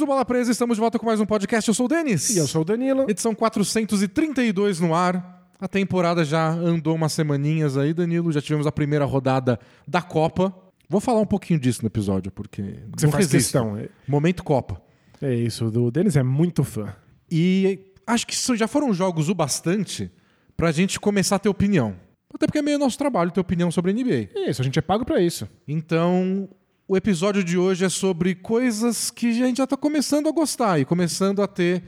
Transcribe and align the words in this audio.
do 0.00 0.06
Bola 0.06 0.24
Presa, 0.24 0.50
estamos 0.50 0.76
de 0.76 0.80
volta 0.80 0.98
com 0.98 1.06
mais 1.06 1.20
um 1.20 1.26
podcast. 1.26 1.68
Eu 1.68 1.74
sou 1.74 1.86
o 1.86 1.88
Denis. 1.88 2.30
E 2.30 2.38
eu 2.38 2.46
sou 2.46 2.62
o 2.62 2.64
Danilo. 2.64 3.04
Edição 3.08 3.34
432 3.34 4.80
no 4.80 4.94
ar. 4.94 5.46
A 5.60 5.68
temporada 5.68 6.24
já 6.24 6.48
andou 6.48 6.94
umas 6.94 7.12
semaninhas 7.12 7.76
aí, 7.76 7.92
Danilo. 7.92 8.32
Já 8.32 8.40
tivemos 8.40 8.66
a 8.66 8.72
primeira 8.72 9.04
rodada 9.04 9.58
da 9.86 10.00
Copa. 10.00 10.54
Vou 10.88 11.00
falar 11.00 11.20
um 11.20 11.26
pouquinho 11.26 11.60
disso 11.60 11.82
no 11.82 11.86
episódio, 11.88 12.32
porque 12.32 12.62
Você 12.96 13.06
não 13.06 13.12
faz 13.12 13.30
resisto. 13.30 13.52
questão. 13.52 13.76
É- 13.76 13.88
Momento 14.08 14.42
Copa. 14.42 14.80
É 15.20 15.34
isso, 15.34 15.66
o 15.66 15.90
Denis 15.90 16.16
é 16.16 16.22
muito 16.22 16.64
fã. 16.64 16.94
E 17.30 17.78
acho 18.06 18.26
que 18.26 18.34
já 18.56 18.66
foram 18.66 18.92
jogos 18.94 19.28
o 19.28 19.34
bastante 19.34 20.10
pra 20.56 20.72
gente 20.72 20.98
começar 20.98 21.36
a 21.36 21.38
ter 21.38 21.48
opinião. 21.50 21.94
Até 22.32 22.46
porque 22.46 22.58
é 22.58 22.62
meio 22.62 22.78
nosso 22.78 22.96
trabalho 22.96 23.30
ter 23.30 23.40
opinião 23.40 23.70
sobre 23.70 23.90
a 23.90 23.94
NBA. 23.94 24.30
Isso, 24.48 24.62
a 24.62 24.64
gente 24.64 24.78
é 24.78 24.82
pago 24.82 25.04
pra 25.04 25.20
isso. 25.20 25.46
Então, 25.68 26.48
o 26.90 26.96
episódio 26.96 27.44
de 27.44 27.56
hoje 27.56 27.84
é 27.84 27.88
sobre 27.88 28.34
coisas 28.34 29.12
que 29.12 29.28
a 29.28 29.46
gente 29.46 29.58
já 29.58 29.66
tá 29.66 29.76
começando 29.76 30.28
a 30.28 30.32
gostar 30.32 30.80
e 30.80 30.84
começando 30.84 31.40
a 31.40 31.46
ter 31.46 31.84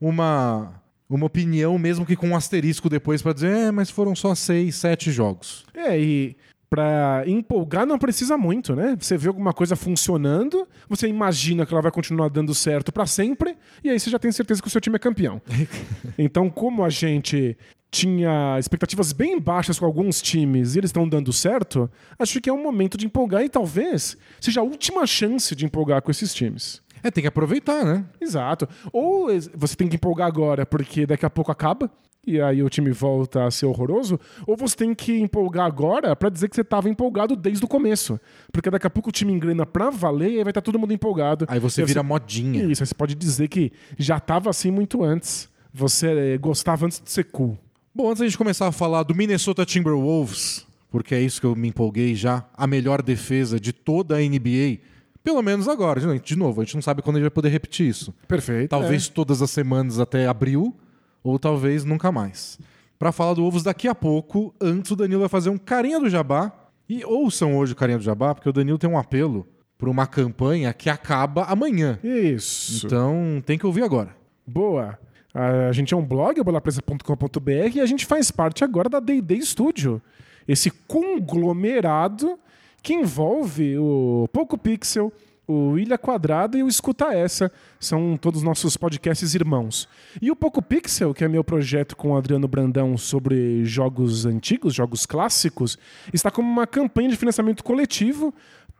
uma, 0.00 0.82
uma 1.10 1.26
opinião, 1.26 1.78
mesmo 1.78 2.06
que 2.06 2.16
com 2.16 2.28
um 2.28 2.34
asterisco 2.34 2.88
depois 2.88 3.20
pra 3.20 3.34
dizer, 3.34 3.54
é, 3.54 3.70
mas 3.70 3.90
foram 3.90 4.16
só 4.16 4.34
seis, 4.34 4.76
sete 4.76 5.12
jogos. 5.12 5.66
É, 5.74 6.00
e 6.00 6.34
pra 6.70 7.22
empolgar 7.26 7.84
não 7.84 7.98
precisa 7.98 8.38
muito, 8.38 8.74
né? 8.74 8.96
Você 8.98 9.18
vê 9.18 9.28
alguma 9.28 9.52
coisa 9.52 9.76
funcionando, 9.76 10.66
você 10.88 11.06
imagina 11.06 11.66
que 11.66 11.74
ela 11.74 11.82
vai 11.82 11.92
continuar 11.92 12.30
dando 12.30 12.54
certo 12.54 12.90
pra 12.90 13.04
sempre, 13.04 13.58
e 13.84 13.90
aí 13.90 14.00
você 14.00 14.08
já 14.08 14.18
tem 14.18 14.32
certeza 14.32 14.62
que 14.62 14.68
o 14.68 14.70
seu 14.70 14.80
time 14.80 14.96
é 14.96 14.98
campeão. 14.98 15.38
então, 16.16 16.48
como 16.48 16.82
a 16.82 16.88
gente 16.88 17.58
tinha 17.90 18.58
expectativas 18.58 19.12
bem 19.12 19.40
baixas 19.40 19.78
com 19.78 19.86
alguns 19.86 20.20
times 20.20 20.74
e 20.74 20.78
eles 20.78 20.88
estão 20.88 21.08
dando 21.08 21.32
certo, 21.32 21.90
acho 22.18 22.40
que 22.40 22.50
é 22.50 22.52
um 22.52 22.62
momento 22.62 22.98
de 22.98 23.06
empolgar 23.06 23.42
e 23.42 23.48
talvez 23.48 24.16
seja 24.40 24.60
a 24.60 24.64
última 24.64 25.06
chance 25.06 25.54
de 25.54 25.64
empolgar 25.64 26.02
com 26.02 26.10
esses 26.10 26.34
times. 26.34 26.82
É, 27.02 27.10
tem 27.10 27.22
que 27.22 27.28
aproveitar, 27.28 27.84
né? 27.84 28.04
Exato. 28.20 28.68
Ou 28.92 29.28
você 29.54 29.76
tem 29.76 29.88
que 29.88 29.96
empolgar 29.96 30.26
agora 30.26 30.66
porque 30.66 31.06
daqui 31.06 31.24
a 31.24 31.30
pouco 31.30 31.52
acaba 31.52 31.90
e 32.26 32.40
aí 32.40 32.60
o 32.60 32.68
time 32.68 32.90
volta 32.90 33.44
a 33.46 33.50
ser 33.52 33.66
horroroso, 33.66 34.18
ou 34.46 34.56
você 34.56 34.76
tem 34.76 34.92
que 34.92 35.16
empolgar 35.16 35.64
agora 35.64 36.16
pra 36.16 36.28
dizer 36.28 36.48
que 36.48 36.56
você 36.56 36.64
tava 36.64 36.88
empolgado 36.88 37.36
desde 37.36 37.64
o 37.64 37.68
começo. 37.68 38.18
Porque 38.52 38.68
daqui 38.68 38.86
a 38.86 38.90
pouco 38.90 39.10
o 39.10 39.12
time 39.12 39.32
engrena 39.32 39.64
pra 39.64 39.90
valer 39.90 40.32
e 40.32 40.38
aí 40.38 40.42
vai 40.42 40.50
estar 40.50 40.60
todo 40.60 40.78
mundo 40.78 40.92
empolgado. 40.92 41.46
Aí 41.48 41.60
você 41.60 41.84
vira 41.84 42.02
modinha. 42.02 42.64
Isso, 42.64 42.82
aí 42.82 42.86
você 42.86 42.94
pode 42.94 43.14
dizer 43.14 43.46
que 43.46 43.70
já 43.96 44.18
tava 44.18 44.50
assim 44.50 44.72
muito 44.72 45.04
antes. 45.04 45.48
Você 45.72 46.36
gostava 46.38 46.86
antes 46.86 47.00
de 47.00 47.10
ser 47.10 47.24
cool. 47.24 47.56
Bom, 47.96 48.10
antes 48.10 48.20
da 48.20 48.26
gente 48.26 48.36
começar 48.36 48.68
a 48.68 48.72
falar 48.72 49.04
do 49.04 49.14
Minnesota 49.14 49.64
Timberwolves, 49.64 50.66
porque 50.90 51.14
é 51.14 51.20
isso 51.22 51.40
que 51.40 51.46
eu 51.46 51.56
me 51.56 51.68
empolguei 51.68 52.14
já, 52.14 52.44
a 52.52 52.66
melhor 52.66 53.00
defesa 53.00 53.58
de 53.58 53.72
toda 53.72 54.16
a 54.16 54.18
NBA, 54.18 54.80
pelo 55.24 55.40
menos 55.40 55.66
agora. 55.66 55.98
De 56.18 56.36
novo, 56.36 56.60
a 56.60 56.64
gente 56.64 56.74
não 56.74 56.82
sabe 56.82 57.00
quando 57.00 57.16
a 57.16 57.18
gente 57.20 57.24
vai 57.24 57.30
poder 57.30 57.48
repetir 57.48 57.88
isso. 57.88 58.14
Perfeito. 58.28 58.68
Talvez 58.68 59.08
todas 59.08 59.40
as 59.40 59.50
semanas 59.50 59.98
até 59.98 60.26
abril, 60.26 60.76
ou 61.24 61.38
talvez 61.38 61.86
nunca 61.86 62.12
mais. 62.12 62.58
Pra 62.98 63.12
falar 63.12 63.32
do 63.32 63.40
Wolves 63.40 63.62
daqui 63.62 63.88
a 63.88 63.94
pouco, 63.94 64.54
antes 64.60 64.90
o 64.90 64.96
Danilo 64.96 65.20
vai 65.20 65.30
fazer 65.30 65.48
um 65.48 65.56
carinha 65.56 65.98
do 65.98 66.10
Jabá. 66.10 66.52
E 66.86 67.02
ouçam 67.02 67.56
hoje 67.56 67.72
o 67.72 67.76
carinha 67.76 67.96
do 67.96 68.04
Jabá, 68.04 68.34
porque 68.34 68.50
o 68.50 68.52
Danilo 68.52 68.76
tem 68.76 68.90
um 68.90 68.98
apelo 68.98 69.48
pra 69.78 69.88
uma 69.88 70.06
campanha 70.06 70.70
que 70.74 70.90
acaba 70.90 71.44
amanhã. 71.44 71.98
É. 72.04 72.08
Isso. 72.08 72.84
Então 72.84 73.42
tem 73.46 73.56
que 73.56 73.64
ouvir 73.64 73.84
agora. 73.84 74.14
Boa. 74.46 74.98
A 75.38 75.70
gente 75.72 75.92
é 75.92 75.96
um 75.96 76.02
blog, 76.02 76.42
bolapresa.com.br, 76.42 77.50
e 77.74 77.80
a 77.80 77.84
gente 77.84 78.06
faz 78.06 78.30
parte 78.30 78.64
agora 78.64 78.88
da 78.88 78.98
D&D 78.98 79.42
Studio. 79.42 80.00
Esse 80.48 80.70
conglomerado 80.70 82.38
que 82.82 82.94
envolve 82.94 83.76
o 83.76 84.26
Poco 84.32 84.56
Pixel, 84.56 85.12
o 85.46 85.78
Ilha 85.78 85.98
Quadrada 85.98 86.56
e 86.56 86.62
o 86.62 86.68
Escuta 86.68 87.12
Essa. 87.12 87.52
São 87.78 88.16
todos 88.16 88.42
nossos 88.42 88.78
podcasts 88.78 89.34
irmãos. 89.34 89.86
E 90.22 90.30
o 90.30 90.36
Poco 90.36 90.62
Pixel, 90.62 91.12
que 91.12 91.22
é 91.22 91.28
meu 91.28 91.44
projeto 91.44 91.94
com 91.96 92.12
o 92.12 92.16
Adriano 92.16 92.48
Brandão 92.48 92.96
sobre 92.96 93.62
jogos 93.64 94.24
antigos, 94.24 94.74
jogos 94.74 95.04
clássicos, 95.04 95.78
está 96.14 96.30
como 96.30 96.50
uma 96.50 96.66
campanha 96.66 97.10
de 97.10 97.16
financiamento 97.16 97.62
coletivo 97.62 98.32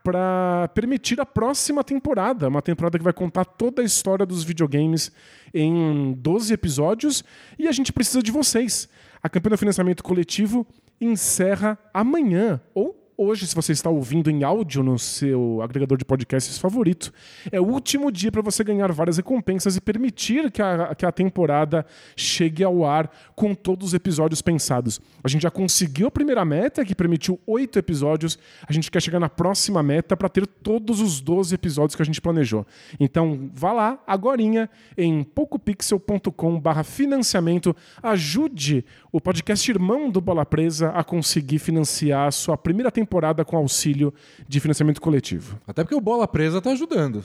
para 0.06 0.68
permitir 0.72 1.20
a 1.20 1.26
próxima 1.26 1.82
temporada, 1.82 2.46
uma 2.46 2.62
temporada 2.62 2.96
que 2.96 3.02
vai 3.02 3.12
contar 3.12 3.44
toda 3.44 3.82
a 3.82 3.84
história 3.84 4.24
dos 4.24 4.44
videogames 4.44 5.10
em 5.52 6.12
12 6.12 6.54
episódios 6.54 7.24
e 7.58 7.66
a 7.66 7.72
gente 7.72 7.92
precisa 7.92 8.22
de 8.22 8.30
vocês. 8.30 8.88
A 9.20 9.28
campanha 9.28 9.56
do 9.56 9.58
financiamento 9.58 10.04
coletivo 10.04 10.64
encerra 11.00 11.76
amanhã 11.92 12.60
ou 12.72 13.05
hoje, 13.18 13.46
se 13.46 13.54
você 13.54 13.72
está 13.72 13.88
ouvindo 13.88 14.30
em 14.30 14.44
áudio 14.44 14.82
no 14.82 14.98
seu 14.98 15.62
agregador 15.62 15.96
de 15.96 16.04
podcasts 16.04 16.58
favorito. 16.58 17.12
É 17.50 17.60
o 17.60 17.64
último 17.64 18.12
dia 18.12 18.30
para 18.30 18.42
você 18.42 18.62
ganhar 18.62 18.92
várias 18.92 19.16
recompensas 19.16 19.76
e 19.76 19.80
permitir 19.80 20.50
que 20.50 20.60
a, 20.60 20.94
que 20.94 21.06
a 21.06 21.10
temporada 21.10 21.86
chegue 22.14 22.62
ao 22.62 22.84
ar 22.84 23.10
com 23.34 23.54
todos 23.54 23.88
os 23.88 23.94
episódios 23.94 24.42
pensados. 24.42 25.00
A 25.24 25.28
gente 25.28 25.42
já 25.42 25.50
conseguiu 25.50 26.08
a 26.08 26.10
primeira 26.10 26.44
meta, 26.44 26.84
que 26.84 26.94
permitiu 26.94 27.40
oito 27.46 27.78
episódios. 27.78 28.38
A 28.68 28.72
gente 28.72 28.90
quer 28.90 29.00
chegar 29.00 29.20
na 29.20 29.28
próxima 29.28 29.82
meta 29.82 30.16
para 30.16 30.28
ter 30.28 30.46
todos 30.46 31.00
os 31.00 31.20
12 31.20 31.54
episódios 31.54 31.96
que 31.96 32.02
a 32.02 32.06
gente 32.06 32.20
planejou. 32.20 32.66
Então, 33.00 33.50
vá 33.54 33.72
lá, 33.72 33.98
agorinha, 34.06 34.68
em 34.96 35.24
pocopixel.com 35.24 36.60
barra 36.60 36.84
financiamento. 36.84 37.74
Ajude 38.02 38.84
o 39.10 39.20
podcast 39.20 39.70
irmão 39.70 40.10
do 40.10 40.20
Bola 40.20 40.44
Presa 40.44 40.90
a 40.90 41.02
conseguir 41.02 41.58
financiar 41.58 42.28
a 42.28 42.30
sua 42.30 42.56
primeira 42.56 42.90
temporada 42.90 43.05
com 43.44 43.56
auxílio 43.56 44.12
de 44.48 44.60
financiamento 44.60 45.00
coletivo. 45.00 45.58
Até 45.66 45.82
porque 45.82 45.94
o 45.94 46.00
Bola 46.00 46.26
Presa 46.26 46.60
tá 46.60 46.70
ajudando. 46.70 47.24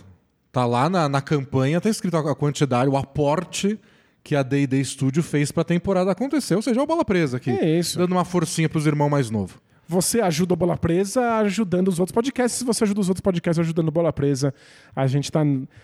Tá 0.51 0.65
lá 0.65 0.89
na, 0.89 1.07
na 1.07 1.21
campanha, 1.21 1.79
tá 1.79 1.89
escrito 1.89 2.17
a 2.17 2.35
quantidade, 2.35 2.89
o 2.89 2.97
aporte 2.97 3.79
que 4.23 4.35
a 4.35 4.43
D&D 4.43 4.83
Studio 4.83 5.23
fez 5.23 5.51
pra 5.51 5.63
temporada 5.63 6.11
acontecer. 6.11 6.55
Ou 6.55 6.61
seja, 6.61 6.79
é 6.79 6.83
o 6.83 6.87
Bola 6.87 7.03
Presa 7.03 7.37
aqui. 7.37 7.51
É 7.51 7.79
isso. 7.79 7.97
Dando 7.97 8.11
uma 8.11 8.25
forcinha 8.25 8.69
pros 8.69 8.85
irmãos 8.85 9.09
mais 9.09 9.29
novos. 9.29 9.55
Você 9.87 10.21
ajuda 10.21 10.53
o 10.53 10.57
Bola 10.57 10.77
Presa 10.77 11.37
ajudando 11.39 11.89
os 11.89 11.99
outros 11.99 12.13
podcasts. 12.13 12.59
Se 12.59 12.63
você 12.63 12.83
ajuda 12.83 13.01
os 13.01 13.09
outros 13.09 13.21
podcasts 13.21 13.59
ajudando 13.59 13.89
o 13.89 13.91
Bola 13.91 14.13
Presa, 14.13 14.53
a 14.95 15.05
gente 15.05 15.29
tá 15.29 15.41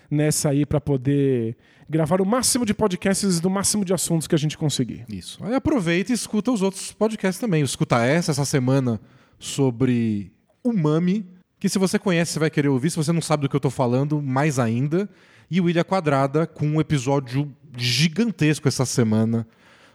nessa 0.09 0.49
aí 0.49 0.65
para 0.65 0.79
poder 0.79 1.57
gravar 1.89 2.21
o 2.21 2.25
máximo 2.25 2.65
de 2.65 2.73
podcasts 2.73 3.41
do 3.41 3.49
máximo 3.49 3.83
de 3.83 3.93
assuntos 3.93 4.27
que 4.27 4.35
a 4.35 4.37
gente 4.37 4.57
conseguir. 4.57 5.03
Isso. 5.09 5.43
Aí 5.43 5.53
aproveita 5.53 6.11
e 6.11 6.15
escuta 6.15 6.51
os 6.51 6.61
outros 6.61 6.93
podcasts 6.93 7.39
também. 7.39 7.61
Escuta 7.63 8.05
essa, 8.05 8.31
essa 8.31 8.45
semana, 8.45 8.99
sobre 9.39 10.31
Umami, 10.63 11.25
que 11.59 11.69
se 11.69 11.79
você 11.79 11.97
conhece, 11.97 12.33
você 12.33 12.39
vai 12.39 12.49
querer 12.49 12.69
ouvir. 12.69 12.89
Se 12.89 12.97
você 12.97 13.11
não 13.11 13.21
sabe 13.21 13.43
do 13.43 13.49
que 13.49 13.55
eu 13.55 13.59
tô 13.59 13.69
falando, 13.69 14.21
mais 14.21 14.59
ainda. 14.59 15.09
E 15.49 15.59
o 15.61 15.69
Ilha 15.69 15.83
Quadrada, 15.83 16.45
com 16.45 16.67
um 16.67 16.81
episódio 16.81 17.51
gigantesco 17.75 18.67
essa 18.67 18.85
semana 18.85 19.47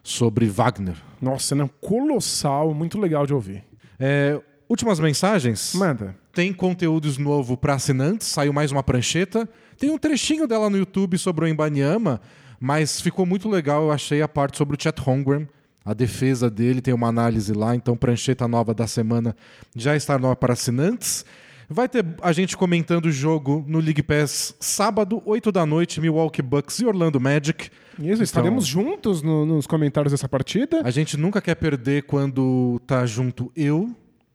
sobre 0.02 0.46
Wagner. 0.46 0.96
Nossa, 1.20 1.54
não, 1.54 1.68
colossal, 1.68 2.74
muito 2.74 2.98
legal 2.98 3.26
de 3.26 3.34
ouvir. 3.34 3.64
É, 3.98 4.40
últimas 4.68 4.98
mensagens. 4.98 5.74
Manda. 5.74 6.16
Tem 6.32 6.52
conteúdos 6.52 7.18
novo 7.18 7.56
para 7.56 7.74
assinantes, 7.74 8.26
saiu 8.26 8.52
mais 8.52 8.72
uma 8.72 8.82
prancheta. 8.82 9.48
Tem 9.78 9.90
um 9.90 9.98
trechinho 9.98 10.46
dela 10.46 10.70
no 10.70 10.78
YouTube 10.78 11.18
sobre 11.18 11.44
o 11.44 11.48
Embanyama, 11.48 12.20
mas 12.58 13.00
ficou 13.00 13.26
muito 13.26 13.48
legal, 13.48 13.84
eu 13.84 13.92
achei 13.92 14.22
a 14.22 14.28
parte 14.28 14.56
sobre 14.56 14.76
o 14.76 14.82
Chet 14.82 14.98
Holmgren, 15.00 15.46
a 15.84 15.92
defesa 15.94 16.48
dele, 16.50 16.80
tem 16.80 16.94
uma 16.94 17.08
análise 17.08 17.52
lá, 17.52 17.74
então 17.74 17.96
prancheta 17.96 18.46
nova 18.46 18.72
da 18.74 18.86
semana 18.86 19.34
já 19.74 19.96
está 19.96 20.18
nova 20.18 20.36
para 20.36 20.52
assinantes. 20.52 21.24
Vai 21.68 21.88
ter 21.88 22.04
a 22.20 22.32
gente 22.32 22.56
comentando 22.56 23.06
o 23.06 23.10
jogo 23.12 23.64
no 23.66 23.78
League 23.78 24.02
Pass 24.02 24.54
sábado, 24.60 25.22
8 25.24 25.50
da 25.50 25.64
noite, 25.64 26.00
Milwaukee 26.00 26.42
Bucks 26.42 26.78
e 26.80 26.84
Orlando 26.86 27.18
Magic. 27.18 27.70
Isso, 27.94 28.04
Então, 28.12 28.22
estaremos 28.22 28.66
juntos 28.66 29.22
no- 29.22 29.46
nos 29.46 29.66
comentários 29.66 30.12
dessa 30.12 30.28
partida. 30.28 30.82
A 30.84 30.90
gente 30.90 31.16
nunca 31.16 31.40
quer 31.40 31.54
perder 31.54 32.02
quando 32.02 32.78
tá 32.86 33.06
junto 33.06 33.50
eu, 33.56 33.90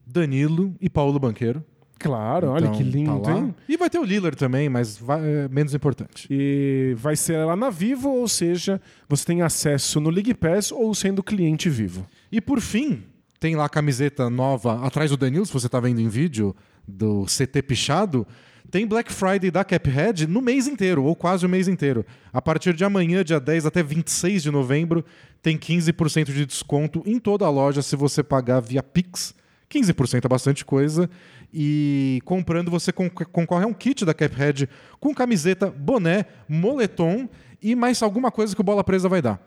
Danilo 0.06 0.74
e 0.82 0.90
Paulo 0.90 1.20
Banqueiro. 1.20 1.64
Claro, 2.00 2.50
olha 2.50 2.68
Então, 2.68 2.78
que 2.78 2.84
lindo, 2.84 3.20
tá 3.22 3.32
hein? 3.34 3.56
E 3.68 3.76
vai 3.78 3.90
ter 3.90 4.00
o 4.00 4.04
Lillard 4.04 4.38
também, 4.38 4.70
mas 4.70 4.98
vai- 4.98 5.20
é 5.24 5.48
menos 5.50 5.74
importante. 5.74 6.28
E 6.30 6.94
vai 6.98 7.16
ser 7.16 7.38
lá 7.46 7.56
na 7.56 7.70
Vivo, 7.70 8.10
ou 8.10 8.28
seja, 8.28 8.80
você 9.10 9.26
tem 9.26 9.42
acesso 9.42 10.00
no 10.00 10.10
League 10.10 10.34
Pass 10.34 10.72
ou 10.72 10.94
sendo 10.94 11.24
cliente 11.24 11.70
vivo. 11.70 12.06
E 12.32 12.40
por 12.40 12.60
fim, 12.62 13.04
tem 13.40 13.56
lá 13.56 13.66
a 13.66 13.70
camiseta 13.70 14.30
nova 14.30 14.86
atrás 14.86 15.10
do 15.12 15.18
Danilo, 15.18 15.46
se 15.46 15.54
você 15.54 15.68
tá 15.70 15.80
vendo 15.80 16.00
em 16.02 16.08
vídeo, 16.08 16.56
do 16.88 17.26
CT 17.26 17.62
Pichado. 17.62 18.26
Tem 18.70 18.86
Black 18.86 19.12
Friday 19.14 19.50
da 19.50 19.64
Caphead 19.64 20.28
no 20.28 20.42
mês 20.42 20.68
inteiro, 20.68 21.02
ou 21.04 21.16
quase 21.16 21.46
o 21.46 21.50
mês 21.50 21.68
inteiro. 21.70 22.06
A 22.34 22.42
partir 22.42 22.74
de 22.74 22.84
amanhã, 22.84 23.24
dia 23.24 23.40
10 23.40 23.66
até 23.66 23.82
26 23.82 24.44
de 24.44 24.52
novembro, 24.52 25.06
tem 25.42 25.58
15% 25.58 26.34
de 26.34 26.46
desconto 26.46 27.02
em 27.06 27.18
toda 27.18 27.46
a 27.46 27.50
loja 27.50 27.82
se 27.82 27.96
você 27.96 28.22
pagar 28.22 28.60
via 28.60 28.84
Pix. 28.84 29.34
15% 29.70 30.26
é 30.26 30.28
bastante 30.30 30.66
coisa. 30.66 31.10
E 31.54 32.22
comprando, 32.26 32.70
você 32.70 32.92
con- 32.92 33.10
concorre 33.10 33.64
a 33.64 33.68
um 33.68 33.74
kit 33.74 34.04
da 34.06 34.14
Caphead 34.14 34.68
com 35.00 35.14
camiseta, 35.14 35.70
boné, 35.72 36.26
moletom 36.48 37.28
e 37.62 37.76
mais 37.76 38.02
alguma 38.04 38.30
coisa 38.32 38.54
que 38.54 38.62
o 38.62 38.64
Bola 38.64 38.84
Presa 38.84 39.08
vai 39.10 39.22
dar. 39.22 39.42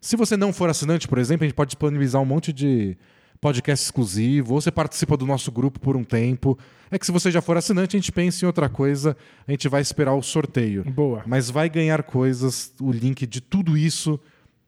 Se 0.00 0.16
você 0.16 0.36
não 0.36 0.52
for 0.52 0.70
assinante, 0.70 1.06
por 1.08 1.18
exemplo, 1.18 1.44
a 1.44 1.48
gente 1.48 1.56
pode 1.56 1.68
disponibilizar 1.70 2.22
um 2.22 2.24
monte 2.24 2.52
de 2.52 2.96
podcast 3.40 3.84
exclusivo, 3.84 4.54
ou 4.54 4.60
você 4.60 4.70
participa 4.70 5.16
do 5.16 5.26
nosso 5.26 5.50
grupo 5.50 5.80
por 5.80 5.96
um 5.96 6.04
tempo. 6.04 6.58
É 6.90 6.98
que 6.98 7.06
se 7.06 7.12
você 7.12 7.30
já 7.30 7.40
for 7.40 7.56
assinante, 7.56 7.96
a 7.96 7.98
gente 7.98 8.12
pensa 8.12 8.44
em 8.44 8.46
outra 8.46 8.68
coisa, 8.68 9.16
a 9.46 9.50
gente 9.50 9.68
vai 9.68 9.80
esperar 9.80 10.14
o 10.14 10.22
sorteio. 10.22 10.84
Boa. 10.84 11.22
Mas 11.26 11.50
vai 11.50 11.68
ganhar 11.68 12.02
coisas, 12.02 12.72
o 12.80 12.90
link 12.92 13.26
de 13.26 13.40
tudo 13.40 13.76
isso 13.76 14.20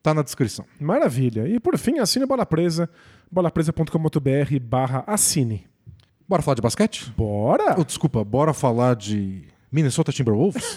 tá 0.02 0.12
na 0.12 0.22
descrição. 0.22 0.64
Maravilha. 0.80 1.46
E 1.48 1.60
por 1.60 1.76
fim, 1.78 1.98
assine 1.98 2.24
a 2.24 2.26
Bola 2.26 2.44
Presa, 2.46 2.88
bolapresa.com.br 3.30 4.58
barra 4.62 5.04
assine. 5.06 5.66
Bora 6.28 6.42
falar 6.42 6.54
de 6.54 6.62
basquete? 6.62 7.12
Bora! 7.16 7.76
Oh, 7.78 7.84
desculpa, 7.84 8.24
bora 8.24 8.54
falar 8.54 8.94
de 8.96 9.44
Minnesota 9.70 10.12
Timberwolves? 10.12 10.76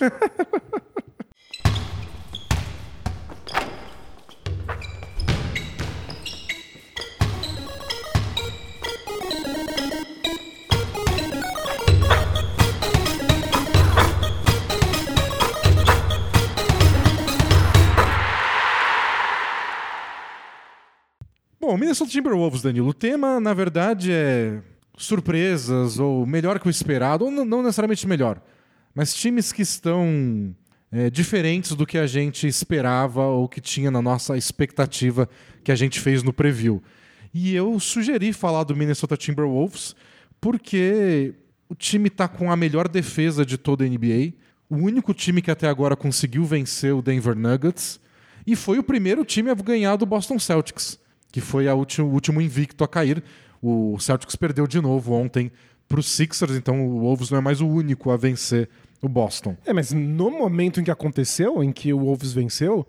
Bom, 21.60 21.78
Minnesota 21.78 22.12
Timberwolves, 22.12 22.62
Danilo. 22.62 22.90
O 22.90 22.94
tema, 22.94 23.40
na 23.40 23.54
verdade, 23.54 24.12
é 24.12 24.62
surpresas 24.98 26.00
ou 26.00 26.26
melhor 26.26 26.60
que 26.60 26.68
o 26.68 26.70
esperado, 26.70 27.26
ou 27.26 27.32
não- 27.32 27.62
necessariamente 27.64 28.08
melhor, 28.08 28.42
mas 28.94 29.14
times 29.14 29.52
que 29.52 29.62
estão 29.62 30.56
é, 30.92 31.10
diferentes 31.10 31.74
do 31.74 31.86
que 31.86 31.98
a 31.98 32.08
gente 32.08 32.48
esperava 32.48 33.24
ou 33.26 33.50
que 33.50 33.60
tinha 33.60 33.92
na 33.92 34.02
nossa 34.02 34.38
expectativa 34.38 35.28
que 35.64 35.72
a 35.72 35.76
gente 35.76 36.00
fez 36.00 36.24
no 36.24 36.32
preview. 36.32 36.82
E 37.34 37.54
eu 37.54 37.78
sugeri 37.80 38.32
falar 38.32 38.64
do 38.64 38.76
Minnesota 38.76 39.18
Timberwolves 39.18 39.94
porque 40.40 41.34
o 41.68 41.76
time 41.76 42.08
está 42.08 42.28
com 42.28 42.52
a 42.52 42.56
melhor 42.56 42.88
defesa 42.88 43.46
de 43.46 43.58
toda 43.58 43.84
a 43.84 43.88
NBA, 43.90 44.34
o 44.70 44.78
único 44.78 45.14
time 45.14 45.42
que 45.42 45.52
até 45.52 45.68
agora 45.68 45.96
conseguiu 45.96 46.46
vencer 46.46 46.94
o 46.94 47.02
Denver 47.02 47.36
Nuggets 47.36 48.00
e 48.48 48.56
foi 48.56 48.78
o 48.80 48.84
primeiro 48.84 49.26
time 49.26 49.50
a 49.50 49.56
ganhar 49.56 49.96
do 49.98 50.06
Boston 50.06 50.40
Celtics, 50.40 50.98
que 51.32 51.42
foi 51.42 51.68
a 51.68 51.76
ulti- 51.76 52.02
o 52.02 52.06
último 52.08 52.40
invicto 52.40 52.84
a 52.84 52.88
cair. 52.88 53.22
O 53.68 53.98
Celtics 54.00 54.36
perdeu 54.36 54.68
de 54.68 54.80
novo 54.80 55.14
ontem 55.14 55.52
para 55.88 56.00
os 56.00 56.08
Sixers, 56.12 56.56
então 56.56 56.88
o 56.88 57.00
Wolves 57.00 57.32
não 57.32 57.40
é 57.40 57.42
mais 57.42 57.62
o 57.62 57.68
único 57.68 58.12
a 58.12 58.18
vencer 58.18 58.70
o 59.02 59.10
Boston. 59.10 59.58
É, 59.66 59.74
mas 59.74 59.92
no 59.92 60.30
momento 60.30 60.80
em 60.80 60.84
que 60.84 60.92
aconteceu, 60.92 61.64
em 61.64 61.72
que 61.72 61.92
o 61.92 61.98
Wolves 61.98 62.32
venceu, 62.32 62.86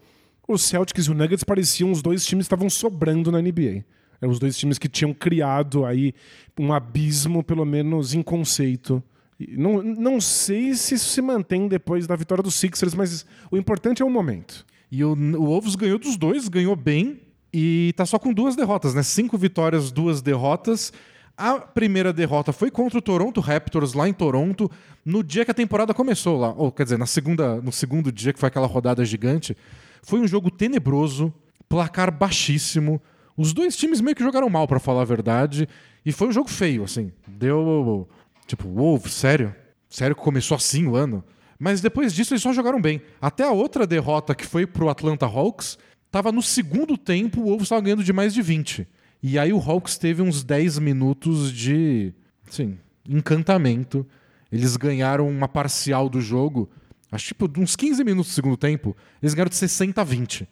os 0.46 0.60
Celtics 0.60 1.06
e 1.06 1.10
o 1.10 1.14
Nuggets 1.14 1.44
pareciam 1.44 1.90
os 1.90 2.02
dois 2.02 2.26
times 2.26 2.44
que 2.44 2.48
estavam 2.48 2.68
sobrando 2.68 3.32
na 3.32 3.40
NBA. 3.40 3.86
Eram 4.20 4.30
os 4.30 4.38
dois 4.38 4.54
times 4.54 4.78
que 4.78 4.86
tinham 4.86 5.14
criado 5.14 5.86
aí 5.86 6.12
um 6.60 6.70
abismo, 6.74 7.42
pelo 7.42 7.64
menos 7.64 8.12
em 8.12 8.22
conceito. 8.22 9.02
Não, 9.48 9.82
não 9.82 10.20
sei 10.20 10.74
se 10.74 10.94
isso 10.94 11.08
se 11.08 11.22
mantém 11.22 11.68
depois 11.68 12.06
da 12.06 12.14
vitória 12.16 12.42
dos 12.42 12.54
Sixers, 12.54 12.94
mas 12.94 13.24
o 13.50 13.56
importante 13.56 14.02
é 14.02 14.04
o 14.04 14.10
momento. 14.10 14.66
E 14.92 15.02
o, 15.02 15.12
o 15.12 15.46
Wolves 15.46 15.74
ganhou 15.74 15.98
dos 15.98 16.18
dois, 16.18 16.48
ganhou 16.48 16.76
bem 16.76 17.18
e 17.58 17.94
tá 17.94 18.04
só 18.04 18.18
com 18.18 18.34
duas 18.34 18.54
derrotas, 18.54 18.92
né? 18.92 19.02
Cinco 19.02 19.38
vitórias, 19.38 19.90
duas 19.90 20.20
derrotas. 20.20 20.92
A 21.34 21.54
primeira 21.54 22.12
derrota 22.12 22.52
foi 22.52 22.70
contra 22.70 22.98
o 22.98 23.00
Toronto 23.00 23.40
Raptors 23.40 23.94
lá 23.94 24.06
em 24.06 24.12
Toronto, 24.12 24.70
no 25.02 25.24
dia 25.24 25.42
que 25.42 25.50
a 25.50 25.54
temporada 25.54 25.94
começou 25.94 26.38
lá, 26.38 26.52
ou 26.54 26.70
quer 26.70 26.82
dizer, 26.82 26.98
na 26.98 27.06
segunda, 27.06 27.58
no 27.62 27.72
segundo 27.72 28.12
dia 28.12 28.34
que 28.34 28.38
foi 28.38 28.48
aquela 28.48 28.66
rodada 28.66 29.02
gigante. 29.06 29.56
Foi 30.02 30.20
um 30.20 30.28
jogo 30.28 30.50
tenebroso, 30.50 31.32
placar 31.66 32.12
baixíssimo. 32.12 33.00
Os 33.34 33.54
dois 33.54 33.74
times 33.74 34.02
meio 34.02 34.14
que 34.14 34.22
jogaram 34.22 34.50
mal, 34.50 34.68
pra 34.68 34.78
falar 34.78 35.00
a 35.00 35.06
verdade, 35.06 35.66
e 36.04 36.12
foi 36.12 36.28
um 36.28 36.32
jogo 36.32 36.50
feio, 36.50 36.84
assim. 36.84 37.10
Deu 37.26 38.06
tipo, 38.46 38.68
Wolves, 38.68 39.14
sério? 39.14 39.54
Sério 39.88 40.14
que 40.14 40.20
começou 40.20 40.56
assim 40.56 40.86
o 40.86 40.94
ano? 40.94 41.24
Mas 41.58 41.80
depois 41.80 42.12
disso 42.12 42.34
eles 42.34 42.42
só 42.42 42.52
jogaram 42.52 42.82
bem. 42.82 43.00
Até 43.18 43.44
a 43.44 43.50
outra 43.50 43.86
derrota 43.86 44.34
que 44.34 44.44
foi 44.44 44.66
pro 44.66 44.90
Atlanta 44.90 45.24
Hawks, 45.24 45.78
tava 46.10 46.30
no 46.32 46.42
segundo 46.42 46.96
tempo, 46.96 47.40
o 47.40 47.44
Wolves 47.44 47.64
estava 47.64 47.80
ganhando 47.82 48.04
de 48.04 48.12
mais 48.12 48.32
de 48.34 48.42
20. 48.42 48.86
E 49.22 49.38
aí 49.38 49.52
o 49.52 49.58
Hawks 49.58 49.96
teve 49.98 50.22
uns 50.22 50.44
10 50.44 50.78
minutos 50.78 51.52
de, 51.52 52.12
assim, 52.48 52.78
encantamento. 53.08 54.06
Eles 54.52 54.76
ganharam 54.76 55.28
uma 55.28 55.48
parcial 55.48 56.08
do 56.08 56.20
jogo, 56.20 56.70
acho 57.10 57.26
tipo 57.26 57.50
uns 57.58 57.74
15 57.74 58.04
minutos 58.04 58.30
do 58.32 58.34
segundo 58.34 58.56
tempo, 58.56 58.96
eles 59.20 59.34
ganharam 59.34 59.48
de 59.50 59.56
60 59.56 60.00
a 60.00 60.04
20. 60.04 60.48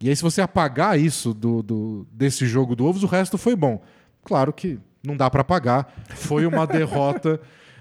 E 0.00 0.08
aí 0.08 0.16
se 0.16 0.22
você 0.22 0.40
apagar 0.40 0.98
isso 0.98 1.32
do, 1.34 1.62
do- 1.62 2.06
desse 2.10 2.46
jogo 2.46 2.74
do 2.74 2.84
Wolves, 2.84 3.02
o 3.02 3.06
resto 3.06 3.36
foi 3.38 3.54
bom. 3.54 3.82
Claro 4.24 4.52
que 4.52 4.78
não 5.04 5.16
dá 5.16 5.30
para 5.30 5.42
apagar, 5.42 5.92
foi 6.14 6.46
uma 6.46 6.66
derrota, 6.66 7.40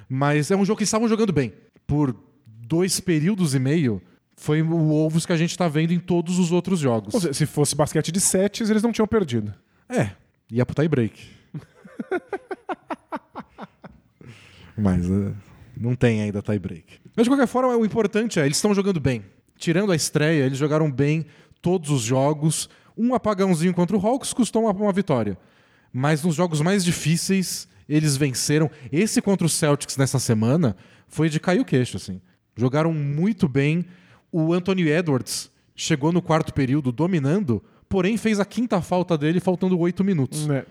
mas 0.10 0.52
é 0.52 0.56
um 0.56 0.66
jogo 0.66 0.78
que 0.78 0.84
estavam 0.84 1.08
jogando 1.08 1.32
bem. 1.34 1.54
Por 1.88 2.16
dois 2.46 3.00
períodos 3.00 3.56
e 3.56 3.60
meio, 3.60 4.02
foi 4.36 4.62
o 4.62 4.68
Wolves 4.68 5.26
que 5.26 5.34
a 5.34 5.38
gente 5.38 5.58
tá 5.58 5.68
vendo 5.68 5.92
em 5.92 6.00
todos 6.00 6.38
os 6.40 6.52
outros 6.52 6.80
jogos. 6.80 7.14
Ou 7.14 7.22
seja, 7.22 7.34
se 7.34 7.46
fosse 7.46 7.76
basquete 7.76 8.12
de 8.12 8.20
sets, 8.20 8.70
eles 8.70 8.84
não 8.84 8.92
tinham 8.92 9.08
perdido. 9.08 9.54
É, 9.88 10.12
ia 10.52 10.66
pro 10.66 10.76
tie 10.76 10.88
break. 10.88 11.28
Mas 14.78 15.10
é, 15.10 15.32
não 15.78 15.96
tem 15.96 16.22
ainda 16.22 16.42
tie 16.42 16.60
break. 16.60 17.00
Mas 17.16 17.24
de 17.24 17.30
qualquer 17.30 17.48
forma, 17.48 17.76
o 17.76 17.86
importante 17.86 18.40
é, 18.40 18.46
eles 18.46 18.58
estão 18.58 18.74
jogando 18.74 19.00
bem. 19.00 19.24
Tirando 19.58 19.92
a 19.92 19.96
estreia, 19.96 20.44
eles 20.46 20.58
jogaram 20.58 20.92
bem 20.92 21.26
todos 21.62 21.90
os 21.90 22.02
jogos. 22.02 22.70
Um 22.98 23.14
apagãozinho 23.14 23.74
contra 23.74 23.96
o 23.96 24.06
Hawks 24.06 24.34
custou 24.34 24.64
uma, 24.64 24.72
uma 24.72 24.92
vitória. 24.92 25.38
Mas 25.94 26.22
nos 26.24 26.36
jogos 26.36 26.60
mais 26.60 26.84
difíceis, 26.84 27.70
eles 27.88 28.18
venceram. 28.18 28.70
Esse 28.92 29.22
contra 29.22 29.48
o 29.48 29.50
Celtics 29.50 29.96
nessa 29.96 30.20
semana 30.20 30.76
foi 31.08 31.30
de 31.30 31.40
cair 31.40 31.62
o 31.62 31.66
queixo, 31.66 31.96
assim. 31.96 32.20
Jogaram 32.56 32.94
muito 32.94 33.48
bem. 33.48 33.86
O 34.38 34.52
Anthony 34.52 34.90
Edwards 34.90 35.50
chegou 35.74 36.12
no 36.12 36.22
quarto 36.22 36.54
período 36.54 36.92
dominando, 36.92 37.64
porém 37.88 38.18
fez 38.18 38.38
a 38.38 38.44
quinta 38.44 38.82
falta 38.82 39.18
dele 39.18 39.40
faltando 39.40 39.80
oito 39.80 40.04
minutos. 40.04 40.46
Né? 40.46 40.66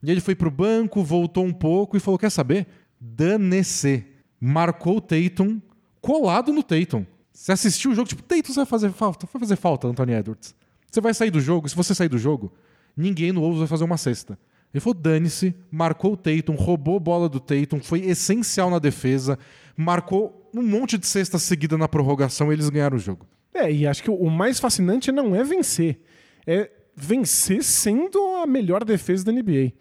E 0.00 0.08
ele 0.08 0.20
foi 0.20 0.36
pro 0.36 0.52
banco, 0.52 1.02
voltou 1.02 1.44
um 1.44 1.52
pouco 1.52 1.96
e 1.96 2.00
falou: 2.00 2.16
Quer 2.16 2.30
saber? 2.30 2.68
Dane-se. 3.00 4.04
Marcou 4.40 4.98
o 4.98 5.00
Tatum 5.00 5.60
colado 6.00 6.52
no 6.52 6.62
Tatum. 6.62 7.04
Você 7.32 7.50
assistiu 7.50 7.90
o 7.90 7.94
jogo, 7.96 8.08
tipo, 8.08 8.22
Tatum, 8.22 8.52
você 8.52 8.60
vai 8.60 8.66
fazer 8.66 8.92
falta. 8.92 9.26
Vai 9.32 9.40
fazer 9.40 9.56
falta, 9.56 9.88
Anthony 9.88 10.12
Edwards. 10.12 10.54
Você 10.88 11.00
vai 11.00 11.12
sair 11.12 11.32
do 11.32 11.40
jogo, 11.40 11.68
se 11.68 11.74
você 11.74 11.96
sair 11.96 12.08
do 12.08 12.18
jogo, 12.18 12.52
ninguém 12.96 13.32
no 13.32 13.40
Wolves 13.40 13.58
vai 13.58 13.66
fazer 13.66 13.82
uma 13.82 13.96
cesta. 13.96 14.38
Ele 14.72 14.80
falou: 14.80 14.94
dane-se, 14.94 15.54
marcou 15.70 16.12
o 16.12 16.16
Tatum, 16.16 16.54
roubou 16.54 16.96
a 16.96 17.00
bola 17.00 17.28
do 17.28 17.40
Tatum, 17.40 17.80
foi 17.80 18.00
essencial 18.00 18.70
na 18.70 18.78
defesa, 18.78 19.38
marcou 19.76 20.50
um 20.54 20.62
monte 20.62 20.98
de 20.98 21.06
cesta 21.06 21.38
seguida 21.38 21.76
na 21.78 21.88
prorrogação 21.88 22.50
e 22.50 22.54
eles 22.54 22.68
ganharam 22.68 22.96
o 22.96 23.00
jogo. 23.00 23.26
É, 23.52 23.70
e 23.72 23.86
acho 23.86 24.02
que 24.02 24.10
o 24.10 24.30
mais 24.30 24.60
fascinante 24.60 25.10
não 25.10 25.34
é 25.34 25.42
vencer, 25.42 26.00
é 26.46 26.70
vencer 26.94 27.62
sendo 27.62 28.18
a 28.36 28.46
melhor 28.46 28.84
defesa 28.84 29.24
da 29.24 29.32
NBA. 29.32 29.72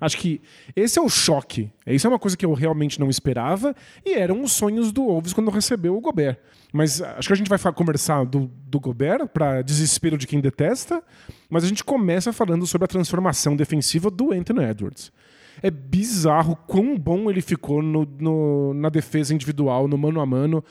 Acho 0.00 0.16
que 0.16 0.40
esse 0.74 0.98
é 0.98 1.02
o 1.02 1.08
choque. 1.08 1.70
Isso 1.86 2.06
é 2.06 2.10
uma 2.10 2.18
coisa 2.18 2.36
que 2.36 2.46
eu 2.46 2.52
realmente 2.54 2.98
não 2.98 3.10
esperava 3.10 3.74
e 4.04 4.14
eram 4.14 4.42
os 4.42 4.52
sonhos 4.52 4.90
do 4.92 5.04
Wolves 5.04 5.32
quando 5.32 5.50
recebeu 5.50 5.96
o 5.96 6.00
Gobert. 6.00 6.38
Mas 6.72 7.02
acho 7.02 7.28
que 7.28 7.32
a 7.32 7.36
gente 7.36 7.48
vai 7.50 7.58
conversar 7.72 8.24
do, 8.24 8.50
do 8.66 8.80
Gobert 8.80 9.26
para 9.28 9.60
desespero 9.62 10.16
de 10.16 10.26
quem 10.26 10.40
detesta, 10.40 11.02
mas 11.48 11.64
a 11.64 11.66
gente 11.66 11.82
começa 11.84 12.32
falando 12.32 12.66
sobre 12.66 12.84
a 12.84 12.88
transformação 12.88 13.56
defensiva 13.56 14.10
do 14.10 14.32
Anthony 14.32 14.64
Edwards. 14.64 15.12
É 15.62 15.70
bizarro 15.70 16.56
quão 16.66 16.96
bom 16.96 17.28
ele 17.28 17.42
ficou 17.42 17.82
no- 17.82 18.08
no- 18.18 18.72
na 18.74 18.88
defesa 18.88 19.34
individual, 19.34 19.86
no 19.88 19.98
mano 19.98 20.20
a 20.20 20.26
mano 20.26 20.64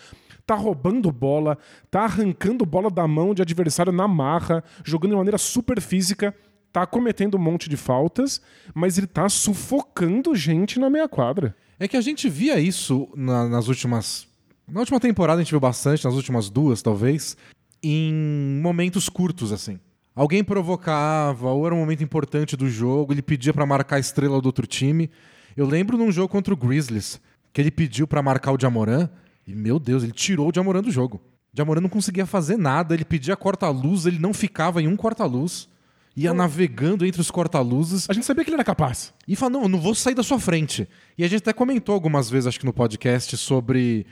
tá 0.46 0.56
roubando 0.56 1.12
bola, 1.12 1.60
tá 1.92 2.06
arrancando 2.06 2.66
bola 2.66 2.90
da 2.90 3.08
mão 3.08 3.36
de 3.36 3.42
adversário 3.44 3.92
na 3.92 4.08
marra, 4.08 4.64
jogando 4.84 5.12
de 5.12 5.18
maneira 5.18 5.38
super 5.38 5.80
física, 5.80 6.34
tá 6.72 6.86
cometendo 6.86 7.36
um 7.36 7.42
monte 7.42 7.70
de 7.70 7.76
faltas, 7.78 8.42
mas 8.74 8.98
ele 8.98 9.08
tá 9.08 9.28
sufocando 9.30 10.36
gente 10.36 10.80
na 10.80 10.90
meia 10.90 11.08
quadra. 11.08 11.56
É 11.80 11.88
que 11.88 11.98
a 11.98 12.02
gente 12.02 12.30
via 12.30 12.60
isso 12.60 13.08
na- 13.16 13.48
nas 13.48 13.68
últimas. 13.68 14.28
Na 14.68 14.80
última 14.82 15.00
temporada 15.00 15.40
a 15.40 15.44
gente 15.44 15.52
viu 15.52 15.60
bastante, 15.60 16.06
nas 16.06 16.14
últimas 16.14 16.50
duas, 16.50 16.82
talvez, 16.82 17.36
em 17.82 18.60
momentos 18.62 19.10
curtos, 19.10 19.52
assim. 19.52 19.80
Alguém 20.16 20.44
provocava, 20.44 21.50
ou 21.50 21.66
era 21.66 21.74
um 21.74 21.80
momento 21.80 22.04
importante 22.04 22.58
do 22.58 22.70
jogo, 22.70 23.14
ele 23.14 23.22
pedia 23.22 23.54
pra 23.54 23.66
marcar 23.66 23.96
a 23.96 24.00
estrela 24.00 24.42
do 24.42 24.46
outro 24.48 24.68
time. 24.68 25.10
Eu 25.56 25.66
lembro 25.66 25.98
num 25.98 26.12
jogo 26.12 26.28
contra 26.28 26.54
o 26.54 26.58
Grizzlies, 26.58 27.20
que 27.54 27.62
ele 27.62 27.72
pediu 27.72 28.06
pra 28.06 28.22
marcar 28.22 28.52
o 28.52 28.60
Jamoran, 28.60 29.10
e 29.48 29.56
meu 29.56 29.80
Deus, 29.80 30.04
ele 30.04 30.12
tirou 30.12 30.50
o 30.50 30.52
Jamoran 30.54 30.82
do 30.82 30.92
jogo. 30.92 31.22
O 31.54 31.58
Jamoran 31.58 31.82
não 31.82 31.90
conseguia 31.90 32.26
fazer 32.26 32.58
nada, 32.58 32.94
ele 32.94 33.06
pedia 33.06 33.36
corta-luz, 33.36 34.06
ele 34.06 34.20
não 34.20 34.34
ficava 34.34 34.82
em 34.82 34.88
um 34.88 34.96
corta-luz. 34.96 35.68
Ia 36.16 36.34
navegando 36.34 37.06
entre 37.06 37.22
os 37.22 37.32
corta-luzes. 37.32 38.10
A 38.10 38.13
gente 38.13 38.25
sabia 38.25 38.44
que 38.44 38.50
ele 38.50 38.56
era 38.56 38.63
capaz. 38.63 39.13
E 39.28 39.36
fala, 39.36 39.51
não, 39.51 39.63
eu 39.63 39.70
não 39.70 39.80
vou 39.80 39.96
sair 39.96 40.16
da 40.16 40.24
sua 40.24 40.39
frente. 40.39 40.88
E 41.18 41.24
a 41.24 41.28
gente 41.28 41.39
até 41.42 41.54
comentou 41.54 41.94
algumas 41.94 42.30
vezes, 42.30 42.48
acho 42.48 42.60
que 42.60 42.66
no 42.66 42.74
podcast, 42.74 43.38
sobre 43.38 44.06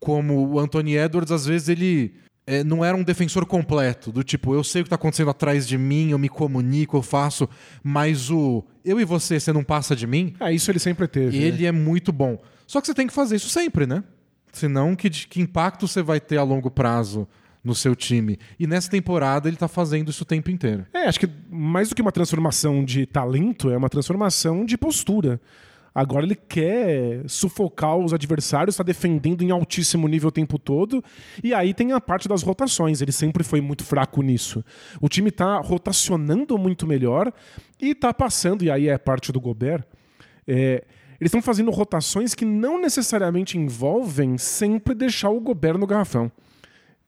como 0.00 0.48
o 0.48 0.58
Anthony 0.58 0.96
Edwards, 0.96 1.30
às 1.30 1.46
vezes, 1.46 1.68
ele, 1.68 2.14
é, 2.44 2.64
não 2.64 2.84
era 2.84 2.96
um 2.96 3.04
defensor 3.04 3.46
completo, 3.46 4.10
do 4.10 4.24
tipo, 4.24 4.52
eu 4.54 4.64
sei 4.64 4.80
o 4.82 4.84
que 4.84 4.88
está 4.88 4.96
acontecendo 4.96 5.30
atrás 5.30 5.68
de 5.68 5.78
mim, 5.78 6.10
eu 6.10 6.18
me 6.18 6.28
comunico, 6.28 6.96
eu 6.96 7.02
faço, 7.02 7.48
mas 7.84 8.28
o 8.30 8.64
eu 8.84 8.98
e 8.98 9.04
você, 9.04 9.38
você 9.38 9.52
não 9.52 9.62
passa 9.62 9.94
de 9.94 10.06
mim, 10.08 10.34
Ah, 10.40 10.50
isso 10.50 10.68
ele 10.68 10.80
sempre 10.80 11.06
teve. 11.06 11.38
né? 11.38 11.44
ele 11.44 11.64
é 11.64 11.70
muito 11.70 12.10
bom. 12.12 12.42
Só 12.66 12.80
que 12.80 12.86
você 12.88 12.94
tem 12.94 13.06
que 13.06 13.12
fazer 13.12 13.36
isso 13.36 13.48
sempre, 13.48 13.86
né? 13.86 14.02
Senão, 14.52 14.96
que, 14.96 15.08
que 15.08 15.40
impacto 15.40 15.86
você 15.86 16.02
vai 16.02 16.18
ter 16.20 16.36
a 16.36 16.42
longo 16.42 16.70
prazo 16.70 17.28
no 17.62 17.74
seu 17.74 17.94
time? 17.94 18.38
E 18.58 18.66
nessa 18.66 18.90
temporada 18.90 19.48
ele 19.48 19.56
tá 19.56 19.68
fazendo 19.68 20.10
isso 20.10 20.22
o 20.22 20.26
tempo 20.26 20.50
inteiro. 20.50 20.86
É, 20.92 21.06
acho 21.06 21.20
que 21.20 21.28
mais 21.50 21.88
do 21.88 21.94
que 21.94 22.02
uma 22.02 22.12
transformação 22.12 22.84
de 22.84 23.06
talento, 23.06 23.70
é 23.70 23.76
uma 23.76 23.88
transformação 23.88 24.64
de 24.64 24.76
postura. 24.76 25.40
Agora 25.94 26.24
ele 26.24 26.34
quer 26.34 27.22
sufocar 27.28 27.96
os 27.96 28.14
adversários, 28.14 28.74
está 28.74 28.82
defendendo 28.82 29.42
em 29.42 29.50
altíssimo 29.50 30.08
nível 30.08 30.28
o 30.28 30.32
tempo 30.32 30.58
todo. 30.58 31.04
E 31.44 31.52
aí 31.52 31.74
tem 31.74 31.92
a 31.92 32.00
parte 32.00 32.26
das 32.26 32.42
rotações. 32.42 33.02
Ele 33.02 33.12
sempre 33.12 33.44
foi 33.44 33.60
muito 33.60 33.84
fraco 33.84 34.22
nisso. 34.22 34.64
O 35.02 35.08
time 35.08 35.28
está 35.28 35.58
rotacionando 35.58 36.56
muito 36.56 36.86
melhor 36.86 37.30
e 37.78 37.90
está 37.90 38.12
passando, 38.14 38.64
e 38.64 38.70
aí 38.70 38.88
é 38.88 38.96
parte 38.96 39.30
do 39.30 39.40
Gobert. 39.40 39.84
é, 40.46 40.84
eles 41.20 41.28
estão 41.28 41.40
fazendo 41.40 41.70
rotações 41.70 42.34
que 42.34 42.44
não 42.44 42.80
necessariamente 42.80 43.56
envolvem 43.56 44.36
sempre 44.36 44.92
deixar 44.92 45.30
o 45.30 45.40
Gobert 45.40 45.78
no 45.78 45.86
garrafão. 45.86 46.32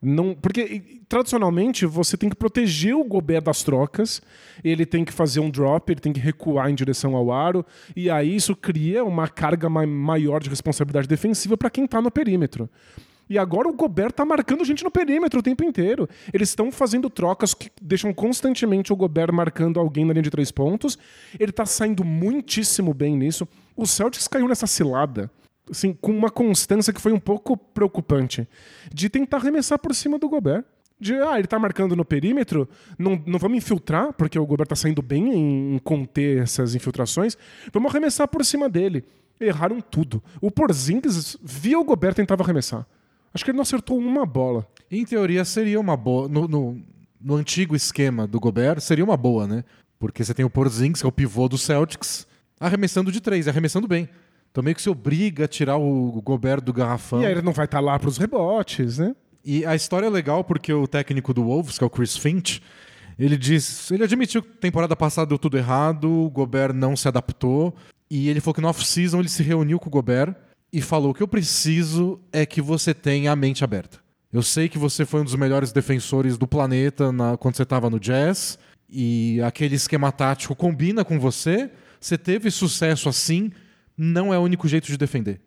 Não, 0.05 0.35
porque 0.35 1.01
tradicionalmente 1.09 1.87
você 1.87 2.17
tem 2.17 2.29
que 2.29 2.37
proteger 2.37 2.95
o 2.95 3.05
Gobert 3.05 3.43
das 3.43 3.63
trocas, 3.63 4.21
ele 4.63 4.85
tem 4.85 5.05
que 5.05 5.13
fazer 5.13 5.41
um 5.41 5.51
drop, 5.51 5.91
ele 5.91 6.01
tem 6.01 6.13
que 6.13 6.21
recuar 6.21 6.71
em 6.71 6.75
direção 6.75 7.17
ao 7.17 7.33
aro, 7.33 7.65
e 7.97 8.11
aí 8.11 8.37
isso 8.37 8.55
cria 8.55 9.05
uma 9.05 9.27
carga 9.29 9.69
ma- 9.69 9.87
maior 9.87 10.43
de 10.43 10.51
responsabilidade 10.51 11.09
defensiva 11.09 11.57
para 11.57 11.71
quem 11.71 11.85
está 11.85 12.01
no 12.03 12.11
perímetro. 12.11 12.69
E 13.31 13.39
agora 13.39 13.67
o 13.67 13.73
Gobert 13.73 14.13
tá 14.13 14.23
marcando 14.23 14.65
gente 14.67 14.85
no 14.85 14.91
perímetro 14.91 15.41
o 15.41 15.43
tempo 15.43 15.65
inteiro. 15.65 16.07
Eles 16.31 16.51
estão 16.51 16.71
fazendo 16.71 17.09
trocas 17.09 17.55
que 17.55 17.71
deixam 17.81 18.13
constantemente 18.13 18.93
o 18.93 18.97
Gobert 18.97 19.33
marcando 19.33 19.81
alguém 19.81 20.05
na 20.05 20.13
linha 20.13 20.23
de 20.23 20.31
três 20.31 20.51
pontos. 20.51 20.99
Ele 21.41 21.51
tá 21.51 21.65
saindo 21.65 22.05
muitíssimo 22.05 22.93
bem 22.93 23.17
nisso. 23.17 23.49
O 23.75 23.87
Celtics 23.87 24.29
caiu 24.29 24.47
nessa 24.47 24.67
cilada 24.67 25.31
assim, 25.71 25.93
com 25.93 26.13
uma 26.13 26.31
constância 26.31 26.93
que 26.93 27.01
foi 27.01 27.13
um 27.13 27.19
pouco 27.19 27.57
preocupante, 27.57 28.49
de 28.93 29.09
tentar 29.09 29.39
arremessar 29.39 29.79
por 29.79 29.95
cima 29.95 30.19
do 30.19 30.29
Gobert. 30.29 30.65
De, 30.99 31.15
ah, 31.15 31.39
ele 31.39 31.49
tá 31.49 31.59
marcando 31.59 31.97
no 31.97 32.05
perímetro, 32.05 32.69
não, 32.97 33.21
não 33.27 33.39
vamos 33.39 33.59
infiltrar, 33.59 34.13
porque 34.13 34.39
o 34.39 34.47
Gobert 34.47 34.69
tá 34.69 34.77
saindo 34.77 35.03
bem 35.03 35.35
em, 35.35 35.79
conter 35.81 36.43
essas 36.43 36.75
infiltrações, 36.75 37.37
vamos 37.73 37.91
arremessar 37.91 38.29
por 38.29 38.45
cima 38.45 38.69
dele. 38.69 39.05
Erraram 39.41 39.81
tudo. 39.81 40.23
O 40.41 40.51
Porzingis 40.51 41.37
via 41.43 41.79
o 41.79 41.85
Gobert 41.85 42.15
tentava 42.15 42.45
arremessar. 42.45 42.87
Acho 43.35 43.45
que 43.45 43.51
ele 43.51 43.57
não 43.57 43.63
acertou 43.63 43.99
uma 43.99 44.25
bola. 44.25 44.67
Em 44.89 45.05
teoria, 45.05 45.45
seria 45.45 45.81
uma 45.81 45.97
boa. 45.97 46.29
No, 46.29 46.47
no, 46.47 46.81
no 47.21 47.35
antigo 47.35 47.75
esquema 47.75 48.29
do 48.29 48.39
Gobert, 48.39 48.79
seria 48.81 49.05
uma 49.05 49.17
boa, 49.17 49.47
né? 49.47 49.65
Porque 49.99 50.25
você 50.25 50.33
tem 50.33 50.45
o 50.45 50.51
Porzingis, 50.51 51.01
que 51.01 51.07
é 51.07 51.09
o 51.09 51.13
pivô 51.13 51.49
do 51.49 51.59
Celtics, 51.59 52.29
arremessando 52.61 53.11
de 53.11 53.21
três, 53.21 53.49
arremessando 53.49 53.89
bem. 53.89 54.09
Então 54.55 54.63
meio 54.63 54.77
que 54.77 54.83
se 54.83 54.89
obriga 54.89 55.47
a 55.47 55.49
tirar 55.49 55.77
o 55.79 56.23
Gobert 56.23 56.61
do 56.61 56.73
garrafão. 56.73 57.21
E 57.21 57.27
aí 57.27 57.33
ele 57.33 57.43
não 57.43 57.51
vai 57.53 57.65
estar 57.65 57.81
lá 57.81 57.99
pros 57.99 58.17
rebotes, 58.19 58.99
né? 58.99 59.13
E 59.45 59.67
a 59.67 59.75
história 59.75 60.07
é 60.07 60.09
legal 60.09 60.45
porque 60.45 60.73
o 60.73 60.87
técnico 60.87 61.35
do 61.35 61.43
Wolves, 61.43 61.77
que 61.77 61.83
é 61.83 61.87
o 61.89 61.91
Chris 61.91 62.17
Finch, 62.17 62.63
ele 63.19 63.37
diz, 63.37 63.91
ele 63.91 64.05
admitiu 64.05 64.45
que 64.45 64.49
temporada 64.51 64.95
passada 64.95 65.27
deu 65.29 65.39
tudo 65.41 65.59
errado, 65.59 66.09
o 66.09 66.31
Gobert 66.31 66.73
não 66.73 66.95
se 66.97 67.09
adaptou, 67.09 67.75
e 68.09 68.29
ele 68.29 68.41
falou 68.41 68.55
que 68.55 68.61
no 68.61 68.69
off-season 68.69 69.19
ele 69.19 69.29
se 69.29 69.43
reuniu 69.43 69.81
com 69.81 69.89
o 69.89 69.91
Gobert 69.91 70.37
e 70.73 70.81
falou: 70.81 71.11
"O 71.11 71.15
que 71.15 71.23
eu 71.23 71.29
preciso 71.29 72.21
é 72.33 72.47
que 72.47 72.63
você 72.63 72.95
tenha 72.95 73.33
a 73.33 73.37
mente 73.37 73.65
aberta. 73.65 73.99
Eu 74.33 74.43
sei 74.43 74.69
que 74.69 74.79
você 74.79 75.05
foi 75.05 75.21
um 75.23 75.25
dos 75.25 75.35
melhores 75.35 75.73
defensores 75.73 76.39
do 76.39 76.47
planeta 76.47 77.11
na- 77.11 77.37
quando 77.37 77.57
você 77.57 77.65
estava 77.65 77.91
no 77.91 77.99
Jazz, 77.99 78.57
e 78.89 79.41
aquele 79.45 79.75
esquema 79.75 80.13
tático 80.13 80.55
combina 80.55 81.05
com 81.05 81.19
você, 81.19 81.71
você 82.01 82.17
teve 82.17 82.53
sucesso 82.53 83.09
assim, 83.09 83.51
não 83.97 84.33
é 84.33 84.39
o 84.39 84.43
único 84.43 84.67
jeito 84.69 84.87
de 84.87 84.97
defender. 84.97 85.41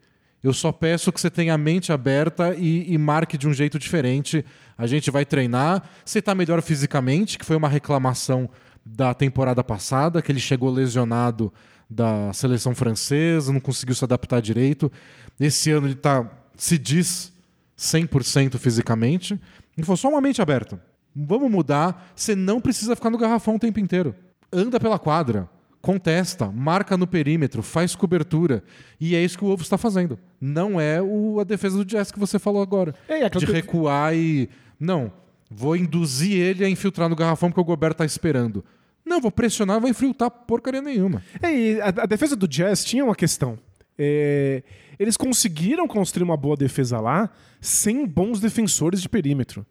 Eu 0.44 0.54
só 0.54 0.72
peço 0.72 1.12
que 1.12 1.20
você 1.20 1.30
tenha 1.30 1.54
a 1.54 1.58
mente 1.58 1.92
aberta 1.92 2.54
e, 2.56 2.94
e 2.94 2.98
marque 2.98 3.38
de 3.38 3.48
um 3.48 3.54
jeito 3.54 3.80
diferente. 3.80 4.46
A 4.78 4.86
gente 4.86 5.10
vai 5.10 5.26
treinar. 5.26 5.84
Você 6.06 6.20
está 6.20 6.36
melhor 6.36 6.62
fisicamente, 6.62 7.38
que 7.38 7.46
foi 7.46 7.56
uma 7.56 7.68
reclamação 7.68 8.50
da 8.86 9.14
temporada 9.14 9.64
passada, 9.64 10.22
que 10.22 10.32
ele 10.32 10.40
chegou 10.40 10.70
lesionado 10.70 11.52
da 11.90 12.32
seleção 12.34 12.76
francesa, 12.76 13.52
não 13.52 13.60
conseguiu 13.60 13.96
se 13.96 14.04
adaptar 14.04 14.42
direito. 14.42 14.92
Esse 15.40 15.72
ano 15.72 15.88
ele 15.88 15.96
tá, 15.96 16.30
se 16.56 16.78
diz 16.78 17.34
100% 17.78 18.58
fisicamente. 18.58 19.34
Ele 19.76 19.86
falou 19.86 19.98
só 19.98 20.10
uma 20.10 20.22
mente 20.22 20.42
aberta. 20.42 20.82
Vamos 21.16 21.50
mudar. 21.50 22.12
Você 22.16 22.36
não 22.36 22.62
precisa 22.62 22.96
ficar 22.96 23.10
no 23.10 23.18
garrafão 23.18 23.56
o 23.56 23.60
tempo 23.60 23.80
inteiro. 23.80 24.16
Anda 24.52 24.80
pela 24.80 25.00
quadra 25.00 25.50
contesta, 25.88 26.52
marca 26.52 26.98
no 26.98 27.08
perímetro, 27.08 27.64
faz 27.64 27.96
cobertura. 27.96 28.62
E 29.00 29.16
é 29.16 29.24
isso 29.24 29.38
que 29.38 29.44
o 29.46 29.48
Wolves 29.48 29.66
está 29.66 29.78
fazendo. 29.78 30.20
Não 30.40 30.80
é 30.82 31.02
o- 31.02 31.40
a 31.40 31.46
defesa 31.46 31.78
do 31.78 31.86
Jazz 31.86 32.12
que 32.12 32.20
você 32.20 32.38
falou 32.38 32.62
agora. 32.62 32.94
É, 33.08 33.24
aquela 33.24 33.40
de 33.40 33.46
que- 33.46 33.52
recuar 33.54 34.14
e. 34.14 34.50
Não. 34.78 35.12
Vou 35.50 35.78
induzir 35.78 36.34
ele 36.42 36.66
a 36.66 36.70
infiltrar 36.70 37.08
no 37.08 37.16
garrafão 37.16 37.50
porque 37.50 37.62
o 37.62 37.64
Gobert 37.64 37.94
está 37.94 38.04
esperando. 38.04 38.66
Não, 39.06 39.22
vou 39.22 39.32
pressionar, 39.32 39.80
vai 39.80 39.92
infiltrar 39.92 40.30
porcaria 40.30 40.82
nenhuma. 40.82 41.24
É, 41.42 41.80
a, 41.82 41.88
a 42.04 42.06
defesa 42.06 42.36
do 42.36 42.46
Jazz 42.50 42.84
tinha 42.84 43.06
uma 43.06 43.16
questão. 43.16 43.58
É, 43.98 44.62
eles 45.00 45.16
conseguiram 45.16 45.88
construir 45.88 46.24
uma 46.26 46.36
boa 46.36 46.58
defesa 46.58 47.00
lá 47.00 47.30
sem 47.62 48.06
bons 48.06 48.42
defensores 48.42 49.02
de 49.02 49.08
perímetro. 49.08 49.66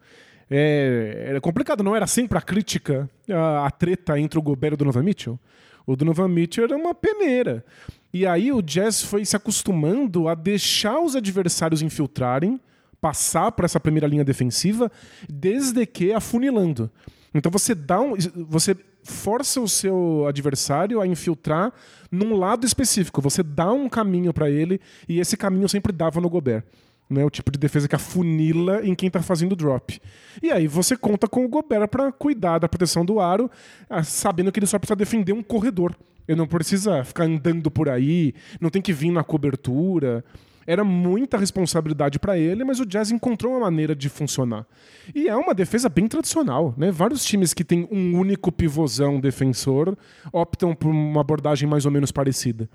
É, 0.50 1.26
era 1.28 1.40
complicado, 1.40 1.82
não 1.82 1.94
era 1.94 2.06
sempre 2.06 2.38
a 2.38 2.40
crítica, 2.40 3.08
a, 3.30 3.66
a 3.66 3.70
treta 3.70 4.18
entre 4.18 4.38
o 4.38 4.42
Gobert 4.42 4.72
e 4.72 4.74
o 4.74 4.76
Donovan 4.78 5.02
Mitchell. 5.02 5.38
O 5.86 5.94
Donovan 5.94 6.28
Mitchell 6.28 6.64
era 6.64 6.76
uma 6.76 6.94
peneira. 6.94 7.64
E 8.12 8.26
aí 8.26 8.50
o 8.50 8.62
Jazz 8.62 9.02
foi 9.02 9.24
se 9.24 9.36
acostumando 9.36 10.28
a 10.28 10.34
deixar 10.34 11.00
os 11.00 11.14
adversários 11.14 11.82
infiltrarem, 11.82 12.58
passar 13.00 13.52
para 13.52 13.66
essa 13.66 13.78
primeira 13.78 14.06
linha 14.06 14.24
defensiva, 14.24 14.90
desde 15.28 15.84
que 15.86 16.12
afunilando. 16.12 16.90
Então 17.34 17.52
você 17.52 17.74
dá 17.74 18.00
um, 18.00 18.14
você 18.48 18.74
força 19.02 19.60
o 19.60 19.68
seu 19.68 20.26
adversário 20.26 21.00
a 21.00 21.06
infiltrar 21.06 21.72
num 22.10 22.36
lado 22.36 22.66
específico. 22.66 23.20
Você 23.20 23.42
dá 23.42 23.70
um 23.72 23.88
caminho 23.88 24.32
para 24.32 24.50
ele 24.50 24.80
e 25.08 25.20
esse 25.20 25.36
caminho 25.36 25.68
sempre 25.68 25.92
dava 25.92 26.20
no 26.20 26.28
Gobert. 26.28 26.64
Né, 27.08 27.24
o 27.24 27.30
tipo 27.30 27.52
de 27.52 27.58
defesa 27.58 27.86
que 27.86 27.94
afunila 27.94 28.84
em 28.84 28.92
quem 28.92 29.06
está 29.06 29.22
fazendo 29.22 29.54
drop. 29.54 30.00
E 30.42 30.50
aí 30.50 30.66
você 30.66 30.96
conta 30.96 31.28
com 31.28 31.44
o 31.44 31.48
Gobert 31.48 31.86
para 31.86 32.10
cuidar 32.10 32.58
da 32.58 32.68
proteção 32.68 33.04
do 33.04 33.20
aro, 33.20 33.48
ah, 33.88 34.02
sabendo 34.02 34.50
que 34.50 34.58
ele 34.58 34.66
só 34.66 34.76
precisa 34.76 34.96
defender 34.96 35.32
um 35.32 35.40
corredor. 35.40 35.94
Ele 36.26 36.36
não 36.36 36.46
precisa 36.46 37.04
ficar 37.04 37.24
andando 37.24 37.70
por 37.70 37.88
aí, 37.88 38.34
não 38.60 38.70
tem 38.70 38.82
que 38.82 38.92
vir 38.92 39.10
na 39.10 39.22
cobertura. 39.22 40.24
Era 40.66 40.82
muita 40.82 41.38
responsabilidade 41.38 42.18
para 42.18 42.36
ele, 42.36 42.64
mas 42.64 42.80
o 42.80 42.86
Jazz 42.86 43.12
encontrou 43.12 43.52
uma 43.52 43.60
maneira 43.60 43.94
de 43.94 44.08
funcionar. 44.08 44.66
E 45.14 45.28
é 45.28 45.36
uma 45.36 45.54
defesa 45.54 45.88
bem 45.88 46.08
tradicional, 46.08 46.74
né? 46.76 46.90
Vários 46.90 47.24
times 47.24 47.54
que 47.54 47.62
têm 47.62 47.86
um 47.90 48.18
único 48.18 48.50
pivôzão 48.50 49.20
defensor 49.20 49.96
optam 50.32 50.74
por 50.74 50.88
uma 50.88 51.20
abordagem 51.20 51.68
mais 51.68 51.86
ou 51.86 51.92
menos 51.92 52.10
parecida. 52.10 52.68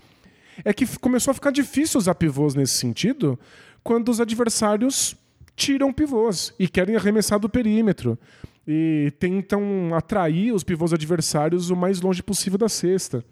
É 0.63 0.73
que 0.73 0.85
começou 0.99 1.31
a 1.31 1.33
ficar 1.33 1.51
difícil 1.51 1.97
usar 1.97 2.15
pivôs 2.15 2.55
nesse 2.55 2.75
sentido 2.75 3.37
quando 3.83 4.09
os 4.09 4.19
adversários 4.19 5.15
tiram 5.55 5.91
pivôs 5.91 6.53
e 6.57 6.67
querem 6.67 6.95
arremessar 6.95 7.39
do 7.39 7.49
perímetro 7.49 8.17
e 8.67 9.11
tentam 9.19 9.93
atrair 9.93 10.53
os 10.53 10.63
pivôs 10.63 10.93
adversários 10.93 11.69
o 11.69 11.75
mais 11.75 12.01
longe 12.01 12.21
possível 12.21 12.57
da 12.57 12.69
cesta. 12.69 13.23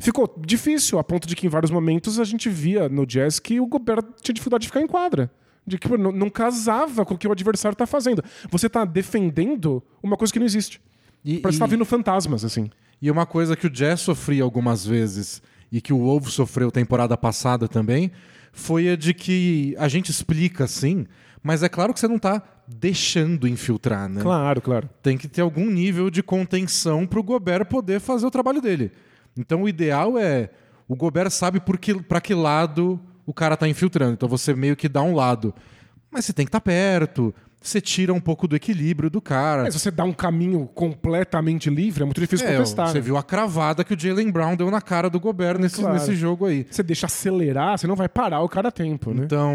Ficou 0.00 0.32
difícil, 0.44 0.98
a 0.98 1.04
ponto 1.04 1.28
de 1.28 1.36
que 1.36 1.46
em 1.46 1.50
vários 1.50 1.70
momentos 1.70 2.18
a 2.18 2.24
gente 2.24 2.48
via 2.48 2.88
no 2.88 3.04
Jazz 3.04 3.38
que 3.38 3.60
o 3.60 3.66
Gobert 3.66 4.04
tinha 4.22 4.34
dificuldade 4.34 4.62
de 4.62 4.68
ficar 4.68 4.80
em 4.80 4.86
quadra. 4.86 5.30
De 5.66 5.78
que 5.78 5.88
não, 5.96 6.10
não 6.10 6.30
casava 6.30 7.04
com 7.04 7.14
o 7.14 7.18
que 7.18 7.28
o 7.28 7.32
adversário 7.32 7.74
está 7.74 7.86
fazendo. 7.86 8.24
Você 8.50 8.66
está 8.66 8.84
defendendo 8.84 9.82
uma 10.02 10.16
coisa 10.16 10.32
que 10.32 10.38
não 10.38 10.46
existe. 10.46 10.80
E, 11.24 11.38
Parece 11.38 11.58
que 11.58 11.64
tá 11.64 11.66
vindo 11.66 11.84
fantasmas, 11.84 12.44
assim. 12.44 12.70
E 13.00 13.10
uma 13.10 13.26
coisa 13.26 13.54
que 13.54 13.66
o 13.66 13.70
Jazz 13.70 14.00
sofria 14.00 14.42
algumas 14.42 14.84
vezes 14.84 15.42
e 15.70 15.80
que 15.80 15.92
o 15.92 15.98
Wolves 15.98 16.32
sofreu 16.32 16.70
temporada 16.70 17.16
passada 17.16 17.68
também 17.68 18.10
foi 18.52 18.90
a 18.90 18.96
de 18.96 19.14
que 19.14 19.74
a 19.78 19.88
gente 19.88 20.10
explica 20.10 20.64
assim, 20.64 21.06
mas 21.42 21.62
é 21.62 21.68
claro 21.68 21.92
que 21.92 21.98
você 21.98 22.06
não 22.06 22.18
tá 22.18 22.42
deixando 22.68 23.48
infiltrar, 23.48 24.08
né? 24.08 24.22
Claro, 24.22 24.60
claro. 24.60 24.88
Tem 25.02 25.18
que 25.18 25.26
ter 25.26 25.40
algum 25.40 25.68
nível 25.68 26.10
de 26.10 26.22
contenção 26.22 27.06
para 27.06 27.18
o 27.18 27.22
Gobert 27.22 27.66
poder 27.66 28.00
fazer 28.00 28.26
o 28.26 28.30
trabalho 28.30 28.60
dele. 28.60 28.92
Então 29.36 29.62
o 29.62 29.68
ideal 29.68 30.18
é 30.18 30.50
o 30.86 30.94
Gobert 30.94 31.30
sabe 31.30 31.58
por 31.58 31.78
que, 31.78 31.94
para 32.02 32.20
que 32.20 32.34
lado 32.34 33.00
o 33.24 33.32
cara 33.32 33.56
tá 33.56 33.66
infiltrando. 33.66 34.12
Então 34.12 34.28
você 34.28 34.54
meio 34.54 34.76
que 34.76 34.88
dá 34.88 35.02
um 35.02 35.14
lado. 35.14 35.54
Mas 36.10 36.26
você 36.26 36.32
tem 36.32 36.44
que 36.44 36.50
estar 36.50 36.60
perto. 36.60 37.34
Você 37.62 37.80
tira 37.80 38.12
um 38.12 38.20
pouco 38.20 38.48
do 38.48 38.56
equilíbrio 38.56 39.08
do 39.08 39.20
cara. 39.20 39.62
Mas 39.62 39.74
você 39.74 39.90
dá 39.90 40.02
um 40.04 40.12
caminho 40.12 40.66
completamente 40.74 41.70
livre, 41.70 42.02
é 42.02 42.04
muito 42.04 42.20
difícil 42.20 42.46
É, 42.46 42.52
contestar. 42.56 42.88
você 42.88 42.94
né? 42.94 43.00
viu 43.00 43.16
a 43.16 43.22
cravada 43.22 43.84
que 43.84 43.94
o 43.94 43.98
Jalen 43.98 44.30
Brown 44.30 44.56
deu 44.56 44.70
na 44.70 44.80
cara 44.80 45.08
do 45.08 45.20
Gobert 45.20 45.58
nesse, 45.60 45.76
Claro. 45.80 45.94
nesse 45.94 46.14
jogo 46.16 46.46
aí. 46.46 46.66
Você 46.70 46.82
deixa 46.82 47.06
acelerar, 47.06 47.78
você 47.78 47.86
não 47.86 47.94
vai 47.96 48.08
parar 48.08 48.40
o 48.40 48.48
cara 48.48 48.68
a 48.68 48.72
tempo, 48.72 49.14
né? 49.14 49.22
Então, 49.24 49.54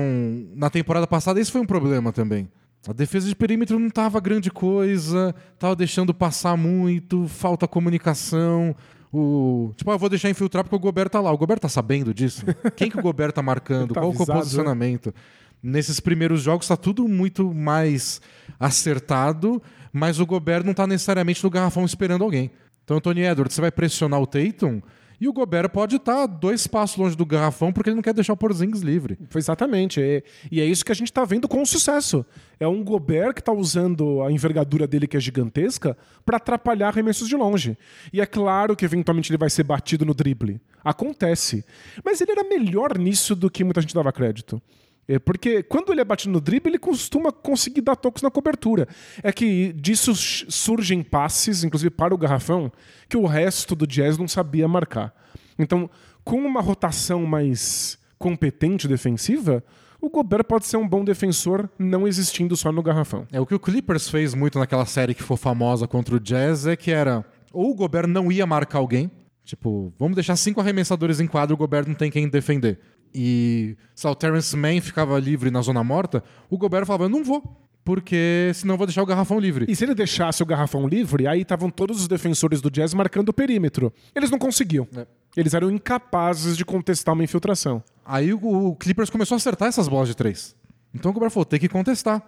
na 0.56 0.70
temporada 0.70 1.06
passada, 1.06 1.40
esse 1.40 1.52
foi 1.52 1.62
um 1.62 1.66
problema 1.66 2.12
também. 2.14 2.48
A 2.88 2.94
defesa 2.94 3.28
de 3.28 3.36
perímetro 3.36 3.78
não 3.78 3.90
tava 3.90 4.20
grande 4.22 4.50
coisa, 4.50 5.36
tava 5.60 5.76
deixando 5.76 6.14
passar 6.14 6.56
muito, 6.56 7.28
falta 7.28 7.68
comunicação. 7.68 8.74
O... 9.12 9.72
Tipo, 9.76 9.92
ah, 9.92 9.96
eu 9.96 10.00
vou 10.00 10.10
deixar 10.10 10.30
infiltrar 10.30 10.64
porque 10.64 10.76
o 10.76 10.80
Gobert 10.80 11.10
tá 11.10 11.20
lá. 11.20 11.32
O 11.32 11.38
Gobert 11.38 11.60
tá 11.60 11.68
sabendo 11.70 12.14
disso? 12.14 12.46
Quem 12.76 12.90
que 12.90 12.98
o 13.00 13.02
Gobert 13.02 13.32
tá 13.34 13.42
marcando? 13.42 13.94
Tá 13.94 14.02
Qual 14.02 14.12
é 14.12 14.14
o 14.14 14.16
avisado, 14.16 14.40
posicionamento? 14.40 15.14
Nesses 15.62 16.00
primeiros 16.00 16.42
jogos 16.42 16.68
tá 16.68 16.78
tudo 16.78 17.08
muito 17.08 17.54
mais 17.54 18.22
acertado, 18.60 19.62
mas 19.92 20.20
o 20.20 20.26
Gobert 20.26 20.64
não 20.64 20.74
tá 20.74 20.86
necessariamente 20.86 21.44
no 21.44 21.50
garrafão 21.50 21.86
esperando 21.86 22.24
alguém. 22.24 22.52
Então, 22.84 23.02
Tony 23.02 23.22
Edwards, 23.22 23.54
você 23.56 23.62
vai 23.62 23.72
pressionar 23.72 24.22
o 24.22 24.28
Tatum 24.28 24.82
e 25.20 25.28
o 25.28 25.34
Gobert 25.34 25.70
pode 25.70 25.96
estar 25.96 26.28
dois 26.28 26.68
passos 26.68 26.96
longe 26.96 27.18
do 27.18 27.26
garrafão 27.26 27.74
porque 27.74 27.90
ele 27.90 27.96
não 27.96 28.04
quer 28.04 28.14
deixar 28.14 28.34
o 28.34 28.38
Porzingis 28.38 28.82
livre. 28.82 29.18
Foi 29.30 29.40
exatamente. 29.40 30.00
É- 30.00 30.22
e 30.52 30.62
é 30.62 30.66
isso 30.66 30.86
que 30.86 30.92
a 30.92 30.96
gente 30.96 31.12
tá 31.12 31.26
vendo 31.26 31.48
com 31.48 31.66
sucesso. 31.66 32.24
É 32.60 32.68
um 32.68 32.84
Gobert 32.84 33.34
que 33.34 33.42
tá 33.44 33.52
usando 33.52 34.22
a 34.22 34.32
envergadura 34.32 34.86
dele, 34.86 35.08
que 35.08 35.18
é 35.18 35.20
gigantesca, 35.20 35.98
para 36.24 36.38
atrapalhar 36.38 36.90
arremessos 36.90 37.28
de 37.28 37.36
longe. 37.36 37.76
E 38.14 38.22
é 38.22 38.26
claro 38.28 38.76
que 38.76 38.86
eventualmente 38.86 39.32
ele 39.32 39.40
vai 39.40 39.50
ser 39.50 39.64
batido 39.64 40.06
no 40.06 40.14
drible. 40.14 40.62
Acontece. 40.84 41.66
Mas 42.06 42.22
ele 42.22 42.32
era 42.32 42.44
melhor 42.44 42.98
nisso 42.98 43.36
do 43.36 43.50
que 43.50 43.64
muita 43.64 43.82
gente 43.82 43.96
dava 43.96 44.12
crédito. 44.12 44.62
É, 45.08 45.18
porque 45.18 45.64
quando 45.64 45.92
ele 45.92 46.02
é 46.02 46.06
batido 46.06 46.34
no 46.34 46.42
drible, 46.42 46.70
ele 46.70 46.80
costuma 46.80 47.32
conseguir 47.32 47.82
dar 47.82 47.96
tocos 47.96 48.22
na 48.22 48.30
cobertura. 48.30 48.88
É 49.24 49.32
que 49.32 49.72
disso 49.74 50.14
surgem 50.16 51.02
passes, 51.02 51.64
inclusive 51.64 51.90
para 51.90 52.14
o 52.14 52.18
garrafão, 52.18 52.72
que 53.08 53.16
o 53.16 53.26
resto 53.26 53.76
do 53.76 53.88
Jazz 53.88 54.18
não 54.18 54.28
sabia 54.28 54.68
marcar. 54.68 55.14
Então, 55.58 55.90
com 56.24 56.38
uma 56.38 56.62
rotação 56.62 57.26
mais 57.26 57.98
competente 58.20 58.88
defensiva, 58.88 59.64
o 60.02 60.10
Gobert 60.10 60.44
pode 60.44 60.66
ser 60.66 60.78
um 60.78 60.88
bom 60.88 61.04
defensor 61.04 61.70
não 61.80 62.08
existindo 62.08 62.56
só 62.58 62.72
no 62.72 62.84
garrafão. 62.84 63.26
É 63.32 63.40
o 63.40 63.46
que 63.46 63.56
o 63.56 63.60
Clippers 63.60 64.10
fez 64.10 64.34
muito 64.34 64.60
naquela 64.60 64.86
série 64.86 65.16
que 65.16 65.24
foi 65.24 65.38
famosa 65.38 65.88
contra 65.88 66.16
o 66.16 66.20
Jazz 66.20 66.68
é 66.68 66.76
que 66.76 66.92
era 66.92 67.26
ou 67.54 67.72
o 67.72 67.76
Gobert 67.76 68.08
não 68.08 68.32
ia 68.32 68.46
marcar 68.46 68.80
alguém, 68.80 69.10
tipo, 69.44 69.92
vamos 69.98 70.16
deixar 70.16 70.36
cinco 70.36 70.60
arremessadores 70.60 71.20
em 71.20 71.28
quadro, 71.28 71.56
o 71.56 71.58
Gobert 71.58 71.88
não 71.88 71.96
tem 71.96 72.12
quem 72.12 72.28
defender. 72.28 72.80
E 73.14 73.76
se 73.96 74.08
o 74.08 74.16
Terrence 74.16 74.56
Mann 74.56 74.82
ficava 74.82 75.20
livre 75.20 75.50
na 75.50 75.62
zona 75.62 75.84
morta, 75.84 76.24
o 76.50 76.58
Gobert 76.58 76.86
falava, 76.86 77.06
eu 77.06 77.10
não 77.10 77.24
vou, 77.24 77.44
porque 77.84 78.52
senão 78.54 78.74
eu 78.74 78.78
vou 78.78 78.86
deixar 78.86 79.02
o 79.02 79.06
garrafão 79.06 79.40
livre. 79.40 79.66
E 79.68 79.76
se 79.76 79.86
ele 79.86 79.96
deixasse 79.96 80.44
o 80.44 80.46
garrafão 80.46 80.88
livre, 80.88 81.26
aí 81.26 81.42
estavam 81.42 81.70
todos 81.70 82.02
os 82.02 82.08
defensores 82.08 82.62
do 82.62 82.70
Jazz 82.70 82.94
marcando 82.94 83.30
o 83.30 83.34
perímetro. 83.34 83.94
Eles 84.14 84.30
não 84.30 84.38
conseguiam. 84.38 84.88
É. 84.96 85.08
Eles 85.36 85.54
eram 85.54 85.72
incapazes 85.72 86.58
de 86.58 86.66
contestar 86.66 87.14
uma 87.14 87.24
infiltração. 87.24 87.84
Aí 88.06 88.34
o, 88.34 88.40
o 88.40 88.76
Clippers 88.76 89.10
começou 89.10 89.36
a 89.36 89.38
acertar 89.38 89.68
essas 89.68 89.88
bolas 89.88 90.10
de 90.10 90.16
três. 90.16 90.56
Então 90.94 91.12
o 91.12 91.14
Gobert 91.14 91.32
falou, 91.32 91.46
tem 91.46 91.60
que 91.60 91.70
contestar. 91.70 92.22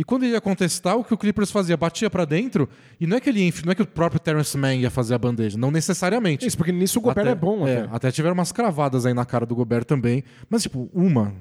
E 0.00 0.02
quando 0.02 0.22
ele 0.22 0.32
ia 0.32 0.40
contestar, 0.40 0.96
o 0.96 1.04
que 1.04 1.12
o 1.12 1.18
Clippers 1.18 1.50
fazia? 1.50 1.76
Batia 1.76 2.08
pra 2.08 2.24
dentro, 2.24 2.66
e 2.98 3.06
não 3.06 3.18
é 3.18 3.20
que 3.20 3.28
ele 3.28 3.52
não 3.66 3.72
é 3.72 3.74
que 3.74 3.82
o 3.82 3.86
próprio 3.86 4.18
Terrence 4.18 4.56
Mann 4.56 4.76
ia 4.76 4.88
fazer 4.88 5.14
a 5.14 5.18
bandeja, 5.18 5.58
não 5.58 5.70
necessariamente. 5.70 6.46
Isso, 6.46 6.56
porque 6.56 6.72
nisso 6.72 6.98
o 6.98 7.02
Gobert 7.02 7.26
é 7.26 7.34
bom. 7.34 7.68
É, 7.68 7.80
até. 7.82 7.96
até 7.96 8.10
tiveram 8.10 8.32
umas 8.32 8.50
cravadas 8.50 9.04
aí 9.04 9.12
na 9.12 9.26
cara 9.26 9.44
do 9.44 9.54
Gobert 9.54 9.84
também. 9.84 10.24
Mas, 10.48 10.62
tipo, 10.62 10.88
uma 10.94 11.34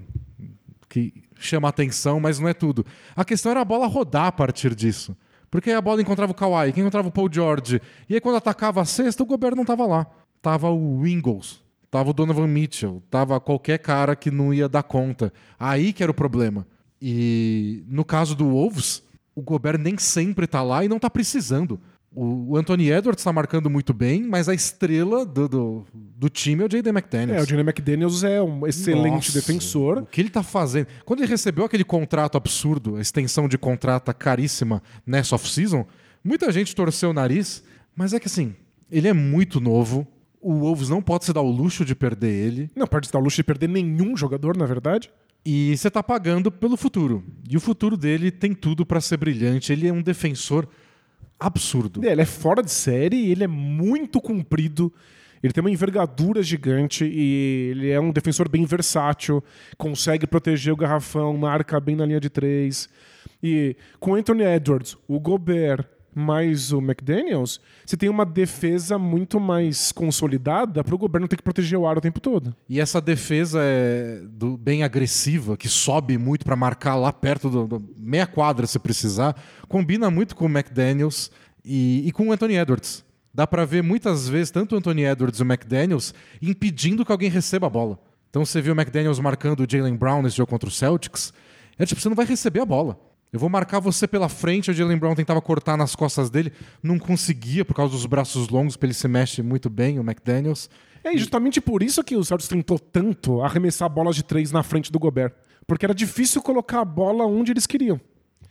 que 0.90 1.14
chama 1.38 1.70
atenção, 1.70 2.20
mas 2.20 2.38
não 2.38 2.50
é 2.50 2.54
tudo. 2.54 2.86
A 3.16 3.24
questão 3.24 3.50
era 3.50 3.62
a 3.62 3.66
bola 3.66 3.88
rodar 3.88 4.26
a 4.26 4.32
partir 4.34 4.76
disso. 4.76 5.16
Porque 5.50 5.70
aí 5.70 5.76
a 5.78 5.82
bola 5.82 6.02
encontrava 6.02 6.34
o 6.34 6.36
Kawhi, 6.36 6.74
quem 6.74 6.82
encontrava 6.82 7.08
o 7.08 7.12
Paul 7.14 7.30
George. 7.32 7.82
E 8.10 8.16
aí 8.16 8.20
quando 8.20 8.36
atacava 8.36 8.82
a 8.82 8.86
cesta, 8.86 9.24
o 9.24 9.26
Gobert 9.26 9.56
não 9.56 9.64
tava 9.64 9.88
lá. 9.88 10.06
Tava 10.42 10.70
o 10.70 11.08
Ingles, 11.08 11.62
tava 11.90 12.10
o 12.10 12.14
Donovan 12.14 12.48
Mitchell, 12.48 13.02
tava 13.10 13.40
qualquer 13.40 13.80
cara 13.80 14.18
que 14.18 14.30
não 14.30 14.54
ia 14.54 14.68
dar 14.68 14.84
conta. 14.84 15.32
Aí 15.58 15.94
que 15.94 16.04
era 16.04 16.12
o 16.12 16.16
problema. 16.16 16.68
E 17.02 17.84
no 17.88 18.04
caso 18.04 18.36
do 18.36 18.50
Wolves, 18.50 19.04
o 19.36 19.42
Gobert 19.42 19.80
nem 19.80 19.98
sempre 19.98 20.48
tá 20.48 20.62
lá 20.62 20.84
e 20.84 20.90
não 20.90 21.00
tá 21.00 21.10
precisando. 21.10 21.80
O 22.12 22.58
Anthony 22.58 22.90
Edwards 22.90 23.24
tá 23.24 23.32
marcando 23.32 23.70
muito 23.70 23.94
bem, 23.94 24.24
mas 24.24 24.50
a 24.50 24.54
estrela 24.54 25.24
do, 25.24 25.48
do, 25.48 25.86
do 25.94 26.28
time 26.28 26.64
é 26.64 26.66
o 26.66 26.72
Jaden 26.72 26.92
McDaniels. 26.92 27.40
É, 27.40 27.44
o 27.44 27.46
Johnny 27.46 27.62
McDaniels 27.62 28.24
é 28.24 28.42
um 28.42 28.66
excelente 28.66 29.28
Nossa, 29.28 29.34
defensor. 29.34 30.00
O 30.00 30.06
que 30.08 30.20
ele 30.20 30.30
tá 30.30 30.42
fazendo? 30.42 30.88
Quando 31.06 31.20
ele 31.20 31.30
recebeu 31.30 31.66
aquele 31.66 31.84
contrato 31.84 32.36
absurdo, 32.36 32.96
a 32.96 33.02
extensão 33.02 33.48
de 33.48 33.60
contrato 33.60 34.12
caríssima 34.16 34.82
nessa 35.06 35.36
off-season, 35.36 35.86
muita 36.24 36.52
gente 36.52 36.76
torceu 36.76 37.12
o 37.12 37.14
nariz, 37.14 37.64
mas 37.96 38.12
é 38.12 38.20
que 38.20 38.28
assim, 38.28 38.56
ele 38.92 39.08
é 39.08 39.14
muito 39.14 39.62
novo. 39.62 40.08
O 40.42 40.62
Wolves 40.62 40.90
não 40.90 41.04
pode 41.04 41.26
se 41.26 41.34
dar 41.34 41.42
o 41.42 41.52
luxo 41.52 41.86
de 41.86 41.94
perder 41.94 42.32
ele. 42.32 42.72
Não 42.76 42.88
pode 42.88 43.06
se 43.06 43.14
dar 43.14 43.20
o 43.20 43.24
luxo 43.24 43.38
de 43.38 43.44
perder 43.44 43.70
nenhum 43.70 44.18
jogador, 44.18 44.58
na 44.58 44.66
verdade. 44.66 45.12
E 45.46 45.76
você 45.76 45.90
tá 45.90 46.04
pagando 46.04 46.52
pelo 46.52 46.76
futuro. 46.78 47.24
E 47.50 47.56
o 47.56 47.60
futuro 47.60 47.96
dele 47.96 48.30
tem 48.30 48.54
tudo 48.54 48.86
pra 48.86 49.02
ser 49.02 49.18
brilhante. 49.18 49.72
Ele 49.72 49.88
é 49.88 49.94
um 49.94 50.02
defensor 50.02 50.68
absurdo. 51.40 52.06
Ele 52.06 52.22
é 52.22 52.26
fora 52.26 52.62
de 52.62 52.72
série, 52.72 53.32
ele 53.32 53.44
é 53.44 53.48
muito 53.48 54.20
comprido. 54.20 54.94
Ele 55.42 55.54
tem 55.54 55.62
uma 55.62 55.72
envergadura 55.72 56.44
gigante 56.44 57.06
e 57.06 57.70
ele 57.72 57.90
é 57.90 58.00
um 58.00 58.12
defensor 58.12 58.50
bem 58.50 58.66
versátil, 58.66 59.42
consegue 59.78 60.28
proteger 60.28 60.74
o 60.74 60.78
garrafão, 60.78 61.36
marca 61.38 61.80
bem 61.80 61.96
na 61.96 62.06
linha 62.06 62.20
de 62.20 62.30
três. 62.30 62.90
E 63.42 63.76
com 64.02 64.16
Anthony 64.16 64.44
Edwards, 64.44 64.98
o 65.08 65.18
Gobert 65.18 65.86
mais 66.20 66.72
o 66.74 66.80
McDaniels, 66.80 67.60
você 67.86 67.96
tem 67.98 68.10
uma 68.10 68.26
defesa 68.26 68.98
muito 69.00 69.40
mais 69.40 69.92
consolidada 69.92 70.84
para 70.84 70.94
o 70.94 70.98
Gobert 70.98 71.22
não 71.22 71.28
ter 71.28 71.38
que 71.38 71.44
proteger 71.44 71.80
o 71.80 71.88
ar 71.88 71.98
o 71.98 72.02
tempo 72.02 72.20
todo. 72.20 72.54
E 72.68 72.80
essa 72.80 73.00
defesa 73.02 73.60
é 73.64 74.22
do- 74.30 74.58
bem 74.58 74.84
agressiva, 74.84 75.56
que 75.58 75.68
sobe 75.70 76.18
muito 76.18 76.46
pra 76.46 76.56
marcar 76.56 76.96
lá 76.96 77.12
perto 77.14 77.50
do, 77.50 77.82
meia 77.98 78.28
quadra 78.28 78.68
se 78.68 78.78
precisar, 78.78 79.36
combina 79.68 80.12
muito 80.12 80.36
com 80.36 80.46
o 80.46 80.50
McDaniels 80.50 81.32
e, 81.66 82.08
e 82.08 82.12
com 82.12 82.28
o 82.28 82.32
Anthony 82.32 82.56
Edwards. 82.58 83.04
Dá 83.34 83.48
pra 83.48 83.64
ver 83.64 83.82
muitas 83.84 84.28
vezes 84.28 84.52
tanto 84.52 84.76
o 84.76 84.78
Anthony 84.78 85.04
Edwards 85.06 85.40
e 85.40 85.44
o 85.44 85.46
McDaniels 85.46 86.14
impedindo 86.42 87.06
que 87.06 87.12
alguém 87.12 87.30
receba 87.30 87.68
a 87.68 87.70
bola. 87.70 87.98
Então 88.30 88.46
você 88.46 88.62
viu 88.62 88.74
o 88.74 88.78
McDaniels 88.80 89.20
marcando 89.20 89.62
o 89.62 89.68
Jalen 89.70 89.96
Brown 89.96 90.22
nesse 90.22 90.38
jogo 90.38 90.50
contra 90.50 90.68
o 90.68 90.72
Celtics. 90.72 91.32
É 91.78 91.86
tipo, 91.86 92.02
você 92.02 92.10
não 92.10 92.16
vai 92.16 92.26
receber 92.26 92.60
a 92.60 92.66
bola. 92.66 93.00
Eu 93.32 93.40
vou 93.40 93.50
marcar 93.50 93.80
você 93.80 94.08
pela 94.08 94.28
frente. 94.28 94.72
O 94.72 94.74
Jalen 94.74 94.98
Brown 94.98 95.16
tentava 95.16 95.42
cortar 95.42 95.78
nas 95.78 95.96
costas 95.96 96.30
dele, 96.30 96.52
não 96.82 96.98
conseguia 96.98 97.64
por 97.64 97.76
causa 97.76 97.94
dos 97.94 98.06
braços 98.06 98.50
longos, 98.50 98.76
porque 98.76 98.88
ele 98.88 98.94
se 98.94 99.08
mexe 99.08 99.42
muito 99.44 99.70
bem, 99.70 100.00
o 100.00 100.02
McDaniels. 100.02 100.70
É 101.04 101.14
e 101.14 101.18
justamente 101.18 101.62
por 101.62 101.84
isso 101.84 102.04
que 102.04 102.16
o 102.16 102.24
Celtics 102.24 102.50
tentou 102.50 102.80
tanto 102.80 103.42
arremessar 103.42 103.90
bolas 103.90 104.16
de 104.16 104.24
três 104.24 104.52
na 104.52 104.64
frente 104.64 104.92
do 104.92 105.00
Gobert. 105.00 105.34
Porque 105.68 105.86
era 105.86 105.94
difícil 105.94 106.42
colocar 106.42 106.82
a 106.82 106.86
bola 106.86 107.26
onde 107.26 107.52
eles 107.52 107.68
queriam, 107.68 108.02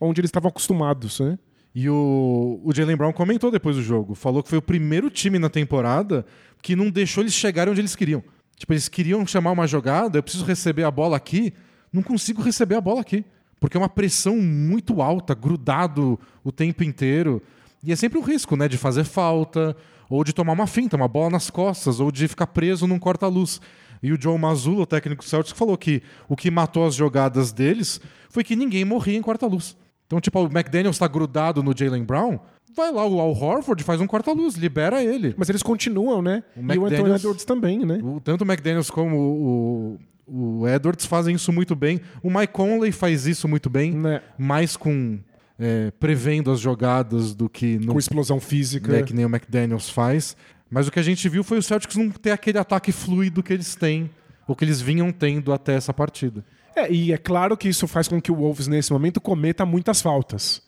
onde 0.00 0.20
eles 0.20 0.28
estavam 0.28 0.48
acostumados. 0.48 1.18
Né? 1.18 1.38
E 1.74 1.90
o, 1.90 2.60
o 2.64 2.72
Jalen 2.72 2.96
Brown 2.96 3.12
comentou 3.12 3.50
depois 3.50 3.76
do 3.76 3.82
jogo. 3.82 4.14
Falou 4.14 4.42
que 4.42 4.48
foi 4.48 4.58
o 4.58 4.62
primeiro 4.62 5.10
time 5.10 5.38
na 5.38 5.50
temporada 5.50 6.24
que 6.62 6.76
não 6.76 6.90
deixou 6.90 7.22
eles 7.22 7.34
chegarem 7.34 7.72
onde 7.72 7.80
eles 7.80 7.96
queriam. 7.96 8.22
Tipo, 8.56 8.72
eles 8.72 8.88
queriam 8.88 9.26
chamar 9.26 9.52
uma 9.52 9.66
jogada, 9.66 10.18
eu 10.18 10.22
preciso 10.22 10.44
receber 10.44 10.84
a 10.84 10.90
bola 10.90 11.16
aqui, 11.16 11.52
não 11.92 12.02
consigo 12.02 12.42
receber 12.42 12.74
a 12.74 12.80
bola 12.80 13.00
aqui. 13.00 13.24
Porque 13.60 13.76
é 13.76 13.80
uma 13.80 13.88
pressão 13.88 14.36
muito 14.36 15.02
alta, 15.02 15.34
grudado 15.34 16.18
o 16.44 16.52
tempo 16.52 16.84
inteiro. 16.84 17.42
E 17.82 17.92
é 17.92 17.96
sempre 17.96 18.18
um 18.18 18.22
risco, 18.22 18.56
né? 18.56 18.68
De 18.68 18.76
fazer 18.78 19.04
falta, 19.04 19.76
ou 20.08 20.22
de 20.24 20.32
tomar 20.32 20.52
uma 20.52 20.66
finta, 20.66 20.96
uma 20.96 21.08
bola 21.08 21.30
nas 21.30 21.50
costas, 21.50 22.00
ou 22.00 22.10
de 22.12 22.26
ficar 22.28 22.46
preso 22.48 22.86
num 22.86 22.98
corta-luz. 22.98 23.60
E 24.02 24.12
o 24.12 24.18
John 24.18 24.38
Mazzulla, 24.38 24.82
o 24.82 24.86
técnico 24.86 25.24
do 25.24 25.28
Celtics, 25.28 25.58
falou 25.58 25.76
que 25.76 26.02
o 26.28 26.36
que 26.36 26.50
matou 26.50 26.86
as 26.86 26.94
jogadas 26.94 27.50
deles 27.52 28.00
foi 28.30 28.44
que 28.44 28.54
ninguém 28.54 28.84
morria 28.84 29.16
em 29.18 29.22
corta-luz. 29.22 29.76
Então, 30.06 30.20
tipo, 30.20 30.38
o 30.40 30.46
McDaniels 30.46 30.94
está 30.96 31.08
grudado 31.08 31.62
no 31.62 31.76
Jalen 31.76 32.04
Brown, 32.04 32.38
vai 32.76 32.92
lá 32.92 33.04
o 33.04 33.20
Al 33.20 33.32
Horford, 33.32 33.82
faz 33.82 34.00
um 34.00 34.06
corta-luz, 34.06 34.54
libera 34.54 35.02
ele. 35.02 35.34
Mas 35.36 35.48
eles 35.48 35.62
continuam, 35.62 36.22
né? 36.22 36.44
O 36.56 36.60
e 36.60 36.78
o 36.78 36.86
Anthony 36.86 37.02
Edwards 37.16 37.44
também, 37.44 37.78
né? 37.84 37.98
O- 38.02 38.20
tanto 38.20 38.42
o 38.42 38.46
McDaniels 38.46 38.88
como 38.88 39.16
o, 39.18 39.98
o, 40.28 40.68
Edwards 40.68 41.06
fazem 41.06 41.34
isso 41.36 41.52
muito 41.52 41.74
bem. 41.74 42.00
O 42.22 42.30
Mike 42.30 42.52
Conley 42.52 42.92
faz 42.92 43.26
isso 43.26 43.48
muito 43.48 43.68
bem, 43.70 43.92
Né? 43.92 44.22
mais 44.38 44.76
com 44.76 45.18
é, 45.58 45.90
prevendo 45.98 46.50
as 46.52 46.60
jogadas 46.60 47.34
do 47.34 47.48
que 47.48 47.78
no 47.78 47.92
Com 47.94 47.98
explosão 47.98 48.38
física. 48.40 48.92
né, 48.92 49.02
que 49.02 49.12
nem 49.12 49.24
o 49.24 49.28
McDaniels 49.28 49.90
faz. 49.90 50.36
Mas 50.70 50.86
o 50.86 50.90
que 50.90 50.98
a 50.98 51.02
gente 51.02 51.28
viu 51.28 51.42
foi 51.42 51.58
o 51.58 51.62
Celtics 51.62 51.96
não 51.96 52.10
ter 52.10 52.30
aquele 52.30 52.58
ataque 52.58 52.92
fluido 52.92 53.42
que 53.42 53.52
eles 53.52 53.74
têm, 53.74 54.10
ou 54.46 54.54
que 54.54 54.64
eles 54.64 54.80
vinham 54.80 55.10
tendo 55.10 55.52
até 55.52 55.74
essa 55.74 55.92
partida. 55.94 56.44
É, 56.76 56.92
e 56.92 57.12
é 57.12 57.16
claro 57.16 57.56
que 57.56 57.68
isso 57.68 57.88
faz 57.88 58.06
com 58.06 58.20
que 58.20 58.30
o 58.30 58.36
Wolves, 58.36 58.68
nesse 58.68 58.92
momento, 58.92 59.20
cometa 59.20 59.64
muitas 59.66 60.00
faltas. 60.00 60.62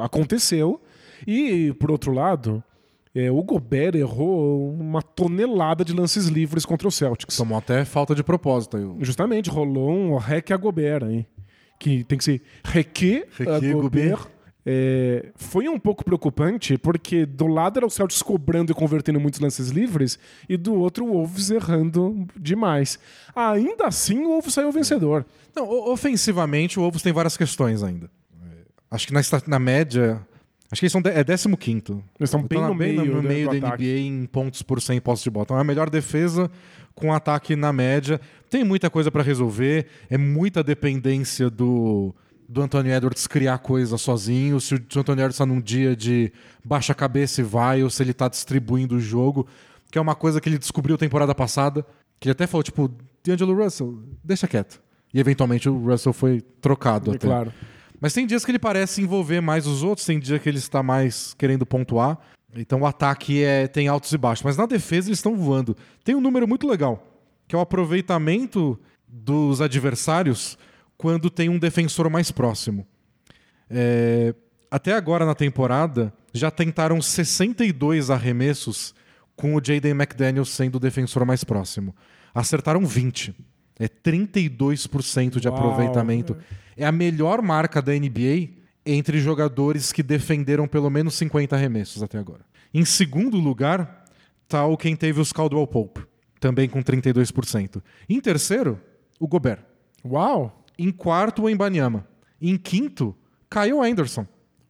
Aconteceu. 0.00 0.80
E, 1.26 1.72
por 1.74 1.90
outro 1.90 2.12
lado, 2.12 2.62
é, 3.18 3.30
o 3.30 3.42
Gobert 3.42 3.94
errou 3.96 4.70
uma 4.74 5.00
tonelada 5.02 5.84
de 5.84 5.92
lances 5.94 6.26
livres 6.26 6.64
contra 6.66 6.86
o 6.86 6.90
Celtics. 6.90 7.36
Tomou 7.36 7.56
até 7.58 7.84
falta 7.84 8.14
de 8.14 8.22
propósito. 8.22 8.76
o- 8.76 9.04
Justamente, 9.04 9.48
rolou 9.50 9.90
um 9.90 10.16
rec 10.16 10.50
a 10.50 10.56
Gobert 10.56 11.02
aí. 11.04 11.26
Que 11.78 12.04
tem 12.04 12.16
que 12.18 12.24
ser 12.24 12.42
reque 12.64 13.24
a 13.40 13.58
Gobert. 13.58 13.72
Gobert. 13.82 14.26
É, 14.68 15.30
foi 15.36 15.68
um 15.68 15.78
pouco 15.78 16.04
preocupante, 16.04 16.76
porque 16.76 17.24
do 17.24 17.46
lado 17.46 17.78
era 17.78 17.86
o 17.86 17.90
Celtics 17.90 18.20
cobrando 18.20 18.72
e 18.72 18.74
convertendo 18.74 19.20
muitos 19.20 19.38
lances 19.38 19.68
livres, 19.68 20.18
e 20.48 20.56
do 20.56 20.74
outro 20.74 21.04
o 21.06 21.12
Wolves 21.12 21.50
errando 21.50 22.26
demais. 22.36 22.98
Ainda 23.34 23.86
assim, 23.86 24.24
o 24.24 24.30
Wolves 24.30 24.52
saiu 24.52 24.72
vencedor. 24.72 25.24
Não, 25.54 25.68
ofensivamente, 25.92 26.78
o 26.80 26.82
Wolves 26.82 27.00
tem 27.02 27.12
várias 27.12 27.36
questões 27.36 27.82
ainda. 27.84 28.10
É, 28.42 28.46
Acho 28.90 29.06
que 29.06 29.12
na, 29.14 29.20
na 29.46 29.58
média. 29.60 30.20
Acho 30.70 30.80
que 30.80 30.86
eles 30.86 30.92
são 30.92 31.00
de, 31.00 31.10
é 31.10 31.24
15. 31.24 31.82
Eles 31.90 32.02
estão 32.20 32.42
bem 32.42 32.60
no 32.60 32.74
meio, 32.74 33.04
no 33.04 33.22
né, 33.22 33.28
meio 33.28 33.50
do 33.50 33.60
da 33.60 33.68
ataque. 33.68 33.84
NBA 33.84 34.00
em 34.00 34.26
pontos 34.26 34.62
por 34.62 34.80
100 34.80 35.00
postos 35.00 35.24
de 35.24 35.30
bola. 35.30 35.44
Então 35.44 35.56
é 35.56 35.60
a 35.60 35.64
melhor 35.64 35.88
defesa 35.88 36.50
com 36.94 37.12
ataque 37.12 37.54
na 37.54 37.72
média. 37.72 38.20
Tem 38.50 38.64
muita 38.64 38.90
coisa 38.90 39.10
para 39.10 39.22
resolver. 39.22 39.86
É 40.10 40.18
muita 40.18 40.64
dependência 40.64 41.48
do, 41.48 42.12
do 42.48 42.62
Anthony 42.62 42.90
Edwards 42.90 43.26
criar 43.28 43.58
coisa 43.58 43.96
sozinho. 43.96 44.60
Se 44.60 44.74
o, 44.74 44.78
se 44.88 44.96
o 44.96 45.00
Anthony 45.00 45.20
Edwards 45.20 45.36
está 45.36 45.46
num 45.46 45.60
dia 45.60 45.94
de 45.94 46.32
baixa 46.64 46.94
cabeça 46.94 47.40
e 47.40 47.44
vai, 47.44 47.82
ou 47.82 47.90
se 47.90 48.02
ele 48.02 48.10
está 48.10 48.28
distribuindo 48.28 48.96
o 48.96 49.00
jogo, 49.00 49.46
que 49.90 49.98
é 49.98 50.00
uma 50.00 50.16
coisa 50.16 50.40
que 50.40 50.48
ele 50.48 50.58
descobriu 50.58 50.98
temporada 50.98 51.34
passada. 51.34 51.86
Que 52.18 52.28
ele 52.28 52.32
até 52.32 52.46
falou, 52.46 52.62
tipo, 52.62 52.90
D'Angelo 53.22 53.54
Russell, 53.54 54.02
deixa 54.24 54.48
quieto. 54.48 54.80
E 55.12 55.20
eventualmente 55.20 55.68
o 55.68 55.78
Russell 55.78 56.12
foi 56.12 56.40
trocado 56.60 57.12
É 57.12 57.14
até. 57.16 57.26
claro. 57.26 57.52
Mas 58.06 58.12
tem 58.12 58.24
dias 58.24 58.44
que 58.44 58.52
ele 58.52 58.58
parece 58.60 59.02
envolver 59.02 59.40
mais 59.40 59.66
os 59.66 59.82
outros, 59.82 60.06
tem 60.06 60.20
dia 60.20 60.38
que 60.38 60.48
ele 60.48 60.58
está 60.58 60.80
mais 60.80 61.34
querendo 61.34 61.66
pontuar. 61.66 62.16
Então 62.54 62.82
o 62.82 62.86
ataque 62.86 63.42
é, 63.42 63.66
tem 63.66 63.88
altos 63.88 64.12
e 64.12 64.16
baixos. 64.16 64.44
Mas 64.44 64.56
na 64.56 64.64
defesa 64.64 65.08
eles 65.08 65.18
estão 65.18 65.34
voando. 65.34 65.76
Tem 66.04 66.14
um 66.14 66.20
número 66.20 66.46
muito 66.46 66.68
legal, 66.68 67.04
que 67.48 67.56
é 67.56 67.58
o 67.58 67.60
aproveitamento 67.60 68.78
dos 69.08 69.60
adversários 69.60 70.56
quando 70.96 71.28
tem 71.28 71.48
um 71.48 71.58
defensor 71.58 72.08
mais 72.08 72.30
próximo. 72.30 72.86
É, 73.68 74.32
até 74.70 74.92
agora 74.92 75.26
na 75.26 75.34
temporada, 75.34 76.12
já 76.32 76.48
tentaram 76.48 77.02
62 77.02 78.08
arremessos 78.08 78.94
com 79.34 79.56
o 79.56 79.60
Jaden 79.60 79.90
McDaniels 79.90 80.50
sendo 80.50 80.76
o 80.76 80.80
defensor 80.80 81.24
mais 81.24 81.42
próximo. 81.42 81.92
Acertaram 82.32 82.86
20. 82.86 83.34
É 83.78 83.88
32% 83.88 85.38
de 85.38 85.48
Uau. 85.48 85.56
aproveitamento. 85.56 86.36
É 86.76 86.86
a 86.86 86.92
melhor 86.92 87.42
marca 87.42 87.82
da 87.82 87.92
NBA 87.92 88.48
entre 88.84 89.18
jogadores 89.18 89.92
que 89.92 90.02
defenderam 90.02 90.68
pelo 90.68 90.88
menos 90.88 91.14
50 91.14 91.56
arremessos 91.56 92.02
até 92.02 92.18
agora. 92.18 92.44
Em 92.72 92.84
segundo 92.84 93.38
lugar, 93.38 94.04
tá 94.48 94.64
o 94.66 94.76
quem 94.76 94.94
teve 94.94 95.20
os 95.20 95.32
Caldwell 95.32 95.66
Pope, 95.66 96.02
também 96.38 96.68
com 96.68 96.82
32%. 96.82 97.82
Em 98.08 98.20
terceiro, 98.20 98.80
o 99.18 99.26
Gobert. 99.26 99.60
Uau! 100.04 100.64
Em 100.78 100.90
quarto, 100.92 101.42
o 101.42 101.50
Embanyama. 101.50 102.06
Em 102.40 102.56
quinto, 102.56 103.14
Kyle 103.50 103.80
Anderson, 103.80 104.26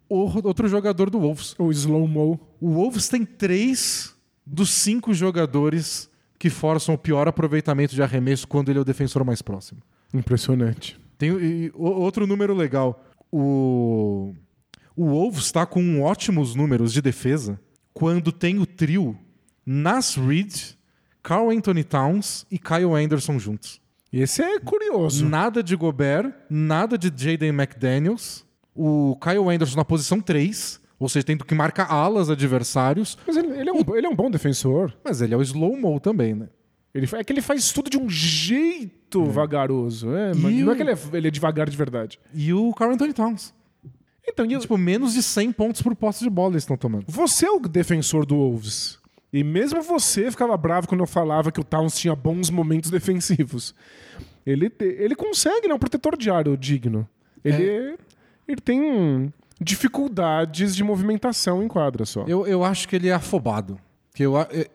outro 0.08 0.68
jogador 0.68 1.10
do 1.10 1.18
Wolves. 1.18 1.54
O 1.58 1.70
slow-mo. 1.70 2.40
O 2.60 2.70
Wolves 2.70 3.08
tem 3.08 3.24
três 3.24 4.14
dos 4.46 4.70
cinco 4.70 5.12
jogadores 5.12 6.08
que 6.38 6.50
forçam 6.50 6.94
o 6.94 6.98
pior 6.98 7.28
aproveitamento 7.28 7.94
de 7.94 8.02
arremesso 8.02 8.46
quando 8.46 8.68
ele 8.68 8.78
é 8.78 8.82
o 8.82 8.84
defensor 8.84 9.24
mais 9.24 9.42
próximo. 9.42 9.80
Impressionante. 10.12 10.98
Tem 11.18 11.30
e, 11.30 11.72
outro 11.74 12.26
número 12.26 12.54
legal. 12.54 13.04
O, 13.32 14.34
o 14.94 15.06
Wolves 15.06 15.44
está 15.44 15.64
com 15.66 16.02
ótimos 16.02 16.54
números 16.54 16.92
de 16.92 17.00
defesa 17.00 17.60
quando 17.92 18.30
tem 18.30 18.58
o 18.58 18.66
trio 18.66 19.18
Nas 19.64 20.16
Reed, 20.16 20.54
Carl 21.22 21.50
Anthony 21.50 21.82
Towns 21.82 22.46
e 22.50 22.58
Kyle 22.58 22.94
Anderson 22.94 23.38
juntos. 23.38 23.80
Esse 24.12 24.42
é 24.42 24.60
curioso. 24.60 25.26
Nada 25.26 25.62
de 25.62 25.74
Gobert, 25.74 26.32
nada 26.48 26.96
de 26.96 27.08
Jaden 27.08 27.50
McDaniels. 27.50 28.44
O 28.74 29.16
Kyle 29.16 29.48
Anderson 29.48 29.76
na 29.76 29.84
posição 29.84 30.20
3, 30.20 30.80
ou 30.98 31.08
seja, 31.08 31.24
tendo 31.26 31.44
que 31.44 31.54
marcar 31.54 31.90
alas 31.90 32.30
adversários. 32.30 33.16
Mas 33.26 33.36
ele, 33.36 33.48
ele 33.58 33.70
é 33.70 33.72
um, 33.72 33.96
ele 33.96 34.06
é 34.06 34.10
um 34.10 34.14
bom 34.16 34.30
defensor. 34.30 34.92
Mas 35.04 35.20
ele 35.20 35.34
é 35.34 35.36
o 35.36 35.42
slow-mo 35.42 35.98
também, 36.00 36.34
né? 36.34 36.48
Ele, 36.94 37.06
é 37.12 37.22
que 37.24 37.32
ele 37.32 37.42
faz 37.42 37.70
tudo 37.72 37.90
de 37.90 37.98
um 37.98 38.08
jeito 38.08 39.24
vagaroso. 39.26 40.14
É, 40.14 40.32
mas 40.34 40.54
não 40.54 40.68
o- 40.68 40.72
é 40.72 40.76
que 40.76 40.82
ele 40.82 40.90
é, 40.92 40.98
ele 41.12 41.28
é 41.28 41.30
devagar 41.30 41.68
de 41.68 41.76
verdade. 41.76 42.18
E 42.34 42.52
o 42.54 42.72
Carl 42.72 42.92
Anthony 42.92 43.12
Towns. 43.12 43.54
Então, 44.26 44.44
e, 44.46 44.58
Tipo, 44.58 44.76
menos 44.78 45.12
de 45.12 45.22
100 45.22 45.52
pontos 45.52 45.82
por 45.82 45.94
posse 45.94 46.24
de 46.24 46.30
bola 46.30 46.54
eles 46.54 46.62
estão 46.62 46.76
tomando. 46.76 47.04
você 47.06 47.46
é 47.46 47.50
o 47.50 47.60
defensor 47.60 48.24
do 48.26 48.34
Wolves. 48.36 48.98
E 49.32 49.44
mesmo 49.44 49.82
você 49.82 50.30
ficava 50.30 50.56
bravo 50.56 50.88
quando 50.88 51.00
eu 51.02 51.06
falava 51.06 51.52
que 51.52 51.60
o 51.60 51.64
Towns 51.64 51.98
tinha 51.98 52.14
bons 52.16 52.48
momentos 52.48 52.90
defensivos. 52.90 53.74
Ele, 54.46 54.70
te- 54.70 54.84
ele 54.98 55.14
consegue, 55.14 55.68
né? 55.68 55.74
Um 55.74 55.78
protetor 55.78 56.16
diário 56.16 56.56
digno. 56.56 57.06
Ele, 57.44 57.96
ele 58.48 58.60
tem 58.60 59.32
dificuldades 59.60 60.74
de 60.74 60.82
movimentação 60.84 61.62
em 61.62 61.68
quadra 61.68 62.04
só. 62.04 62.24
Eu, 62.26 62.46
eu 62.46 62.64
acho 62.64 62.88
que 62.88 62.96
ele 62.96 63.08
é 63.08 63.12
afobado. 63.14 63.78
Que 64.14 64.22
eu, 64.24 64.38
é- 64.38 64.66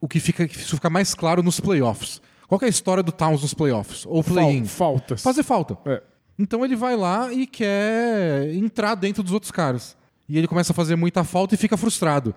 o 0.00 0.08
que 0.08 0.20
fica, 0.20 0.44
isso 0.44 0.76
fica 0.76 0.90
mais 0.90 1.14
claro 1.14 1.42
nos 1.42 1.60
playoffs. 1.60 2.20
Qual 2.48 2.60
é 2.62 2.66
a 2.66 2.68
história 2.68 3.02
do 3.02 3.12
Towns 3.12 3.42
nos 3.42 3.54
playoffs? 3.54 4.04
Ou 4.06 4.22
play-in? 4.22 4.64
Fal- 4.64 4.92
faltas. 4.98 5.22
Fazer 5.22 5.42
falta. 5.42 5.76
É. 5.84 6.02
Então 6.38 6.64
ele 6.64 6.76
vai 6.76 6.96
lá 6.96 7.32
e 7.32 7.46
quer 7.46 8.54
entrar 8.54 8.94
dentro 8.94 9.22
dos 9.22 9.32
outros 9.32 9.50
caras. 9.50 9.96
E 10.28 10.36
ele 10.38 10.46
começa 10.46 10.72
a 10.72 10.74
fazer 10.74 10.96
muita 10.96 11.24
falta 11.24 11.54
e 11.54 11.58
fica 11.58 11.76
frustrado. 11.76 12.34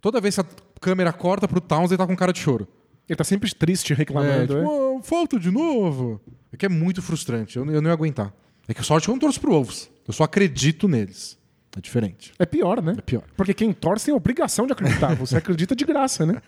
Toda 0.00 0.20
vez 0.20 0.34
que 0.34 0.40
a 0.40 0.46
câmera 0.80 1.12
corta 1.12 1.46
pro 1.46 1.60
Towns, 1.60 1.90
ele 1.90 1.98
tá 1.98 2.06
com 2.06 2.16
cara 2.16 2.32
de 2.32 2.38
choro. 2.40 2.66
Ele 3.08 3.16
tá 3.16 3.24
sempre 3.24 3.52
triste 3.54 3.92
É, 3.92 3.96
reclamando. 3.96 4.56
tipo, 4.56 4.58
é. 4.58 4.96
"Ah, 4.98 5.02
falta 5.02 5.38
de 5.38 5.50
novo. 5.50 6.20
É 6.52 6.56
que 6.56 6.66
é 6.66 6.68
muito 6.68 7.00
frustrante. 7.00 7.56
Eu, 7.56 7.64
eu 7.70 7.80
não 7.80 7.88
ia 7.88 7.94
aguentar. 7.94 8.32
É 8.66 8.74
que 8.74 8.82
sorte 8.82 9.04
que 9.04 9.10
eu 9.10 9.14
não 9.14 9.20
torço 9.20 9.40
pro 9.40 9.52
Wolves. 9.52 9.88
Eu 10.06 10.12
só 10.12 10.24
acredito 10.24 10.88
neles. 10.88 11.38
É 11.76 11.80
diferente. 11.80 12.32
É 12.38 12.46
pior, 12.46 12.82
né? 12.82 12.94
É 12.96 13.02
pior. 13.02 13.24
Porque 13.36 13.52
quem 13.52 13.72
torce 13.72 14.06
tem 14.06 14.14
a 14.14 14.16
obrigação 14.16 14.66
de 14.66 14.72
acreditar. 14.72 15.14
Você 15.16 15.36
acredita 15.36 15.76
de 15.76 15.84
graça, 15.84 16.24
né? 16.24 16.40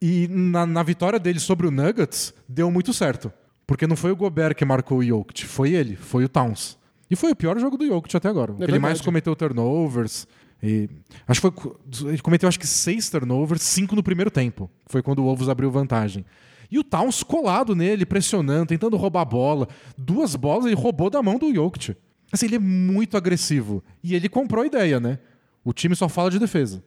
E 0.00 0.28
na, 0.28 0.64
na 0.64 0.82
vitória 0.82 1.18
dele 1.18 1.40
sobre 1.40 1.66
o 1.66 1.70
Nuggets, 1.70 2.32
deu 2.48 2.70
muito 2.70 2.92
certo. 2.92 3.32
Porque 3.66 3.86
não 3.86 3.96
foi 3.96 4.12
o 4.12 4.16
Gobert 4.16 4.54
que 4.54 4.64
marcou 4.64 4.98
o 4.98 5.04
Jokic, 5.04 5.46
foi 5.46 5.72
ele, 5.72 5.96
foi 5.96 6.24
o 6.24 6.28
Towns. 6.28 6.78
E 7.10 7.16
foi 7.16 7.32
o 7.32 7.36
pior 7.36 7.58
jogo 7.58 7.76
do 7.76 7.86
Jokic 7.86 8.16
até 8.16 8.28
agora. 8.28 8.52
ele 8.52 8.58
verdade. 8.60 8.80
mais 8.80 9.00
cometeu 9.00 9.34
turnovers. 9.34 10.26
E 10.62 10.88
acho 11.26 11.40
que 11.40 11.60
foi, 11.60 12.08
ele 12.08 12.18
cometeu 12.18 12.48
acho 12.48 12.58
que 12.58 12.66
seis 12.66 13.10
turnovers, 13.10 13.62
cinco 13.62 13.96
no 13.96 14.02
primeiro 14.02 14.30
tempo. 14.30 14.70
Foi 14.86 15.02
quando 15.02 15.18
o 15.18 15.24
Wolves 15.24 15.48
abriu 15.48 15.70
vantagem. 15.70 16.24
E 16.70 16.78
o 16.78 16.84
Towns 16.84 17.22
colado 17.22 17.74
nele, 17.74 18.04
pressionando, 18.06 18.66
tentando 18.66 18.96
roubar 18.96 19.22
a 19.22 19.24
bola. 19.24 19.68
Duas 19.96 20.34
bolas 20.36 20.66
ele 20.66 20.74
roubou 20.74 21.10
da 21.10 21.22
mão 21.22 21.38
do 21.38 21.52
Jokic. 21.54 21.96
Assim, 22.32 22.46
ele 22.46 22.56
é 22.56 22.58
muito 22.58 23.16
agressivo. 23.16 23.82
E 24.02 24.14
ele 24.14 24.28
comprou 24.28 24.62
a 24.62 24.66
ideia, 24.66 24.98
né? 24.98 25.18
O 25.64 25.72
time 25.72 25.94
só 25.94 26.08
fala 26.08 26.30
de 26.30 26.38
defesa. 26.38 26.82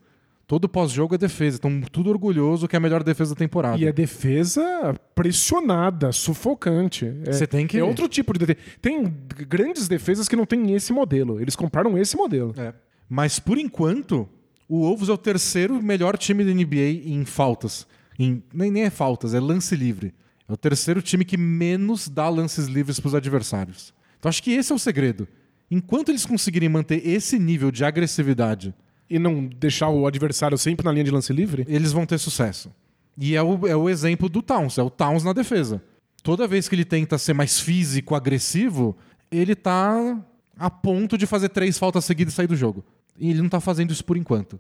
Todo 0.46 0.70
pós-jogo 0.70 1.16
é 1.16 1.18
defesa. 1.18 1.58
Então, 1.58 1.82
tudo 1.92 2.10
orgulhoso 2.10 2.68
que 2.68 2.76
é 2.76 2.78
a 2.78 2.80
melhor 2.80 3.04
defesa 3.04 3.34
da 3.36 3.40
temporada. 3.40 3.78
E 3.78 3.88
a 3.88 3.92
defesa 3.92 4.94
pressionada, 5.14 6.12
sufocante. 6.12 7.06
É, 7.26 7.34
Você 7.34 7.46
tem 7.46 7.68
que- 7.68 7.78
É 7.78 7.84
outro 7.84 8.08
tipo 8.08 8.32
de 8.34 8.40
defesa. 8.46 8.60
Tem 8.82 9.14
grandes 9.48 9.88
defesas 9.88 10.28
que 10.30 10.36
não 10.36 10.46
tem 10.46 10.74
esse 10.74 10.94
modelo. 10.94 11.42
Eles 11.42 11.56
compraram 11.56 11.98
esse 11.98 12.16
modelo. 12.16 12.54
É. 12.58 12.74
Mas 13.10 13.40
por 13.40 13.58
enquanto, 13.58 14.28
o 14.70 14.80
Wolves 14.82 15.10
é 15.10 15.14
o 15.14 15.18
terceiro 15.18 15.82
melhor 15.82 16.18
time 16.18 16.44
da 16.46 16.52
NBA 16.52 17.02
em 17.06 17.26
faltas. 17.26 17.86
Em, 18.18 18.44
nem, 18.54 18.72
nem 18.72 18.84
é 18.84 18.90
faltas, 18.90 19.34
é 19.34 19.40
lance 19.40 19.76
livre. 19.76 20.14
É 20.48 20.54
o 20.54 20.58
terceiro 20.58 21.02
time 21.02 21.26
que 21.26 21.38
menos 21.38 22.08
dá 22.08 22.30
lances 22.30 22.68
livres 22.68 23.00
para 23.00 23.10
os 23.10 23.16
adversários. 23.16 23.94
Então 24.18 24.30
acho 24.30 24.42
que 24.42 24.52
esse 24.52 24.72
é 24.72 24.76
o 24.76 24.80
segredo. 24.80 25.28
Enquanto 25.70 26.10
eles 26.10 26.26
conseguirem 26.26 26.70
manter 26.70 27.06
esse 27.06 27.38
nível 27.38 27.72
de 27.72 27.84
agressividade, 27.84 28.74
E 29.10 29.18
não 29.18 29.46
deixar 29.46 29.88
o 29.90 30.06
adversário 30.06 30.58
sempre 30.58 30.86
na 30.86 30.92
linha 30.92 31.04
de 31.06 31.12
lance 31.12 31.32
livre. 31.32 31.66
eles 31.70 31.94
vão 31.94 32.06
ter 32.06 32.18
sucesso. 32.18 32.70
E 33.18 33.36
é 33.36 33.42
o, 33.42 33.66
é 33.66 33.76
o 33.76 33.90
exemplo 33.90 34.28
do 34.28 34.42
Towns, 34.42 34.78
é 34.78 34.84
o 34.84 34.90
Towns 34.90 35.24
na 35.24 35.32
defesa. 35.32 35.82
Toda 36.22 36.46
vez 36.48 36.68
que 36.68 36.76
ele 36.76 36.84
tenta 36.84 37.18
ser 37.18 37.34
mais 37.34 37.58
físico, 37.60 38.16
agressivo, 38.16 38.98
ele 39.32 39.56
tá 39.56 40.22
a 40.58 40.70
ponto 40.70 41.18
de 41.18 41.26
fazer 41.26 41.50
três 41.50 41.78
faltas 41.78 42.04
seguidas 42.04 42.34
e 42.34 42.36
sair 42.36 42.48
do 42.48 42.56
jogo. 42.56 42.84
E 43.18 43.30
ele 43.30 43.42
não 43.42 43.50
tá 43.50 43.62
fazendo 43.62 43.92
isso 43.92 44.04
por 44.04 44.18
enquanto. 44.18 44.60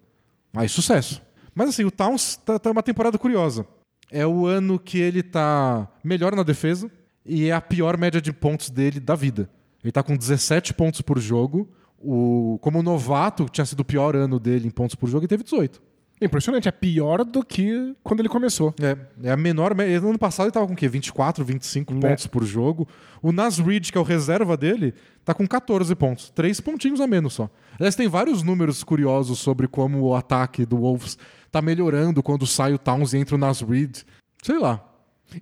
Aí 0.54 0.70
sucesso. 0.70 1.22
Mas 1.58 1.70
assim, 1.70 1.84
o 1.84 1.89
Towns 1.89 2.36
tá, 2.38 2.60
tá 2.60 2.70
uma 2.70 2.84
temporada 2.84 3.17
curiosa. 3.17 3.65
É 4.12 4.28
o 4.28 4.46
ano 4.46 4.78
que 4.78 5.00
ele 5.00 5.24
tá 5.24 5.88
melhor 6.04 6.36
na 6.36 6.43
defesa 6.43 6.89
e 7.26 7.50
é 7.50 7.52
a 7.52 7.60
pior 7.60 7.98
média 7.98 8.22
de 8.22 8.32
pontos 8.32 8.70
dele 8.70 9.00
da 9.00 9.15
vida. 9.15 9.50
Ele 9.84 9.91
tá 9.91 10.04
com 10.04 10.15
17 10.15 10.76
pontos 10.76 11.02
por 11.02 11.17
jogo. 11.20 11.67
O, 11.98 12.60
como 12.62 12.84
novato, 12.84 13.50
tinha 13.50 13.65
sido 13.65 13.80
o 13.80 13.86
pior 13.86 14.15
ano 14.15 14.39
dele 14.39 14.67
em 14.67 14.70
pontos 14.70 14.96
por 14.96 15.10
jogo, 15.10 15.24
ele 15.24 15.28
teve 15.30 15.43
18. 15.43 15.82
É 16.22 16.26
impressionante. 16.26 16.67
É 16.67 16.72
pior 16.72 17.24
do 17.24 17.43
que 17.43 17.96
quando 18.04 18.20
ele 18.20 18.30
começou. 18.30 18.74
É, 18.80 18.96
é 19.28 19.32
a 19.32 19.38
menor. 19.38 19.72
ano 19.80 20.20
passado 20.20 20.46
ele 20.46 20.52
tava 20.52 20.67
com 20.67 20.74
o 20.74 20.76
quê? 20.76 20.88
24, 20.88 21.43
25 21.43 21.93
É. 21.93 22.00
pontos 22.00 22.28
por 22.28 22.43
jogo. 22.43 22.88
O 23.22 23.32
Nas 23.32 23.60
Reed, 23.60 23.91
que 23.91 23.98
é 23.98 24.02
o 24.02 24.04
reserva 24.04 24.56
dele, 24.56 24.93
tá 25.26 25.34
com 25.34 25.48
14 25.48 25.93
pontos. 25.96 26.30
Três 26.30 26.60
pontinhos 26.60 27.02
a 27.02 27.08
menos 27.08 27.34
só. 27.34 27.50
Aliás, 27.80 27.96
tem 27.96 28.08
vários 28.08 28.41
números 28.41 28.84
curiosos 28.84 29.39
sobre 29.39 29.67
como 29.67 30.02
o 30.02 30.15
ataque 30.15 30.65
do 30.65 30.78
Wolves 30.78 31.17
tá 31.52 31.62
melhorando 31.62 32.22
quando 32.24 32.46
sai 32.46 32.74
o 32.74 32.78
Towns 32.78 33.14
e 33.14 33.18
entra 33.18 33.36
o 33.36 33.38
Nas 33.38 33.62
Reed. 33.62 33.98
Sei 34.44 34.58
lá. 34.58 34.84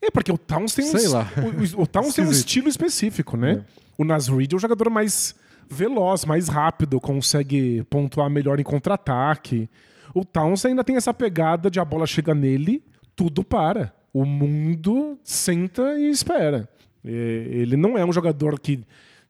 É, 0.02 0.10
porque 0.10 0.32
o 0.32 0.38
Towns 0.38 0.74
tem 0.74 0.86
um, 0.86 0.91
Sei 0.91 1.06
es- 1.06 1.12
lá. 1.12 1.28
O, 1.78 1.82
o- 1.84 1.88
Towns 1.88 2.13
tem 2.15 2.26
um 2.26 2.32
estilo 2.32 2.68
específico, 2.68 3.38
né? 3.38 3.63
O 3.98 4.04
Nas 4.04 4.28
Reed 4.28 4.54
é 4.54 4.56
o 4.56 4.60
jogador 4.60 4.89
mais 4.89 5.36
veloz, 5.70 6.26
mais 6.26 6.48
rápido, 6.48 7.00
consegue 7.00 7.84
pontuar 7.89 8.30
melhor 8.30 8.60
em 8.60 8.63
contra-ataque. 8.63 9.70
O 10.13 10.24
Towns 10.26 10.65
ainda 10.65 10.84
tem 10.84 10.96
essa 10.96 11.13
pegada 11.13 11.70
de 11.70 11.80
a 11.80 11.86
bola 11.86 12.06
chega 12.08 12.34
nele, 12.34 12.84
tudo 13.15 13.44
para. 13.44 13.94
O 14.13 14.26
mundo 14.26 15.20
senta 15.24 16.00
e 16.00 16.10
espera. 16.10 16.70
É, 17.04 17.10
Ele 17.12 17.76
não 17.78 17.98
é 17.98 18.06
um 18.06 18.13
jogador 18.13 18.60
que 18.60 18.80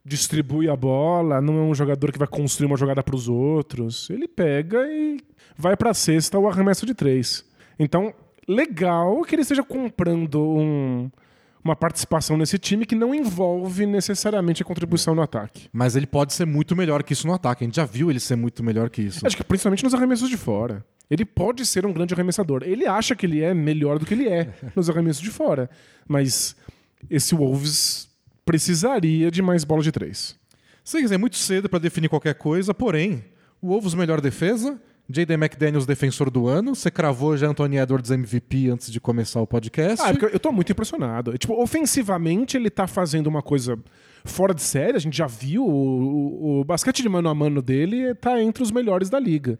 distribui 0.05 0.69
a 0.69 0.75
bola, 0.75 1.41
não 1.41 1.57
é 1.57 1.61
um 1.61 1.73
jogador 1.73 2.11
que 2.11 2.19
vai 2.19 2.27
construir 2.27 2.67
uma 2.67 2.77
jogada 2.77 3.01
para 3.01 3.15
os 3.15 3.27
outros. 3.27 4.07
Ele 4.09 4.27
pega 4.27 4.85
e 4.87 5.19
vai 5.57 5.75
para 5.75 5.89
a 5.89 5.93
cesta 5.93 6.37
ou 6.37 6.47
arremesso 6.47 6.85
de 6.85 6.93
três. 6.93 7.43
Então, 7.79 8.13
legal 8.47 9.23
que 9.23 9.33
ele 9.33 9.41
esteja 9.41 9.63
comprando 9.63 10.39
um, 10.39 11.09
uma 11.63 11.75
participação 11.75 12.37
nesse 12.37 12.59
time 12.59 12.85
que 12.85 12.93
não 12.93 13.15
envolve 13.15 13.87
necessariamente 13.87 14.61
a 14.61 14.65
contribuição 14.65 15.15
no 15.15 15.23
ataque. 15.23 15.67
Mas 15.73 15.95
ele 15.95 16.05
pode 16.05 16.33
ser 16.33 16.45
muito 16.45 16.75
melhor 16.75 17.01
que 17.01 17.13
isso 17.13 17.25
no 17.25 17.33
ataque. 17.33 17.63
A 17.63 17.67
gente 17.67 17.77
já 17.77 17.85
viu 17.85 18.11
ele 18.11 18.19
ser 18.19 18.35
muito 18.35 18.63
melhor 18.63 18.91
que 18.91 19.01
isso. 19.01 19.25
Acho 19.25 19.35
que 19.35 19.43
principalmente 19.43 19.83
nos 19.83 19.95
arremessos 19.95 20.29
de 20.29 20.37
fora. 20.37 20.85
Ele 21.09 21.25
pode 21.25 21.65
ser 21.65 21.85
um 21.85 21.93
grande 21.93 22.13
arremessador. 22.13 22.61
Ele 22.63 22.85
acha 22.85 23.15
que 23.15 23.25
ele 23.25 23.41
é 23.41 23.53
melhor 23.53 23.97
do 23.97 24.05
que 24.05 24.13
ele 24.13 24.29
é 24.29 24.53
nos 24.75 24.87
arremessos 24.87 25.21
de 25.21 25.31
fora. 25.31 25.67
Mas 26.07 26.55
esse 27.09 27.33
Wolves 27.33 28.07
precisaria 28.45 29.31
de 29.31 29.41
mais 29.41 29.63
bola 29.63 29.81
de 29.81 29.91
três. 29.91 30.37
Sim, 30.83 31.11
é 31.11 31.17
muito 31.17 31.35
cedo 31.35 31.67
para 31.67 31.79
definir 31.79 32.07
qualquer 32.09 32.35
coisa, 32.35 32.73
porém, 32.73 33.25
o 33.59 33.69
Wolves 33.69 33.95
melhor 33.95 34.21
defesa, 34.21 34.79
J.D. 35.09 35.33
McDaniels 35.33 35.85
defensor 35.85 36.29
do 36.29 36.47
ano, 36.47 36.75
você 36.75 36.89
cravou 36.89 37.35
já 37.35 37.47
Anthony 37.47 37.77
Edwards 37.77 38.11
MVP 38.11 38.69
antes 38.69 38.91
de 38.91 38.99
começar 38.99 39.41
o 39.41 39.47
podcast. 39.47 40.03
Ah, 40.03 40.13
eu 40.31 40.39
tô 40.39 40.51
muito 40.51 40.71
impressionado. 40.71 41.37
Tipo, 41.37 41.61
ofensivamente 41.61 42.57
ele 42.57 42.69
tá 42.69 42.87
fazendo 42.87 43.27
uma 43.27 43.41
coisa 43.41 43.77
fora 44.23 44.53
de 44.53 44.63
série, 44.63 44.97
a 44.97 44.99
gente 44.99 45.17
já 45.17 45.27
viu, 45.27 45.63
o, 45.63 45.69
o, 45.69 46.59
o 46.59 46.63
basquete 46.63 47.01
de 47.01 47.09
mano 47.09 47.29
a 47.29 47.35
mano 47.35 47.61
dele 47.61 48.15
tá 48.15 48.41
entre 48.41 48.63
os 48.63 48.71
melhores 48.71 49.09
da 49.09 49.19
liga. 49.19 49.59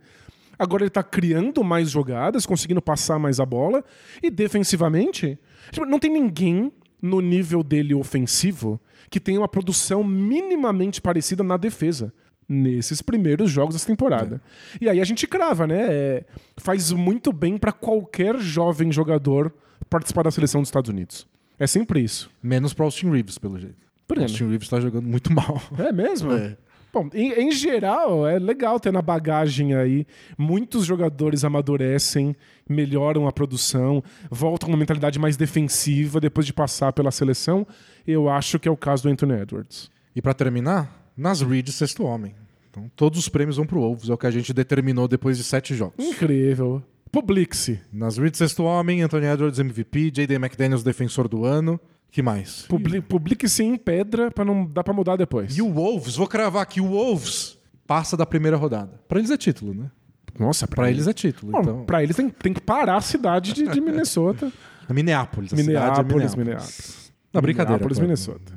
Agora 0.58 0.84
ele 0.84 0.90
tá 0.90 1.04
criando 1.04 1.64
mais 1.64 1.92
jogadas, 1.92 2.46
conseguindo 2.46 2.82
passar 2.82 3.20
mais 3.20 3.40
a 3.40 3.46
bola. 3.46 3.84
E 4.24 4.32
defensivamente, 4.32 5.38
tipo, 5.72 5.86
não 5.86 6.00
tem 6.00 6.12
ninguém 6.12 6.72
no 7.06 7.22
nível 7.22 7.64
dele 7.64 7.94
ofensivo 7.94 8.80
que 9.10 9.20
tenha 9.20 9.40
uma 9.40 9.48
produção 9.48 10.04
minimamente 10.04 11.02
parecida 11.02 11.44
na 11.44 11.58
defesa. 11.58 12.14
Nesses 12.48 13.02
primeiros 13.02 13.50
jogos 13.50 13.74
dessa 13.74 13.88
temporada. 13.88 14.40
É. 14.80 14.86
E 14.86 14.90
aí 14.90 15.02
a 15.02 15.04
gente 15.04 15.26
crava, 15.26 15.66
né? 15.66 15.88
É, 15.90 16.26
faz 16.58 16.92
muito 16.92 17.34
bem 17.34 17.58
para 17.58 17.72
qualquer 17.72 18.38
jovem 18.38 18.92
jogador 18.92 19.52
participar 19.90 20.24
da 20.24 20.32
seleção 20.32 20.62
dos 20.62 20.68
Estados 20.68 20.90
Unidos. 20.90 21.28
É 21.58 21.66
sempre 21.66 22.02
isso. 22.02 22.30
Menos 22.44 22.72
para 22.72 22.86
Austin 22.86 23.10
Reeves, 23.10 23.40
pelo 23.40 23.58
jeito. 23.58 23.78
Por 24.08 24.20
Austin 24.20 24.48
Reeves 24.48 24.70
tá 24.70 24.80
jogando 24.80 25.08
muito 25.08 25.34
mal. 25.34 25.60
É 25.80 25.92
mesmo? 25.92 26.34
É. 26.34 26.56
Bom, 26.96 27.10
em, 27.14 27.34
em, 27.34 27.52
geral, 27.52 28.26
é 28.26 28.40
legal 28.40 28.80
ter 28.80 28.90
na 28.90 29.02
bagagem 29.02 29.76
aí. 29.76 30.08
Muitos 30.38 30.86
jogadores 30.86 31.44
amadurecem, 31.44 32.34
melhoram 32.70 33.28
a 33.28 33.34
produção, 33.34 34.02
voltam 34.32 34.68
com 34.68 34.72
uma 34.72 34.80
mentalidade 34.80 35.20
mais 35.20 35.36
defensiva 35.36 36.22
depois 36.22 36.46
de 36.46 36.54
passar 36.54 36.94
pela 36.94 37.12
seleção. 37.12 37.68
Eu 38.08 38.30
acho 38.30 38.58
que 38.58 38.70
é 38.70 38.72
o 38.72 38.78
caso 38.78 39.04
do 39.04 39.10
Anthony 39.10 39.34
Edwards. 39.34 39.92
E 40.16 40.22
para 40.22 40.34
terminar, 40.34 41.12
nas 41.18 41.42
Reed, 41.42 41.68
sexto 41.68 42.06
homem. 42.06 42.34
Então, 42.72 42.90
todos 42.96 43.20
os 43.20 43.28
prêmios 43.28 43.58
vão 43.58 43.66
pro 43.66 43.82
Wolves, 43.82 44.10
é 44.10 44.14
o 44.14 44.18
que 44.18 44.28
a 44.28 44.32
gente 44.32 44.54
determinou 44.54 45.06
depois 45.06 45.36
de 45.36 45.44
sete 45.44 45.76
jogos. 45.76 45.96
Incrível. 46.00 46.82
Publique-se. 47.12 47.82
Nas 47.92 48.18
Reed, 48.18 48.36
sexto 48.36 48.64
homem, 48.64 49.02
Anthony 49.02 49.26
Edwards 49.26 49.60
MVP, 49.60 50.12
J.D. 50.12 50.36
McDaniels, 50.36 50.82
defensor 50.82 51.28
do 51.28 51.44
ano 51.44 51.78
que 52.16 52.22
mais? 52.22 52.62
Publi 52.62 53.02
Publique-se 53.02 53.62
em 53.62 53.76
pedra 53.76 54.32
para 54.32 54.46
não 54.46 54.66
dar 54.66 54.86
para 54.86 54.94
mudar 54.94 55.18
depois. 55.18 55.58
E 55.58 55.62
o 55.62 55.70
Wolves, 55.70 56.16
vou 56.16 56.28
cravar 56.28 56.64
aqui, 56.64 56.80
o 56.80 56.88
Wolves 56.88 57.58
passa 57.86 58.16
da 58.16 58.26
primeira 58.26 58.56
rodada. 58.56 59.02
Para 59.06 59.20
eles 59.20 59.30
é 59.32 59.36
título, 59.36 59.74
né? 59.74 59.92
Nossa, 60.40 60.66
para 60.66 60.90
eles 60.90 61.08
é 61.08 61.14
título. 61.14 61.52
Bom, 61.52 61.60
então... 61.60 61.84
Para 61.84 62.02
eles 62.02 62.16
tem, 62.16 62.30
tem 62.30 62.54
que 62.54 62.62
parar 62.62 62.96
a 62.96 63.02
cidade 63.02 63.52
de, 63.52 63.68
de 63.68 63.82
Minnesota. 63.82 64.50
Minneapolis. 64.90 65.52
A 65.52 65.58
Minneapolis, 65.58 65.66
cidade 65.66 66.00
é 66.00 66.04
Minneapolis. 66.04 66.36
Minneapolis. 66.36 67.14
Não, 67.34 67.42
brincadeira. 67.42 67.74
Minneapolis, 67.74 68.00
Minnesota. 68.00 68.54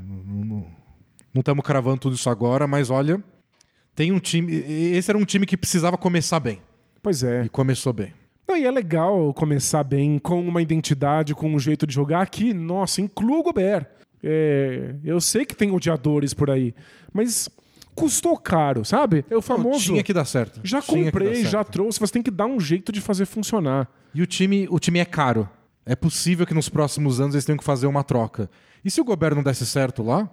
Não 1.35 1.40
estamos 1.40 1.64
cravando 1.64 1.99
tudo 1.99 2.14
isso 2.14 2.31
agora, 2.31 2.68
mas 2.68 2.90
olha, 2.90 3.21
tem 3.92 4.12
um 4.12 4.21
time. 4.21 4.55
Esse 4.55 5.11
era 5.11 5.18
um 5.18 5.25
time 5.25 5.44
que 5.44 5.57
precisava 5.57 5.99
começar 5.99 6.38
bem. 6.38 6.62
Pois 7.03 7.25
é. 7.25 7.44
E 7.44 7.49
começou 7.49 7.92
bem. 7.92 8.14
Não, 8.48 8.56
e 8.56 8.64
é 8.64 8.70
legal 8.70 9.34
começar 9.34 9.84
bem, 9.84 10.18
com 10.18 10.40
uma 10.40 10.62
identidade, 10.62 11.34
com 11.34 11.52
um 11.52 11.58
jeito 11.58 11.87
de 11.87 11.94
jogar. 11.94 12.22
Aqui, 12.22 12.54
nossa, 12.54 13.02
inclua 13.02 13.38
o 13.38 13.42
Gobert. 13.42 13.87
É, 14.22 14.94
eu 15.04 15.20
sei 15.20 15.44
que 15.44 15.54
tem 15.54 15.70
odiadores 15.70 16.32
por 16.32 16.50
aí, 16.50 16.74
mas 17.12 17.48
custou 17.94 18.37
caro, 18.38 18.84
sabe? 18.84 19.24
É 19.28 19.37
o 19.37 19.42
famoso. 19.42 19.68
Não, 19.68 19.78
tinha 19.78 20.02
que 20.02 20.14
dar 20.14 20.24
certo. 20.24 20.61
Já 20.64 20.80
tinha 20.80 21.04
comprei, 21.04 21.44
já 21.44 21.62
trouxe, 21.62 22.00
você 22.00 22.14
tem 22.14 22.22
que 22.22 22.30
dar 22.30 22.46
um 22.46 22.58
jeito 22.58 22.90
de 22.90 23.00
fazer 23.00 23.26
funcionar. 23.26 23.88
E 24.14 24.22
o 24.22 24.26
time, 24.26 24.66
o 24.70 24.78
time 24.78 24.98
é 24.98 25.04
caro. 25.04 25.48
É 25.84 25.94
possível 25.94 26.46
que 26.46 26.54
nos 26.54 26.68
próximos 26.68 27.20
anos 27.20 27.34
eles 27.34 27.44
tenham 27.44 27.58
que 27.58 27.64
fazer 27.64 27.87
uma 27.87 28.02
troca. 28.02 28.50
E 28.84 28.90
se 28.90 29.00
o 29.00 29.04
Gobert 29.04 29.34
não 29.34 29.42
desse 29.42 29.66
certo 29.66 30.02
lá, 30.02 30.28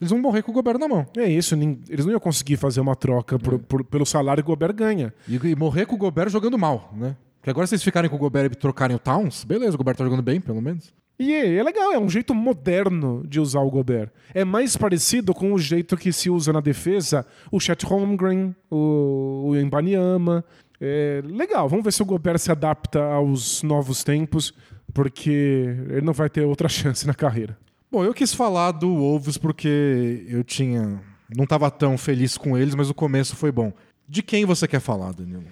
eles 0.00 0.10
vão 0.10 0.20
morrer 0.20 0.42
com 0.42 0.50
o 0.52 0.54
Gobert 0.54 0.78
na 0.78 0.86
mão. 0.86 1.06
É 1.16 1.28
isso, 1.28 1.54
eles 1.88 2.04
não 2.04 2.12
iam 2.12 2.20
conseguir 2.20 2.56
fazer 2.56 2.80
uma 2.80 2.94
troca 2.94 3.38
por, 3.38 3.58
por, 3.58 3.84
pelo 3.84 4.06
salário 4.06 4.42
que 4.42 4.48
o 4.48 4.52
Gobert 4.52 4.74
ganha. 4.74 5.12
E, 5.26 5.36
e 5.36 5.56
morrer 5.56 5.86
com 5.86 5.94
o 5.94 5.98
Gobert 5.98 6.30
jogando 6.30 6.56
mal, 6.58 6.92
né? 6.96 7.16
Porque 7.46 7.52
agora 7.52 7.66
vocês 7.68 7.84
ficarem 7.84 8.10
com 8.10 8.16
o 8.16 8.18
Gobert 8.18 8.50
e 8.50 8.56
trocarem 8.56 8.96
o 8.96 8.98
Towns, 8.98 9.44
beleza, 9.44 9.76
o 9.76 9.78
Gobert 9.78 9.96
tá 9.96 10.02
jogando 10.02 10.20
bem, 10.20 10.40
pelo 10.40 10.60
menos. 10.60 10.92
E 11.16 11.32
é, 11.32 11.62
legal, 11.62 11.92
é 11.92 11.98
um 11.98 12.08
jeito 12.08 12.34
moderno 12.34 13.22
de 13.24 13.38
usar 13.38 13.60
o 13.60 13.70
Gobert. 13.70 14.10
É 14.34 14.44
mais 14.44 14.76
parecido 14.76 15.32
com 15.32 15.52
o 15.52 15.58
jeito 15.58 15.96
que 15.96 16.12
se 16.12 16.28
usa 16.28 16.52
na 16.52 16.60
defesa 16.60 17.24
o 17.52 17.60
Chet 17.60 17.86
Holmgren, 17.86 18.52
o, 18.68 19.44
o 19.46 19.56
Embanyama. 19.56 20.44
É 20.80 21.22
legal, 21.24 21.68
vamos 21.68 21.84
ver 21.84 21.92
se 21.92 22.02
o 22.02 22.04
Gobert 22.04 22.38
se 22.38 22.50
adapta 22.50 23.00
aos 23.00 23.62
novos 23.62 24.02
tempos, 24.02 24.52
porque 24.92 25.76
ele 25.88 26.04
não 26.04 26.12
vai 26.12 26.28
ter 26.28 26.44
outra 26.44 26.68
chance 26.68 27.06
na 27.06 27.14
carreira. 27.14 27.56
Bom, 27.92 28.02
eu 28.02 28.12
quis 28.12 28.34
falar 28.34 28.72
do 28.72 28.92
Wolves 28.92 29.38
porque 29.38 30.26
eu 30.28 30.42
tinha. 30.42 31.00
Não 31.32 31.44
estava 31.44 31.70
tão 31.70 31.96
feliz 31.96 32.36
com 32.36 32.58
eles, 32.58 32.74
mas 32.74 32.90
o 32.90 32.94
começo 32.94 33.36
foi 33.36 33.52
bom. 33.52 33.72
De 34.08 34.20
quem 34.20 34.44
você 34.44 34.66
quer 34.66 34.80
falar, 34.80 35.12
Danilo? 35.12 35.44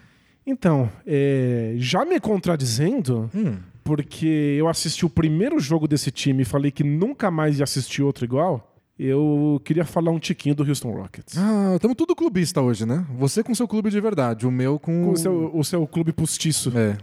Então, 0.46 0.90
é, 1.07 1.74
já 1.76 2.04
me 2.04 2.20
contradizendo, 2.20 3.30
hum. 3.35 3.57
porque 3.83 4.57
eu 4.59 4.68
assisti 4.68 5.07
o 5.07 5.11
primeiro 5.11 5.59
jogo 5.59 5.88
desse 5.88 6.11
time 6.11 6.42
e 6.42 6.44
falei 6.44 6.70
que 6.70 6.85
nunca 6.85 7.30
mais 7.30 7.59
ia 7.59 7.64
assistir 7.64 8.02
outro 8.02 8.24
igual. 8.24 8.70
Eu 8.96 9.61
queria 9.64 9.85
falar 9.85 10.12
um 10.12 10.20
tiquinho 10.20 10.54
do 10.54 10.62
Houston 10.62 10.92
Rockets. 10.92 11.37
Ah, 11.37 11.72
estamos 11.74 11.96
tudo 11.96 12.14
clubista 12.14 12.61
hoje, 12.61 12.87
né? 12.87 13.04
Você 13.18 13.42
com 13.42 13.52
seu 13.54 13.66
clube 13.66 13.90
de 13.90 14.00
verdade, 14.00 14.46
o 14.46 14.52
meu 14.52 14.78
com. 14.78 15.07
Com 15.07 15.12
o 15.12 15.16
seu, 15.16 15.50
o 15.52 15.64
seu 15.64 15.87
clube 15.87 16.12
postiço. 16.12 16.72
É. 16.78 16.96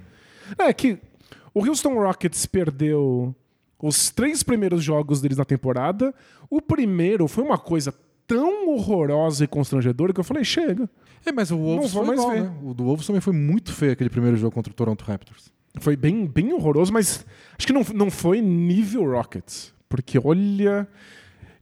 É 0.58 0.74
que 0.74 0.98
o 1.54 1.66
Houston 1.68 1.96
Rockets 1.96 2.46
perdeu 2.46 3.36
os 3.82 4.10
três 4.10 4.42
primeiros 4.42 4.84
jogos 4.84 5.20
deles 5.20 5.38
na 5.38 5.44
temporada. 5.44 6.14
O 6.50 6.62
primeiro 6.62 7.28
foi 7.28 7.44
uma 7.44 7.58
coisa 7.58 7.94
tão 8.32 8.70
horrorosa 8.70 9.44
e 9.44 9.48
constrangedora 9.48 10.14
que 10.14 10.20
eu 10.22 10.24
falei, 10.24 10.46
chega. 10.46 10.90
É, 11.26 11.34
mas 11.34 11.52
o 11.52 11.58
Wolves 11.58 11.92
foi 11.92 12.14
igual, 12.14 12.32
né? 12.32 12.54
O 12.64 12.74
do 12.74 12.86
Wolves 12.86 13.06
também 13.06 13.22
foi 13.22 13.34
muito 13.34 13.74
feio 13.74 13.92
aquele 13.92 14.10
primeiro 14.10 14.38
jogo 14.38 14.54
contra 14.54 14.72
o 14.72 14.74
Toronto 14.74 15.04
Raptors. 15.04 15.52
Foi 15.82 15.98
bem, 15.98 16.26
bem 16.26 16.54
horroroso, 16.54 16.94
mas 16.94 17.26
acho 17.58 17.68
que 17.68 17.74
não, 17.74 17.86
não 17.94 18.10
foi 18.10 18.42
nível 18.42 19.12
Rockets. 19.12 19.74
Porque, 19.90 20.18
olha... 20.24 20.88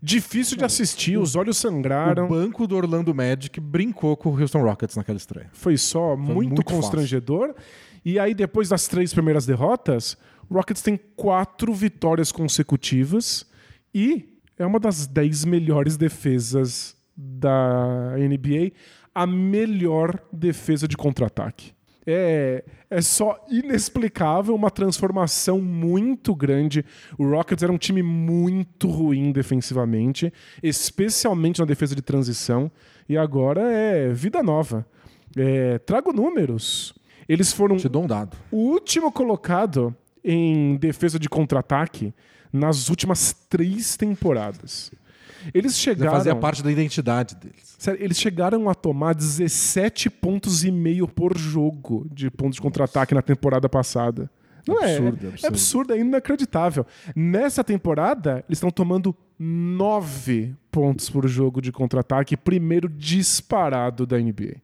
Difícil 0.01 0.55
de 0.55 0.63
assistir, 0.63 1.17
os 1.17 1.35
olhos 1.35 1.57
sangraram. 1.57 2.25
O 2.25 2.29
banco 2.29 2.65
do 2.65 2.77
Orlando 2.77 3.13
Magic 3.13 3.59
brincou 3.59 4.15
com 4.15 4.29
o 4.29 4.39
Houston 4.39 4.61
Rockets 4.61 4.95
naquela 4.95 5.17
estreia. 5.17 5.49
Foi 5.51 5.75
só 5.75 6.15
foi 6.15 6.17
muito, 6.17 6.49
muito, 6.49 6.63
constrangedor. 6.63 7.49
Fácil. 7.49 7.63
E 8.05 8.17
aí, 8.17 8.33
depois 8.33 8.69
das 8.69 8.87
três 8.87 9.11
primeiras 9.13 9.45
derrotas, 9.45 10.15
o 10.49 10.53
Rockets 10.53 10.81
tem 10.81 10.97
quatro 11.17 11.73
vitórias 11.73 12.31
consecutivas 12.31 13.45
e 13.93 14.28
é 14.59 14.65
uma 14.65 14.79
das 14.79 15.07
dez 15.07 15.45
melhores 15.45 15.95
defesas 15.95 16.95
da 17.15 18.13
NBA, 18.17 18.73
a 19.15 19.25
melhor 19.25 20.19
defesa 20.31 20.87
de 20.87 20.97
contra-ataque. 20.97 21.71
É, 22.05 22.63
é 22.89 23.01
só 23.01 23.45
inexplicável, 23.49 24.55
uma 24.55 24.69
transformação 24.71 25.61
muito 25.61 26.35
grande. 26.35 26.83
O 27.17 27.29
Rockets 27.29 27.63
era 27.63 27.71
um 27.71 27.77
time 27.77 28.03
muito 28.03 28.89
ruim 28.89 29.31
defensivamente, 29.31 30.33
especialmente 30.61 31.59
na 31.59 31.65
defesa 31.65 31.95
de 31.95 32.01
transição, 32.01 32.71
e 33.07 33.17
agora 33.17 33.61
é 33.61 34.11
vida 34.11 34.43
nova. 34.43 34.85
É, 35.37 35.77
trago 35.79 36.11
números. 36.11 36.93
Eles 37.27 37.53
foram 37.53 37.77
Te 37.77 37.87
dou 37.87 38.03
um 38.03 38.07
dado. 38.07 38.35
o 38.51 38.57
último 38.57 39.11
colocado 39.11 39.95
em 40.23 40.75
defesa 40.77 41.19
de 41.19 41.29
contra-ataque 41.29 42.13
nas 42.51 42.89
últimas 42.89 43.33
três 43.49 43.95
temporadas. 43.95 44.91
Eles 45.53 45.77
chegaram. 45.77 46.11
Fazia 46.11 46.35
parte 46.35 46.61
da 46.63 46.71
identidade 46.71 47.35
deles. 47.35 47.75
Sério, 47.77 48.03
eles 48.03 48.19
chegaram 48.19 48.69
a 48.69 48.75
tomar 48.75 49.15
17 49.15 50.09
pontos 50.09 50.63
e 50.63 50.71
meio 50.71 51.07
por 51.07 51.37
jogo 51.37 52.05
de 52.11 52.29
pontos 52.29 52.55
de 52.55 52.61
contra-ataque 52.61 53.15
na 53.15 53.21
temporada 53.21 53.69
passada. 53.69 54.29
Não 54.67 54.83
é? 54.83 54.97
absurdo, 54.97 55.05
é? 55.05 55.29
Absurdo. 55.29 55.45
É 55.45 55.47
absurdo, 55.47 55.93
é 55.93 55.99
inacreditável. 55.99 56.85
Nessa 57.15 57.63
temporada, 57.63 58.43
eles 58.47 58.57
estão 58.57 58.69
tomando 58.69 59.15
9 59.37 60.53
pontos 60.69 61.09
por 61.09 61.27
jogo 61.27 61.61
de 61.61 61.71
contra-ataque, 61.71 62.35
primeiro 62.35 62.89
disparado 62.89 64.05
da 64.05 64.17
NBA. 64.17 64.57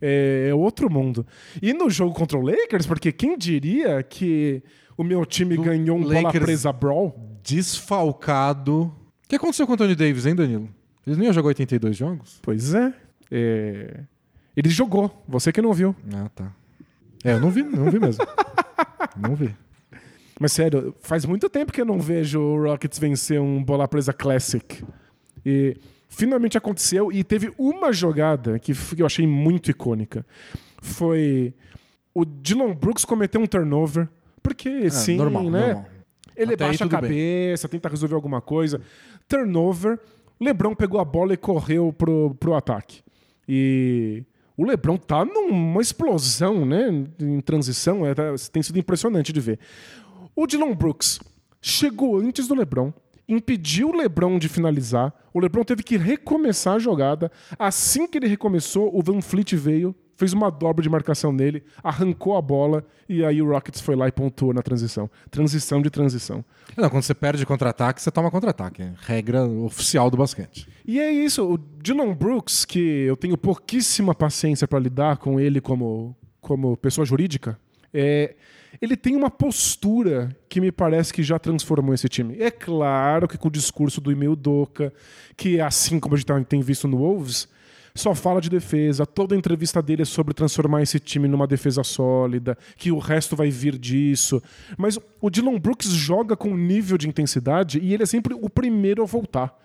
É, 0.00 0.48
é 0.50 0.54
outro 0.54 0.90
mundo. 0.90 1.26
E 1.62 1.72
no 1.72 1.88
jogo 1.90 2.14
contra 2.14 2.38
o 2.38 2.42
Lakers, 2.42 2.86
porque 2.86 3.12
quem 3.12 3.36
diria 3.36 4.02
que 4.02 4.62
o 4.96 5.04
meu 5.04 5.24
time 5.24 5.56
Do 5.56 5.62
ganhou 5.62 5.98
um 5.98 6.02
Lakers 6.02 6.22
bola 6.22 6.32
presa 6.32 6.72
brawl. 6.72 7.38
Desfalcado. 7.42 8.82
O 9.24 9.28
que 9.28 9.36
aconteceu 9.36 9.66
com 9.66 9.72
o 9.72 9.74
Anthony 9.74 9.94
Davis, 9.94 10.26
hein, 10.26 10.34
Danilo? 10.34 10.68
Ele 11.06 11.24
ia 11.24 11.32
jogar 11.32 11.48
82 11.48 11.96
jogos? 11.96 12.38
Pois 12.42 12.74
é. 12.74 12.94
é... 13.30 14.00
Ele 14.56 14.70
jogou, 14.70 15.24
você 15.26 15.52
que 15.52 15.60
não 15.60 15.72
viu. 15.72 15.94
Ah, 16.14 16.28
tá. 16.34 16.52
É, 17.24 17.32
eu 17.32 17.40
não 17.40 17.50
vi, 17.50 17.62
não 17.62 17.90
vi 17.90 17.98
mesmo. 17.98 18.24
não 19.16 19.34
vi. 19.34 19.54
Mas 20.38 20.52
sério, 20.52 20.94
faz 21.00 21.24
muito 21.24 21.48
tempo 21.48 21.72
que 21.72 21.80
eu 21.80 21.84
não 21.84 21.98
vejo 21.98 22.40
o 22.40 22.62
Rockets 22.62 22.98
vencer 22.98 23.40
um 23.40 23.62
bola 23.62 23.88
presa 23.88 24.12
Classic. 24.12 24.84
E 25.44 25.76
finalmente 26.08 26.56
aconteceu 26.56 27.10
e 27.12 27.22
teve 27.22 27.52
uma 27.58 27.92
jogada 27.92 28.58
que 28.58 28.72
eu 28.96 29.06
achei 29.06 29.26
muito 29.26 29.70
icônica. 29.70 30.24
Foi 30.80 31.54
o 32.12 32.24
Dylan 32.24 32.74
Brooks 32.74 33.04
cometer 33.04 33.38
um 33.38 33.46
turnover. 33.46 34.08
Porque 34.44 34.88
sim, 34.90 35.14
É, 35.14 35.16
normal, 35.16 35.50
né? 35.50 35.66
normal. 35.68 35.86
Ele 36.36 36.54
Até 36.54 36.64
baixa 36.66 36.84
a 36.84 36.88
tudo 36.88 37.00
bem. 37.00 37.10
cabeça, 37.10 37.68
tenta 37.68 37.88
resolver 37.88 38.14
alguma 38.14 38.40
coisa. 38.40 38.80
Turnover. 39.26 39.98
LeBron 40.40 40.74
pegou 40.74 41.00
a 41.00 41.04
bola 41.04 41.32
e 41.32 41.36
correu 41.36 41.92
pro, 41.92 42.34
pro 42.38 42.54
ataque. 42.54 43.02
E 43.48 44.22
o 44.56 44.64
LeBron 44.64 44.96
tá 44.96 45.24
numa 45.24 45.80
explosão, 45.80 46.66
né? 46.66 46.88
Em 47.20 47.40
transição. 47.40 48.04
É, 48.06 48.14
tá- 48.14 48.34
tem 48.52 48.62
sido 48.62 48.78
impressionante 48.78 49.32
de 49.32 49.40
ver. 49.40 49.58
O 50.36 50.46
Dylan 50.46 50.74
Brooks 50.74 51.20
chegou 51.62 52.18
antes 52.18 52.48
do 52.48 52.54
LeBron, 52.54 52.92
impediu 53.28 53.90
o 53.90 53.96
LeBron 53.96 54.38
de 54.38 54.48
finalizar. 54.48 55.14
O 55.32 55.38
LeBron 55.40 55.62
teve 55.64 55.82
que 55.82 55.96
recomeçar 55.96 56.74
a 56.74 56.78
jogada. 56.78 57.30
Assim 57.58 58.06
que 58.08 58.18
ele 58.18 58.26
recomeçou, 58.26 58.90
o 58.96 59.02
Van 59.02 59.20
Fleet 59.22 59.52
veio, 59.56 59.94
fez 60.16 60.32
uma 60.32 60.50
dobra 60.50 60.82
de 60.82 60.88
marcação 60.88 61.32
nele, 61.32 61.62
arrancou 61.82 62.36
a 62.36 62.42
bola 62.42 62.84
e 63.08 63.24
aí 63.24 63.42
o 63.42 63.48
Rockets 63.50 63.80
foi 63.80 63.96
lá 63.96 64.08
e 64.08 64.12
pontuou 64.12 64.52
na 64.54 64.62
transição. 64.62 65.10
Transição 65.30 65.82
de 65.82 65.90
transição. 65.90 66.44
Não, 66.76 66.88
quando 66.88 67.02
você 67.02 67.14
perde 67.14 67.44
contra-ataque, 67.44 68.00
você 68.00 68.10
toma 68.10 68.30
contra-ataque. 68.30 68.82
É 68.82 68.92
regra 69.06 69.44
oficial 69.44 70.10
do 70.10 70.16
basquete. 70.16 70.68
E 70.86 71.00
é 71.00 71.10
isso, 71.12 71.42
o 71.54 71.58
Dylan 71.58 72.12
Brooks, 72.14 72.64
que 72.64 72.78
eu 72.78 73.16
tenho 73.16 73.36
pouquíssima 73.36 74.14
paciência 74.14 74.66
para 74.68 74.78
lidar 74.78 75.16
com 75.18 75.38
ele 75.40 75.60
como, 75.60 76.16
como 76.40 76.76
pessoa 76.76 77.04
jurídica, 77.04 77.58
é, 77.92 78.34
ele 78.82 78.96
tem 78.96 79.14
uma 79.16 79.30
postura 79.30 80.36
que 80.48 80.60
me 80.60 80.70
parece 80.72 81.12
que 81.12 81.22
já 81.22 81.38
transformou 81.38 81.94
esse 81.94 82.08
time. 82.08 82.36
É 82.40 82.50
claro 82.50 83.28
que 83.28 83.38
com 83.38 83.48
o 83.48 83.50
discurso 83.50 84.00
do 84.00 84.10
Emil 84.10 84.34
Doca, 84.34 84.92
que 85.36 85.60
assim 85.60 86.00
como 86.00 86.14
a 86.14 86.18
gente 86.18 86.26
tá- 86.26 86.42
tem 86.44 86.60
visto 86.60 86.86
no 86.88 86.98
Wolves, 86.98 87.48
só 87.96 88.12
fala 88.12 88.40
de 88.40 88.50
defesa, 88.50 89.06
toda 89.06 89.36
entrevista 89.36 89.80
dele 89.80 90.02
é 90.02 90.04
sobre 90.04 90.34
transformar 90.34 90.82
esse 90.82 90.98
time 90.98 91.28
numa 91.28 91.46
defesa 91.46 91.84
sólida, 91.84 92.58
que 92.76 92.90
o 92.90 92.98
resto 92.98 93.36
vai 93.36 93.50
vir 93.50 93.78
disso. 93.78 94.42
Mas 94.76 94.98
o 95.20 95.30
Dylan 95.30 95.60
Brooks 95.60 95.90
joga 95.90 96.36
com 96.36 96.56
nível 96.56 96.98
de 96.98 97.08
intensidade 97.08 97.78
e 97.78 97.94
ele 97.94 98.02
é 98.02 98.06
sempre 98.06 98.34
o 98.34 98.50
primeiro 98.50 99.00
a 99.00 99.06
voltar. 99.06 99.56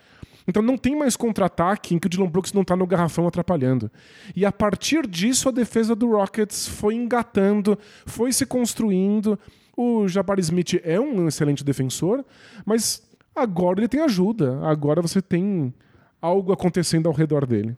Então 0.47 0.61
não 0.61 0.77
tem 0.77 0.95
mais 0.95 1.15
contra-ataque 1.15 1.95
em 1.95 1.99
que 1.99 2.05
o 2.05 2.09
Dylan 2.09 2.29
Brooks 2.29 2.53
não 2.53 2.63
tá 2.63 2.75
no 2.75 2.85
garrafão 2.85 3.27
atrapalhando. 3.27 3.89
E 4.35 4.45
a 4.45 4.51
partir 4.51 5.07
disso 5.07 5.49
a 5.49 5.51
defesa 5.51 5.95
do 5.95 6.11
Rockets 6.11 6.67
foi 6.67 6.93
engatando, 6.93 7.79
foi 8.05 8.31
se 8.31 8.45
construindo. 8.45 9.39
O 9.75 10.07
Jabari 10.07 10.41
Smith 10.41 10.79
é 10.83 10.99
um 10.99 11.27
excelente 11.27 11.63
defensor, 11.63 12.23
mas 12.63 13.01
agora 13.35 13.79
ele 13.79 13.87
tem 13.87 14.01
ajuda. 14.01 14.59
Agora 14.61 15.01
você 15.01 15.19
tem 15.19 15.73
algo 16.21 16.53
acontecendo 16.53 17.07
ao 17.07 17.13
redor 17.13 17.47
dele. 17.47 17.75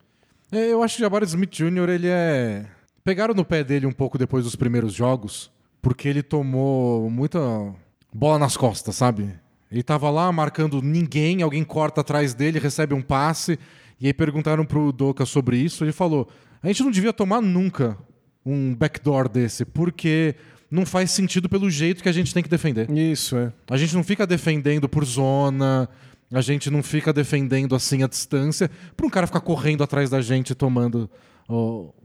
É, 0.51 0.71
eu 0.71 0.83
acho 0.83 0.97
que 0.97 1.01
o 1.01 1.05
Jabari 1.05 1.25
Smith 1.25 1.51
Jr., 1.51 1.89
ele 1.89 2.07
é. 2.07 2.65
Pegaram 3.03 3.33
no 3.33 3.45
pé 3.45 3.63
dele 3.63 3.85
um 3.85 3.91
pouco 3.91 4.17
depois 4.17 4.43
dos 4.43 4.55
primeiros 4.55 4.93
jogos, 4.93 5.49
porque 5.81 6.07
ele 6.07 6.21
tomou 6.21 7.09
muita 7.09 7.39
bola 8.13 8.37
nas 8.37 8.57
costas, 8.57 8.95
sabe? 8.95 9.33
Ele 9.71 9.81
tava 9.81 10.09
lá 10.09 10.31
marcando 10.31 10.81
ninguém, 10.81 11.41
alguém 11.41 11.63
corta 11.63 12.01
atrás 12.01 12.33
dele, 12.33 12.59
recebe 12.59 12.93
um 12.93 13.01
passe, 13.01 13.57
e 13.99 14.07
aí 14.07 14.13
perguntaram 14.13 14.65
pro 14.65 14.91
Doca 14.91 15.25
sobre 15.25 15.57
isso, 15.57 15.83
ele 15.83 15.93
falou: 15.93 16.27
a 16.61 16.67
gente 16.67 16.83
não 16.83 16.91
devia 16.91 17.13
tomar 17.13 17.41
nunca 17.41 17.97
um 18.45 18.75
backdoor 18.75 19.29
desse, 19.29 19.63
porque 19.63 20.35
não 20.69 20.85
faz 20.85 21.11
sentido 21.11 21.47
pelo 21.47 21.69
jeito 21.69 22.03
que 22.03 22.09
a 22.09 22.13
gente 22.13 22.33
tem 22.33 22.43
que 22.43 22.49
defender. 22.49 22.89
Isso, 22.91 23.37
é. 23.37 23.51
A 23.69 23.77
gente 23.77 23.95
não 23.95 24.03
fica 24.03 24.27
defendendo 24.27 24.89
por 24.89 25.05
zona, 25.05 25.87
a 26.31 26.41
gente 26.41 26.69
não 26.69 26.81
fica 26.81 27.11
defendendo 27.11 27.75
assim 27.75 28.03
a 28.03 28.07
distância, 28.07 28.69
para 28.95 29.05
um 29.05 29.09
cara 29.09 29.27
ficar 29.27 29.41
correndo 29.41 29.83
atrás 29.83 30.09
da 30.09 30.21
gente 30.21 30.55
tomando 30.55 31.09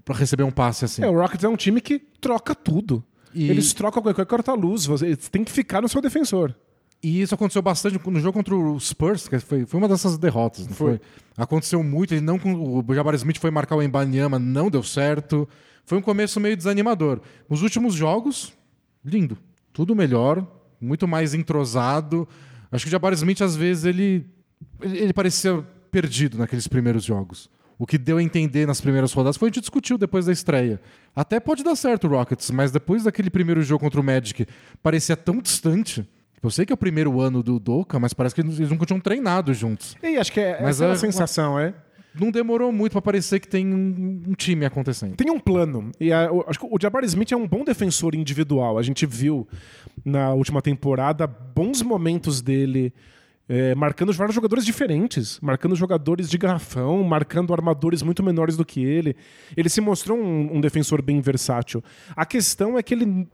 para 0.04 0.16
receber 0.16 0.42
um 0.42 0.50
passe 0.50 0.84
assim. 0.84 1.02
É, 1.02 1.08
o 1.08 1.14
Rockets 1.20 1.44
é 1.44 1.48
um 1.48 1.56
time 1.56 1.80
que 1.80 1.98
troca 2.20 2.54
tudo. 2.54 3.02
E- 3.34 3.48
Eles 3.50 3.72
trocam 3.72 4.02
qualquer 4.02 4.14
coisa, 4.24 4.26
corta 4.28 4.50
a 4.52 4.54
luz. 4.54 4.86
Você 4.86 5.14
tem 5.16 5.44
que 5.44 5.52
ficar 5.52 5.80
no 5.82 5.88
seu 5.88 6.00
defensor. 6.00 6.54
E 7.02 7.20
isso 7.20 7.34
aconteceu 7.34 7.60
bastante 7.62 8.00
no 8.08 8.18
jogo 8.20 8.32
contra 8.32 8.56
o 8.56 8.80
Spurs, 8.80 9.28
que 9.28 9.38
foi, 9.38 9.66
foi 9.66 9.78
uma 9.78 9.86
dessas 9.88 10.16
derrotas, 10.16 10.66
não 10.66 10.74
foi? 10.74 10.92
Foi. 10.96 11.00
Aconteceu 11.36 11.82
muito, 11.84 12.14
ele 12.14 12.22
não 12.22 12.36
o 12.36 12.82
Jabari 12.94 13.16
Smith 13.18 13.38
foi 13.38 13.50
marcar 13.50 13.76
o 13.76 13.82
Embanyama, 13.82 14.38
não 14.38 14.70
deu 14.70 14.82
certo. 14.82 15.46
Foi 15.84 15.98
um 15.98 16.02
começo 16.02 16.40
meio 16.40 16.56
desanimador. 16.56 17.20
Nos 17.48 17.62
últimos 17.62 17.94
jogos, 17.94 18.52
lindo. 19.04 19.36
Tudo 19.72 19.94
melhor, 19.94 20.44
muito 20.80 21.06
mais 21.06 21.34
entrosado. 21.34 22.26
Acho 22.76 22.84
que 22.84 22.88
o 22.88 22.92
Jabari 22.92 23.14
Smith 23.16 23.40
às 23.42 23.56
vezes 23.56 23.84
ele 23.84 24.26
ele, 24.80 25.12
parecia 25.12 25.62
perdido 25.90 26.38
naqueles 26.38 26.66
primeiros 26.68 27.02
jogos. 27.04 27.50
O 27.78 27.86
que 27.86 27.98
deu 27.98 28.16
a 28.18 28.22
entender 28.22 28.66
nas 28.66 28.80
primeiras 28.80 29.12
rodadas 29.12 29.36
foi 29.36 29.48
a 29.48 29.50
gente 29.50 29.60
discutiu 29.60 29.98
depois 29.98 30.24
da 30.26 30.32
estreia. 30.32 30.80
Até 31.14 31.38
pode 31.40 31.62
dar 31.62 31.76
certo 31.76 32.06
o 32.06 32.10
Rockets, 32.10 32.50
mas 32.50 32.70
depois 32.70 33.02
daquele 33.04 33.28
primeiro 33.28 33.62
jogo 33.62 33.80
contra 33.84 34.00
o 34.00 34.04
Magic, 34.04 34.46
parecia 34.82 35.16
tão 35.16 35.40
distante. 35.40 36.08
Eu 36.42 36.50
sei 36.50 36.64
que 36.64 36.72
é 36.72 36.74
o 36.74 36.76
primeiro 36.78 37.20
ano 37.20 37.42
do 37.42 37.58
Doca, 37.58 37.98
mas 37.98 38.12
parece 38.14 38.34
que 38.34 38.40
eles 38.40 38.70
nunca 38.70 38.86
tinham 38.86 39.00
treinado 39.00 39.52
juntos. 39.52 39.96
E 40.02 40.16
acho 40.16 40.32
que 40.32 40.40
é 40.40 40.60
Mas 40.62 40.76
essa 40.76 40.84
é 40.84 40.86
é 40.86 40.88
a 40.88 40.92
uma- 40.92 40.96
sensação, 40.98 41.58
é. 41.58 41.74
Não 42.20 42.30
demorou 42.30 42.72
muito 42.72 42.92
pra 42.92 43.02
parecer 43.02 43.40
que 43.40 43.48
tem 43.48 43.66
um, 43.66 44.22
um 44.28 44.32
time 44.34 44.64
acontecendo. 44.64 45.16
Tem 45.16 45.30
um 45.30 45.38
plano. 45.38 45.90
E 46.00 46.12
a- 46.12 46.30
o- 46.32 46.44
acho 46.48 46.58
que 46.58 46.66
o 46.66 46.78
Jabari 46.80 47.06
Smith 47.06 47.32
é 47.32 47.36
um 47.36 47.46
bom 47.46 47.64
defensor 47.64 48.14
individual. 48.14 48.78
A 48.78 48.82
gente 48.82 49.04
viu 49.06 49.46
na 50.04 50.32
última 50.32 50.60
temporada 50.62 51.26
bons 51.26 51.82
momentos 51.82 52.40
dele 52.40 52.92
é, 53.48 53.76
marcando 53.76 54.12
vários 54.12 54.34
jogadores 54.34 54.64
diferentes, 54.64 55.38
marcando 55.40 55.76
jogadores 55.76 56.28
de 56.28 56.36
garrafão, 56.36 57.04
marcando 57.04 57.52
armadores 57.52 58.02
muito 58.02 58.20
menores 58.22 58.56
do 58.56 58.64
que 58.64 58.82
ele. 58.84 59.14
Ele 59.56 59.68
se 59.68 59.80
mostrou 59.80 60.18
um, 60.18 60.56
um 60.56 60.60
defensor 60.60 61.00
bem 61.00 61.20
versátil. 61.20 61.80
A 62.16 62.26
questão 62.26 62.76
é 62.76 62.82
que 62.82 62.92
ele 62.92 63.28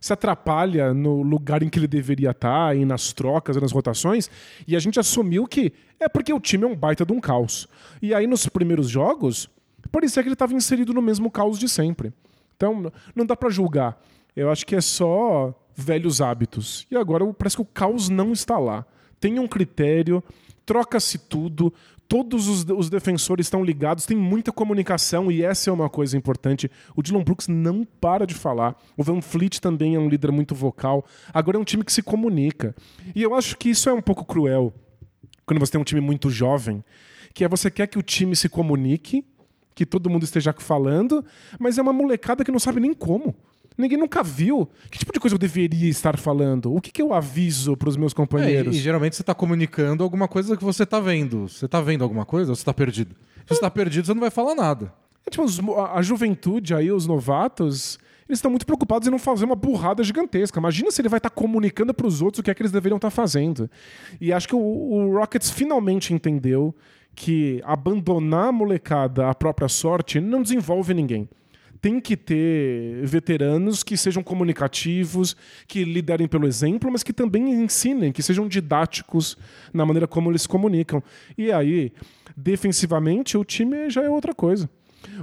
se 0.00 0.12
atrapalha 0.12 0.94
no 0.94 1.22
lugar 1.22 1.62
em 1.62 1.68
que 1.68 1.78
ele 1.78 1.86
deveria 1.86 2.30
estar 2.30 2.74
e 2.76 2.84
nas 2.84 3.12
trocas 3.12 3.56
e 3.56 3.60
nas 3.60 3.70
rotações, 3.70 4.30
e 4.66 4.74
a 4.74 4.78
gente 4.78 4.98
assumiu 4.98 5.46
que 5.46 5.72
é 6.00 6.08
porque 6.08 6.32
o 6.32 6.40
time 6.40 6.64
é 6.64 6.66
um 6.66 6.74
baita 6.74 7.04
de 7.04 7.12
um 7.12 7.20
caos. 7.20 7.68
E 8.00 8.14
aí 8.14 8.26
nos 8.26 8.46
primeiros 8.46 8.88
jogos, 8.88 9.50
parecia 9.92 10.22
que 10.22 10.28
ele 10.28 10.34
estava 10.34 10.54
inserido 10.54 10.94
no 10.94 11.02
mesmo 11.02 11.30
caos 11.30 11.58
de 11.58 11.68
sempre. 11.68 12.12
Então, 12.56 12.90
não 13.14 13.26
dá 13.26 13.36
pra 13.36 13.50
julgar. 13.50 14.00
Eu 14.34 14.50
acho 14.50 14.66
que 14.66 14.74
é 14.74 14.80
só 14.80 15.54
velhos 15.74 16.20
hábitos. 16.20 16.86
E 16.90 16.96
agora 16.96 17.26
parece 17.34 17.56
que 17.56 17.62
o 17.62 17.66
caos 17.66 18.08
não 18.08 18.32
está 18.32 18.58
lá. 18.58 18.86
Tem 19.18 19.38
um 19.38 19.46
critério, 19.46 20.22
troca-se 20.64 21.18
tudo, 21.18 21.72
todos 22.10 22.48
os, 22.48 22.66
os 22.68 22.90
defensores 22.90 23.46
estão 23.46 23.62
ligados, 23.62 24.04
tem 24.04 24.16
muita 24.16 24.50
comunicação 24.50 25.30
e 25.30 25.44
essa 25.44 25.70
é 25.70 25.72
uma 25.72 25.88
coisa 25.88 26.16
importante. 26.16 26.68
O 26.96 27.02
Dylan 27.04 27.22
Brooks 27.22 27.46
não 27.46 27.84
para 27.84 28.26
de 28.26 28.34
falar. 28.34 28.76
O 28.96 29.04
Van 29.04 29.20
Fleet 29.20 29.60
também 29.60 29.94
é 29.94 29.98
um 30.00 30.08
líder 30.08 30.32
muito 30.32 30.52
vocal. 30.52 31.06
Agora 31.32 31.56
é 31.56 31.60
um 31.60 31.64
time 31.64 31.84
que 31.84 31.92
se 31.92 32.02
comunica. 32.02 32.74
E 33.14 33.22
eu 33.22 33.32
acho 33.32 33.56
que 33.56 33.70
isso 33.70 33.88
é 33.88 33.92
um 33.92 34.02
pouco 34.02 34.24
cruel 34.24 34.74
quando 35.46 35.60
você 35.60 35.70
tem 35.70 35.80
um 35.80 35.84
time 35.84 36.00
muito 36.00 36.28
jovem, 36.30 36.82
que 37.32 37.44
é 37.44 37.48
você 37.48 37.70
quer 37.70 37.86
que 37.86 37.98
o 37.98 38.02
time 38.02 38.34
se 38.34 38.48
comunique, 38.48 39.24
que 39.72 39.86
todo 39.86 40.10
mundo 40.10 40.24
esteja 40.24 40.52
falando, 40.58 41.24
mas 41.60 41.78
é 41.78 41.82
uma 41.82 41.92
molecada 41.92 42.44
que 42.44 42.50
não 42.50 42.58
sabe 42.58 42.80
nem 42.80 42.92
como. 42.92 43.36
Ninguém 43.80 43.98
nunca 43.98 44.22
viu. 44.22 44.68
Que 44.90 44.98
tipo 44.98 45.12
de 45.12 45.18
coisa 45.18 45.34
eu 45.34 45.38
deveria 45.38 45.88
estar 45.88 46.16
falando? 46.18 46.72
O 46.74 46.80
que, 46.80 46.90
que 46.92 47.00
eu 47.02 47.12
aviso 47.12 47.76
para 47.76 47.88
os 47.88 47.96
meus 47.96 48.12
É, 48.12 48.14
companheiros? 48.14 48.74
e, 48.74 48.78
e 48.78 48.82
geralmente 48.82 49.16
você 49.16 49.22
tá 49.22 49.34
comunicando 49.34 50.04
alguma 50.04 50.28
coisa 50.28 50.56
que 50.56 50.62
você 50.64 50.84
tá 50.86 51.00
vendo. 51.00 51.48
Você 51.48 51.66
tá 51.66 51.80
vendo 51.80 52.02
alguma 52.04 52.24
coisa 52.24 52.52
ou 52.52 52.56
você 52.56 52.64
tá 52.64 52.74
perdido? 52.74 53.14
Se 53.46 53.54
você 53.54 53.60
tá 53.60 53.70
perdido, 53.70 54.06
você 54.06 54.14
não 54.14 54.20
vai 54.20 54.30
falar 54.30 54.54
nada. 54.54 54.92
É, 55.26 55.30
tipo, 55.30 55.44
a 55.82 56.00
juventude 56.02 56.74
aí, 56.74 56.90
os 56.92 57.06
novatos, 57.06 57.98
eles 58.28 58.38
estão 58.38 58.50
muito 58.50 58.64
preocupados 58.64 59.06
em 59.08 59.10
não 59.10 59.18
fazer 59.18 59.44
uma 59.44 59.56
burrada 59.56 60.02
gigantesca. 60.04 60.58
Imagina 60.58 60.90
se 60.90 61.00
ele 61.00 61.08
vai 61.08 61.18
estar 61.18 61.30
comunicando 61.30 61.92
para 61.92 62.06
os 62.06 62.22
outros 62.22 62.38
o 62.40 62.42
que 62.42 62.50
é 62.50 62.54
que 62.54 62.62
eles 62.62 62.72
deveriam 62.72 62.96
estar 62.96 63.10
fazendo. 63.10 63.68
E 64.20 64.32
acho 64.32 64.46
que 64.48 64.54
o, 64.54 64.58
o 64.58 65.18
Rockets 65.18 65.50
finalmente 65.50 66.14
entendeu 66.14 66.74
que 67.14 67.60
abandonar 67.64 68.48
a 68.48 68.52
molecada 68.52 69.28
à 69.28 69.34
própria 69.34 69.68
sorte 69.68 70.20
não 70.20 70.42
desenvolve 70.42 70.94
ninguém. 70.94 71.28
Tem 71.80 71.98
que 71.98 72.16
ter 72.16 73.04
veteranos 73.06 73.82
que 73.82 73.96
sejam 73.96 74.22
comunicativos, 74.22 75.34
que 75.66 75.82
liderem 75.84 76.28
pelo 76.28 76.46
exemplo, 76.46 76.90
mas 76.92 77.02
que 77.02 77.12
também 77.12 77.50
ensinem, 77.52 78.12
que 78.12 78.22
sejam 78.22 78.46
didáticos 78.46 79.36
na 79.72 79.86
maneira 79.86 80.06
como 80.06 80.30
eles 80.30 80.42
se 80.42 80.48
comunicam. 80.48 81.02
E 81.38 81.50
aí, 81.50 81.92
defensivamente, 82.36 83.36
o 83.38 83.44
time 83.44 83.88
já 83.88 84.02
é 84.02 84.10
outra 84.10 84.34
coisa. 84.34 84.68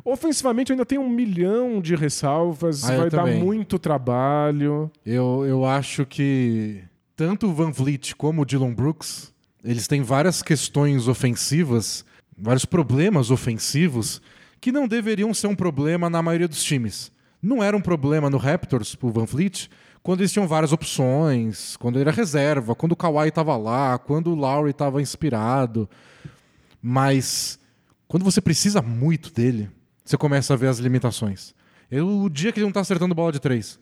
Ofensivamente 0.03 0.72
ainda 0.72 0.86
tem 0.86 0.97
um 0.97 1.10
milhão 1.10 1.80
de 1.80 1.95
ressalvas, 1.95 2.84
Ah, 2.84 2.97
vai 2.97 3.10
dar 3.10 3.26
também. 3.26 3.43
muito 3.43 3.78
trabalho. 3.78 4.91
Eu, 5.05 5.45
eu 5.47 5.64
acho 5.66 6.05
que 6.05 6.82
tanto 7.16 7.47
o 7.47 7.53
Van 7.53 7.72
Vliet 7.72 8.16
como 8.16 8.41
o 8.41 8.45
Dylan 8.45 8.74
Brooks, 8.74 9.32
eles 9.64 9.88
têm 9.88 10.01
várias 10.01 10.41
questões 10.41 11.08
ofensivas 11.08 12.05
vários 12.39 12.66
problemas 12.66 13.32
ofensivos 13.32 14.22
que 14.68 14.72
não 14.74 14.86
deveriam 14.86 15.34
ser 15.34 15.47
um 15.47 15.55
problema 15.55 16.09
na 16.09 16.22
maioria 16.22 16.45
dos 16.45 16.61
times. 16.61 17.09
Não 17.41 17.63
era 17.63 17.78
um 17.78 17.80
problema 17.80 18.30
no 18.30 18.36
Raptors, 18.38 18.95
pro 18.95 19.09
Van 19.09 19.26
Fleet, 19.26 19.70
quando 20.03 20.20
eles 20.20 20.34
tinham 20.34 20.45
várias 20.45 20.74
opções, 20.74 21.78
quando 21.78 21.95
ele 21.95 22.01
era 22.09 22.11
reserva, 22.11 22.76
quando 22.76 22.91
o 22.91 22.95
Kawhi 22.97 23.30
estava 23.30 23.55
lá, 23.55 23.97
quando 23.97 24.30
o 24.30 24.36
Lowry 24.36 24.72
estava 24.72 25.01
inspirado. 25.01 25.89
Mas 26.82 27.57
quando 28.09 28.26
você 28.26 28.41
precisa 28.41 28.82
muito 28.82 29.32
dele, 29.32 29.70
você 30.03 30.18
começa 30.18 30.53
a 30.53 30.57
ver 30.57 30.68
as 30.68 30.80
limitações. 30.80 31.55
Eu, 31.89 32.05
o 32.24 32.30
dia 32.30 32.51
que 32.51 32.59
ele 32.59 32.65
não 32.65 32.72
está 32.72 32.82
acertando 32.82 33.15
bola 33.15 33.32
de 33.32 33.39
três, 33.39 33.80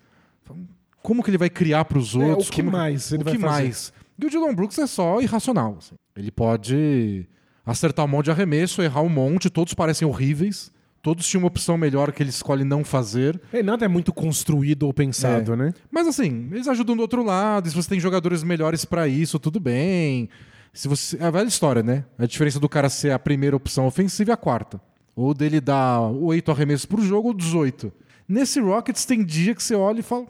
como 1.01 1.23
que 1.23 1.31
ele 1.31 1.39
vai 1.39 1.49
criar 1.49 1.85
para 1.85 1.97
os 1.97 2.13
outros? 2.13 2.45
É, 2.45 2.49
o 2.49 2.51
que 2.51 2.61
Como 2.61 2.71
mais 2.77 3.11
ele 3.11 3.23
o 3.23 3.25
vai 3.25 3.33
que 3.33 3.39
fazer? 3.39 3.63
mais? 3.63 3.91
E 4.19 4.25
o 4.27 4.29
Dylan 4.29 4.53
Brooks 4.53 4.77
é 4.77 4.85
só 4.85 5.19
irracional. 5.19 5.77
assim. 5.79 5.95
Ele 6.15 6.29
pode 6.29 7.27
acertar 7.65 8.05
um 8.05 8.07
monte 8.07 8.25
de 8.25 8.31
arremesso, 8.31 8.83
errar 8.83 9.01
um 9.01 9.09
monte, 9.09 9.49
todos 9.49 9.73
parecem 9.73 10.07
horríveis. 10.07 10.74
Todos 11.05 11.27
tinham 11.27 11.43
uma 11.43 11.47
opção 11.49 11.77
melhor 11.77 12.11
que 12.11 12.23
ele 12.23 12.31
escolhe 12.31 12.63
não 12.63 12.83
fazer. 12.83 13.39
É, 13.53 13.61
nada 13.61 13.85
é 13.85 13.87
muito 13.87 14.11
construído 14.11 14.87
ou 14.87 14.91
pensado, 14.91 15.53
É. 15.53 15.55
né? 15.55 15.73
Mas 15.91 16.07
assim, 16.07 16.49
eles 16.51 16.67
ajudam 16.67 16.95
do 16.95 17.01
outro 17.03 17.23
lado. 17.23 17.67
E 17.67 17.69
se 17.69 17.75
você 17.75 17.87
tem 17.89 17.99
jogadores 17.99 18.41
melhores 18.41 18.85
pra 18.85 19.07
isso, 19.07 19.37
tudo 19.37 19.59
bem. 19.59 20.27
Se 20.73 20.87
você, 20.87 21.15
é 21.21 21.25
a 21.25 21.29
velha 21.29 21.47
história, 21.47 21.83
né? 21.83 22.05
A 22.17 22.25
diferença 22.25 22.59
do 22.59 22.67
cara 22.67 22.89
ser 22.89 23.11
a 23.11 23.19
primeira 23.19 23.55
opção 23.55 23.85
ofensiva 23.85 24.31
e 24.31 24.33
a 24.33 24.37
quarta. 24.37 24.81
Ou 25.15 25.31
dele 25.35 25.61
dar 25.61 26.01
oito 26.01 26.49
arremessos 26.51 26.87
por 26.87 26.99
jogo 26.99 27.27
ou 27.27 27.33
18. 27.35 27.93
Nesse 28.27 28.59
Rockets 28.59 29.05
tem 29.05 29.23
dia 29.23 29.53
que 29.53 29.61
você 29.61 29.75
olha 29.75 29.99
e 29.99 30.01
fala. 30.01 30.25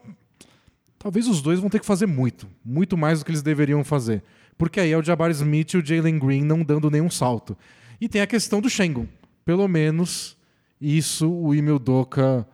Talvez 0.99 1.25
os 1.29 1.41
dois 1.41 1.57
vão 1.61 1.69
ter 1.69 1.79
que 1.79 1.85
fazer 1.85 2.05
muito. 2.05 2.47
Muito 2.65 2.97
mais 2.97 3.19
do 3.19 3.25
que 3.25 3.31
eles 3.31 3.41
deveriam 3.41 3.81
fazer. 3.81 4.21
Porque 4.57 4.81
aí 4.81 4.91
é 4.91 4.97
o 4.97 5.01
Jabari 5.01 5.31
Smith 5.31 5.71
e 5.73 5.77
o 5.77 5.85
Jalen 5.85 6.19
Green 6.19 6.43
não 6.43 6.65
dando 6.65 6.91
nenhum 6.91 7.09
salto. 7.09 7.57
E 8.01 8.09
tem 8.09 8.21
a 8.21 8.27
questão 8.27 8.59
do 8.59 8.69
Shengun. 8.69 9.07
Pelo 9.45 9.69
menos 9.69 10.35
isso 10.79 11.29
o 11.29 11.53
Emil 11.53 11.79
Doka 11.79 12.47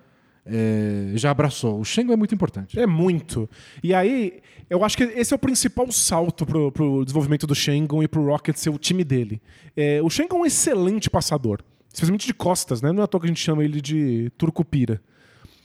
é, 0.45 1.11
já 1.15 1.31
abraçou. 1.31 1.79
O 1.79 1.85
Shengun 1.85 2.13
é 2.13 2.15
muito 2.15 2.33
importante. 2.33 2.79
É 2.79 2.87
muito. 2.87 3.49
E 3.83 3.93
aí, 3.93 4.41
eu 4.69 4.83
acho 4.83 4.97
que 4.97 5.03
esse 5.03 5.33
é 5.33 5.35
o 5.35 5.39
principal 5.39 5.91
salto 5.91 6.45
pro, 6.45 6.71
pro 6.71 7.03
desenvolvimento 7.03 7.45
do 7.45 7.55
Shengun 7.55 8.03
e 8.03 8.07
pro 8.07 8.25
Rocket 8.25 8.55
ser 8.55 8.69
o 8.69 8.77
time 8.77 9.03
dele. 9.03 9.41
É, 9.75 10.01
o 10.01 10.09
Shengun 10.09 10.37
é 10.37 10.39
um 10.41 10.45
excelente 10.45 11.09
passador. 11.09 11.61
Especialmente 11.93 12.25
de 12.25 12.33
costas, 12.33 12.81
né? 12.81 12.91
Não 12.91 13.01
é 13.01 13.03
à 13.03 13.07
toa 13.07 13.19
que 13.19 13.25
a 13.25 13.29
gente 13.29 13.41
chama 13.41 13.63
ele 13.63 13.81
de 13.81 14.31
turcupira. 14.37 15.01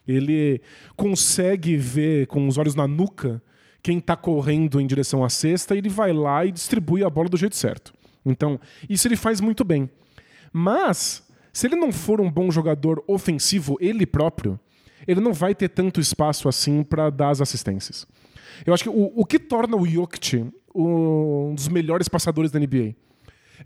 Ele 0.07 0.61
consegue 0.97 1.77
ver 1.77 2.27
com 2.27 2.47
os 2.49 2.59
olhos 2.59 2.75
na 2.75 2.87
nuca 2.87 3.43
quem 3.83 4.01
tá 4.01 4.17
correndo 4.17 4.81
em 4.81 4.87
direção 4.87 5.25
à 5.25 5.29
cesta 5.29 5.75
e 5.75 5.79
ele 5.79 5.89
vai 5.89 6.13
lá 6.13 6.45
e 6.45 6.51
distribui 6.51 7.05
a 7.05 7.11
bola 7.11 7.29
do 7.29 7.37
jeito 7.37 7.55
certo. 7.55 7.95
Então, 8.25 8.59
isso 8.89 9.07
ele 9.07 9.15
faz 9.15 9.41
muito 9.41 9.65
bem. 9.65 9.89
Mas, 10.53 11.23
se 11.57 11.67
ele 11.67 11.75
não 11.75 11.91
for 11.91 12.21
um 12.21 12.31
bom 12.31 12.51
jogador 12.51 13.03
ofensivo, 13.07 13.79
ele 13.81 14.05
próprio, 14.05 14.61
ele 15.09 15.23
não 15.23 15.33
vai 15.33 15.55
ter 15.55 15.71
tanto 15.71 16.03
espaço 16.03 16.51
assim 16.51 16.83
para 16.83 17.09
dar 17.09 17.31
as 17.31 17.41
assistências. 17.41 18.07
Eu 18.67 18.75
acho 18.75 18.83
que 18.83 18.91
o, 18.91 19.11
o 19.17 19.25
que 19.25 19.39
torna 19.39 19.75
o 19.75 19.87
Jokic 19.87 20.45
um 20.75 21.55
dos 21.55 21.69
melhores 21.69 22.11
passadores 22.11 22.51
da 22.51 22.61
NBA 22.61 22.95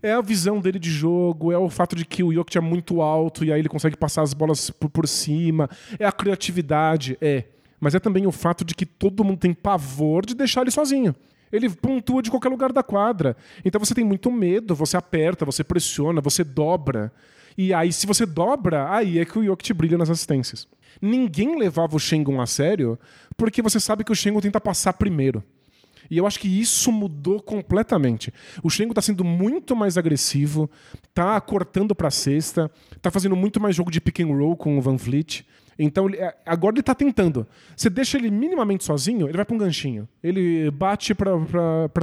é 0.01 0.13
a 0.13 0.21
visão 0.21 0.61
dele 0.61 0.79
de 0.79 0.89
jogo, 0.89 1.51
é 1.51 1.57
o 1.57 1.69
fato 1.69 1.93
de 1.93 2.05
que 2.05 2.23
o 2.23 2.31
Jokic 2.31 2.57
é 2.57 2.61
muito 2.61 3.01
alto 3.01 3.43
e 3.43 3.51
aí 3.51 3.59
ele 3.59 3.67
consegue 3.67 3.97
passar 3.97 4.21
as 4.21 4.33
bolas 4.33 4.69
por, 4.69 4.89
por 4.89 5.05
cima, 5.05 5.69
é 5.99 6.05
a 6.05 6.13
criatividade, 6.13 7.17
é. 7.19 7.43
Mas 7.77 7.93
é 7.93 7.99
também 7.99 8.25
o 8.25 8.31
fato 8.31 8.63
de 8.63 8.73
que 8.73 8.85
todo 8.85 9.21
mundo 9.21 9.39
tem 9.39 9.53
pavor 9.53 10.25
de 10.25 10.33
deixar 10.33 10.61
ele 10.61 10.71
sozinho. 10.71 11.13
Ele 11.51 11.69
pontua 11.69 12.21
de 12.21 12.31
qualquer 12.31 12.47
lugar 12.47 12.71
da 12.71 12.83
quadra. 12.83 13.35
Então 13.65 13.83
você 13.83 13.93
tem 13.93 14.05
muito 14.05 14.31
medo, 14.31 14.73
você 14.73 14.95
aperta, 14.95 15.43
você 15.43 15.61
pressiona, 15.61 16.21
você 16.21 16.41
dobra. 16.41 17.11
E 17.57 17.73
aí, 17.73 17.91
se 17.91 18.05
você 18.05 18.25
dobra, 18.25 18.91
aí 18.93 19.19
é 19.19 19.25
que 19.25 19.37
o 19.37 19.43
Jokic 19.43 19.73
brilha 19.73 19.97
nas 19.97 20.09
assistências. 20.09 20.67
Ninguém 21.01 21.57
levava 21.57 21.95
o 21.95 21.99
Shengun 21.99 22.41
a 22.41 22.45
sério 22.45 22.97
porque 23.37 23.61
você 23.61 23.79
sabe 23.79 24.03
que 24.03 24.11
o 24.11 24.15
Shengun 24.15 24.41
tenta 24.41 24.61
passar 24.61 24.93
primeiro. 24.93 25.43
E 26.09 26.17
eu 26.17 26.27
acho 26.27 26.39
que 26.39 26.47
isso 26.47 26.91
mudou 26.91 27.41
completamente. 27.41 28.33
O 28.61 28.69
Shengo 28.69 28.93
tá 28.93 29.01
sendo 29.01 29.23
muito 29.23 29.75
mais 29.75 29.97
agressivo, 29.97 30.69
tá 31.13 31.39
cortando 31.39 31.95
pra 31.95 32.11
cesta, 32.11 32.69
tá 33.01 33.09
fazendo 33.09 33.35
muito 33.35 33.61
mais 33.61 33.75
jogo 33.75 33.89
de 33.89 34.01
pick 34.01 34.19
and 34.19 34.27
roll 34.27 34.57
com 34.57 34.77
o 34.77 34.81
Van 34.81 34.97
Vliet. 34.97 35.45
Então, 35.79 36.09
é, 36.09 36.35
agora 36.45 36.75
ele 36.75 36.83
tá 36.83 36.93
tentando. 36.93 37.47
Você 37.75 37.89
deixa 37.89 38.17
ele 38.17 38.29
minimamente 38.29 38.83
sozinho, 38.83 39.27
ele 39.27 39.37
vai 39.37 39.45
pra 39.45 39.55
um 39.55 39.57
ganchinho. 39.57 40.07
Ele 40.21 40.69
bate 40.69 41.15
pra 41.15 41.31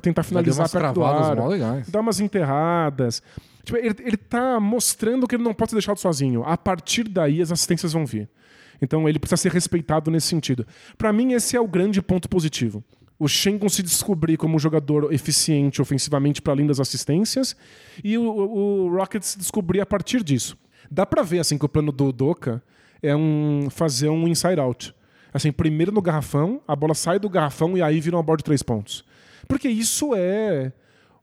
tentar 0.01 0.22
finalizar 0.22 0.68
perto 0.70 0.94
do 0.94 1.01
legais. 1.46 1.88
dá 1.88 2.01
umas 2.01 2.18
enterradas. 2.18 3.22
Tipo, 3.68 3.76
ele, 3.76 3.94
ele 4.00 4.16
tá 4.16 4.58
mostrando 4.58 5.28
que 5.28 5.36
ele 5.36 5.42
não 5.42 5.52
pode 5.52 5.72
ser 5.72 5.76
deixado 5.76 5.98
sozinho. 5.98 6.42
A 6.42 6.56
partir 6.56 7.04
daí, 7.04 7.42
as 7.42 7.52
assistências 7.52 7.92
vão 7.92 8.06
vir. 8.06 8.26
Então, 8.80 9.06
ele 9.06 9.18
precisa 9.18 9.36
ser 9.36 9.52
respeitado 9.52 10.10
nesse 10.10 10.28
sentido. 10.28 10.66
Pra 10.96 11.12
mim, 11.12 11.34
esse 11.34 11.54
é 11.54 11.60
o 11.60 11.68
grande 11.68 12.00
ponto 12.00 12.30
positivo. 12.30 12.82
O 13.18 13.28
Shengun 13.28 13.68
se 13.68 13.82
descobrir 13.82 14.38
como 14.38 14.56
um 14.56 14.58
jogador 14.58 15.12
eficiente 15.12 15.82
ofensivamente 15.82 16.40
para 16.40 16.54
além 16.54 16.66
das 16.66 16.80
assistências 16.80 17.54
e 18.02 18.16
o, 18.16 18.22
o 18.22 18.96
Rockets 18.96 19.30
se 19.30 19.38
descobrir 19.38 19.82
a 19.82 19.86
partir 19.86 20.22
disso. 20.22 20.56
Dá 20.90 21.04
pra 21.04 21.22
ver 21.22 21.40
assim 21.40 21.58
que 21.58 21.66
o 21.66 21.68
plano 21.68 21.92
do 21.92 22.10
Doka 22.10 22.62
é 23.02 23.14
um 23.14 23.68
fazer 23.70 24.08
um 24.08 24.26
inside 24.28 24.60
out. 24.60 24.94
Assim, 25.34 25.52
primeiro 25.52 25.92
no 25.92 26.00
garrafão, 26.00 26.62
a 26.66 26.74
bola 26.74 26.94
sai 26.94 27.18
do 27.18 27.28
garrafão 27.28 27.76
e 27.76 27.82
aí 27.82 28.00
vira 28.00 28.16
uma 28.16 28.22
bola 28.22 28.38
de 28.38 28.44
três 28.44 28.62
pontos. 28.62 29.04
Porque 29.46 29.68
isso 29.68 30.14
é 30.14 30.72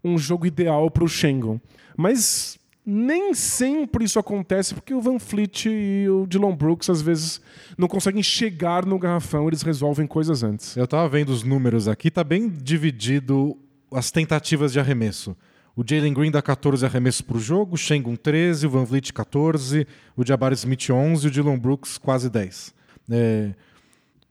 um 0.05 0.17
jogo 0.17 0.45
ideal 0.45 0.89
pro 0.91 1.07
Shengun. 1.07 1.59
Mas 1.97 2.59
nem 2.85 3.33
sempre 3.33 4.05
isso 4.05 4.19
acontece 4.19 4.75
porque 4.75 4.93
o 4.93 5.01
Van 5.01 5.17
Fleet 5.17 5.65
e 5.65 6.07
o 6.07 6.27
Dylan 6.27 6.55
Brooks 6.55 6.89
às 6.89 7.01
vezes 7.01 7.41
não 7.77 7.87
conseguem 7.87 8.21
chegar 8.21 8.85
no 8.85 8.99
garrafão, 8.99 9.47
eles 9.47 9.63
resolvem 9.63 10.05
coisas 10.05 10.43
antes. 10.43 10.77
Eu 10.77 10.87
tava 10.87 11.09
vendo 11.09 11.29
os 11.29 11.41
números 11.41 11.87
aqui, 11.87 12.11
tá 12.11 12.23
bem 12.23 12.47
dividido 12.47 13.57
as 13.91 14.11
tentativas 14.11 14.71
de 14.71 14.79
arremesso. 14.79 15.35
O 15.75 15.83
Jalen 15.85 16.13
Green 16.13 16.31
dá 16.31 16.41
14 16.41 16.85
arremessos 16.85 17.21
por 17.21 17.39
jogo, 17.39 17.73
o 17.73 17.77
Shengun 17.77 18.15
13, 18.15 18.67
o 18.67 18.69
Van 18.69 18.85
Vliet 18.85 19.11
14, 19.11 19.87
o 20.15 20.25
Jabari 20.25 20.55
Smith 20.55 20.89
11 20.89 21.25
e 21.25 21.27
o 21.27 21.31
Dylan 21.31 21.57
Brooks 21.57 21.97
quase 21.97 22.29
10. 22.29 22.73
É, 23.09 23.49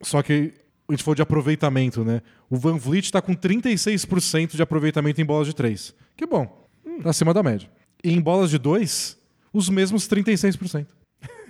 Só 0.00 0.22
que 0.22 0.54
a 0.88 0.92
gente 0.92 1.02
falou 1.02 1.16
de 1.16 1.22
aproveitamento, 1.22 2.04
né? 2.04 2.22
O 2.54 2.56
Van 2.56 2.76
Vliet 2.76 3.10
tá 3.10 3.20
com 3.20 3.34
36% 3.34 4.54
de 4.54 4.62
aproveitamento 4.62 5.20
em 5.20 5.24
bolas 5.24 5.48
de 5.48 5.56
3. 5.56 5.92
Que 6.16 6.24
bom, 6.24 6.46
tá 7.02 7.10
acima 7.10 7.34
da 7.34 7.42
média. 7.42 7.68
E 8.02 8.12
em 8.12 8.20
bolas 8.20 8.48
de 8.48 8.58
2, 8.58 9.18
os 9.52 9.68
mesmos 9.68 10.06
36%. 10.06 10.86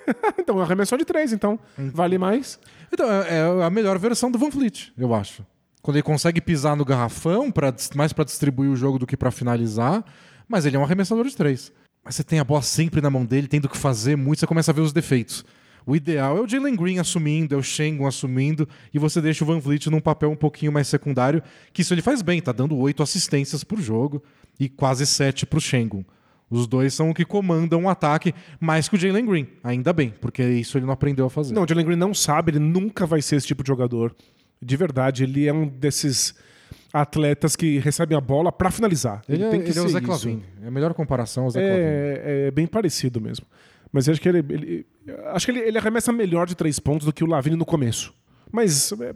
então, 0.41 0.59
arremessou 0.61 0.97
de 0.97 1.05
três, 1.05 1.31
então 1.31 1.61
vale 1.77 2.17
mais. 2.17 2.59
Então, 2.91 3.07
é 3.11 3.37
é 3.37 3.65
a 3.65 3.69
melhor 3.69 3.99
versão 3.99 4.31
do 4.31 4.39
Van 4.39 4.51
Fleet, 4.51 4.95
eu 4.97 5.15
acho. 5.15 5.45
Quando 5.83 5.97
ele 5.97 6.03
consegue 6.03 6.41
pisar 6.41 6.75
no 6.75 6.87
garrafão, 6.87 7.51
pra, 7.51 7.75
mais 7.95 8.15
pra 8.15 8.25
distribuir 8.25 8.71
o 8.71 8.77
jogo 8.77 8.99
do 8.99 9.07
que 9.07 9.15
pra 9.15 9.31
finalizar, 9.31 10.03
mas 10.49 10.65
ele 10.65 10.77
é 10.77 10.79
um 10.79 10.85
arremessador 10.85 11.27
de 11.27 11.37
três. 11.37 11.71
Mas 12.03 12.15
você 12.15 12.25
tem 12.25 12.39
a 12.39 12.45
bola 12.45 12.63
sempre 12.63 13.03
na 13.03 13.11
mão 13.11 13.27
dele, 13.27 13.47
tendo 13.47 13.69
que 13.69 13.77
fazer 13.77 14.17
muito, 14.17 14.41
você 14.41 14.47
começa 14.47 14.71
a 14.71 14.75
ver 14.75 14.81
os 14.81 14.93
defeitos. 14.93 15.45
O 15.87 15.95
ideal 15.95 16.39
é 16.39 16.41
o 16.41 16.49
Jalen 16.49 16.77
Green 16.77 16.99
assumindo, 16.99 17.55
é 17.55 17.59
o 17.59 17.63
Shengun 17.63 18.07
assumindo, 18.07 18.69
e 18.93 18.99
você 18.99 19.21
deixa 19.21 19.45
o 19.45 19.47
Van 19.47 19.59
Vliet 19.59 19.91
num 19.91 20.01
papel 20.01 20.31
um 20.31 20.37
pouquinho 20.37 20.73
mais 20.73 20.89
secundário, 20.89 21.43
que 21.73 21.83
isso 21.83 21.93
ele 21.93 22.03
faz 22.03 22.23
bem, 22.23 22.41
tá 22.41 22.53
dando 22.53 22.77
oito 22.77 23.03
assistências 23.03 23.63
por 23.63 23.81
jogo 23.81 24.23
e 24.59 24.69
quase 24.69 25.07
sete 25.07 25.45
pro 25.45 25.61
Shengun. 25.61 26.05
Os 26.51 26.67
dois 26.67 26.95
são 26.95 27.11
o 27.11 27.15
que 27.15 27.25
comandam 27.25 27.85
o 27.85 27.89
ataque 27.89 28.35
mais 28.61 28.89
que 28.89 28.95
o 28.95 28.99
Jalen 28.99 29.27
Green. 29.27 29.49
Ainda 29.63 29.93
bem, 29.93 30.15
porque 30.21 30.43
isso 30.43 30.79
ele 30.79 30.87
não 30.87 30.93
aprendeu 30.93 31.27
a 31.27 31.31
fazer. 31.31 31.55
Não, 31.55 31.65
o 31.65 31.69
Jalen 31.69 31.85
Green 31.85 31.97
não 31.97 32.15
sabe, 32.15 32.53
ele 32.53 32.59
nunca 32.59 33.07
vai 33.07 33.21
ser 33.21 33.37
esse 33.37 33.47
tipo 33.47 33.63
de 33.63 33.69
jogador. 33.69 34.15
De 34.63 34.77
verdade, 34.77 35.25
ele 35.25 35.47
é 35.47 35.53
um 35.53 35.67
desses 35.67 36.35
atletas 36.93 37.57
que 37.57 37.79
recebem 37.79 38.17
a 38.17 38.21
bola 38.21 38.53
pra 38.53 38.71
finalizar. 38.71 39.23
Ele, 39.29 39.43
é, 39.43 39.51
tem 39.51 39.63
que 39.63 39.71
ele 39.71 39.79
é 39.79 39.83
o 39.83 39.89
Zé. 39.89 40.01
Clavin. 40.01 40.43
É 40.63 40.69
a 40.69 40.71
melhor 40.71 40.95
comparação 40.95 41.45
ao 41.45 41.51
Zé 41.51 41.61
Clavin. 41.61 41.83
É, 41.83 42.47
é 42.47 42.51
bem 42.51 42.67
parecido 42.67 43.21
mesmo. 43.21 43.45
Mas 43.95 44.09
eu 44.09 44.13
acho 44.13 44.21
que 44.21 44.29
ele, 44.29 44.39
ele- 44.51 44.87
acho 45.27 45.47
que 45.47 45.53
ele, 45.53 45.61
ele 45.61 45.79
arremessa 45.79 46.11
melhor 46.13 46.49
de 46.49 46.57
três 46.57 46.81
pontos 46.81 47.07
do 47.07 47.13
que 47.13 47.23
o 47.23 47.27
Lavine 47.29 47.55
no 47.55 47.65
começo. 47.65 48.13
Mas 48.51 48.91
é, 48.93 49.15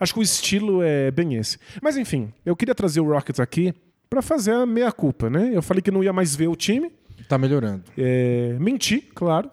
acho 0.00 0.14
que 0.14 0.18
o 0.20 0.22
estilo 0.22 0.82
é 0.82 1.10
bem 1.10 1.34
esse. 1.34 1.58
Mas 1.82 1.96
enfim, 1.98 2.32
eu 2.44 2.56
queria 2.56 2.74
trazer 2.74 3.00
o 3.00 3.04
Rockets 3.12 3.38
aqui 3.38 3.74
pra 4.08 4.22
fazer 4.22 4.52
a 4.52 4.64
meia 4.64 4.90
culpa, 4.90 5.28
né? 5.28 5.50
Eu 5.52 5.60
falei 5.60 5.82
que 5.82 5.90
não 5.90 6.02
ia 6.02 6.12
mais 6.12 6.34
ver 6.34 6.48
o 6.48 6.56
time, 6.56 6.90
Tá 7.28 7.36
melhorando. 7.36 7.84
é, 7.98 8.56
menti, 8.58 9.00
claro, 9.14 9.50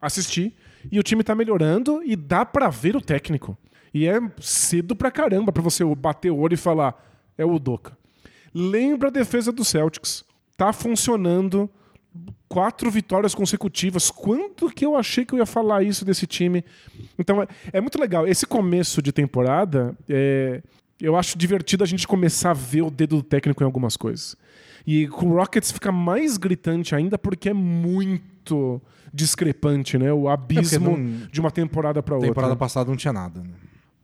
assisti 0.00 0.54
e 0.90 0.98
o 0.98 1.02
time 1.02 1.22
tá 1.22 1.34
melhorando 1.34 2.02
e 2.02 2.16
dá 2.16 2.44
pra 2.46 2.70
ver 2.70 2.96
o 2.96 3.00
técnico. 3.02 3.56
E 3.92 4.06
é 4.08 4.18
cedo 4.40 4.96
pra 4.96 5.10
caramba 5.10 5.52
pra 5.52 5.62
você 5.62 5.84
bater 5.94 6.30
o 6.30 6.38
olho 6.38 6.54
e 6.54 6.56
falar 6.56 6.94
é 7.36 7.44
o 7.44 7.52
Udoka. 7.54 7.96
Lembra 8.54 9.08
a 9.08 9.12
defesa 9.12 9.52
do 9.52 9.64
Celtics. 9.64 10.24
Tá 10.56 10.72
funcionando. 10.72 11.68
Quatro 12.48 12.90
vitórias 12.90 13.34
consecutivas. 13.34 14.10
Quanto 14.10 14.68
que 14.70 14.84
eu 14.86 14.96
achei 14.96 15.24
que 15.24 15.34
eu 15.34 15.38
ia 15.38 15.46
falar 15.46 15.82
isso 15.82 16.04
desse 16.04 16.26
time? 16.26 16.64
Então 17.18 17.42
é, 17.42 17.48
é 17.72 17.80
muito 17.80 17.98
legal. 18.00 18.26
Esse 18.26 18.46
começo 18.46 19.02
de 19.02 19.12
temporada, 19.12 19.96
é, 20.08 20.62
Eu 21.00 21.16
acho 21.16 21.36
divertido 21.36 21.82
a 21.82 21.86
gente 21.86 22.06
começar 22.06 22.50
a 22.50 22.54
ver 22.54 22.82
o 22.82 22.90
dedo 22.90 23.16
do 23.16 23.22
técnico 23.22 23.62
em 23.62 23.66
algumas 23.66 23.96
coisas. 23.96 24.36
E 24.86 25.08
com 25.08 25.26
o 25.26 25.34
Rockets 25.34 25.72
fica 25.72 25.90
mais 25.90 26.36
gritante 26.36 26.94
ainda 26.94 27.18
porque 27.18 27.48
é 27.48 27.52
muito 27.52 28.80
discrepante, 29.12 29.98
né? 29.98 30.12
O 30.12 30.28
abismo 30.28 30.96
não- 30.96 31.26
de 31.30 31.40
uma 31.40 31.50
temporada 31.50 32.00
para 32.02 32.14
outra. 32.14 32.30
Temporada 32.30 32.54
passada 32.56 32.88
não 32.90 32.96
tinha 32.96 33.12
nada. 33.12 33.40
né? 33.40 33.50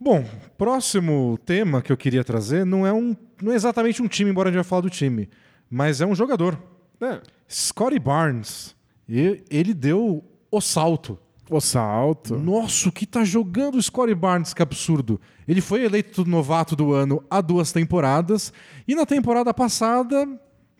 Bom, 0.00 0.24
próximo 0.58 1.38
tema 1.44 1.80
que 1.82 1.92
eu 1.92 1.96
queria 1.96 2.24
trazer 2.24 2.64
não 2.66 2.86
é, 2.86 2.92
um, 2.92 3.14
não 3.42 3.52
é 3.52 3.54
exatamente 3.54 4.02
um 4.02 4.08
time, 4.08 4.30
embora 4.30 4.48
a 4.48 4.52
gente 4.52 4.56
vai 4.62 4.64
falar 4.68 4.82
do 4.82 4.90
time, 4.90 5.28
mas 5.70 6.00
é 6.00 6.06
um 6.06 6.14
jogador. 6.14 6.58
É. 7.00 7.20
Scotty 7.48 7.98
Barnes. 7.98 8.74
Ele 9.08 9.74
deu 9.74 10.24
o 10.50 10.60
salto. 10.60 11.18
O 11.48 11.60
salto. 11.60 12.36
Nossa, 12.38 12.88
o 12.88 12.92
que 12.92 13.04
tá 13.04 13.24
jogando 13.24 13.76
o 13.76 13.82
Scotty 13.82 14.14
Barnes, 14.14 14.54
que 14.54 14.62
absurdo. 14.62 15.20
Ele 15.48 15.60
foi 15.60 15.84
eleito 15.84 16.24
novato 16.24 16.76
do 16.76 16.92
ano 16.92 17.24
há 17.28 17.40
duas 17.40 17.72
temporadas 17.72 18.52
e 18.86 18.94
na 18.94 19.04
temporada 19.04 19.52
passada 19.52 20.28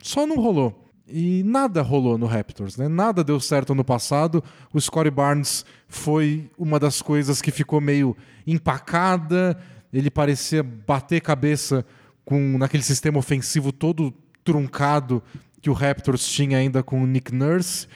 só 0.00 0.26
não 0.26 0.36
rolou. 0.36 0.86
E 1.08 1.42
nada 1.42 1.82
rolou 1.82 2.16
no 2.16 2.26
Raptors, 2.26 2.76
né? 2.76 2.86
Nada 2.86 3.24
deu 3.24 3.40
certo 3.40 3.74
no 3.74 3.82
passado. 3.82 4.44
O 4.72 4.80
Scotty 4.80 5.10
Barnes 5.10 5.64
foi 5.88 6.48
uma 6.56 6.78
das 6.78 7.02
coisas 7.02 7.42
que 7.42 7.50
ficou 7.50 7.80
meio 7.80 8.16
empacada. 8.46 9.60
Ele 9.92 10.08
parecia 10.08 10.62
bater 10.62 11.20
cabeça 11.20 11.84
com 12.24 12.56
naquele 12.56 12.84
sistema 12.84 13.18
ofensivo 13.18 13.72
todo 13.72 14.14
truncado 14.44 15.20
que 15.60 15.70
o 15.70 15.72
Raptors 15.72 16.26
tinha 16.26 16.58
ainda 16.58 16.82
com 16.82 17.02
o 17.02 17.06
Nick 17.06 17.34
Nurse. 17.34 17.86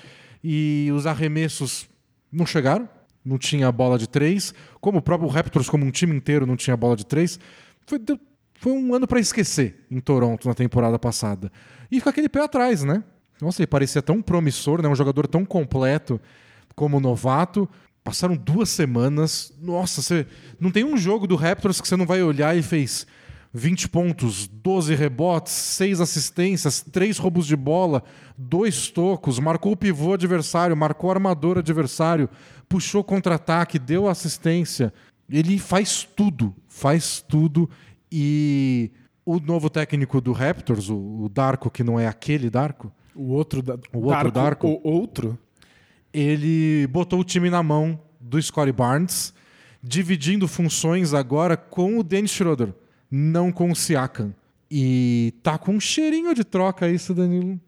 E 0.42 0.90
os 0.94 1.06
arremessos 1.06 1.88
não 2.30 2.44
chegaram, 2.44 2.88
não 3.24 3.38
tinha 3.38 3.70
bola 3.72 3.98
de 3.98 4.08
três. 4.08 4.52
Como 4.80 4.98
o 4.98 5.02
próprio 5.02 5.28
Raptors, 5.28 5.68
como 5.68 5.84
um 5.84 5.90
time 5.90 6.14
inteiro, 6.14 6.46
não 6.46 6.56
tinha 6.56 6.76
bola 6.76 6.96
de 6.96 7.06
três. 7.06 7.40
Foi, 7.86 7.98
foi 8.54 8.72
um 8.72 8.94
ano 8.94 9.06
para 9.06 9.20
esquecer 9.20 9.86
em 9.90 10.00
Toronto 10.00 10.46
na 10.46 10.54
temporada 10.54 10.98
passada. 10.98 11.50
E 11.90 11.96
fica 11.96 12.10
aquele 12.10 12.28
pé 12.28 12.42
atrás, 12.42 12.84
né? 12.84 13.02
Nossa, 13.40 13.62
ele 13.62 13.66
parecia 13.66 14.02
tão 14.02 14.20
promissor, 14.20 14.82
né? 14.82 14.88
Um 14.88 14.94
jogador 14.94 15.26
tão 15.26 15.44
completo 15.44 16.20
como 16.74 17.00
novato. 17.00 17.68
Passaram 18.02 18.36
duas 18.36 18.68
semanas. 18.68 19.52
Nossa, 19.60 20.02
você 20.02 20.26
não 20.60 20.70
tem 20.70 20.84
um 20.84 20.96
jogo 20.96 21.26
do 21.26 21.36
Raptors 21.36 21.80
que 21.80 21.88
você 21.88 21.96
não 21.96 22.06
vai 22.06 22.22
olhar 22.22 22.56
e 22.56 22.62
fez 22.62 23.06
20 23.55 23.88
pontos, 23.88 24.48
12 24.48 24.94
rebotes, 24.96 25.52
6 25.52 26.00
assistências, 26.00 26.80
3 26.80 27.16
roubos 27.18 27.46
de 27.46 27.55
bola, 27.55 28.02
2 28.36 28.90
tocos, 28.90 29.38
marcou 29.38 29.72
o 29.72 29.76
pivô 29.76 30.12
adversário, 30.12 30.76
marcou 30.76 31.09
o 31.09 31.12
armador 31.12 31.59
adversário, 31.59 32.28
puxou 32.68 33.05
contra-ataque, 33.05 33.78
deu 33.78 34.09
assistência. 34.09 34.92
Ele 35.30 35.59
faz 35.59 36.02
tudo, 36.02 36.55
faz 36.66 37.24
tudo. 37.26 37.70
E 38.11 38.90
o 39.24 39.38
novo 39.38 39.70
técnico 39.70 40.20
do 40.20 40.32
Raptors, 40.32 40.90
o, 40.90 41.30
Darko, 41.32 41.70
que 41.70 41.84
não 41.84 41.98
é 41.98 42.09
aquele 42.09 42.50
Darko, 42.50 42.92
O 43.14 43.28
outro 43.28 43.62
da... 43.62 43.78
O 43.92 44.07
outro 44.07 44.32
Darko? 44.32 44.66
O 44.66 44.90
outro? 44.90 45.38
ele 46.14 46.86
botou 46.86 47.18
o 47.18 47.24
time 47.24 47.50
na 47.50 47.61
mão 47.61 48.00
do 48.20 48.40
Scottie 48.40 48.72
Barnes, 48.72 49.34
dividindo 49.82 50.46
funções 50.46 51.12
agora 51.12 51.57
com 51.57 51.98
o 51.98 52.05
Dennis 52.05 52.30
Schroeder, 52.30 52.72
não 53.16 53.52
com 53.52 53.70
o 53.70 53.76
Siakam. 53.76 54.34
E 54.70 55.32
tá 55.42 55.56
com 55.56 55.72
um 55.76 55.80
cheirinho 55.80 56.34
de 56.34 56.42
troca 56.42 56.88
isso, 56.88 57.14
Danilo. 57.14 57.60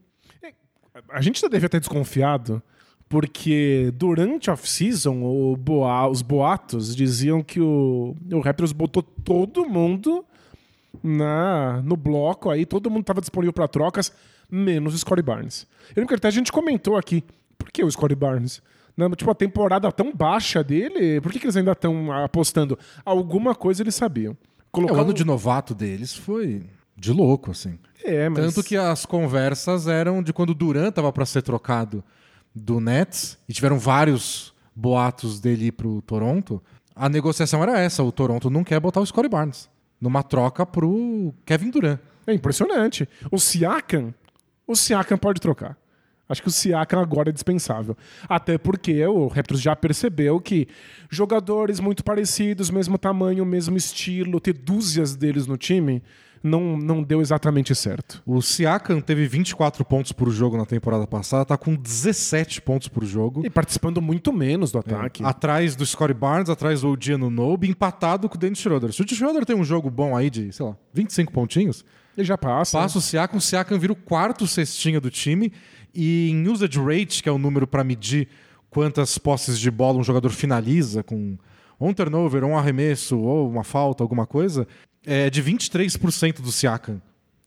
A 1.11 1.21
gente 1.21 1.41
já 1.41 1.47
devia 1.47 1.69
ter 1.69 1.79
desconfiado, 1.79 2.61
porque 3.09 3.93
durante 3.95 4.51
a 4.51 4.55
off-season, 4.55 5.55
boa- 5.57 6.09
os 6.09 6.23
boatos 6.23 6.97
diziam 6.97 7.43
que 7.43 7.61
o, 7.61 8.17
o 8.33 8.41
Raptors 8.41 8.73
botou 8.73 9.03
todo 9.03 9.69
mundo 9.69 10.25
na, 11.03 11.81
no 11.83 11.97
bloco 11.97 12.51
aí, 12.51 12.65
todo 12.67 12.91
mundo 12.91 13.03
estava 13.03 13.21
disponível 13.21 13.53
para 13.53 13.69
trocas, 13.69 14.11
menos 14.51 14.95
o 14.95 14.99
Scottie 14.99 15.23
Barnes. 15.23 15.67
Eu 15.91 16.01
lembro 16.01 16.09
que 16.09 16.15
até 16.15 16.29
a 16.29 16.33
gente 16.33 16.51
comentou 16.51 16.97
aqui, 16.97 17.23
por 17.59 17.71
que 17.71 17.85
o 17.85 17.91
Scottie 17.91 18.17
Barnes? 18.17 18.61
Não, 18.97 19.11
tipo, 19.11 19.31
a 19.31 19.35
temporada 19.35 19.93
tão 19.93 20.13
baixa 20.13 20.65
dele, 20.65 21.21
por 21.21 21.31
que, 21.31 21.39
que 21.39 21.45
eles 21.45 21.57
ainda 21.57 21.73
estão 21.73 22.11
apostando? 22.11 22.79
Alguma 23.05 23.55
coisa 23.55 23.83
eles 23.83 23.95
sabiam. 23.95 24.35
É, 24.77 24.83
Colocar 24.83 24.95
o 24.95 25.01
ano 25.01 25.15
de 25.15 25.25
novato 25.25 25.75
deles 25.75 26.15
foi 26.15 26.65
de 26.97 27.13
louco, 27.13 27.51
assim. 27.51 27.79
É, 28.05 28.29
mas... 28.29 28.45
Tanto 28.45 28.67
que 28.67 28.77
as 28.77 29.07
conversas 29.07 29.87
eram 29.87 30.23
de 30.23 30.33
quando 30.33 30.51
o 30.51 30.55
Durant 30.55 30.93
tava 30.93 31.13
para 31.13 31.27
ser 31.27 31.43
trocado 31.43 32.05
do 32.55 32.81
Nets, 32.81 33.39
e 33.49 33.53
tiveram 33.53 33.79
vários 33.79 34.55
boatos 34.75 35.41
dele 35.41 35.67
ir 35.67 35.73
pro 35.73 36.01
Toronto. 36.03 36.63
A 36.95 37.09
negociação 37.09 37.63
era 37.63 37.79
essa: 37.79 38.03
o 38.03 38.11
Toronto 38.11 38.49
não 38.49 38.65
quer 38.65 38.81
botar 38.81 39.01
o 39.01 39.07
Scottie 39.07 39.29
Barnes 39.29 39.69
numa 40.01 40.23
troca 40.23 40.65
pro 40.65 41.35
Kevin 41.45 41.71
Durant. 41.71 41.99
É 42.27 42.33
impressionante. 42.33 43.09
O 43.31 43.39
Siakam, 43.39 44.15
o 44.67 44.75
Siakam 44.75 45.19
pode 45.19 45.41
trocar. 45.41 45.77
Acho 46.29 46.43
que 46.43 46.49
o 46.49 46.51
Siakam 46.51 47.01
agora 47.01 47.31
é 47.31 47.33
dispensável. 47.33 47.97
Até 48.29 48.59
porque 48.59 49.05
o 49.07 49.29
Raptors 49.29 49.61
já 49.61 49.77
percebeu 49.77 50.41
que 50.41 50.67
jogadores 51.09 51.79
muito 51.79 52.03
parecidos, 52.03 52.71
mesmo 52.71 52.99
tamanho, 52.99 53.45
mesmo 53.47 53.77
estilo, 53.77 54.41
ter 54.41 54.55
dúzias 54.55 55.15
deles 55.15 55.47
no 55.47 55.57
time, 55.57 56.03
não, 56.43 56.77
não 56.77 57.03
deu 57.03 57.21
exatamente 57.21 57.75
certo. 57.75 58.23
O 58.27 58.41
Siakam 58.41 59.01
teve 59.01 59.27
24 59.27 59.85
pontos 59.85 60.13
por 60.13 60.31
jogo 60.31 60.57
na 60.57 60.67
temporada 60.67 61.07
passada, 61.07 61.45
tá 61.45 61.57
com 61.57 61.75
17 61.75 62.61
pontos 62.63 62.89
por 62.89 63.05
jogo. 63.05 63.45
E 63.45 63.51
participando 63.51 64.01
muito 64.01 64.33
menos 64.33 64.71
do 64.71 64.79
ataque. 64.79 65.25
Atrás 65.25 65.75
do 65.75 65.85
Scottie 65.85 66.15
Barnes, 66.15 66.49
atrás 66.49 66.83
do 66.83 66.91
OG 66.91 67.17
Nobe, 67.17 67.69
empatado 67.69 68.29
com 68.29 68.37
o 68.37 68.39
Dennis 68.39 68.59
Schroeder. 68.59 68.93
Se 68.93 69.03
o 69.03 69.09
Schroeder 69.09 69.45
tem 69.45 69.57
um 69.57 69.65
jogo 69.65 69.91
bom 69.91 70.17
aí 70.17 70.31
de, 70.31 70.53
sei 70.53 70.67
lá, 70.67 70.77
25 70.93 71.33
pontinhos, 71.33 71.85
Ele 72.17 72.25
já 72.27 72.39
passa. 72.39 72.79
passa 72.79 72.99
o 72.99 73.01
Siakam, 73.01 73.39
o 73.39 73.41
Siakam 73.41 73.79
vira 73.79 73.93
o 73.93 73.97
quarto 73.97 74.47
cestinha 74.47 75.01
do 75.01 75.11
time 75.11 75.53
e 75.97 76.31
em 76.31 76.47
usage 76.49 76.79
rate, 76.79 77.23
que 77.23 77.29
é 77.29 77.33
o 77.33 77.39
número 77.39 77.67
para 77.67 77.83
medir 77.83 78.29
quantas 78.69 79.17
posses 79.17 79.59
de 79.59 79.71
bola 79.71 79.99
um 79.99 80.05
jogador 80.05 80.31
finaliza 80.31 81.03
com 81.03 81.39
um 81.81 81.93
turnover, 81.95 82.45
um 82.45 82.57
arremesso 82.57 83.19
ou 83.19 83.49
uma 83.49 83.65
falta, 83.65 84.05
alguma 84.05 84.27
coisa, 84.27 84.67
é 85.05 85.31
de 85.31 85.43
23% 85.43 86.41
do 86.41 86.53
Siakam. 86.53 87.01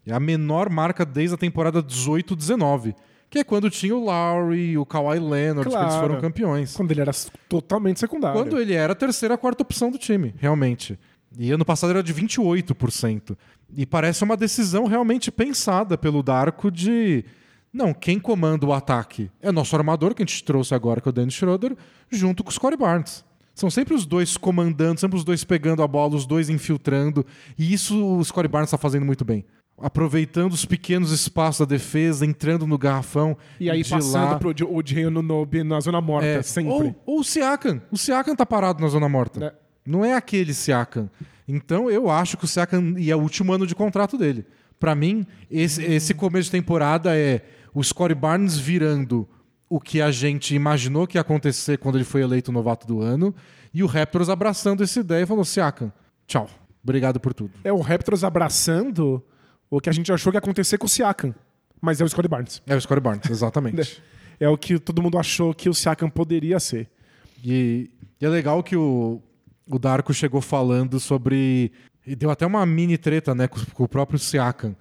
É 0.06 0.14
a 0.14 0.20
menor 0.20 0.70
marca 0.70 1.06
desde 1.06 1.36
a 1.36 1.38
temporada 1.38 1.84
18-19, 1.84 2.96
que 3.30 3.40
é 3.40 3.44
quando 3.44 3.70
tinha 3.70 3.96
o 3.96 4.04
Lowry, 4.04 4.78
o 4.78 4.86
Kawhi 4.86 5.20
Leonard, 5.20 5.70
que 5.70 5.76
eles 5.76 5.88
Claro. 5.90 6.08
foram 6.08 6.22
campeões. 6.22 6.76
Quando 6.76 6.92
ele 6.92 7.02
era 7.02 7.12
totalmente 7.48 8.00
secundário. 8.00 8.40
Quando 8.42 8.60
ele 8.60 8.74
era 8.74 8.94
a 8.94 8.96
terceira, 8.96 9.38
quarta 9.38 9.62
opção 9.62 9.92
do 9.92 9.98
time, 10.00 10.34
realmente. 10.38 10.98
E 11.38 11.52
ano 11.52 11.64
passado 11.64 11.92
era 11.92 12.02
de 12.02 12.12
28%. 12.14 13.38
E 13.76 13.86
parece 13.86 14.24
uma 14.24 14.36
decisão 14.36 14.86
realmente 14.88 15.32
pensada 15.32 15.98
pelo 15.98 16.24
Darko 16.24 16.72
de. 16.72 17.24
Não, 17.72 17.94
quem 17.94 18.20
comanda 18.20 18.66
o 18.66 18.74
ataque 18.74 19.30
é 19.42 19.52
nosso 19.52 19.76
armador, 19.76 20.16
que 20.16 20.24
a 20.24 20.26
gente 20.26 20.44
trouxe 20.44 20.74
agora, 20.74 21.00
que 21.00 21.08
é 21.08 21.12
o 21.12 21.14
Dennis 21.14 21.36
Schroeder, 21.36 21.76
junto 22.10 22.44
com 22.44 22.50
o 22.50 22.54
Scottie 22.54 22.78
Barnes. 22.78 23.24
São 23.54 23.70
sempre 23.70 23.94
os 23.94 24.06
dois 24.06 24.38
comandando, 24.38 25.00
sempre 25.00 25.18
os 25.18 25.24
dois 25.24 25.44
pegando 25.44 25.84
a 25.84 25.88
bola, 25.88 26.16
os 26.16 26.26
dois 26.26 26.50
infiltrando. 26.50 27.26
E 27.58 27.74
isso 27.74 28.04
o 28.04 28.24
Scottie 28.24 28.48
Barnes 28.48 28.70
está 28.70 28.78
fazendo 28.78 29.06
muito 29.06 29.26
bem. 29.26 29.46
Aproveitando 29.78 30.54
os 30.54 30.66
pequenos 30.66 31.12
espaços 31.12 31.60
da 31.60 31.66
defesa, 31.66 32.26
entrando 32.26 32.66
no 32.66 32.78
garrafão. 32.78 33.38
E 33.60 33.70
aí 33.70 33.84
de 33.84 33.90
passando 33.90 34.32
lá. 34.32 34.40
pro 34.40 34.50
Odiano 34.74 35.22
no 35.22 35.22
Nobe 35.22 35.64
na 35.64 35.80
zona 35.80 36.02
morta, 36.02 36.28
É, 36.28 36.42
sempre. 36.42 36.72
Ou, 36.72 36.96
ou 37.06 37.20
o 37.20 37.24
Siakam. 37.24 37.82
O 37.92 37.98
Siakam 37.98 38.36
tá 38.36 38.46
parado 38.46 38.82
na 38.82 38.88
zona 38.90 39.08
morta. 39.08 39.46
É. 39.46 39.54
Não 39.86 40.04
é 40.04 40.14
aquele 40.16 40.54
Siakam. 40.54 41.10
Então 41.48 41.90
eu 41.90 42.10
acho 42.10 42.38
que 42.38 42.46
o 42.46 42.48
Siakam 42.48 42.96
e 42.98 43.10
é 43.12 43.16
o 43.16 43.20
último 43.20 43.54
ano 43.54 43.66
de 43.66 43.76
contrato 43.76 44.18
dele. 44.18 44.46
Pra 44.80 44.96
mim, 44.96 45.26
esse, 45.52 45.84
esse 45.84 46.14
começo 46.14 46.46
de 46.46 46.52
temporada 46.52 47.18
é 47.18 47.42
o 47.74 47.84
Scottie 47.84 48.16
Barnes 48.16 48.58
virando 48.58 49.28
o 49.70 49.80
que 49.80 50.02
a 50.02 50.12
gente 50.12 50.56
imaginou 50.56 51.06
que 51.06 51.18
ia 51.18 51.22
acontecer 51.22 51.78
quando 51.78 51.96
ele 51.96 52.04
foi 52.04 52.22
eleito 52.22 52.52
novato 52.52 52.88
do 52.88 53.02
ano 53.02 53.36
e 53.74 53.84
o 53.84 53.88
Raptors 53.88 54.30
abraçando 54.30 54.84
essa 54.84 55.00
ideia 55.00 55.24
e 55.24 55.28
falou: 55.28 55.46
Siakam, 55.46 55.92
tchau. 56.26 56.50
Obrigado 56.84 57.20
por 57.20 57.34
tudo. 57.34 57.52
É 57.64 57.72
o 57.72 57.80
Raptors 57.80 58.24
abraçando 58.24 59.24
o 59.70 59.80
que 59.80 59.90
a 59.90 59.94
gente 59.94 60.12
achou 60.12 60.32
que 60.32 60.38
ia 60.38 60.40
acontecer 60.40 60.78
com 60.78 60.86
o 60.86 60.90
Siakam. 60.90 61.36
Mas 61.82 62.02
é 62.02 62.04
o 62.04 62.10
Scottie 62.10 62.30
Barnes. 62.30 62.62
É 62.66 62.76
o 62.76 62.82
Scottie 62.82 63.02
Barnes, 63.02 63.28
exatamente. 63.30 64.02
É 64.40 64.50
o 64.50 64.58
que 64.58 64.80
todo 64.80 65.02
mundo 65.02 65.18
achou 65.18 65.54
que 65.54 65.70
o 65.70 65.74
Siakam 65.74 66.10
poderia 66.10 66.60
ser. 66.60 66.90
E, 67.44 67.90
e 68.20 68.26
é 68.26 68.30
legal 68.30 68.64
que 68.64 68.76
o, 68.76 69.22
o 69.68 69.78
Darko 69.78 70.14
chegou 70.14 70.42
falando 70.42 71.00
sobre. 71.00 71.72
E 72.06 72.16
deu 72.16 72.32
até 72.32 72.46
uma 72.46 72.66
mini 72.66 72.98
treta 72.98 73.36
né, 73.36 73.48
com, 73.48 73.60
com 73.74 73.84
o 73.84 73.88
próprio 73.88 74.18
Siakam. 74.18 74.76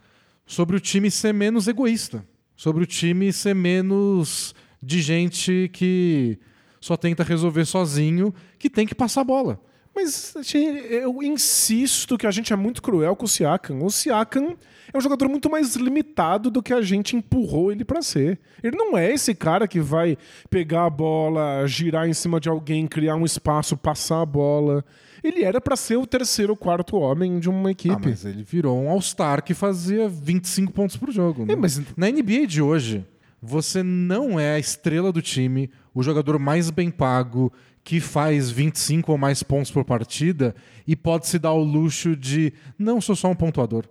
Sobre 0.47 0.76
o 0.76 0.80
time 0.80 1.11
ser 1.11 1.34
menos 1.34 1.68
egoísta. 1.68 2.24
Sobre 2.59 2.82
o 2.82 2.86
time 2.86 3.32
ser 3.32 3.54
menos 3.54 4.52
de 4.82 5.00
gente 5.00 5.70
que 5.72 6.40
só 6.80 6.96
tenta 6.96 7.22
resolver 7.22 7.64
sozinho, 7.64 8.34
que 8.59 8.68
tem 8.68 8.84
que 8.84 8.96
passar 8.96 9.20
a 9.20 9.24
bola. 9.24 9.61
Mas 9.94 10.34
assim, 10.36 10.66
eu 10.66 11.22
insisto 11.22 12.18
que 12.18 12.26
a 12.26 12.32
gente 12.32 12.52
é 12.52 12.56
muito 12.56 12.82
cruel 12.82 13.14
com 13.14 13.26
o 13.26 13.28
Siakam. 13.28 13.84
O 13.84 13.90
Siakam 13.90 14.56
é 14.92 14.98
um 14.98 15.00
jogador 15.00 15.28
muito 15.28 15.48
mais 15.48 15.76
limitado 15.76 16.50
do 16.50 16.61
que 16.61 16.74
a 16.74 16.82
gente 16.82 17.14
empurrou 17.14 17.70
ele 17.70 17.84
para 17.84 18.02
ser. 18.02 18.40
Ele 18.61 18.76
não 18.76 18.98
é 18.98 19.12
esse 19.12 19.36
cara 19.36 19.68
que 19.68 19.78
vai 19.78 20.18
pegar 20.50 20.86
a 20.86 20.90
bola, 20.90 21.64
girar 21.64 22.09
em 22.09 22.12
cima 22.12 22.40
de 22.40 22.48
alguém, 22.48 22.88
criar 22.88 23.14
um 23.14 23.24
espaço, 23.24 23.76
passar 23.76 24.22
a 24.22 24.26
bola. 24.26 24.84
Ele 25.22 25.42
era 25.44 25.60
para 25.60 25.76
ser 25.76 25.96
o 25.96 26.06
terceiro 26.06 26.52
ou 26.52 26.56
quarto 26.56 26.96
homem 26.96 27.38
de 27.38 27.48
uma 27.48 27.70
equipe. 27.70 27.94
Ah, 27.94 28.00
mas 28.02 28.24
ele 28.24 28.42
virou 28.44 28.78
um 28.80 28.88
All-Star 28.90 29.42
que 29.42 29.54
fazia 29.54 30.08
25 30.08 30.72
pontos 30.72 30.96
por 30.96 31.10
jogo. 31.10 31.44
né? 31.44 31.52
É, 31.52 31.56
mas- 31.56 31.80
Na 31.96 32.08
NBA 32.10 32.46
de 32.46 32.62
hoje, 32.62 33.04
você 33.42 33.82
não 33.82 34.38
é 34.38 34.54
a 34.54 34.58
estrela 34.58 35.12
do 35.12 35.20
time, 35.22 35.70
o 35.94 36.02
jogador 36.02 36.38
mais 36.38 36.70
bem 36.70 36.90
pago, 36.90 37.52
que 37.84 38.00
faz 38.00 38.50
25 38.50 39.12
ou 39.12 39.18
mais 39.18 39.42
pontos 39.42 39.70
por 39.70 39.84
partida 39.84 40.54
e 40.86 40.94
pode 40.94 41.26
se 41.26 41.38
dar 41.38 41.52
o 41.52 41.62
luxo 41.62 42.14
de 42.14 42.52
não 42.78 43.00
sou 43.00 43.16
só 43.16 43.28
um 43.30 43.34
pontuador. 43.34 43.84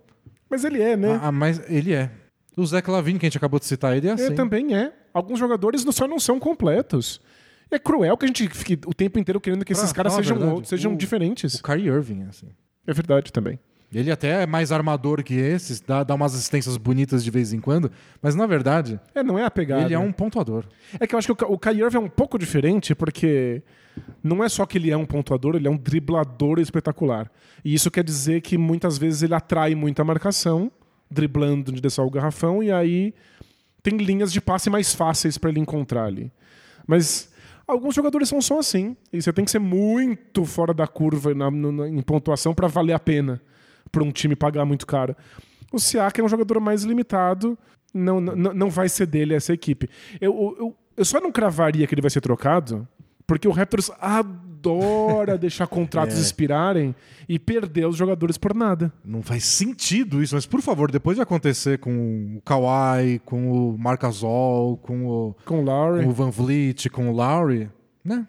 Mas 0.48 0.64
ele 0.64 0.80
é, 0.80 0.96
né? 0.96 1.18
Ah, 1.22 1.32
mas 1.32 1.60
ele 1.68 1.92
é. 1.92 2.10
O 2.56 2.64
Zach 2.66 2.88
Lavine, 2.90 3.18
que 3.18 3.26
a 3.26 3.28
gente 3.28 3.36
acabou 3.36 3.58
de 3.60 3.66
citar, 3.66 3.96
ele 3.96 4.08
é 4.08 4.12
assim. 4.12 4.24
Ele 4.26 4.34
também 4.34 4.74
é. 4.74 4.92
Alguns 5.12 5.38
jogadores 5.38 5.82
só 5.92 6.06
não 6.08 6.18
são 6.18 6.38
completos. 6.40 7.20
É 7.70 7.78
cruel 7.78 8.16
que 8.16 8.24
a 8.24 8.28
gente 8.28 8.48
fique 8.48 8.78
o 8.86 8.94
tempo 8.94 9.18
inteiro 9.18 9.40
querendo 9.40 9.64
que 9.64 9.72
esses 9.72 9.92
caras 9.92 10.14
sejam, 10.14 10.38
verdade, 10.38 10.68
sejam 10.68 10.94
o- 10.94 10.96
diferentes. 10.96 11.54
O 11.54 11.62
Kyrie 11.62 11.88
Irving, 11.88 12.22
é 12.22 12.28
assim. 12.28 12.48
É 12.86 12.92
verdade 12.92 13.32
também. 13.32 13.58
Ele 13.92 14.10
até 14.10 14.42
é 14.42 14.46
mais 14.46 14.70
armador 14.70 15.22
que 15.22 15.32
esses, 15.34 15.80
dá, 15.80 16.02
dá 16.04 16.14
umas 16.14 16.34
assistências 16.34 16.76
bonitas 16.76 17.24
de 17.24 17.30
vez 17.30 17.54
em 17.54 17.60
quando, 17.60 17.90
mas 18.20 18.34
na 18.34 18.46
verdade, 18.46 19.00
É, 19.14 19.22
não 19.22 19.38
é 19.38 19.44
a 19.46 19.50
pegada. 19.50 19.82
ele 19.82 19.94
é 19.94 19.98
um 19.98 20.12
pontuador. 20.12 20.66
É 21.00 21.06
que 21.06 21.14
eu 21.14 21.18
acho 21.18 21.34
que 21.34 21.44
o 21.44 21.52
o 21.54 21.58
Kyrie 21.58 21.82
Irving 21.82 21.96
é 21.96 22.00
um 22.00 22.08
pouco 22.08 22.38
diferente, 22.38 22.94
porque 22.94 23.62
não 24.22 24.44
é 24.44 24.48
só 24.50 24.66
que 24.66 24.76
ele 24.76 24.90
é 24.90 24.96
um 24.96 25.06
pontuador, 25.06 25.56
ele 25.56 25.66
é 25.66 25.70
um 25.70 25.76
driblador 25.76 26.60
espetacular. 26.60 27.30
E 27.64 27.72
isso 27.72 27.90
quer 27.90 28.04
dizer 28.04 28.42
que 28.42 28.58
muitas 28.58 28.98
vezes 28.98 29.22
ele 29.22 29.34
atrai 29.34 29.74
muita 29.74 30.04
marcação, 30.04 30.70
driblando 31.10 31.72
de 31.72 31.80
descer 31.80 32.02
o 32.02 32.10
garrafão, 32.10 32.62
e 32.62 32.70
aí 32.70 33.14
tem 33.82 33.96
linhas 33.96 34.30
de 34.30 34.40
passe 34.40 34.68
mais 34.68 34.94
fáceis 34.94 35.38
para 35.38 35.48
ele 35.48 35.60
encontrar 35.60 36.04
ali. 36.04 36.30
Mas 36.86 37.30
alguns 37.68 37.94
jogadores 37.94 38.28
são 38.28 38.40
só 38.40 38.58
assim, 38.58 38.96
e 39.12 39.20
você 39.20 39.32
tem 39.32 39.44
que 39.44 39.50
ser 39.50 39.58
muito 39.58 40.44
fora 40.44 40.72
da 40.74 40.86
curva 40.86 41.34
na- 41.34 41.50
na- 41.50 41.88
em 41.88 42.00
pontuação 42.02 42.54
para 42.54 42.66
valer 42.66 42.94
a 42.94 42.98
pena 42.98 43.40
para 43.92 44.02
um 44.02 44.10
time 44.10 44.34
pagar 44.34 44.64
muito 44.64 44.86
caro. 44.86 45.14
O 45.72 45.78
Siaka 45.78 46.20
é 46.20 46.24
um 46.24 46.28
jogador 46.28 46.58
mais 46.60 46.82
limitado, 46.82 47.56
não, 47.92 48.20
não, 48.20 48.54
não 48.54 48.70
vai 48.70 48.88
ser 48.88 49.06
dele 49.06 49.34
essa 49.34 49.52
equipe. 49.52 49.88
Eu, 50.20 50.56
eu, 50.58 50.76
eu 50.96 51.04
só 51.04 51.20
não 51.20 51.30
cravaria 51.30 51.86
que 51.86 51.94
ele 51.94 52.02
vai 52.02 52.10
ser 52.10 52.20
trocado, 52.22 52.88
porque 53.26 53.46
o 53.46 53.50
Raptors 53.52 53.90
adora 54.00 54.47
deixar 55.40 55.66
contratos 55.66 56.16
É. 56.18 56.20
expirarem 56.20 56.94
e 57.28 57.38
perder 57.38 57.86
os 57.86 57.96
jogadores 57.96 58.36
por 58.38 58.54
nada. 58.54 58.92
Não 59.04 59.22
faz 59.22 59.44
sentido 59.44 60.22
isso, 60.22 60.34
mas 60.34 60.46
por 60.46 60.60
favor, 60.62 60.90
depois 60.90 61.16
de 61.16 61.22
acontecer 61.22 61.78
com 61.78 62.36
o 62.36 62.40
Kawhi, 62.42 63.20
com 63.24 63.50
o 63.50 63.78
Marc 63.78 64.02
Gasol, 64.02 64.76
com 64.78 65.06
o, 65.06 65.36
Com 65.44 65.60
o 65.60 65.62
Lowry. 65.64 66.04
com 66.04 66.10
o 66.10 66.12
Van 66.12 66.30
Vliet, 66.30 66.88
com 66.90 67.08
o 67.08 67.12
Lowry, 67.12 67.68
né? 68.04 68.26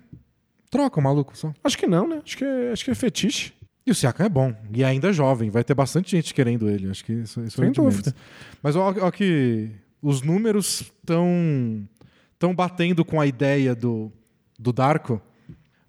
Troca 0.69 0.99
o 0.99 1.03
maluco 1.03 1.35
só. 1.37 1.51
Acho 1.63 1.77
que 1.77 1.87
não, 1.87 2.07
né? 2.07 2.21
Acho 2.23 2.37
que 2.37 2.43
é, 2.45 2.71
acho 2.71 2.85
que 2.85 2.91
é 2.91 2.95
fetiche. 2.95 3.53
E 3.87 3.91
o 3.91 3.95
Siakam 3.95 4.25
é 4.25 4.29
bom. 4.29 4.53
E 4.71 4.83
ainda 4.83 5.09
é 5.09 5.13
jovem. 5.13 5.49
Vai 5.49 5.63
ter 5.63 5.73
bastante 5.73 6.11
gente 6.11 6.31
querendo 6.31 6.69
ele. 6.69 6.89
Acho 6.89 7.03
que 7.03 7.11
isso, 7.13 7.41
isso 7.43 7.57
Sem 7.57 7.69
é 7.69 7.71
de 7.71 7.79
menos. 7.81 7.95
dúvida. 7.95 8.15
Mas 8.61 8.75
ó 8.75 9.09
que 9.09 9.71
os 9.99 10.21
números 10.21 10.81
estão 11.01 11.87
estão 12.33 12.53
batendo 12.53 13.03
com 13.03 13.19
a 13.19 13.25
ideia 13.25 13.73
do, 13.73 14.11
do 14.59 14.71
Darko, 14.71 15.19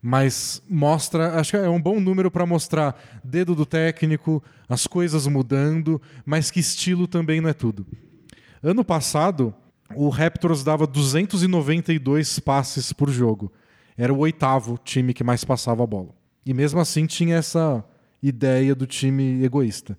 mas 0.02 0.62
mostra, 0.68 1.38
acho 1.38 1.52
que 1.52 1.56
é 1.56 1.68
um 1.68 1.80
bom 1.80 2.00
número 2.00 2.30
para 2.30 2.46
mostrar 2.46 3.20
dedo 3.22 3.54
do 3.54 3.66
técnico, 3.66 4.42
as 4.68 4.86
coisas 4.86 5.26
mudando, 5.26 6.00
mas 6.24 6.50
que 6.50 6.60
estilo 6.60 7.06
também 7.06 7.40
não 7.40 7.50
é 7.50 7.52
tudo. 7.52 7.86
Ano 8.62 8.84
passado, 8.84 9.54
o 9.94 10.08
Raptors 10.08 10.64
dava 10.64 10.86
292 10.86 12.38
passes 12.38 12.92
por 12.92 13.10
jogo. 13.10 13.52
Era 13.96 14.12
o 14.12 14.18
oitavo 14.18 14.78
time 14.82 15.12
que 15.12 15.24
mais 15.24 15.44
passava 15.44 15.84
a 15.84 15.86
bola. 15.86 16.14
E 16.46 16.54
mesmo 16.54 16.80
assim 16.80 17.04
tinha 17.06 17.36
essa 17.36 17.84
ideia 18.22 18.74
do 18.74 18.86
time 18.86 19.44
egoísta. 19.44 19.98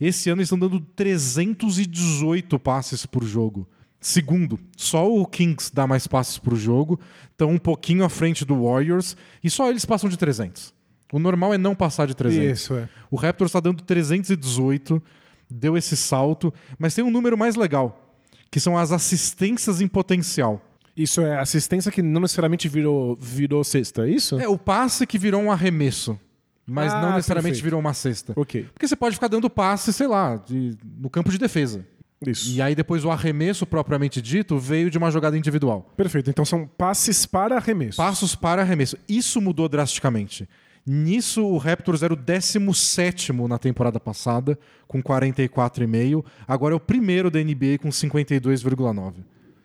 Esse 0.00 0.30
ano 0.30 0.40
eles 0.40 0.46
estão 0.46 0.58
dando 0.58 0.80
318 0.80 2.58
passes 2.58 3.04
por 3.04 3.24
jogo. 3.24 3.68
Segundo, 4.00 4.58
só 4.76 5.10
o 5.12 5.26
Kings 5.26 5.70
dá 5.74 5.86
mais 5.86 6.06
passes 6.06 6.38
por 6.38 6.56
jogo, 6.56 6.98
estão 7.30 7.50
um 7.50 7.58
pouquinho 7.58 8.02
à 8.04 8.08
frente 8.08 8.44
do 8.46 8.64
Warriors 8.64 9.14
e 9.44 9.50
só 9.50 9.68
eles 9.68 9.84
passam 9.84 10.08
de 10.08 10.16
300. 10.16 10.72
O 11.12 11.18
normal 11.18 11.52
é 11.52 11.58
não 11.58 11.74
passar 11.74 12.06
de 12.06 12.14
300. 12.14 12.60
Isso, 12.60 12.74
é. 12.74 12.88
O 13.10 13.16
Raptors 13.16 13.50
está 13.50 13.60
dando 13.60 13.82
318, 13.82 15.02
deu 15.50 15.76
esse 15.76 15.96
salto, 15.96 16.52
mas 16.78 16.94
tem 16.94 17.04
um 17.04 17.10
número 17.10 17.36
mais 17.36 17.56
legal, 17.56 18.16
que 18.50 18.58
são 18.60 18.78
as 18.78 18.90
assistências 18.92 19.80
em 19.82 19.88
potencial. 19.88 20.64
Isso 20.96 21.20
é 21.20 21.38
assistência 21.38 21.90
que 21.92 22.00
não 22.02 22.22
necessariamente 22.22 22.68
virou, 22.68 23.16
virou 23.20 23.62
cesta, 23.64 24.06
é 24.06 24.10
isso? 24.10 24.38
É 24.40 24.48
o 24.48 24.56
passe 24.58 25.06
que 25.06 25.18
virou 25.18 25.42
um 25.42 25.50
arremesso, 25.52 26.18
mas 26.66 26.92
Ah, 26.92 27.00
não 27.02 27.14
necessariamente 27.16 27.52
perfeito. 27.54 27.64
virou 27.64 27.80
uma 27.80 27.92
cesta. 27.94 28.32
Ok. 28.36 28.66
Porque 28.72 28.86
você 28.88 28.96
pode 28.96 29.14
ficar 29.16 29.28
dando 29.28 29.50
passe, 29.50 29.92
sei 29.92 30.06
lá, 30.06 30.36
de- 30.36 30.76
no 30.98 31.10
campo 31.10 31.30
de 31.30 31.38
defesa. 31.38 31.84
Isso. 32.26 32.50
E 32.50 32.60
aí 32.60 32.74
depois 32.74 33.04
o 33.04 33.10
arremesso 33.10 33.66
propriamente 33.66 34.20
dito 34.20 34.58
veio 34.58 34.90
de 34.90 34.98
uma 34.98 35.10
jogada 35.10 35.38
individual. 35.38 35.90
Perfeito. 35.96 36.28
Então 36.28 36.44
são 36.44 36.66
passes 36.66 37.24
para 37.24 37.56
arremesso. 37.56 37.96
Passos 37.96 38.34
para 38.34 38.60
arremesso. 38.60 38.98
Isso 39.08 39.40
mudou 39.40 39.68
drasticamente. 39.68 40.46
Nisso, 40.86 41.44
o 41.44 41.56
Raptors 41.56 42.02
era 42.02 42.12
o 42.12 42.16
17 42.16 43.32
na 43.32 43.58
temporada 43.58 44.00
passada, 44.00 44.58
com 44.86 45.02
44,5. 45.02 46.24
Agora 46.48 46.74
é 46.74 46.76
o 46.76 46.80
primeiro 46.80 47.30
da 47.30 47.38
NBA 47.38 47.78
com 47.80 47.88
52,9. 47.88 49.14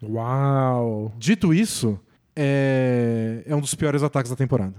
Uau! 0.03 1.13
Dito 1.17 1.53
isso, 1.53 1.99
é... 2.35 3.43
é 3.45 3.55
um 3.55 3.61
dos 3.61 3.73
piores 3.75 4.03
ataques 4.03 4.29
da 4.29 4.35
temporada. 4.35 4.75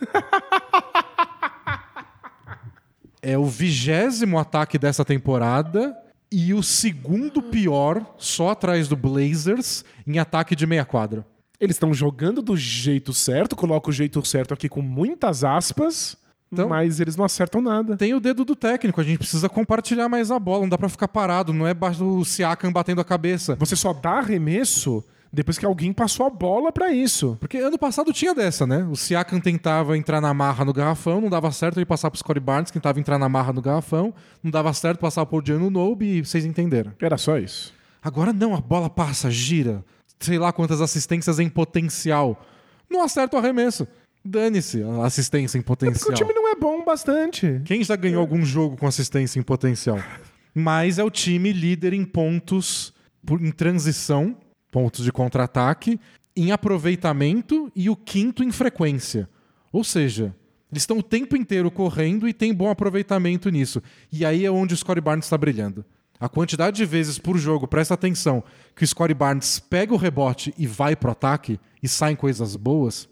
é 3.22 3.38
o 3.38 3.46
vigésimo 3.46 4.38
ataque 4.38 4.78
dessa 4.78 5.04
temporada 5.04 5.96
e 6.30 6.52
o 6.54 6.62
segundo 6.62 7.40
pior, 7.42 8.04
só 8.18 8.50
atrás 8.50 8.86
do 8.88 8.96
Blazers, 8.96 9.84
em 10.06 10.18
ataque 10.18 10.54
de 10.54 10.66
meia 10.66 10.84
quadra. 10.84 11.24
Eles 11.60 11.76
estão 11.76 11.92
jogando 11.92 12.40
do 12.42 12.56
jeito 12.56 13.12
certo, 13.12 13.56
coloco 13.56 13.90
o 13.90 13.92
jeito 13.92 14.24
certo 14.24 14.54
aqui 14.54 14.68
com 14.68 14.80
muitas 14.82 15.42
aspas, 15.42 16.16
Então- 16.52 16.68
mas 16.68 17.00
eles 17.00 17.16
não 17.16 17.24
acertam 17.24 17.60
nada. 17.60 17.96
Tem 17.96 18.14
o 18.14 18.20
dedo 18.20 18.44
do 18.44 18.54
técnico, 18.54 19.00
a 19.00 19.04
gente 19.04 19.18
precisa 19.18 19.48
compartilhar 19.48 20.08
mais 20.08 20.30
a 20.30 20.38
bola, 20.38 20.60
não 20.62 20.68
dá 20.68 20.78
pra 20.78 20.88
ficar 20.88 21.08
parado, 21.08 21.52
não 21.52 21.66
é 21.66 21.74
baixo 21.74 21.98
do 21.98 22.24
Siakam 22.24 22.72
batendo 22.72 23.00
a 23.00 23.04
cabeça. 23.04 23.56
Você 23.56 23.74
só 23.74 23.92
dá 23.92 24.12
arremesso 24.18 25.02
depois 25.32 25.58
que 25.58 25.66
alguém 25.66 25.92
passou 25.92 26.26
a 26.26 26.30
bola 26.30 26.72
pra 26.72 26.90
isso. 26.92 27.36
Porque 27.40 27.58
ano 27.58 27.78
passado 27.78 28.12
tinha 28.12 28.34
dessa, 28.34 28.66
né? 28.66 28.86
O 28.90 28.96
Siakam 28.96 29.40
tentava 29.40 29.96
entrar 29.96 30.20
na 30.20 30.32
marra 30.32 30.64
no 30.64 30.72
garrafão, 30.72 31.20
não 31.20 31.28
dava 31.28 31.50
certo 31.52 31.78
ele 31.78 31.84
passar 31.86 32.10
pro 32.10 32.18
Scottie 32.18 32.40
Barnes, 32.40 32.70
que 32.70 32.78
tentava 32.78 32.98
entrar 32.98 33.18
na 33.18 33.28
marra 33.28 33.52
no 33.52 33.60
garrafão, 33.60 34.14
não 34.42 34.50
dava 34.50 34.72
certo 34.72 34.98
passar 35.00 35.26
pro 35.26 35.42
Gianno 35.44 35.68
Nobe 35.70 36.06
e 36.06 36.24
vocês 36.24 36.44
entenderam. 36.44 36.92
Era 37.00 37.18
só 37.18 37.38
isso. 37.38 37.72
Agora 38.02 38.32
não, 38.32 38.54
a 38.54 38.60
bola 38.60 38.88
passa, 38.88 39.30
gira, 39.30 39.84
sei 40.18 40.38
lá 40.38 40.52
quantas 40.52 40.80
assistências 40.80 41.38
em 41.38 41.48
potencial. 41.48 42.40
Não 42.88 43.02
acerta 43.02 43.36
o 43.36 43.38
arremesso. 43.38 43.86
Dane-se 44.24 44.82
a 44.82 45.04
assistência 45.06 45.58
em 45.58 45.62
Porque 45.62 45.86
potencial. 45.86 46.10
o 46.10 46.14
time 46.14 46.32
não 46.32 46.48
é 46.50 46.54
bom 46.54 46.84
bastante. 46.84 47.60
Quem 47.64 47.82
já 47.84 47.96
ganhou 47.96 48.20
algum 48.20 48.44
jogo 48.44 48.76
com 48.76 48.86
assistência 48.86 49.38
em 49.38 49.42
potencial? 49.42 49.98
Mas 50.54 50.98
é 50.98 51.04
o 51.04 51.10
time 51.10 51.52
líder 51.52 51.92
em 51.92 52.04
pontos 52.04 52.92
por- 53.24 53.40
em 53.42 53.50
transição, 53.50 54.36
pontos 54.70 55.04
de 55.04 55.12
contra-ataque, 55.12 55.98
em 56.36 56.52
aproveitamento 56.52 57.70
e 57.74 57.90
o 57.90 57.96
quinto 57.96 58.42
em 58.44 58.50
frequência. 58.52 59.28
Ou 59.72 59.82
seja, 59.84 60.34
eles 60.70 60.82
estão 60.82 60.98
o 60.98 61.02
tempo 61.02 61.36
inteiro 61.36 61.70
correndo 61.70 62.28
e 62.28 62.32
tem 62.32 62.54
bom 62.54 62.70
aproveitamento 62.70 63.50
nisso. 63.50 63.82
E 64.12 64.24
aí 64.24 64.44
é 64.44 64.50
onde 64.50 64.74
o 64.74 64.76
Scottie 64.76 65.00
Barnes 65.00 65.26
está 65.26 65.36
brilhando. 65.36 65.84
A 66.20 66.28
quantidade 66.28 66.76
de 66.76 66.84
vezes 66.84 67.18
por 67.18 67.38
jogo, 67.38 67.68
presta 67.68 67.94
atenção, 67.94 68.42
que 68.74 68.82
o 68.82 68.86
Scottie 68.86 69.14
Barnes 69.14 69.60
pega 69.60 69.94
o 69.94 69.96
rebote 69.96 70.52
e 70.58 70.66
vai 70.66 70.96
pro 70.96 71.12
ataque 71.12 71.60
e 71.82 71.88
saem 71.88 72.16
coisas 72.16 72.56
boas, 72.56 73.08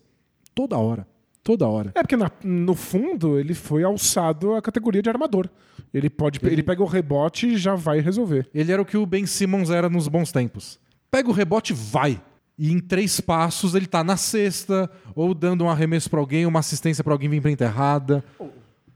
toda 0.54 0.76
hora. 0.76 1.06
Toda 1.42 1.68
hora. 1.68 1.92
É 1.94 2.02
porque 2.02 2.16
na- 2.16 2.30
no 2.42 2.74
fundo 2.74 3.38
ele 3.38 3.54
foi 3.54 3.84
alçado 3.84 4.54
à 4.54 4.60
categoria 4.60 5.00
de 5.00 5.08
armador. 5.08 5.48
Ele 5.94 6.10
pode, 6.10 6.40
ele... 6.42 6.60
pega 6.60 6.82
o 6.82 6.86
rebote 6.86 7.46
e 7.46 7.56
já 7.56 7.76
vai 7.76 8.00
resolver. 8.00 8.48
Ele 8.52 8.72
era 8.72 8.82
o 8.82 8.84
que 8.84 8.96
o 8.96 9.06
Ben 9.06 9.24
Simmons 9.26 9.70
era 9.70 9.88
nos 9.88 10.08
bons 10.08 10.32
tempos. 10.32 10.80
Pega 11.10 11.28
o 11.28 11.32
rebote 11.32 11.72
e 11.72 11.76
vai. 11.76 12.20
E 12.58 12.72
em 12.72 12.78
três 12.80 13.20
passos 13.20 13.74
ele 13.74 13.86
tá 13.86 14.02
na 14.02 14.16
cesta, 14.16 14.90
ou 15.14 15.34
dando 15.34 15.64
um 15.64 15.68
arremesso 15.70 16.08
pra 16.08 16.18
alguém, 16.20 16.46
uma 16.46 16.60
assistência 16.60 17.04
pra 17.04 17.12
alguém 17.12 17.28
vir 17.28 17.40
pra 17.42 17.50
enterrada. 17.50 18.24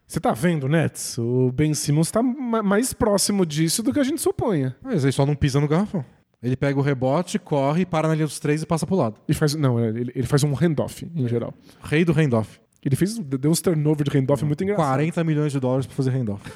Você 0.07 0.19
tá 0.19 0.33
vendo, 0.33 0.67
Nets? 0.69 1.19
O 1.19 1.53
Ben 1.53 1.73
Simmons 1.75 2.11
tá 2.11 2.23
ma- 2.23 2.63
mais 2.63 2.93
próximo 2.93 3.45
disso 3.47 3.83
do 3.83 3.93
que 3.93 4.01
a 4.01 4.03
gente 4.03 4.21
suponha. 4.21 4.75
Mas 4.83 5.05
ele 5.05 5.13
só 5.13 5.25
não 5.27 5.35
pisa 5.37 5.61
no 5.61 5.69
garrafão. 5.69 6.05
Ele 6.43 6.57
pega 6.57 6.79
o 6.79 6.83
rebote, 6.83 7.39
corre, 7.39 7.85
para 7.85 8.09
na 8.09 8.15
linha 8.15 8.27
dos 8.27 8.41
três 8.41 8.63
e 8.63 8.67
passa 8.67 8.87
pro 8.87 8.97
lado. 8.97 9.21
E 9.29 9.35
faz, 9.35 9.55
não, 9.55 9.79
ele, 9.79 10.11
ele 10.15 10.27
faz 10.27 10.43
um 10.43 10.55
handoff 10.55 11.07
em 11.15 11.29
geral. 11.29 11.53
Rei 11.83 12.03
do 12.05 12.13
handoff. 12.15 12.59
Ele 12.83 12.97
fez, 12.97 13.19
deu 13.19 13.51
uns 13.51 13.61
turnover 13.61 14.09
de 14.09 14.19
handoff 14.19 14.43
muito 14.43 14.65
engraçado. 14.65 14.87
40 14.87 15.23
milhões 15.23 15.53
de 15.53 15.61
dólares 15.61 15.87
pra 15.87 15.95
fazer 15.95 16.11
handoff. 16.13 16.43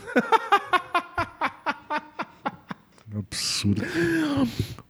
Absurdo. 3.17 3.83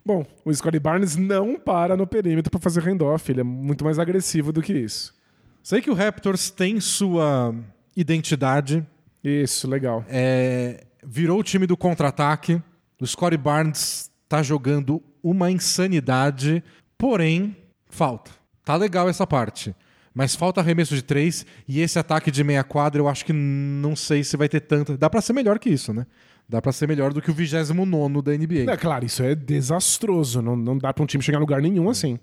Bom, 0.07 0.27
o 0.45 0.53
Scottie 0.53 0.79
Barnes 0.79 1.17
não 1.17 1.59
para 1.59 1.97
no 1.97 2.07
perímetro 2.07 2.51
pra 2.51 2.61
fazer 2.61 2.83
handoff. 2.83 3.31
Ele 3.31 3.41
é 3.41 3.45
muito 3.45 3.85
mais 3.85 3.99
agressivo 3.99 4.53
do 4.53 4.61
que 4.61 4.73
isso. 4.73 5.15
Sei 5.63 5.81
que 5.81 5.91
o 5.91 5.95
Raptors 5.95 6.51
tem 6.51 6.79
sua 6.79 7.55
identidade. 7.97 8.87
Isso, 9.23 9.67
legal. 9.67 10.05
É, 10.09 10.85
virou 11.03 11.41
o 11.41 11.43
time 11.43 11.67
do 11.67 11.75
contra-ataque. 11.75 12.61
O 13.01 13.07
Scottie 13.07 13.39
Barnes 13.39 14.11
tá 14.29 14.43
jogando 14.43 15.03
uma 15.23 15.51
insanidade. 15.51 16.63
Porém, 16.99 17.57
falta. 17.89 18.31
Tá 18.63 18.77
legal 18.77 19.09
essa 19.09 19.27
parte. 19.27 19.75
Mas 20.13 20.37
falta 20.37 20.61
arremesso 20.61 20.95
de 20.95 21.03
três. 21.03 21.47
E 21.67 21.81
esse 21.81 21.99
ataque 21.99 22.31
de 22.31 22.45
meia 22.45 22.63
quadra, 22.63 23.01
eu 23.01 23.09
acho 23.09 23.25
que 23.25 23.33
não 23.33 23.97
sei 23.97 24.23
se 24.23 24.37
vai 24.37 24.51
ter 24.51 24.61
tanto. 24.61 24.99
Dá 24.99 25.09
pra 25.09 25.23
ser 25.23 25.33
melhor 25.33 25.59
que 25.59 25.71
isso, 25.71 25.95
né? 25.95 26.07
Dá 26.49 26.61
pra 26.61 26.73
ser 26.73 26.87
melhor 26.87 27.13
do 27.13 27.23
que 27.23 27.31
o 27.31 27.35
29 27.35 28.23
da 28.23 28.33
NBA. 28.37 28.71
É 28.71 28.77
claro, 28.77 29.05
isso 29.05 29.23
é 29.23 29.35
desastroso. 29.35 30.43
Não, 30.43 30.55
não 30.55 30.77
dá 30.77 30.93
pra 30.93 31.03
um 31.03 31.07
time 31.07 31.23
chegar 31.23 31.39
em 31.39 31.41
lugar 31.41 31.63
nenhum 31.63 31.89
assim. 31.89 32.19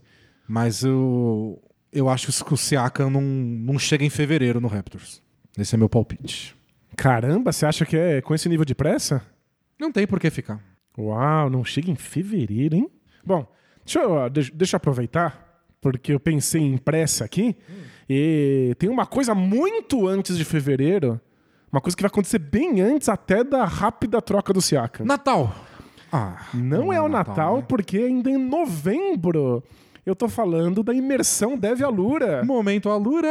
Mas 0.48 0.84
eu, 0.84 1.62
eu 1.92 2.08
acho 2.08 2.44
que 2.44 2.54
o 2.54 2.58
Siakam 2.58 3.10
não, 3.10 3.22
não 3.22 3.80
chega 3.80 4.06
em 4.06 4.10
fevereiro 4.10 4.62
no 4.62 4.68
Raptors. 4.68 5.22
Esse 5.58 5.76
é 5.76 5.78
meu 5.78 5.90
palpite. 5.90 6.56
Caramba, 6.96 7.52
você 7.52 7.66
acha 7.66 7.86
que 7.86 7.98
é 7.98 8.22
com 8.22 8.36
esse 8.36 8.48
nível 8.48 8.66
de 8.66 8.76
pressa? 8.76 9.22
Não 9.80 9.92
tem 9.92 10.06
por 10.06 10.20
que 10.20 10.30
ficar. 10.30 10.62
Uau, 10.98 11.50
não 11.50 11.64
chega 11.64 11.90
em 11.90 11.96
fevereiro, 11.96 12.76
hein? 12.76 12.90
Bom, 13.26 13.48
deixa 13.84 14.00
eu, 14.00 14.30
deixa, 14.30 14.52
deixa 14.54 14.76
eu 14.76 14.78
aproveitar, 14.78 15.64
porque 15.80 16.14
eu 16.14 16.20
pensei 16.20 16.62
em 16.62 16.78
pressa 16.78 17.26
aqui. 17.26 17.56
E 18.10 18.76
tem 18.78 18.90
uma 18.90 19.06
coisa 19.06 19.34
muito 19.34 20.08
antes 20.08 20.38
de 20.38 20.44
fevereiro, 20.44 21.20
uma 21.72 21.82
coisa 21.82 21.96
que 21.96 22.04
vai 22.04 22.08
acontecer 22.10 22.40
bem 22.40 22.82
antes 22.82 23.08
até 23.10 23.44
da 23.44 23.64
rápida 23.66 24.22
troca 24.22 24.52
do 24.54 24.62
Siakam. 24.62 25.06
Natal! 25.06 25.54
Ah, 26.12 26.46
Não 26.54 26.92
é 26.92 27.02
o 27.02 27.08
Natal, 27.08 27.58
né? 27.58 27.66
porque 27.68 27.98
ainda 27.98 28.30
em 28.30 28.38
novembro 28.38 29.64
eu 30.06 30.14
tô 30.16 30.28
falando 30.28 30.84
da 30.84 30.94
imersão 30.94 31.58
Deve 31.58 31.84
Alura. 31.84 32.44
Momento 32.44 32.90
Alura. 32.90 33.30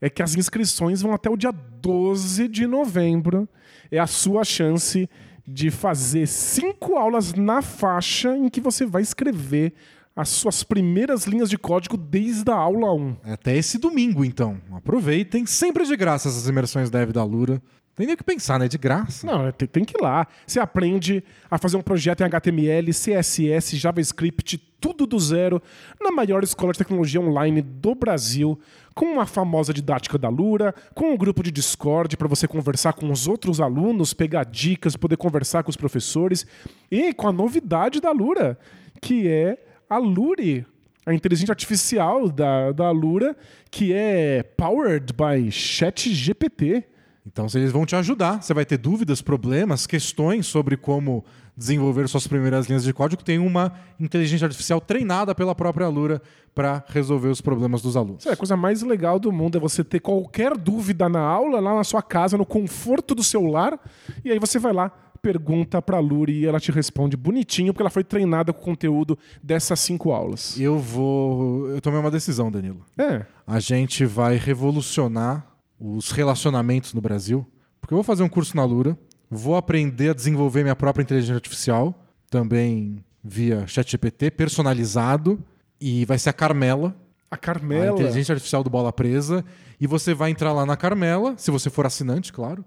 É 0.00 0.08
que 0.08 0.22
as 0.22 0.34
inscrições 0.36 1.02
vão 1.02 1.12
até 1.12 1.28
o 1.28 1.36
dia 1.36 1.52
12 1.52 2.48
de 2.48 2.66
novembro. 2.66 3.48
É 3.90 3.98
a 3.98 4.06
sua 4.06 4.44
chance 4.44 5.08
de 5.46 5.70
fazer 5.70 6.26
cinco 6.26 6.96
aulas 6.96 7.34
na 7.34 7.60
faixa 7.60 8.36
em 8.36 8.48
que 8.48 8.60
você 8.60 8.86
vai 8.86 9.02
escrever 9.02 9.74
as 10.18 10.30
suas 10.30 10.64
primeiras 10.64 11.28
linhas 11.28 11.48
de 11.48 11.56
código 11.56 11.96
desde 11.96 12.50
a 12.50 12.56
aula 12.56 12.92
1. 12.92 13.18
Até 13.22 13.56
esse 13.56 13.78
domingo, 13.78 14.24
então. 14.24 14.60
Aproveitem. 14.72 15.46
Sempre 15.46 15.86
de 15.86 15.96
graça 15.96 16.28
essas 16.28 16.48
imersões 16.48 16.90
Dev 16.90 17.12
da 17.12 17.22
Lura. 17.22 17.62
Tem 17.94 18.04
nem 18.04 18.14
o 18.14 18.16
que 18.16 18.24
pensar, 18.24 18.58
né? 18.58 18.66
De 18.66 18.76
graça. 18.76 19.24
Não, 19.24 19.46
é, 19.46 19.52
tem, 19.52 19.68
tem 19.68 19.84
que 19.84 19.96
ir 19.96 20.02
lá. 20.02 20.26
Você 20.44 20.58
aprende 20.58 21.22
a 21.48 21.56
fazer 21.56 21.76
um 21.76 21.82
projeto 21.82 22.22
em 22.22 22.24
HTML, 22.24 22.92
CSS, 22.92 23.76
JavaScript, 23.76 24.58
tudo 24.80 25.06
do 25.06 25.20
zero, 25.20 25.62
na 26.00 26.10
maior 26.10 26.42
escola 26.42 26.72
de 26.72 26.78
tecnologia 26.78 27.20
online 27.20 27.62
do 27.62 27.94
Brasil, 27.94 28.58
com 28.96 29.06
uma 29.06 29.26
famosa 29.26 29.72
didática 29.72 30.18
da 30.18 30.28
Lura, 30.28 30.74
com 30.96 31.12
um 31.12 31.16
grupo 31.16 31.44
de 31.44 31.52
Discord 31.52 32.16
para 32.16 32.26
você 32.26 32.48
conversar 32.48 32.92
com 32.92 33.08
os 33.08 33.28
outros 33.28 33.60
alunos, 33.60 34.12
pegar 34.14 34.44
dicas, 34.44 34.96
poder 34.96 35.16
conversar 35.16 35.62
com 35.62 35.70
os 35.70 35.76
professores, 35.76 36.44
e 36.90 37.14
com 37.14 37.28
a 37.28 37.32
novidade 37.32 38.00
da 38.00 38.10
Lura, 38.10 38.58
que 39.00 39.28
é 39.28 39.67
a 39.88 39.98
Lure, 39.98 40.66
a 41.06 41.14
inteligência 41.14 41.52
artificial 41.52 42.28
da, 42.28 42.72
da 42.72 42.90
Lura, 42.90 43.36
que 43.70 43.92
é 43.92 44.42
powered 44.42 45.12
by 45.12 45.50
ChatGPT. 45.50 46.84
Então 47.26 47.46
eles 47.54 47.72
vão 47.72 47.84
te 47.84 47.96
ajudar. 47.96 48.42
Você 48.42 48.54
vai 48.54 48.64
ter 48.64 48.78
dúvidas, 48.78 49.20
problemas, 49.20 49.86
questões 49.86 50.46
sobre 50.46 50.76
como 50.76 51.24
desenvolver 51.56 52.08
suas 52.08 52.26
primeiras 52.26 52.66
linhas 52.66 52.84
de 52.84 52.92
código. 52.92 53.22
Tem 53.22 53.38
uma 53.38 53.72
inteligência 53.98 54.46
artificial 54.46 54.80
treinada 54.80 55.34
pela 55.34 55.54
própria 55.54 55.88
Lura 55.88 56.22
para 56.54 56.84
resolver 56.88 57.28
os 57.28 57.40
problemas 57.40 57.82
dos 57.82 57.96
alunos. 57.96 58.24
É 58.26 58.32
a 58.32 58.36
coisa 58.36 58.56
mais 58.56 58.82
legal 58.82 59.18
do 59.18 59.30
mundo, 59.30 59.58
é 59.58 59.60
você 59.60 59.84
ter 59.84 60.00
qualquer 60.00 60.56
dúvida 60.56 61.08
na 61.08 61.20
aula, 61.20 61.60
lá 61.60 61.74
na 61.74 61.84
sua 61.84 62.02
casa, 62.02 62.38
no 62.38 62.46
conforto 62.46 63.14
do 63.14 63.22
seu 63.22 63.46
lar, 63.46 63.78
e 64.24 64.30
aí 64.30 64.38
você 64.38 64.58
vai 64.58 64.72
lá, 64.72 64.92
pergunta 65.28 65.82
pra 65.82 65.98
Luri 65.98 66.40
e 66.40 66.46
ela 66.46 66.58
te 66.58 66.72
responde 66.72 67.14
bonitinho, 67.14 67.74
porque 67.74 67.82
ela 67.82 67.90
foi 67.90 68.02
treinada 68.02 68.50
com 68.50 68.62
o 68.62 68.64
conteúdo 68.64 69.18
dessas 69.42 69.78
cinco 69.78 70.10
aulas. 70.10 70.58
Eu 70.58 70.78
vou. 70.78 71.68
Eu 71.68 71.82
tomei 71.82 72.00
uma 72.00 72.10
decisão, 72.10 72.50
Danilo. 72.50 72.82
É. 72.96 73.26
A 73.46 73.60
gente 73.60 74.06
vai 74.06 74.36
revolucionar 74.36 75.46
os 75.78 76.10
relacionamentos 76.10 76.94
no 76.94 77.00
Brasil. 77.02 77.46
Porque 77.78 77.92
eu 77.92 77.96
vou 77.96 78.04
fazer 78.04 78.22
um 78.22 78.28
curso 78.28 78.56
na 78.56 78.64
Lura, 78.64 78.98
vou 79.30 79.54
aprender 79.56 80.10
a 80.10 80.14
desenvolver 80.14 80.62
minha 80.62 80.74
própria 80.74 81.02
inteligência 81.02 81.34
artificial, 81.34 81.94
também 82.30 83.04
via 83.22 83.66
ChatGPT, 83.66 84.30
personalizado, 84.30 85.38
e 85.78 86.06
vai 86.06 86.18
ser 86.18 86.30
a 86.30 86.32
Carmela, 86.32 86.96
A 87.30 87.34
a 87.34 87.38
Carmela. 87.38 87.92
inteligência 88.00 88.32
artificial 88.32 88.64
do 88.64 88.70
Bola 88.70 88.92
Presa, 88.92 89.44
e 89.78 89.86
você 89.86 90.14
vai 90.14 90.30
entrar 90.30 90.52
lá 90.54 90.64
na 90.64 90.76
Carmela, 90.76 91.34
se 91.36 91.50
você 91.50 91.68
for 91.68 91.84
assinante, 91.84 92.32
claro, 92.32 92.64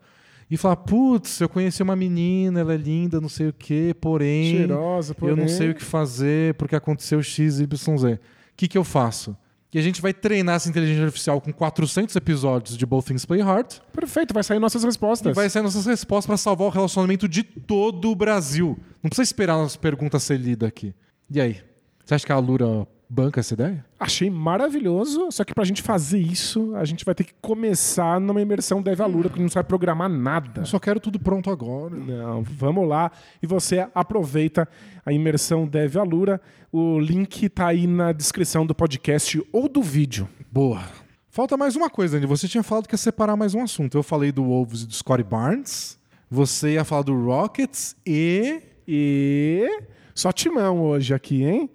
e 0.51 0.57
falar: 0.57 0.75
putz, 0.75 1.39
eu 1.39 1.47
conheci 1.47 1.81
uma 1.81 1.95
menina, 1.95 2.59
ela 2.59 2.73
é 2.73 2.77
linda, 2.77 3.21
não 3.21 3.29
sei 3.29 3.47
o 3.47 3.53
quê, 3.53 3.95
porém. 3.99 4.57
Cheirosa, 4.57 5.15
porém. 5.15 5.33
Eu 5.33 5.41
não 5.41 5.47
sei 5.47 5.69
o 5.69 5.75
que 5.75 5.83
fazer 5.83 6.53
porque 6.55 6.75
aconteceu 6.75 7.23
X, 7.23 7.61
Y, 7.61 7.97
Z. 7.97 8.13
O 8.15 8.19
que, 8.57 8.67
que 8.67 8.77
eu 8.77 8.83
faço? 8.83 9.35
E 9.73 9.79
a 9.79 9.81
gente 9.81 10.01
vai 10.01 10.13
treinar 10.13 10.55
essa 10.55 10.67
inteligência 10.67 11.05
artificial 11.05 11.39
com 11.39 11.53
400 11.53 12.13
episódios 12.17 12.77
de 12.77 12.85
Both 12.85 13.05
Things 13.05 13.25
Play 13.25 13.39
Hard 13.39 13.75
Perfeito, 13.93 14.33
vai 14.33 14.43
sair 14.43 14.59
nossas 14.59 14.83
respostas. 14.83 15.31
e 15.31 15.33
vai 15.33 15.49
sair 15.49 15.63
nossas 15.63 15.85
respostas 15.85 16.25
para 16.25 16.35
salvar 16.35 16.67
o 16.67 16.69
relacionamento 16.69 17.25
de 17.29 17.41
todo 17.41 18.11
o 18.11 18.15
Brasil. 18.15 18.77
Não 19.01 19.09
precisa 19.09 19.23
esperar 19.23 19.57
as 19.63 19.77
perguntas 19.77 20.23
ser 20.23 20.37
lidas 20.37 20.67
aqui. 20.67 20.93
E 21.29 21.39
aí? 21.39 21.61
Você 22.03 22.15
acha 22.15 22.25
que 22.25 22.31
a 22.33 22.37
Lura 22.37 22.85
banca 23.11 23.41
essa 23.41 23.53
ideia? 23.53 23.85
Achei 23.99 24.29
maravilhoso, 24.29 25.29
só 25.31 25.43
que 25.43 25.53
pra 25.53 25.65
gente 25.65 25.81
fazer 25.81 26.17
isso, 26.17 26.73
a 26.75 26.85
gente 26.85 27.03
vai 27.03 27.13
ter 27.13 27.25
que 27.25 27.33
começar 27.41 28.21
numa 28.21 28.41
imersão 28.41 28.81
Dev 28.81 29.01
Alura, 29.01 29.27
porque 29.27 29.41
não 29.41 29.49
sabe 29.49 29.67
programar 29.67 30.07
nada. 30.07 30.61
Eu 30.61 30.65
só 30.65 30.79
quero 30.79 30.97
tudo 30.97 31.19
pronto 31.19 31.49
agora. 31.49 31.93
Não, 31.93 32.41
vamos 32.41 32.87
lá. 32.87 33.11
E 33.43 33.45
você 33.45 33.85
aproveita 33.93 34.65
a 35.05 35.11
imersão 35.11 35.67
Dev 35.67 35.97
Alura. 35.97 36.39
O 36.71 36.99
link 36.99 37.49
tá 37.49 37.67
aí 37.67 37.85
na 37.85 38.13
descrição 38.13 38.65
do 38.65 38.73
podcast 38.73 39.45
ou 39.51 39.67
do 39.67 39.81
vídeo. 39.81 40.29
Boa. 40.49 40.81
Falta 41.29 41.57
mais 41.57 41.75
uma 41.75 41.89
coisa, 41.89 42.17
Andy. 42.17 42.25
Você 42.25 42.47
tinha 42.47 42.63
falado 42.63 42.87
que 42.87 42.93
ia 42.93 42.97
separar 42.97 43.35
mais 43.35 43.53
um 43.53 43.61
assunto. 43.61 43.97
Eu 43.97 44.03
falei 44.03 44.31
do 44.31 44.43
Wolves 44.43 44.83
e 44.83 44.87
do 44.87 44.93
Scottie 44.93 45.23
Barnes. 45.23 45.99
Você 46.29 46.73
ia 46.73 46.85
falar 46.85 47.03
do 47.03 47.25
Rockets 47.25 47.93
e. 48.05 48.61
E 48.87 49.83
só 50.15 50.31
timão 50.31 50.81
hoje 50.81 51.13
aqui, 51.13 51.43
hein? 51.43 51.69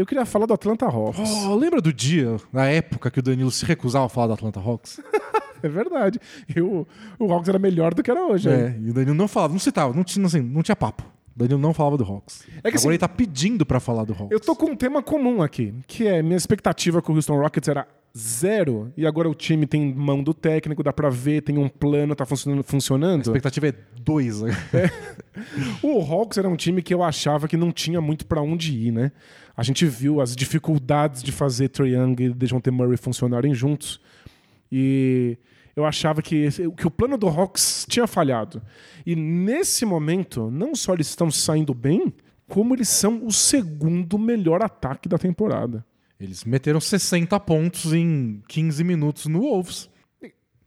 Eu 0.00 0.06
queria 0.06 0.24
falar 0.24 0.46
do 0.46 0.54
Atlanta 0.54 0.86
Hawks. 0.86 1.30
Oh, 1.46 1.54
lembra 1.54 1.80
do 1.80 1.92
dia, 1.92 2.36
na 2.52 2.66
época 2.66 3.10
que 3.10 3.18
o 3.18 3.22
Danilo 3.22 3.50
se 3.50 3.64
recusava 3.64 4.06
a 4.06 4.08
falar 4.08 4.28
do 4.28 4.32
Atlanta 4.34 4.60
Hawks? 4.60 5.00
É 5.62 5.68
verdade. 5.68 6.18
E 6.56 6.58
o, 6.62 6.86
o 7.18 7.30
Hawks 7.30 7.46
era 7.50 7.58
melhor 7.58 7.92
do 7.92 8.02
que 8.02 8.10
era 8.10 8.24
hoje. 8.24 8.48
é, 8.48 8.74
e 8.80 8.88
o 8.88 8.94
Danilo 8.94 9.14
não 9.14 9.28
falava, 9.28 9.52
não 9.52 9.60
citava, 9.60 9.92
não 9.92 10.02
tinha, 10.02 10.24
assim, 10.24 10.40
não 10.40 10.62
tinha 10.62 10.74
papo. 10.74 11.02
O 11.36 11.38
Danilo 11.38 11.60
não 11.60 11.74
falava 11.74 11.98
do 11.98 12.02
Hawks. 12.04 12.44
É 12.44 12.46
que 12.46 12.56
Agora 12.68 12.76
assim- 12.78 12.88
ele 12.88 12.96
tá 12.98 13.06
pedindo 13.06 13.66
pra 13.66 13.78
falar 13.78 14.04
do 14.04 14.14
Hawks. 14.14 14.30
Eu 14.30 14.40
tô 14.40 14.56
com 14.56 14.70
um 14.70 14.74
tema 14.74 15.02
comum 15.02 15.42
aqui, 15.42 15.74
que 15.86 16.06
é 16.06 16.22
minha 16.22 16.38
expectativa 16.38 17.02
com 17.02 17.12
o 17.12 17.16
Houston 17.16 17.36
Rockets 17.38 17.68
era 17.68 17.86
zero, 18.16 18.92
e 18.96 19.06
agora 19.06 19.28
o 19.28 19.34
time 19.34 19.66
tem 19.66 19.94
mão 19.94 20.22
do 20.22 20.34
técnico, 20.34 20.82
dá 20.82 20.92
pra 20.92 21.08
ver, 21.08 21.42
tem 21.42 21.58
um 21.58 21.68
plano, 21.68 22.14
tá 22.14 22.26
funcionando. 22.26 22.60
A 22.60 22.64
funcionando. 22.64 23.22
expectativa 23.22 23.68
é 23.68 23.74
dois. 24.00 24.40
né? 24.42 24.52
O 25.82 26.00
Hawks 26.00 26.36
era 26.38 26.48
um 26.48 26.56
time 26.56 26.82
que 26.82 26.92
eu 26.92 27.02
achava 27.02 27.46
que 27.46 27.56
não 27.56 27.70
tinha 27.70 28.00
muito 28.00 28.26
pra 28.26 28.42
onde 28.42 28.76
ir, 28.76 28.90
né? 28.90 29.12
A 29.56 29.62
gente 29.62 29.86
viu 29.86 30.20
as 30.20 30.34
dificuldades 30.34 31.22
de 31.22 31.32
fazer 31.32 31.68
Trae 31.68 31.94
Young 31.94 32.16
e 32.18 32.30
DeJounte 32.30 32.70
Murray 32.70 32.96
funcionarem 32.96 33.54
juntos. 33.54 34.00
E 34.70 35.38
eu 35.74 35.84
achava 35.84 36.20
que, 36.20 36.48
que 36.76 36.86
o 36.86 36.90
plano 36.90 37.16
do 37.16 37.28
Hawks 37.28 37.86
tinha 37.88 38.06
falhado. 38.06 38.60
E 39.06 39.14
nesse 39.14 39.84
momento, 39.84 40.50
não 40.50 40.74
só 40.74 40.94
eles 40.94 41.08
estão 41.08 41.30
saindo 41.30 41.72
bem, 41.72 42.12
como 42.48 42.74
eles 42.74 42.88
são 42.88 43.24
o 43.24 43.32
segundo 43.32 44.18
melhor 44.18 44.62
ataque 44.62 45.08
da 45.08 45.16
temporada. 45.16 45.84
Eles 46.20 46.44
meteram 46.44 46.80
60 46.80 47.38
pontos 47.40 47.92
em 47.92 48.42
15 48.48 48.84
minutos 48.84 49.26
no 49.26 49.40
Wolves. 49.40 49.88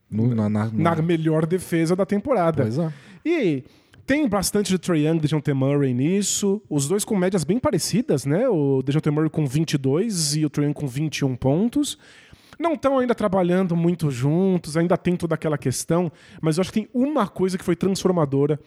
No- 0.09 0.33
na, 0.33 0.49
na, 0.49 0.69
Na 0.71 0.95
melhor 1.01 1.45
defesa 1.45 1.95
da 1.95 2.05
temporada. 2.05 2.63
Pois 2.63 2.77
é. 2.77 2.93
E 3.25 3.63
tem 4.05 4.27
bastante 4.27 4.69
de 4.69 4.77
Trae 4.79 5.05
Young 5.07 5.17
e 5.17 5.19
DeJounte 5.21 5.53
Murray 5.53 5.93
nisso. 5.93 6.61
Os 6.69 6.87
dois 6.87 7.05
com 7.05 7.15
médias 7.15 7.43
bem 7.43 7.59
parecidas, 7.59 8.25
né? 8.25 8.47
O 8.49 8.81
DeJounte 8.83 9.09
Murray 9.09 9.29
com 9.29 9.45
22 9.45 10.35
e 10.35 10.45
o 10.45 10.49
Trae 10.49 10.65
Young 10.65 10.73
com 10.73 10.87
21 10.87 11.35
pontos. 11.35 11.97
Não 12.59 12.73
estão 12.73 12.99
ainda 12.99 13.15
trabalhando 13.15 13.75
muito 13.75 14.11
juntos, 14.11 14.77
ainda 14.77 14.95
tem 14.97 15.15
toda 15.15 15.33
aquela 15.35 15.57
questão, 15.57 16.11
mas 16.39 16.57
eu 16.57 16.61
acho 16.61 16.71
que 16.71 16.81
tem 16.81 16.89
uma 16.93 17.27
coisa 17.27 17.57
que 17.57 17.63
foi 17.65 17.75
transformadora 17.75 18.59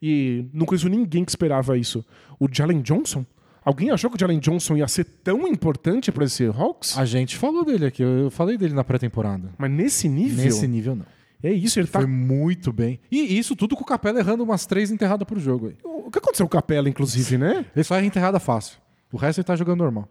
e 0.00 0.46
não 0.52 0.64
conheço 0.64 0.88
ninguém 0.88 1.24
que 1.24 1.30
esperava 1.30 1.76
isso. 1.76 2.04
O 2.40 2.48
Jalen 2.50 2.80
Johnson 2.80 3.24
Alguém 3.64 3.90
achou 3.90 4.10
que 4.10 4.16
o 4.16 4.20
Jalen 4.20 4.38
Johnson 4.38 4.76
ia 4.76 4.86
ser 4.86 5.04
tão 5.04 5.48
importante 5.48 6.12
para 6.12 6.24
esse 6.24 6.44
Hawks? 6.44 6.98
A 6.98 7.04
gente 7.04 7.36
falou 7.36 7.64
dele 7.64 7.86
aqui, 7.86 8.02
eu 8.02 8.30
falei 8.30 8.58
dele 8.58 8.74
na 8.74 8.84
pré-temporada. 8.84 9.50
Mas 9.56 9.70
nesse 9.70 10.08
nível? 10.08 10.44
Nesse 10.44 10.68
nível, 10.68 10.94
não. 10.96 11.06
É 11.42 11.50
isso, 11.50 11.78
ele 11.78 11.88
tá... 11.88 12.00
Foi 12.00 12.08
muito 12.08 12.72
bem. 12.72 13.00
E 13.10 13.38
isso 13.38 13.54
tudo 13.56 13.76
com 13.76 13.82
o 13.82 13.86
Capela 13.86 14.18
errando 14.18 14.42
umas 14.42 14.66
três 14.66 14.90
enterradas 14.90 15.26
por 15.26 15.38
jogo. 15.38 15.68
Aí. 15.68 15.76
O 15.82 16.10
que 16.10 16.18
aconteceu 16.18 16.46
com 16.46 16.56
o 16.56 16.60
Capela, 16.60 16.88
inclusive, 16.88 17.38
né? 17.38 17.66
Ele 17.74 17.84
só 17.84 17.96
erra 17.96 18.06
enterrada 18.06 18.38
fácil. 18.38 18.78
O 19.12 19.16
resto 19.16 19.40
ele 19.40 19.46
tá 19.46 19.56
jogando 19.56 19.78
normal. 19.78 20.08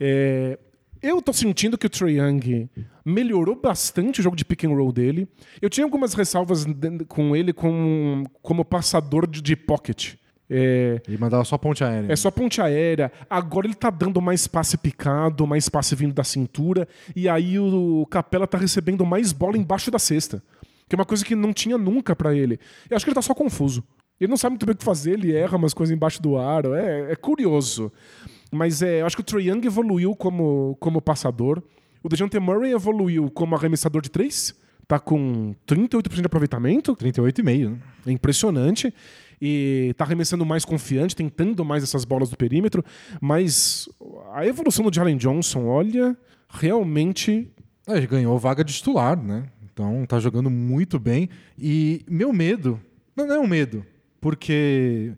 É... 0.00 0.58
Eu 1.02 1.20
tô 1.20 1.32
sentindo 1.32 1.76
que 1.76 1.86
o 1.86 1.90
Trae 1.90 2.18
Young 2.18 2.68
melhorou 3.04 3.54
bastante 3.54 4.20
o 4.20 4.22
jogo 4.22 4.34
de 4.34 4.44
pick 4.44 4.64
and 4.64 4.70
roll 4.70 4.90
dele. 4.90 5.28
Eu 5.60 5.68
tinha 5.68 5.84
algumas 5.84 6.14
ressalvas 6.14 6.66
com 7.06 7.36
ele 7.36 7.52
como, 7.52 8.24
como 8.42 8.64
passador 8.64 9.26
de, 9.26 9.42
de 9.42 9.54
pocket. 9.54 10.14
É, 10.48 11.00
ele 11.06 11.18
mandava 11.18 11.44
só 11.44 11.58
ponte 11.58 11.82
aérea. 11.82 12.12
É 12.12 12.16
só 12.16 12.30
ponte 12.30 12.60
aérea. 12.60 13.10
Agora 13.28 13.66
ele 13.66 13.74
tá 13.74 13.90
dando 13.90 14.20
mais 14.20 14.46
passe 14.46 14.76
picado, 14.78 15.46
mais 15.46 15.68
passe 15.68 15.94
vindo 15.94 16.14
da 16.14 16.24
cintura. 16.24 16.88
E 17.14 17.28
aí 17.28 17.58
o 17.58 18.06
Capela 18.10 18.46
tá 18.46 18.56
recebendo 18.56 19.04
mais 19.04 19.32
bola 19.32 19.56
embaixo 19.56 19.90
da 19.90 19.98
cesta. 19.98 20.42
Que 20.88 20.94
é 20.94 20.98
uma 20.98 21.04
coisa 21.04 21.24
que 21.24 21.34
não 21.34 21.52
tinha 21.52 21.76
nunca 21.76 22.14
para 22.14 22.34
ele. 22.34 22.60
Eu 22.88 22.96
acho 22.96 23.04
que 23.04 23.10
ele 23.10 23.16
tá 23.16 23.22
só 23.22 23.34
confuso. 23.34 23.82
Ele 24.20 24.30
não 24.30 24.36
sabe 24.36 24.52
muito 24.52 24.64
bem 24.64 24.72
o 24.72 24.78
que 24.78 24.84
fazer, 24.84 25.12
ele 25.12 25.34
erra 25.34 25.56
umas 25.56 25.74
coisas 25.74 25.94
embaixo 25.94 26.22
do 26.22 26.38
aro. 26.38 26.74
É, 26.74 27.12
é 27.12 27.16
curioso. 27.16 27.92
Mas 28.50 28.80
é, 28.80 29.02
eu 29.02 29.06
acho 29.06 29.16
que 29.16 29.22
o 29.22 29.24
Trae 29.24 29.48
Young 29.48 29.66
evoluiu 29.66 30.14
como, 30.14 30.76
como 30.80 31.02
passador. 31.02 31.62
O 32.02 32.08
DeJounte 32.08 32.38
Murray 32.38 32.72
evoluiu 32.72 33.28
como 33.30 33.56
arremessador 33.56 34.00
de 34.00 34.10
três. 34.10 34.54
Tá 34.86 35.00
com 35.00 35.54
38% 35.66 36.20
de 36.20 36.26
aproveitamento. 36.26 36.94
38,5%, 36.96 37.42
né? 37.42 37.78
É 38.06 38.12
impressionante 38.12 38.94
e 39.40 39.94
tá 39.96 40.04
arremessando 40.04 40.44
mais 40.44 40.64
confiante, 40.64 41.14
tentando 41.14 41.64
mais 41.64 41.82
essas 41.82 42.04
bolas 42.04 42.30
do 42.30 42.36
perímetro, 42.36 42.84
mas 43.20 43.88
a 44.32 44.46
evolução 44.46 44.84
do 44.84 44.94
Jalen 44.94 45.16
Johnson, 45.16 45.66
olha, 45.66 46.16
realmente. 46.48 47.48
É, 47.86 47.96
ele 47.96 48.06
ganhou 48.06 48.38
vaga 48.38 48.64
de 48.64 48.72
titular, 48.72 49.20
né? 49.20 49.44
Então 49.72 50.04
tá 50.06 50.18
jogando 50.18 50.50
muito 50.50 50.98
bem. 50.98 51.28
E 51.58 52.04
meu 52.08 52.32
medo, 52.32 52.80
não 53.14 53.30
é 53.30 53.38
um 53.38 53.46
medo, 53.46 53.84
porque 54.20 55.12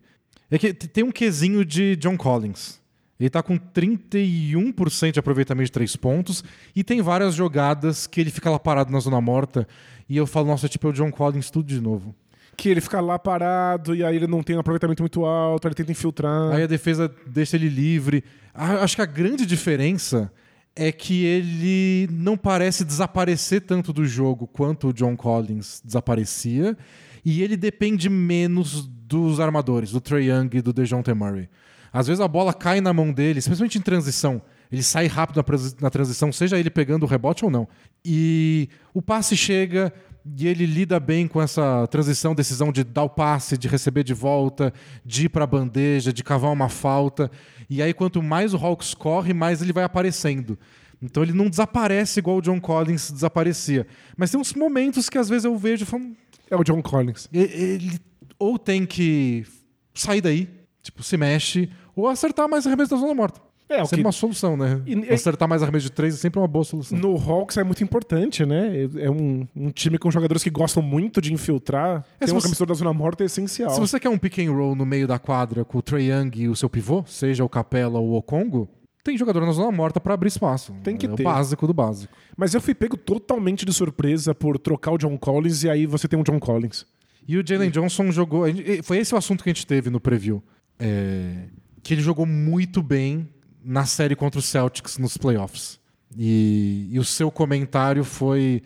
é 0.51 0.57
que 0.57 0.73
tem 0.73 1.03
um 1.03 1.11
quesinho 1.11 1.63
de 1.63 1.95
John 1.95 2.17
Collins. 2.17 2.79
Ele 3.19 3.29
tá 3.29 3.43
com 3.43 3.57
31% 3.57 5.11
de 5.11 5.19
aproveitamento 5.19 5.65
de 5.65 5.71
três 5.73 5.95
pontos 5.95 6.41
e 6.73 6.85
tem 6.85 7.01
várias 7.01 7.35
jogadas 7.35 8.07
que 8.07 8.21
ele 8.21 8.31
fica 8.31 8.49
lá 8.49 8.57
parado 8.57 8.93
na 8.93 8.99
zona 8.99 9.19
morta 9.19 9.67
e 10.07 10.15
eu 10.15 10.25
falo, 10.25 10.47
nossa, 10.47 10.69
tipo 10.69 10.87
é 10.87 10.89
o 10.89 10.93
John 10.93 11.11
Collins 11.11 11.51
tudo 11.51 11.67
de 11.67 11.81
novo 11.81 12.15
que 12.59 12.69
ele 12.69 12.81
fica 12.81 12.99
lá 12.99 13.17
parado 13.17 13.95
e 13.95 14.03
aí 14.03 14.15
ele 14.15 14.27
não 14.27 14.43
tem 14.43 14.55
um 14.55 14.59
aproveitamento 14.59 15.01
muito 15.01 15.23
alto, 15.23 15.67
ele 15.67 15.75
tenta 15.75 15.91
infiltrar. 15.91 16.51
Aí 16.51 16.63
a 16.63 16.67
defesa 16.67 17.09
deixa 17.25 17.55
ele 17.55 17.69
livre. 17.69 18.23
Acho 18.53 18.97
que 18.97 19.01
a 19.01 19.05
grande 19.05 19.45
diferença 19.45 20.31
é 20.75 20.91
que 20.91 21.23
ele 21.23 22.09
não 22.11 22.37
parece 22.37 22.83
desaparecer 22.83 23.61
tanto 23.61 23.93
do 23.93 24.05
jogo 24.05 24.45
quanto 24.45 24.89
o 24.89 24.93
John 24.93 25.15
Collins 25.15 25.81
desaparecia, 25.83 26.77
e 27.23 27.41
ele 27.41 27.57
depende 27.57 28.09
menos 28.09 28.85
dos 28.85 29.39
armadores, 29.39 29.91
do 29.91 29.99
Trey 29.99 30.29
Young 30.29 30.49
e 30.53 30.61
do 30.61 30.71
DeJounte 30.71 31.13
Murray. 31.13 31.49
Às 31.91 32.07
vezes 32.07 32.21
a 32.21 32.27
bola 32.27 32.53
cai 32.53 32.81
na 32.81 32.93
mão 32.93 33.11
dele, 33.11 33.39
especialmente 33.39 33.77
em 33.77 33.81
transição. 33.81 34.41
Ele 34.71 34.83
sai 34.83 35.07
rápido 35.07 35.43
na 35.81 35.89
transição, 35.89 36.31
seja 36.31 36.59
ele 36.59 36.69
pegando 36.69 37.03
o 37.03 37.07
rebote 37.07 37.43
ou 37.43 37.49
não. 37.49 37.67
E 38.05 38.69
o 38.93 39.01
passe 39.01 39.35
chega, 39.35 39.91
e 40.37 40.47
ele 40.47 40.65
lida 40.65 40.99
bem 40.99 41.27
com 41.27 41.41
essa 41.41 41.87
transição, 41.87 42.35
decisão 42.35 42.71
de 42.71 42.83
dar 42.83 43.03
o 43.03 43.09
passe, 43.09 43.57
de 43.57 43.67
receber 43.67 44.03
de 44.03 44.13
volta, 44.13 44.73
de 45.05 45.25
ir 45.25 45.29
para 45.29 45.43
a 45.43 45.47
bandeja, 45.47 46.13
de 46.13 46.23
cavar 46.23 46.51
uma 46.51 46.69
falta. 46.69 47.31
E 47.69 47.81
aí, 47.81 47.93
quanto 47.93 48.21
mais 48.21 48.53
o 48.53 48.57
Hawks 48.57 48.93
corre, 48.93 49.33
mais 49.33 49.61
ele 49.61 49.73
vai 49.73 49.83
aparecendo. 49.83 50.57
Então 51.01 51.23
ele 51.23 51.33
não 51.33 51.49
desaparece 51.49 52.19
igual 52.19 52.37
o 52.37 52.41
John 52.41 52.59
Collins 52.59 53.11
desaparecia. 53.11 53.87
Mas 54.17 54.31
tem 54.31 54.39
uns 54.39 54.53
momentos 54.53 55.09
que 55.09 55.17
às 55.17 55.29
vezes 55.29 55.45
eu 55.45 55.57
vejo 55.57 55.83
e 55.83 55.85
falo. 55.85 56.11
É 56.49 56.55
o 56.55 56.63
John 56.63 56.81
Collins. 56.81 57.29
Ele 57.31 57.99
ou 58.37 58.57
tem 58.57 58.85
que 58.85 59.45
sair 59.93 60.21
daí, 60.21 60.49
tipo, 60.81 61.03
se 61.03 61.17
mexe, 61.17 61.69
ou 61.95 62.07
acertar 62.07 62.47
mais 62.49 62.65
arremesso 62.65 62.91
da 62.91 62.97
zona 62.97 63.13
morta. 63.13 63.41
É, 63.69 63.81
é 63.81 63.85
sempre 63.85 63.97
que... 63.97 64.05
uma 64.05 64.11
solução, 64.11 64.57
né? 64.57 64.81
E, 64.85 65.13
Acertar 65.13 65.47
mais 65.47 65.61
arremesso 65.61 65.85
de 65.85 65.91
três 65.91 66.15
é 66.15 66.17
sempre 66.17 66.39
uma 66.39 66.47
boa 66.47 66.65
solução. 66.65 66.97
No 66.97 67.15
Hawks 67.15 67.55
é 67.57 67.63
muito 67.63 67.83
importante, 67.83 68.43
né? 68.43 68.89
É 68.97 69.09
um, 69.11 69.47
um 69.55 69.69
time 69.69 69.99
com 69.99 70.09
jogadores 70.09 70.43
que 70.43 70.49
gostam 70.49 70.81
muito 70.81 71.21
de 71.21 71.31
infiltrar. 71.31 72.03
É, 72.19 72.25
Ter 72.25 72.33
um 72.33 72.39
você... 72.39 72.65
da 72.65 72.73
zona 72.73 72.91
morta 72.91 73.23
é 73.23 73.25
essencial. 73.27 73.69
Se 73.69 73.79
você 73.79 73.99
quer 73.99 74.09
um 74.09 74.17
pick 74.17 74.39
and 74.39 74.51
roll 74.51 74.75
no 74.75 74.85
meio 74.85 75.07
da 75.07 75.19
quadra 75.19 75.63
com 75.63 75.77
o 75.77 75.81
Trae 75.81 76.09
Young 76.09 76.31
e 76.35 76.49
o 76.49 76.55
seu 76.55 76.67
pivô, 76.67 77.03
seja 77.05 77.43
o 77.43 77.49
Capela 77.49 77.99
ou 77.99 78.09
o 78.09 78.15
Okongo, 78.15 78.67
tem 79.03 79.17
jogador 79.17 79.45
na 79.45 79.51
zona 79.51 79.71
morta 79.71 79.99
para 79.99 80.15
abrir 80.15 80.29
espaço. 80.29 80.73
Tem 80.83 80.97
que 80.97 81.05
é 81.05 81.09
ter. 81.09 81.21
o 81.21 81.25
básico 81.25 81.67
do 81.67 81.73
básico. 81.73 82.13
Mas 82.35 82.53
eu 82.53 82.61
fui 82.61 82.73
pego 82.73 82.97
totalmente 82.97 83.65
de 83.65 83.73
surpresa 83.73 84.33
por 84.33 84.57
trocar 84.57 84.91
o 84.91 84.97
John 84.97 85.17
Collins 85.17 85.63
e 85.63 85.69
aí 85.69 85.85
você 85.85 86.07
tem 86.07 86.17
um 86.17 86.23
John 86.23 86.39
Collins. 86.39 86.85
E 87.27 87.37
o 87.37 87.45
Jalen 87.45 87.69
Johnson 87.69 88.11
jogou. 88.11 88.45
Foi 88.83 88.97
esse 88.97 89.13
o 89.13 89.17
assunto 89.17 89.43
que 89.43 89.49
a 89.49 89.53
gente 89.53 89.67
teve 89.67 89.89
no 89.89 89.99
preview. 89.99 90.43
É, 90.79 91.43
que 91.83 91.93
ele 91.93 92.01
jogou 92.01 92.25
muito 92.25 92.81
bem 92.81 93.29
na 93.63 93.85
série 93.85 94.15
contra 94.15 94.39
o 94.39 94.43
Celtics 94.43 94.97
nos 94.97 95.17
playoffs. 95.17 95.79
E, 96.17 96.87
e 96.91 96.99
o 96.99 97.03
seu 97.03 97.29
comentário 97.29 98.03
foi 98.03 98.61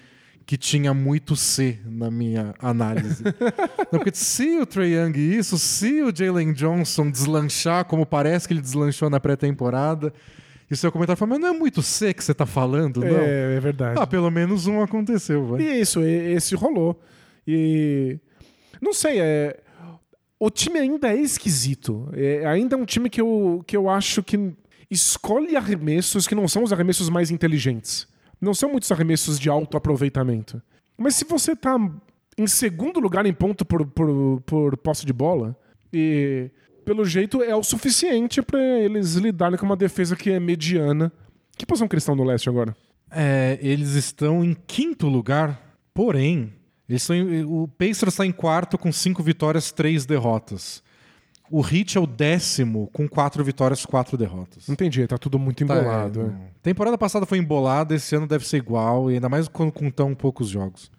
que 0.46 0.58
tinha 0.58 0.94
muito 0.94 1.36
C 1.36 1.80
na 1.86 2.12
minha 2.12 2.54
análise. 2.60 3.24
Não, 3.92 4.00
porque 4.00 4.12
se 4.14 4.60
o 4.60 4.66
Trey 4.66 4.96
Young 4.96 5.18
isso, 5.18 5.58
se 5.58 6.02
o 6.02 6.14
Jalen 6.14 6.54
Johnson 6.54 7.10
deslanchar 7.10 7.86
como 7.86 8.06
parece 8.06 8.48
que 8.48 8.54
ele 8.54 8.62
deslanchou 8.62 9.10
na 9.10 9.20
pré-temporada, 9.20 10.14
e 10.70 10.74
o 10.74 10.78
seu 10.78 10.92
comentário 10.92 11.18
foi, 11.18 11.28
mas 11.28 11.40
não 11.40 11.50
é 11.50 11.54
muito 11.54 11.82
C 11.82 12.14
que 12.14 12.24
você 12.24 12.32
está 12.32 12.46
falando, 12.46 13.02
não? 13.02 13.20
É, 13.20 13.56
é 13.56 13.60
verdade. 13.60 14.00
Ah, 14.00 14.08
pelo 14.08 14.30
menos 14.32 14.68
um 14.68 14.82
aconteceu, 14.82 15.46
vai. 15.46 15.62
E 15.62 15.82
isso, 15.82 16.02
esse 16.02 16.56
rolou. 16.56 17.00
E 17.48 18.18
não 18.82 18.94
sei, 18.94 19.20
é 19.20 19.64
o 20.44 20.50
time 20.50 20.78
ainda 20.78 21.08
é 21.08 21.16
esquisito. 21.16 22.10
É, 22.12 22.46
ainda 22.46 22.76
é 22.76 22.78
um 22.78 22.84
time 22.84 23.10
que 23.10 23.22
eu, 23.22 23.64
que 23.66 23.78
eu 23.78 23.90
acho 23.90 24.22
que 24.22 24.52
escolhe 24.94 25.56
arremessos 25.56 26.28
que 26.28 26.36
não 26.36 26.48
são 26.48 26.64
os 26.64 26.72
arremessos 26.72 27.10
mais 27.10 27.32
inteligentes. 27.32 28.08
Não 28.40 28.54
são 28.54 28.70
muitos 28.70 28.92
arremessos 28.92 29.40
de 29.40 29.50
alto 29.50 29.78
aproveitamento. 29.78 30.62
Mas 30.98 31.16
se 31.16 31.26
você 31.26 31.54
está 31.54 31.76
em 32.38 32.48
segundo 32.48 33.00
lugar 33.00 33.26
em 33.26 33.34
ponto 33.34 33.66
por, 33.66 33.86
por, 33.86 34.42
por 34.42 34.78
posse 34.78 35.06
de 35.06 35.14
bola, 35.14 35.58
e 35.92 36.50
pelo 36.84 37.06
jeito 37.06 37.42
é 37.42 37.56
o 37.56 37.64
suficiente 37.64 38.42
para 38.42 38.60
eles 38.60 39.14
lidarem 39.16 39.58
com 39.58 39.66
uma 39.66 39.76
defesa 39.76 40.16
que 40.16 40.32
é 40.32 40.40
mediana. 40.40 41.12
Que 41.58 41.66
posição 41.66 41.88
que 41.88 41.96
eles 41.96 42.04
estão 42.04 42.16
no 42.16 42.24
leste 42.24 42.50
agora? 42.50 42.76
É, 43.12 43.60
eles 43.62 43.92
estão 43.92 44.44
em 44.44 44.56
quinto 44.66 45.08
lugar, 45.08 45.78
porém, 45.94 46.52
eles 46.90 47.08
em, 47.10 47.44
o 47.44 47.68
Pacers 47.68 48.14
está 48.14 48.26
em 48.26 48.32
quarto 48.32 48.78
com 48.78 48.92
cinco 48.92 49.22
vitórias, 49.22 49.72
três 49.72 50.06
derrotas. 50.06 50.84
O 51.56 51.62
Heat 51.62 52.00
é 52.00 52.02
o 52.02 52.08
décimo 52.08 52.90
com 52.92 53.08
quatro 53.08 53.44
vitórias, 53.44 53.86
quatro 53.86 54.18
derrotas. 54.18 54.68
Entendi, 54.68 55.06
tá 55.06 55.20
tudo 55.20 55.38
muito 55.38 55.64
embolado. 55.64 56.24
Tá, 56.24 56.36
é. 56.36 56.50
Temporada 56.64 56.98
passada 56.98 57.28
foi 57.28 57.38
embolada, 57.38 57.94
esse 57.94 58.16
ano 58.16 58.26
deve 58.26 58.48
ser 58.48 58.58
igual, 58.58 59.12
e 59.12 59.14
ainda 59.14 59.30
mais 59.30 59.48
com, 59.48 59.70
com 59.70 59.92
tão 59.92 60.16
poucos 60.16 60.50
jogos. 60.50 60.90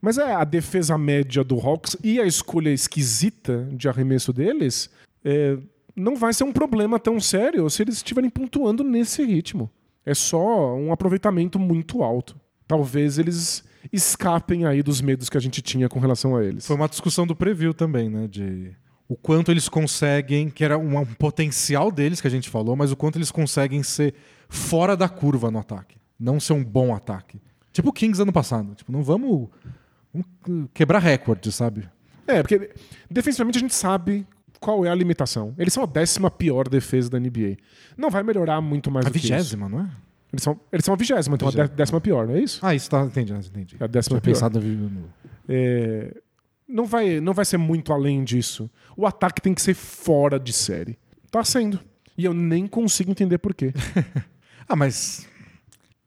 Mas 0.00 0.16
é 0.16 0.32
a 0.32 0.42
defesa 0.42 0.96
média 0.96 1.44
do 1.44 1.60
Hawks 1.60 1.98
e 2.02 2.18
a 2.18 2.24
escolha 2.24 2.70
esquisita 2.70 3.68
de 3.72 3.86
arremesso 3.86 4.32
deles 4.32 4.88
é, 5.22 5.58
não 5.94 6.16
vai 6.16 6.32
ser 6.32 6.44
um 6.44 6.52
problema 6.52 6.98
tão 6.98 7.20
sério 7.20 7.68
se 7.68 7.82
eles 7.82 7.96
estiverem 7.96 8.30
pontuando 8.30 8.82
nesse 8.82 9.22
ritmo. 9.22 9.70
É 10.06 10.14
só 10.14 10.74
um 10.76 10.92
aproveitamento 10.92 11.58
muito 11.58 12.02
alto. 12.02 12.40
Talvez 12.66 13.18
eles 13.18 13.62
escapem 13.92 14.64
aí 14.64 14.82
dos 14.82 15.02
medos 15.02 15.28
que 15.28 15.36
a 15.36 15.40
gente 15.42 15.60
tinha 15.60 15.90
com 15.90 16.00
relação 16.00 16.34
a 16.36 16.42
eles. 16.42 16.66
Foi 16.66 16.74
uma 16.74 16.88
discussão 16.88 17.26
do 17.26 17.36
preview 17.36 17.74
também, 17.74 18.08
né? 18.08 18.26
De 18.26 18.74
o 19.08 19.16
quanto 19.16 19.50
eles 19.50 19.68
conseguem, 19.68 20.48
que 20.48 20.64
era 20.64 20.78
um, 20.78 20.98
um, 20.98 21.04
potencial 21.04 21.90
deles 21.92 22.20
que 22.20 22.26
a 22.26 22.30
gente 22.30 22.48
falou, 22.48 22.74
mas 22.74 22.90
o 22.90 22.96
quanto 22.96 23.16
eles 23.16 23.30
conseguem 23.30 23.82
ser 23.82 24.14
fora 24.48 24.96
da 24.96 25.08
curva 25.08 25.50
no 25.50 25.58
ataque, 25.58 25.96
não 26.18 26.40
ser 26.40 26.54
um 26.54 26.64
bom 26.64 26.94
ataque. 26.94 27.40
Tipo 27.72 27.90
o 27.90 27.92
Kings 27.92 28.20
ano 28.20 28.32
passado, 28.32 28.74
tipo, 28.74 28.90
não 28.90 29.02
vamos, 29.02 29.48
vamos 30.12 30.68
quebrar 30.72 31.00
recorde, 31.00 31.50
sabe? 31.52 31.88
É, 32.26 32.40
porque 32.42 32.70
defensivamente 33.10 33.58
a 33.58 33.60
gente 33.60 33.74
sabe 33.74 34.26
qual 34.58 34.86
é 34.86 34.88
a 34.88 34.94
limitação. 34.94 35.54
Eles 35.58 35.74
são 35.74 35.82
a 35.82 35.86
décima 35.86 36.30
pior 36.30 36.68
defesa 36.68 37.10
da 37.10 37.20
NBA. 37.20 37.56
Não 37.96 38.10
vai 38.10 38.22
melhorar 38.22 38.60
muito 38.62 38.90
mais 38.90 39.04
a 39.04 39.10
vigésima, 39.10 39.68
não 39.68 39.80
é? 39.80 39.90
Eles 40.32 40.42
são, 40.42 40.58
eles 40.72 40.84
são 40.84 40.94
a 40.94 40.96
vigésima, 40.96 41.36
então 41.36 41.48
vigésima. 41.48 41.72
a 41.72 41.76
décima 41.76 42.00
pior, 42.00 42.26
não 42.26 42.34
é 42.34 42.40
isso? 42.40 42.58
Ah, 42.62 42.74
isso 42.74 42.88
tá, 42.88 43.04
entendi, 43.04 43.32
entendi. 43.32 43.76
A 43.78 43.86
décima 43.86 44.14
Tinha 44.14 44.20
pior. 44.20 44.34
Pensado 44.34 44.60
no... 44.60 45.04
é, 45.48 46.16
não 46.68 46.86
vai, 46.86 47.20
não 47.20 47.32
vai 47.32 47.44
ser 47.44 47.58
muito 47.58 47.92
além 47.92 48.24
disso. 48.24 48.70
O 48.96 49.06
ataque 49.06 49.40
tem 49.40 49.54
que 49.54 49.62
ser 49.62 49.74
fora 49.74 50.38
de 50.38 50.52
série. 50.52 50.98
Tá 51.30 51.44
sendo. 51.44 51.80
E 52.16 52.24
eu 52.24 52.32
nem 52.32 52.66
consigo 52.66 53.10
entender 53.10 53.38
por 53.38 53.54
quê. 53.54 53.72
ah, 54.68 54.76
mas 54.76 55.26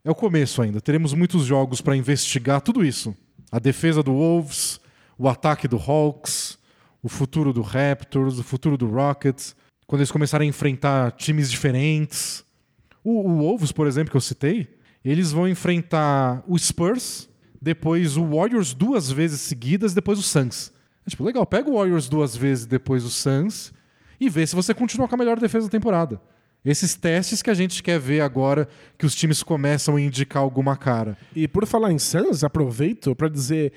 é 0.04 0.10
o 0.10 0.16
começo 0.16 0.62
ainda. 0.62 0.80
Teremos 0.80 1.14
muitos 1.14 1.46
jogos 1.46 1.82
para 1.82 1.96
investigar 1.96 2.62
tudo 2.62 2.84
isso. 2.84 3.16
A 3.52 3.60
defesa 3.60 4.02
do 4.02 4.14
Wolves, 4.14 4.80
o 5.18 5.28
ataque 5.28 5.68
do 5.68 5.78
Hawks, 5.78 6.58
o 7.04 7.10
futuro 7.10 7.54
do 7.54 7.62
Raptors, 7.62 8.40
o 8.40 8.44
futuro 8.44 8.78
do 8.78 8.88
Rockets. 8.88 9.56
quando 9.86 10.02
eles 10.02 10.12
começarem 10.12 10.48
a 10.48 10.50
enfrentar 10.50 11.12
times 11.12 11.52
diferentes. 11.52 12.44
O, 13.04 13.30
o 13.30 13.38
Wolves, 13.38 13.72
por 13.72 13.88
exemplo, 13.88 14.12
que 14.12 14.18
eu 14.18 14.22
citei, 14.22 14.68
eles 15.04 15.32
vão 15.32 15.48
enfrentar 15.48 16.44
o 16.48 16.58
Spurs, 16.58 17.30
depois 17.68 18.16
o 18.16 18.26
Warriors 18.26 18.74
duas 18.74 19.12
vezes 19.12 19.42
seguidas, 19.42 19.94
depois 19.94 20.18
o 20.18 20.24
Suns. 20.24 20.72
É, 21.06 21.10
tipo, 21.10 21.22
legal, 21.22 21.46
pega 21.46 21.70
o 21.70 21.74
Warriors 21.74 22.08
duas 22.08 22.34
vezes, 22.34 22.66
depois 22.66 23.04
o 23.04 23.10
Suns, 23.10 23.74
e 24.18 24.30
vê 24.30 24.48
se 24.48 24.56
você 24.56 24.74
continua 24.74 25.06
com 25.06 25.16
a 25.16 25.18
melhor 25.18 25.38
defesa 25.38 25.66
da 25.66 25.72
temporada. 25.72 26.22
Esses 26.64 26.96
testes 26.96 27.42
que 27.42 27.50
a 27.50 27.54
gente 27.54 27.84
quer 27.84 28.00
ver 28.00 28.22
agora 28.22 28.70
que 28.98 29.06
os 29.06 29.14
times 29.14 29.44
começam 29.44 29.98
a 29.98 30.02
indicar 30.02 30.42
alguma 30.42 30.78
cara. 30.78 31.18
E 31.36 31.46
por 31.46 31.66
falar 31.66 31.92
em 31.92 32.00
Suns, 32.00 32.42
aproveito 32.42 33.14
para 33.14 33.28
dizer 33.28 33.74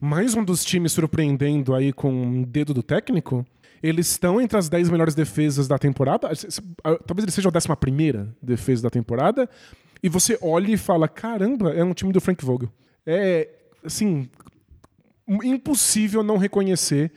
mais 0.00 0.36
um 0.36 0.44
dos 0.44 0.64
times 0.64 0.92
surpreendendo 0.92 1.74
aí 1.74 1.92
com 1.92 2.12
um 2.12 2.44
dedo 2.44 2.72
do 2.72 2.82
técnico. 2.82 3.44
Eles 3.82 4.08
estão 4.08 4.40
entre 4.40 4.56
as 4.56 4.68
10 4.68 4.88
melhores 4.88 5.16
defesas 5.16 5.66
da 5.66 5.78
temporada. 5.78 6.28
Talvez 7.04 7.24
eles 7.24 7.34
sejam 7.34 7.50
a 7.50 7.58
11 7.58 8.28
defesa 8.40 8.84
da 8.84 8.90
temporada. 8.90 9.50
E 10.00 10.08
você 10.08 10.38
olha 10.40 10.70
e 10.70 10.76
fala: 10.76 11.08
caramba, 11.08 11.70
é 11.72 11.82
um 11.82 11.92
time 11.92 12.12
do 12.12 12.20
Frank 12.20 12.44
Vogel. 12.44 12.70
É, 13.06 13.48
assim, 13.84 14.28
impossível 15.28 16.22
não 16.22 16.36
reconhecer 16.36 17.10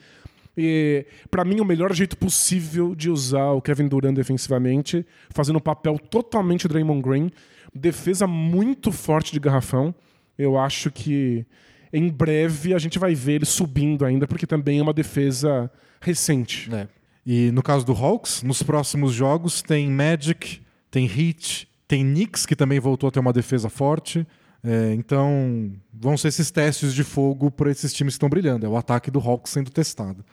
e, 0.58 1.06
para 1.30 1.44
mim, 1.44 1.60
o 1.60 1.66
melhor 1.66 1.94
jeito 1.94 2.18
possível 2.18 2.96
de 2.96 3.10
usar 3.10 3.52
o 3.52 3.62
Kevin 3.62 3.88
Durant 3.88 4.16
defensivamente, 4.16 5.06
fazendo 5.30 5.58
um 5.58 5.62
papel 5.62 6.00
totalmente 6.00 6.68
Draymond 6.68 7.02
Green, 7.02 7.32
defesa 7.74 8.26
muito 8.26 8.92
forte 8.92 9.34
de 9.34 9.40
garrafão. 9.40 9.94
Eu 10.38 10.58
acho 10.58 10.90
que 10.90 11.46
em 11.92 12.10
breve 12.10 12.74
a 12.74 12.78
gente 12.78 12.98
vai 12.98 13.14
ver 13.14 13.34
ele 13.34 13.46
subindo 13.46 14.06
ainda, 14.06 14.28
porque 14.28 14.48
também 14.48 14.80
é 14.80 14.82
uma 14.82 14.94
defesa 14.94 15.70
recente. 16.00 16.74
É. 16.74 16.88
E 17.26 17.52
no 17.52 17.62
caso 17.62 17.86
do 17.86 17.94
Hawks, 17.94 18.44
nos 18.44 18.62
próximos 18.64 19.12
jogos 19.14 19.62
tem 19.62 19.90
Magic, 19.90 20.62
tem 20.92 21.06
Heat, 21.06 21.68
tem 21.88 22.04
Knicks, 22.04 22.46
que 22.46 22.56
também 22.56 22.80
voltou 22.80 23.10
a 23.10 23.12
ter 23.12 23.20
uma 23.20 23.34
defesa 23.34 23.68
forte. 23.70 24.26
É, 24.66 24.94
então, 24.94 25.72
vão 25.94 26.18
ser 26.18 26.30
esses 26.30 26.50
testes 26.50 26.94
de 26.94 27.04
fogo 27.04 27.52
para 27.52 27.70
esses 27.70 27.94
times 27.94 28.14
que 28.14 28.16
estão 28.16 28.30
brilhando. 28.30 28.66
É 28.66 28.70
o 28.70 28.76
ataque 28.76 29.12
do 29.12 29.20
Hawks 29.20 29.52
sendo 29.52 29.70
testado. 29.70 30.26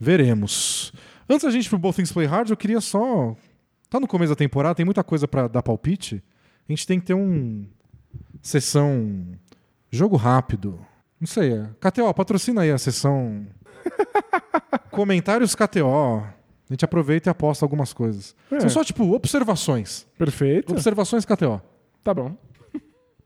Veremos. 0.00 0.92
Antes 1.28 1.44
da 1.44 1.50
gente 1.50 1.66
ir 1.66 1.68
pro 1.68 1.78
Both 1.78 1.96
Things 1.96 2.12
Play 2.12 2.26
Hard, 2.26 2.50
eu 2.50 2.56
queria 2.56 2.80
só. 2.80 3.36
Tá 3.88 4.00
no 4.00 4.08
começo 4.08 4.32
da 4.32 4.36
temporada, 4.36 4.74
tem 4.74 4.84
muita 4.84 5.04
coisa 5.04 5.28
para 5.28 5.46
dar 5.46 5.62
palpite. 5.62 6.22
A 6.68 6.72
gente 6.72 6.86
tem 6.86 6.98
que 6.98 7.06
ter 7.06 7.14
um. 7.14 7.66
Sessão. 8.42 9.26
Jogo 9.90 10.16
rápido. 10.16 10.78
Não 11.20 11.26
sei. 11.26 11.52
É... 11.52 11.70
KTO, 11.80 12.12
patrocina 12.14 12.62
aí 12.62 12.70
a 12.70 12.78
sessão. 12.78 13.46
Comentários 14.90 15.54
KTO. 15.54 16.24
A 16.70 16.74
gente 16.74 16.84
aproveita 16.84 17.28
e 17.28 17.30
aposta 17.30 17.64
algumas 17.64 17.92
coisas. 17.92 18.34
É. 18.50 18.60
São 18.60 18.68
só, 18.68 18.84
tipo, 18.84 19.14
observações. 19.14 20.06
Perfeito. 20.18 20.72
Observações 20.72 21.24
KTO. 21.24 21.62
Tá 22.04 22.12
bom. 22.12 22.36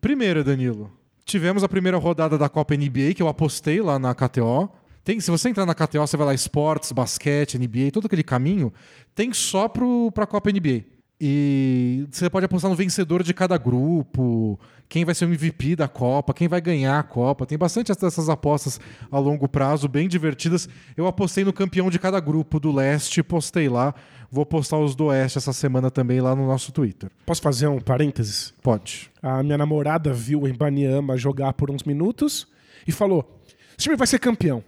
Primeiro, 0.03 0.43
Danilo. 0.43 0.91
Tivemos 1.25 1.63
a 1.63 1.69
primeira 1.69 1.97
rodada 1.97 2.37
da 2.37 2.49
Copa 2.49 2.75
NBA, 2.75 3.15
que 3.15 3.23
eu 3.23 3.29
apostei 3.29 3.81
lá 3.81 4.01
na 4.01 4.13
KTO. 4.13 4.69
Tem, 5.05 5.21
se 5.21 5.31
você 5.31 5.49
entrar 5.49 5.65
na 5.65 5.77
KTO, 5.77 6.01
você 6.01 6.17
vai 6.17 6.27
lá 6.27 6.35
esportes, 6.35 6.91
basquete, 6.91 7.57
NBA, 7.57 7.93
todo 7.93 8.07
aquele 8.07 8.25
caminho, 8.25 8.73
tem 9.15 9.33
só 9.33 9.69
para 9.69 9.85
a 10.25 10.27
Copa 10.27 10.51
NBA. 10.51 10.83
E 11.21 12.05
você 12.11 12.29
pode 12.29 12.47
apostar 12.47 12.69
no 12.69 12.77
vencedor 12.77 13.23
de 13.23 13.33
cada 13.33 13.57
grupo, 13.57 14.59
quem 14.89 15.05
vai 15.05 15.15
ser 15.15 15.25
o 15.25 15.29
MVP 15.29 15.77
da 15.77 15.87
Copa, 15.87 16.35
quem 16.35 16.49
vai 16.49 16.61
ganhar 16.61 16.99
a 16.99 17.03
Copa. 17.05 17.47
Tem 17.47 17.57
bastante 17.57 17.95
dessas 17.95 18.29
apostas 18.29 18.81
a 19.09 19.21
longo 19.21 19.49
prazo, 19.49 19.87
bem 19.87 20.09
divertidas. 20.09 20.69
Eu 20.97 21.07
apostei 21.07 21.45
no 21.45 21.53
campeão 21.53 21.89
de 21.91 22.01
cada 22.01 22.19
grupo 22.19 22.59
do 22.59 22.73
leste, 22.73 23.23
postei 23.23 23.69
lá. 23.69 23.95
Vou 24.35 24.47
postar 24.47 24.79
os 24.79 24.95
do 24.95 25.05
oeste 25.09 25.37
essa 25.37 25.53
semana 25.53 25.91
também 25.91 26.19
lá 26.19 26.35
no 26.35 26.47
nosso 26.47 26.73
Twitter. 26.73 27.11
Posso 27.27 27.43
fazer 27.43 27.67
um 27.67 27.79
parênteses? 27.79 28.55
Pode. 28.63 29.11
A 29.23 29.43
minha 29.43 29.59
namorada 29.59 30.11
viu 30.11 30.41
o 30.41 30.49
Embaniama 30.49 31.19
jogar 31.19 31.53
por 31.53 31.71
uns 31.71 31.83
minutos 31.83 32.49
e 32.89 32.91
falou: 32.91 33.39
esse 33.77 33.83
time 33.83 33.95
vai 33.95 34.07
ser 34.07 34.19
campeão. 34.19 34.65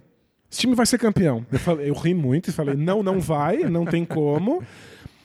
Esse 0.53 0.61
time 0.61 0.75
vai 0.75 0.85
ser 0.85 0.99
campeão. 0.99 1.47
Eu, 1.51 1.59
falei, 1.59 1.89
eu 1.89 1.95
ri 1.95 2.13
muito 2.13 2.51
e 2.51 2.53
falei, 2.53 2.75
não, 2.75 3.03
não 3.03 3.19
vai, 3.19 3.65
não 3.65 3.87
tem 3.87 4.05
como. 4.05 4.63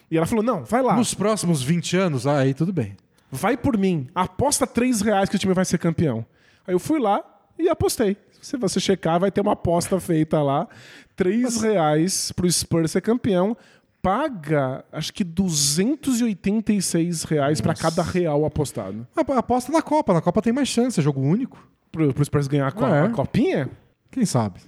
E 0.10 0.16
ela 0.16 0.26
falou, 0.26 0.44
não, 0.44 0.64
vai 0.64 0.82
lá. 0.82 0.96
Nos 0.96 1.14
próximos 1.14 1.62
20 1.62 1.98
anos, 1.98 2.26
aí 2.26 2.54
tudo 2.54 2.72
bem. 2.72 2.96
Vai 3.30 3.58
por 3.58 3.78
mim, 3.78 4.08
aposta 4.16 4.66
3 4.66 5.02
reais 5.02 5.28
que 5.28 5.36
o 5.36 5.40
time 5.40 5.54
vai 5.54 5.66
ser 5.66 5.78
campeão. 5.78 6.26
Aí 6.66 6.74
eu 6.74 6.80
fui 6.80 6.98
lá 6.98 7.22
e 7.60 7.68
apostei. 7.68 8.16
Se 8.42 8.56
você 8.56 8.80
checar, 8.80 9.20
vai 9.20 9.32
ter 9.32 9.42
uma 9.42 9.52
aposta 9.52 10.00
feita 10.00 10.42
lá. 10.42 10.66
3 11.18 11.62
reais 11.62 12.32
pro 12.32 12.50
Spurs 12.50 12.92
ser 12.92 13.02
campeão. 13.02 13.58
Paga, 14.02 14.86
acho 14.92 15.14
que 15.14 15.26
286 15.26 17.24
reais 17.24 17.60
para 17.60 17.74
cada 17.74 18.02
real 18.02 18.46
apostado. 18.46 19.06
Aposta 19.38 19.72
na 19.72 19.82
Copa. 19.82 20.14
Na 20.14 20.22
Copa 20.22 20.42
tem 20.42 20.54
mais 20.54 20.70
chance, 20.70 21.00
é 21.00 21.04
jogo 21.04 21.20
único. 21.20 21.68
Pro, 21.92 22.14
pro 22.14 22.24
Spurs 22.24 22.48
ganhar 22.48 22.68
a, 22.68 22.72
co 22.72 22.86
é. 22.86 23.02
a 23.02 23.10
copinha? 23.10 23.70
Quem 24.10 24.26
sabe? 24.26 24.62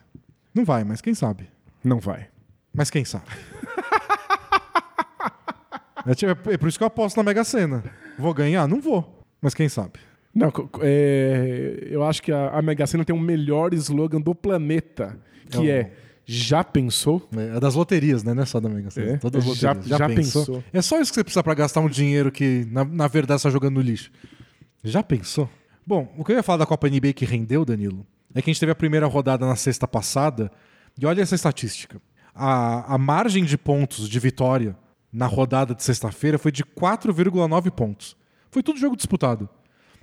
Não 0.53 0.65
vai, 0.65 0.83
mas 0.83 0.99
quem 0.99 1.13
sabe? 1.13 1.47
Não 1.83 1.99
vai. 1.99 2.27
Mas 2.73 2.89
quem 2.89 3.05
sabe? 3.05 3.25
é, 6.05 6.13
tipo, 6.13 6.49
é 6.49 6.57
por 6.57 6.67
isso 6.67 6.77
que 6.77 6.83
eu 6.83 6.87
aposto 6.87 7.17
na 7.17 7.23
Mega 7.23 7.43
Sena. 7.43 7.83
Vou 8.17 8.33
ganhar? 8.33 8.67
Não 8.67 8.81
vou. 8.81 9.23
Mas 9.41 9.53
quem 9.53 9.69
sabe? 9.69 9.99
Não, 10.33 10.51
é, 10.81 11.87
eu 11.89 12.03
acho 12.03 12.21
que 12.21 12.31
a, 12.31 12.49
a 12.49 12.61
Mega 12.61 12.85
Sena 12.85 13.05
tem 13.05 13.15
o 13.15 13.19
melhor 13.19 13.73
slogan 13.73 14.21
do 14.21 14.35
planeta, 14.35 15.17
que 15.49 15.69
é, 15.69 15.79
é 15.79 15.91
já 16.33 16.63
pensou? 16.63 17.27
É, 17.35 17.57
é, 17.57 17.59
das 17.59 17.75
loterias, 17.75 18.23
né? 18.23 18.33
Não 18.33 18.43
é 18.43 18.45
só 18.45 18.59
da 18.59 18.69
Mega 18.69 18.89
Sena. 18.89 19.11
É, 19.13 19.17
Todas 19.17 19.43
as 19.43 19.47
loterias. 19.47 19.85
Já, 19.85 19.97
já, 19.97 19.97
já 19.97 20.07
pensou? 20.07 20.45
pensou? 20.45 20.63
É 20.71 20.81
só 20.81 20.99
isso 20.99 21.11
que 21.11 21.15
você 21.15 21.23
precisa 21.23 21.43
para 21.43 21.53
gastar 21.53 21.81
um 21.81 21.89
dinheiro 21.89 22.31
que, 22.31 22.67
na, 22.71 22.83
na 22.85 23.07
verdade, 23.07 23.37
está 23.37 23.49
jogando 23.49 23.75
no 23.75 23.81
lixo. 23.81 24.11
Já 24.83 25.03
pensou? 25.03 25.49
Bom, 25.85 26.13
o 26.17 26.23
que 26.23 26.31
eu 26.31 26.37
ia 26.37 26.43
falar 26.43 26.59
da 26.59 26.65
Copa 26.65 26.87
NBA 26.87 27.13
que 27.13 27.25
rendeu, 27.25 27.65
Danilo, 27.65 28.05
é 28.33 28.41
que 28.41 28.49
a 28.49 28.53
gente 28.53 28.59
teve 28.59 28.71
a 28.71 28.75
primeira 28.75 29.07
rodada 29.07 29.45
na 29.45 29.55
sexta 29.55 29.87
passada, 29.87 30.51
e 30.99 31.05
olha 31.05 31.21
essa 31.21 31.35
estatística. 31.35 32.01
A, 32.33 32.95
a 32.95 32.97
margem 32.97 33.43
de 33.43 33.57
pontos 33.57 34.07
de 34.07 34.19
vitória 34.19 34.75
na 35.11 35.27
rodada 35.27 35.75
de 35.75 35.83
sexta-feira 35.83 36.37
foi 36.37 36.51
de 36.51 36.63
4,9 36.63 37.71
pontos. 37.71 38.15
Foi 38.49 38.63
tudo 38.63 38.79
jogo 38.79 38.95
disputado. 38.95 39.49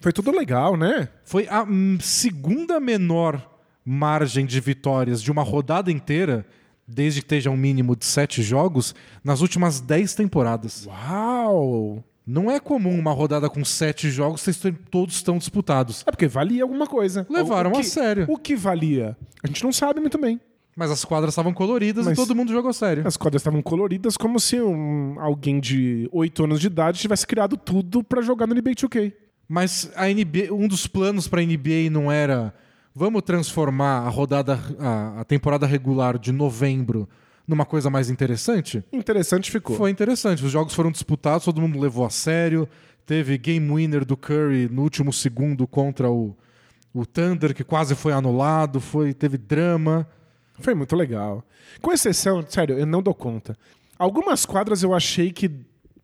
Foi 0.01 0.13
tudo 0.13 0.31
legal, 0.31 0.77
né? 0.77 1.09
Foi 1.25 1.49
a 1.49 1.63
hum, 1.63 1.99
segunda 2.01 2.79
menor 2.79 3.58
margem 3.89 4.45
de 4.45 4.61
vitórias 4.61 5.23
de 5.23 5.33
uma 5.33 5.43
rodada 5.43 5.91
inteira, 5.91 6.45
desde 6.87 7.23
que 7.23 7.25
esteja 7.25 7.49
um 7.49 7.57
mínimo 7.57 7.97
de 7.97 8.05
sete 8.05 8.43
jogos, 8.43 8.95
nas 9.25 9.41
últimas 9.41 9.81
dez 9.81 10.15
temporadas. 10.15 10.87
Uau! 10.87 12.05
Não 12.27 12.51
é 12.51 12.61
comum 12.61 12.99
uma 12.99 13.13
rodada 13.13 13.49
com 13.49 13.65
sete 13.65 14.11
jogos, 14.11 14.43
vocês 14.43 14.61
todos 14.91 15.15
estão 15.15 15.39
disputados. 15.39 16.05
É 16.07 16.11
porque 16.11 16.27
valia 16.27 16.63
alguma 16.63 16.87
coisa. 16.87 17.27
Levaram 17.31 17.73
que, 17.73 17.79
a 17.79 17.83
sério. 17.83 18.27
O 18.29 18.37
que 18.37 18.55
valia? 18.55 19.17
A 19.43 19.47
gente 19.47 19.65
não 19.65 19.73
sabe 19.73 20.01
muito 20.01 20.19
bem. 20.19 20.39
Mas 20.77 20.91
as 20.91 21.03
quadras 21.03 21.33
estavam 21.33 21.55
coloridas 21.55 22.05
Mas 22.05 22.17
e 22.17 22.21
todo 22.21 22.37
mundo 22.37 22.53
jogou 22.53 22.75
sério. 22.75 23.07
As 23.07 23.17
quadras 23.17 23.41
estavam 23.41 23.63
coloridas 23.63 24.19
como 24.19 24.39
se 24.39 24.61
um, 24.61 25.19
alguém 25.19 25.59
de 25.59 26.09
8 26.13 26.45
anos 26.45 26.61
de 26.61 26.67
idade 26.67 27.01
tivesse 27.01 27.27
criado 27.27 27.57
tudo 27.57 28.05
para 28.05 28.21
jogar 28.21 28.47
no 28.47 28.55
NBA 28.55 28.73
2K. 28.73 29.15
Mas 29.49 29.91
a 29.97 30.07
NBA, 30.07 30.53
um 30.53 30.69
dos 30.69 30.87
planos 30.87 31.27
para 31.27 31.41
a 31.41 31.45
NBA 31.45 31.89
não 31.91 32.13
era 32.13 32.53
vamos 32.99 33.23
transformar 33.23 34.01
a 34.01 34.09
rodada 34.09 34.59
a, 34.81 35.21
a 35.21 35.25
temporada 35.25 35.65
regular 35.67 36.19
de 36.19 36.33
novembro 36.33 37.09
numa 37.47 37.65
coisa 37.65 37.89
mais 37.89 38.11
interessante? 38.11 38.83
Interessante 38.93 39.53
ficou. 39.53 39.77
Foi 39.77 39.89
interessante. 39.89 40.45
Os 40.45 40.51
jogos 40.51 40.75
foram 40.75 40.91
disputados, 40.91 41.45
todo 41.45 41.61
mundo 41.61 41.79
levou 41.79 42.05
a 42.05 42.11
sério. 42.11 42.69
Teve 43.07 43.39
game 43.39 43.73
winner 43.73 44.05
do 44.05 44.17
Curry 44.17 44.69
no 44.69 44.83
último 44.83 45.13
segundo 45.13 45.65
contra 45.67 46.11
o, 46.11 46.37
o 46.93 47.07
Thunder, 47.07 47.55
que 47.55 47.63
quase 47.63 47.95
foi 47.95 48.13
anulado. 48.13 48.81
Foi, 48.81 49.15
teve 49.15 49.39
drama. 49.39 50.05
Foi 50.59 50.75
muito 50.75 50.97
legal. 50.97 51.45
Com 51.81 51.93
exceção, 51.93 52.45
sério, 52.49 52.77
eu 52.77 52.85
não 52.85 53.01
dou 53.01 53.15
conta. 53.15 53.57
Algumas 53.97 54.45
quadras 54.45 54.83
eu 54.83 54.93
achei 54.93 55.31
que 55.31 55.49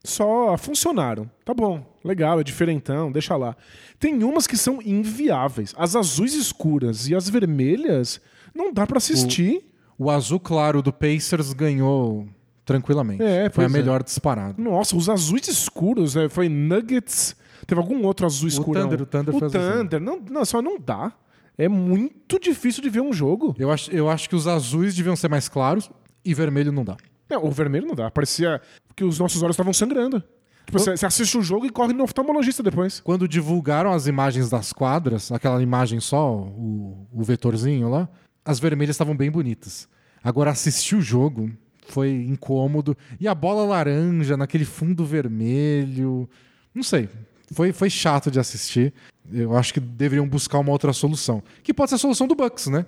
só 0.04 0.56
funcionaram. 0.58 1.28
Tá 1.44 1.54
bom, 1.54 1.84
legal, 2.04 2.38
é 2.38 2.44
diferentão, 2.44 3.10
deixa 3.10 3.34
lá. 3.36 3.56
Tem 3.98 4.22
umas 4.22 4.46
que 4.46 4.56
são 4.56 4.80
inviáveis. 4.82 5.74
As 5.76 5.96
azuis 5.96 6.34
escuras 6.34 7.08
e 7.08 7.14
as 7.14 7.28
vermelhas 7.28 8.20
não 8.54 8.72
dá 8.72 8.86
para 8.86 8.98
assistir. 8.98 9.66
O 9.70 9.74
o 9.96 10.10
azul 10.10 10.40
claro 10.40 10.82
do 10.82 10.92
Pacers 10.92 11.52
ganhou 11.52 12.26
tranquilamente. 12.64 13.22
É, 13.22 13.48
foi 13.50 13.64
a 13.64 13.68
é. 13.68 13.70
melhor 13.70 14.00
é. 14.00 14.04
disparada. 14.04 14.54
Nossa, 14.60 14.96
os 14.96 15.08
azuis 15.08 15.46
escuros, 15.48 16.14
né? 16.14 16.28
Foi 16.28 16.48
Nuggets. 16.48 17.36
Teve 17.66 17.80
algum 17.80 18.04
outro 18.04 18.26
azul 18.26 18.48
escuro? 18.48 18.78
O 18.78 18.82
Thunder, 18.82 19.02
o 19.02 19.06
Thunder, 19.06 19.34
o 19.34 19.40
Thunder. 19.40 20.00
Não, 20.00 20.20
não, 20.20 20.44
só 20.44 20.60
não 20.60 20.78
dá. 20.78 21.12
É 21.56 21.68
muito 21.68 22.38
difícil 22.38 22.82
de 22.82 22.90
ver 22.90 23.00
um 23.00 23.12
jogo. 23.12 23.54
Eu 23.58 23.70
acho, 23.70 23.90
eu 23.92 24.10
acho 24.10 24.28
que 24.28 24.34
os 24.34 24.48
azuis 24.48 24.94
deviam 24.94 25.14
ser 25.14 25.28
mais 25.28 25.48
claros 25.48 25.88
e 26.24 26.34
vermelho 26.34 26.72
não 26.72 26.84
dá. 26.84 26.96
Não, 27.28 27.44
o 27.44 27.50
vermelho 27.50 27.86
não 27.86 27.94
dá. 27.94 28.10
Parecia 28.10 28.60
que 28.94 29.04
os 29.04 29.18
nossos 29.18 29.42
olhos 29.42 29.54
estavam 29.54 29.72
sangrando. 29.72 30.22
Tipo, 30.66 30.78
você, 30.78 30.96
você 30.96 31.06
assiste 31.06 31.36
o 31.36 31.42
jogo 31.42 31.66
e 31.66 31.70
corre 31.70 31.92
no 31.92 32.04
oftalmologista 32.04 32.62
depois. 32.62 33.00
Quando 33.00 33.28
divulgaram 33.28 33.92
as 33.92 34.06
imagens 34.06 34.48
das 34.48 34.72
quadras, 34.72 35.30
aquela 35.30 35.62
imagem 35.62 36.00
só, 36.00 36.34
o, 36.34 37.06
o 37.12 37.22
vetorzinho 37.22 37.88
lá, 37.88 38.08
as 38.44 38.58
vermelhas 38.58 38.94
estavam 38.94 39.16
bem 39.16 39.30
bonitas. 39.30 39.88
Agora, 40.22 40.50
assistir 40.50 40.96
o 40.96 41.02
jogo 41.02 41.50
foi 41.88 42.10
incômodo. 42.10 42.96
E 43.20 43.28
a 43.28 43.34
bola 43.34 43.64
laranja 43.64 44.36
naquele 44.36 44.64
fundo 44.64 45.04
vermelho. 45.04 46.28
Não 46.74 46.82
sei. 46.82 47.08
Foi, 47.52 47.72
foi 47.72 47.90
chato 47.90 48.30
de 48.30 48.40
assistir. 48.40 48.92
Eu 49.30 49.56
acho 49.56 49.72
que 49.74 49.80
deveriam 49.80 50.26
buscar 50.26 50.58
uma 50.58 50.72
outra 50.72 50.92
solução. 50.92 51.42
Que 51.62 51.74
pode 51.74 51.90
ser 51.90 51.96
a 51.96 51.98
solução 51.98 52.26
do 52.26 52.34
Bucks, 52.34 52.68
né? 52.68 52.86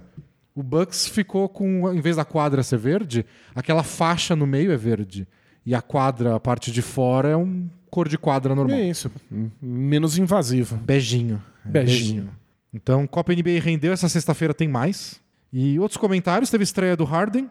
O 0.56 0.62
Bucks 0.62 1.06
ficou 1.06 1.50
com, 1.50 1.92
em 1.92 2.00
vez 2.00 2.16
da 2.16 2.24
quadra 2.24 2.62
ser 2.62 2.78
verde, 2.78 3.26
aquela 3.54 3.82
faixa 3.82 4.34
no 4.34 4.46
meio 4.46 4.72
é 4.72 4.76
verde. 4.76 5.28
E 5.66 5.74
a 5.74 5.82
quadra, 5.82 6.34
a 6.34 6.40
parte 6.40 6.72
de 6.72 6.80
fora, 6.80 7.28
é 7.28 7.36
um 7.36 7.68
cor 7.90 8.08
de 8.08 8.16
quadra 8.16 8.54
normal. 8.54 8.78
É 8.78 8.88
isso. 8.88 9.10
Menos 9.60 10.16
invasivo. 10.16 10.76
Beijinho. 10.76 11.42
É 11.62 11.68
Beijinho. 11.68 12.30
Então, 12.72 13.06
Copa 13.06 13.34
NBA 13.34 13.60
rendeu, 13.60 13.92
essa 13.92 14.08
sexta-feira 14.08 14.54
tem 14.54 14.66
mais. 14.66 15.20
E 15.52 15.78
outros 15.78 15.98
comentários, 15.98 16.48
teve 16.48 16.64
estreia 16.64 16.96
do 16.96 17.04
Harden. 17.04 17.50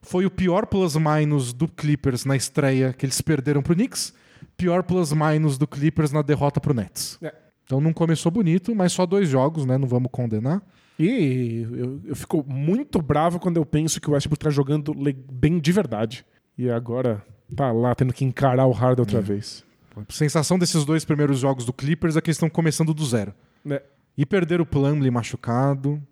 Foi 0.00 0.26
o 0.26 0.30
pior 0.30 0.66
plus-minus 0.66 1.52
do 1.52 1.68
Clippers 1.68 2.24
na 2.24 2.34
estreia 2.34 2.92
que 2.92 3.06
eles 3.06 3.20
perderam 3.20 3.62
pro 3.62 3.74
Knicks. 3.74 4.12
Pior 4.56 4.82
plus-minus 4.82 5.56
do 5.56 5.66
Clippers 5.68 6.10
na 6.10 6.22
derrota 6.22 6.60
pro 6.60 6.74
Nets. 6.74 7.18
É. 7.22 7.32
Então 7.64 7.80
não 7.80 7.92
começou 7.92 8.32
bonito, 8.32 8.74
mas 8.74 8.92
só 8.92 9.06
dois 9.06 9.28
jogos, 9.28 9.64
né? 9.64 9.78
Não 9.78 9.86
vamos 9.86 10.10
condenar. 10.10 10.60
E 10.98 11.66
eu, 11.72 12.00
eu 12.04 12.16
fico 12.16 12.44
muito 12.46 13.00
bravo 13.00 13.40
quando 13.40 13.56
eu 13.56 13.66
penso 13.66 14.00
que 14.00 14.08
o 14.08 14.12
Westbrook 14.12 14.44
tá 14.44 14.50
jogando 14.50 14.94
bem 15.30 15.58
de 15.58 15.72
verdade. 15.72 16.24
E 16.56 16.70
agora 16.70 17.24
tá 17.54 17.72
lá 17.72 17.94
tendo 17.94 18.12
que 18.12 18.24
encarar 18.24 18.66
o 18.66 18.72
Harden 18.72 19.02
outra 19.02 19.20
vez. 19.20 19.64
A 19.96 20.12
sensação 20.12 20.58
desses 20.58 20.84
dois 20.84 21.04
primeiros 21.04 21.38
jogos 21.38 21.64
do 21.64 21.72
Clippers 21.72 22.16
é 22.16 22.20
que 22.20 22.30
eles 22.30 22.36
estão 22.36 22.48
começando 22.48 22.94
do 22.94 23.04
zero. 23.04 23.34
Né? 23.64 23.80
E 24.16 24.24
perderam 24.24 24.62
o 24.62 24.66
Plumlee 24.66 25.10
machucado. 25.10 26.02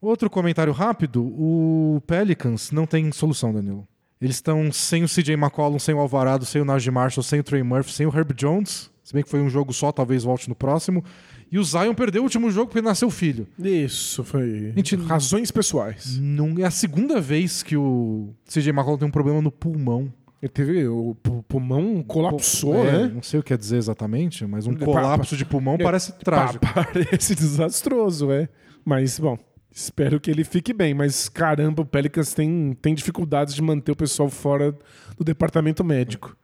Outro 0.00 0.30
comentário 0.30 0.72
rápido: 0.72 1.22
o 1.22 2.00
Pelicans 2.06 2.70
não 2.70 2.86
tem 2.86 3.10
solução, 3.12 3.52
Danilo. 3.52 3.86
Eles 4.20 4.36
estão 4.36 4.72
sem 4.72 5.04
o 5.04 5.08
CJ 5.08 5.34
McCollum, 5.34 5.78
sem 5.78 5.94
o 5.94 5.98
Alvarado, 5.98 6.44
sem 6.44 6.60
o 6.60 6.64
Najee 6.64 6.90
Marshall, 6.90 7.22
sem 7.22 7.40
o 7.40 7.44
Trey 7.44 7.62
Murphy, 7.62 7.92
sem 7.92 8.06
o 8.06 8.16
Herb 8.16 8.34
Jones. 8.34 8.90
Se 9.04 9.14
bem 9.14 9.22
que 9.22 9.30
foi 9.30 9.40
um 9.40 9.48
jogo 9.48 9.72
só, 9.72 9.92
talvez 9.92 10.24
volte 10.24 10.48
no 10.48 10.54
próximo. 10.54 11.04
E 11.50 11.58
o 11.58 11.64
Zion 11.64 11.94
perdeu 11.94 12.20
o 12.22 12.24
último 12.24 12.50
jogo 12.50 12.66
porque 12.70 12.82
nasceu 12.82 13.10
filho. 13.10 13.46
Isso, 13.58 14.22
foi. 14.22 14.72
Gente, 14.76 14.96
Razões 14.96 15.50
pessoais. 15.50 16.18
Não, 16.20 16.54
é 16.58 16.64
a 16.64 16.70
segunda 16.70 17.20
vez 17.20 17.62
que 17.62 17.76
o 17.76 18.28
CJ 18.46 18.68
McCollum 18.70 18.98
tem 18.98 19.08
um 19.08 19.10
problema 19.10 19.40
no 19.40 19.50
pulmão. 19.50 20.12
Ele 20.42 20.50
teve. 20.50 20.86
O 20.86 21.16
pu- 21.22 21.42
pulmão 21.48 22.02
colapsou, 22.06 22.76
É, 22.86 22.92
né? 23.06 23.12
Não 23.14 23.22
sei 23.22 23.40
o 23.40 23.42
que 23.42 23.48
quer 23.48 23.58
dizer 23.58 23.76
exatamente, 23.78 24.44
mas 24.46 24.66
um 24.66 24.74
colapso 24.74 25.36
de 25.36 25.44
pulmão 25.44 25.74
é, 25.74 25.82
parece 25.82 26.12
trágico. 26.18 26.64
Pa- 26.66 26.84
Parece 26.84 27.34
desastroso, 27.36 28.30
é. 28.30 28.48
Mas, 28.84 29.18
bom, 29.18 29.36
espero 29.72 30.20
que 30.20 30.30
ele 30.30 30.44
fique 30.44 30.72
bem. 30.74 30.92
Mas, 30.94 31.28
caramba, 31.28 31.82
o 31.82 31.86
Pelicans 31.86 32.34
tem, 32.34 32.76
tem 32.80 32.94
dificuldades 32.94 33.54
de 33.54 33.62
manter 33.62 33.90
o 33.92 33.96
pessoal 33.96 34.28
fora 34.28 34.76
do 35.16 35.24
departamento 35.24 35.82
médico. 35.82 36.36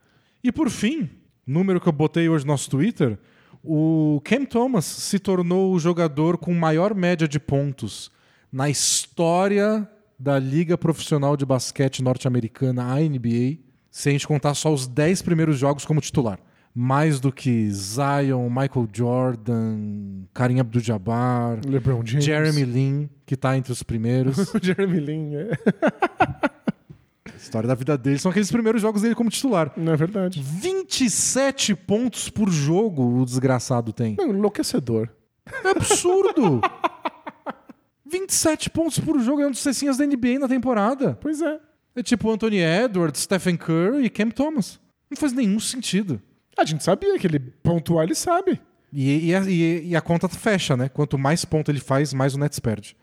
E 0.43 0.51
por 0.51 0.71
fim, 0.71 1.09
número 1.47 1.81
que 1.81 1.89
eu 1.89 1.93
botei 1.93 2.29
hoje 2.29 2.45
no 2.45 2.53
nosso 2.53 2.69
Twitter, 2.71 3.17
o 3.65 4.21
Cam 4.23 4.45
Thomas 4.45 4.85
se 4.85 5.19
tornou 5.19 5.73
o 5.73 5.79
jogador 5.79 6.37
com 6.37 6.53
maior 6.53 6.95
média 6.95 7.27
de 7.27 7.41
pontos 7.41 8.11
na 8.53 8.69
história 8.69 9.89
da 10.19 10.39
Liga 10.39 10.77
Profissional 10.77 11.37
de 11.37 11.47
Basquete 11.47 12.03
Norte-Americana, 12.03 12.85
a 12.93 13.01
NBA, 13.01 13.59
se 13.91 14.11
a 14.11 14.13
gente 14.13 14.29
contar 14.29 14.55
só 14.55 14.73
os 14.73 14.87
10 14.87 15.23
primeiros 15.23 15.59
jogos 15.59 15.85
como 15.85 16.01
titular. 16.01 16.39
Mais 16.75 17.21
do 17.21 17.33
que 17.33 17.71
Zion, 17.71 18.49
Michael 18.49 18.89
Jordan, 18.93 20.25
Karim 20.35 20.59
Abdul-Jabbar. 20.59 21.61
Jeremy 22.21 22.65
Lin, 22.65 23.11
que 23.25 23.37
tá 23.37 23.57
entre 23.57 23.73
os 23.73 23.83
primeiros. 23.83 24.37
Jeremy 24.61 25.01
Lin, 25.01 25.35
é. 25.37 25.51
a 27.45 27.47
história 27.47 27.69
da 27.69 27.75
vida 27.75 27.97
dele 27.99 28.19
são 28.19 28.31
aqueles 28.31 28.51
primeiros 28.51 28.81
jogos 28.81 29.03
dele 29.03 29.15
como 29.15 29.29
titular. 29.29 29.71
Não 29.77 29.93
é 29.93 29.97
verdade. 29.97 30.41
27 30.43 31.75
pontos 31.77 32.31
por 32.31 32.49
jogo 32.51 33.21
o 33.21 33.25
desgraçado 33.25 33.93
tem. 33.93 34.17
Não, 34.19 34.29
enlouquecedor. 34.31 35.09
É 35.65 35.69
absurdo! 35.71 36.61
27 38.07 38.71
pontos 38.71 38.99
por 38.99 39.19
jogo 39.21 39.41
é 39.43 39.47
um 39.47 39.51
dos 39.51 39.61
cecinhas 39.61 39.97
da 39.97 40.07
NBA 40.07 40.39
na 40.39 40.49
temporada. 40.49 41.19
Pois 41.21 41.41
é. 41.43 41.59
É 41.97 42.03
tipo 42.03 42.31
Anthony 42.31 42.59
Edwards, 42.59 43.23
Stephen 43.23 43.57
Curry 43.57 44.05
e 44.05 44.11
Cam 44.11 44.31
Thomas. 44.31 44.81
Não 45.11 45.17
faz 45.17 45.33
nenhum 45.33 45.61
sentido. 45.61 46.21
A 46.57 46.65
gente 46.65 46.83
sabia 46.85 47.19
que 47.19 47.27
ele 47.27 47.39
pontuar, 47.39 48.05
ele 48.05 48.15
sabe. 48.15 48.61
E, 48.93 49.29
e 49.31 49.35
a, 49.35 49.41
e- 49.43 49.89
e 49.89 49.97
a 49.97 50.01
conta 50.01 50.29
fecha, 50.29 50.77
né? 50.77 50.89
Quanto 50.89 51.19
mais 51.19 51.45
ponto 51.45 51.71
ele 51.71 51.81
faz, 51.81 52.13
mais 52.15 52.35
o 52.35 52.39
Nets 52.39 52.59
perde. 52.59 52.97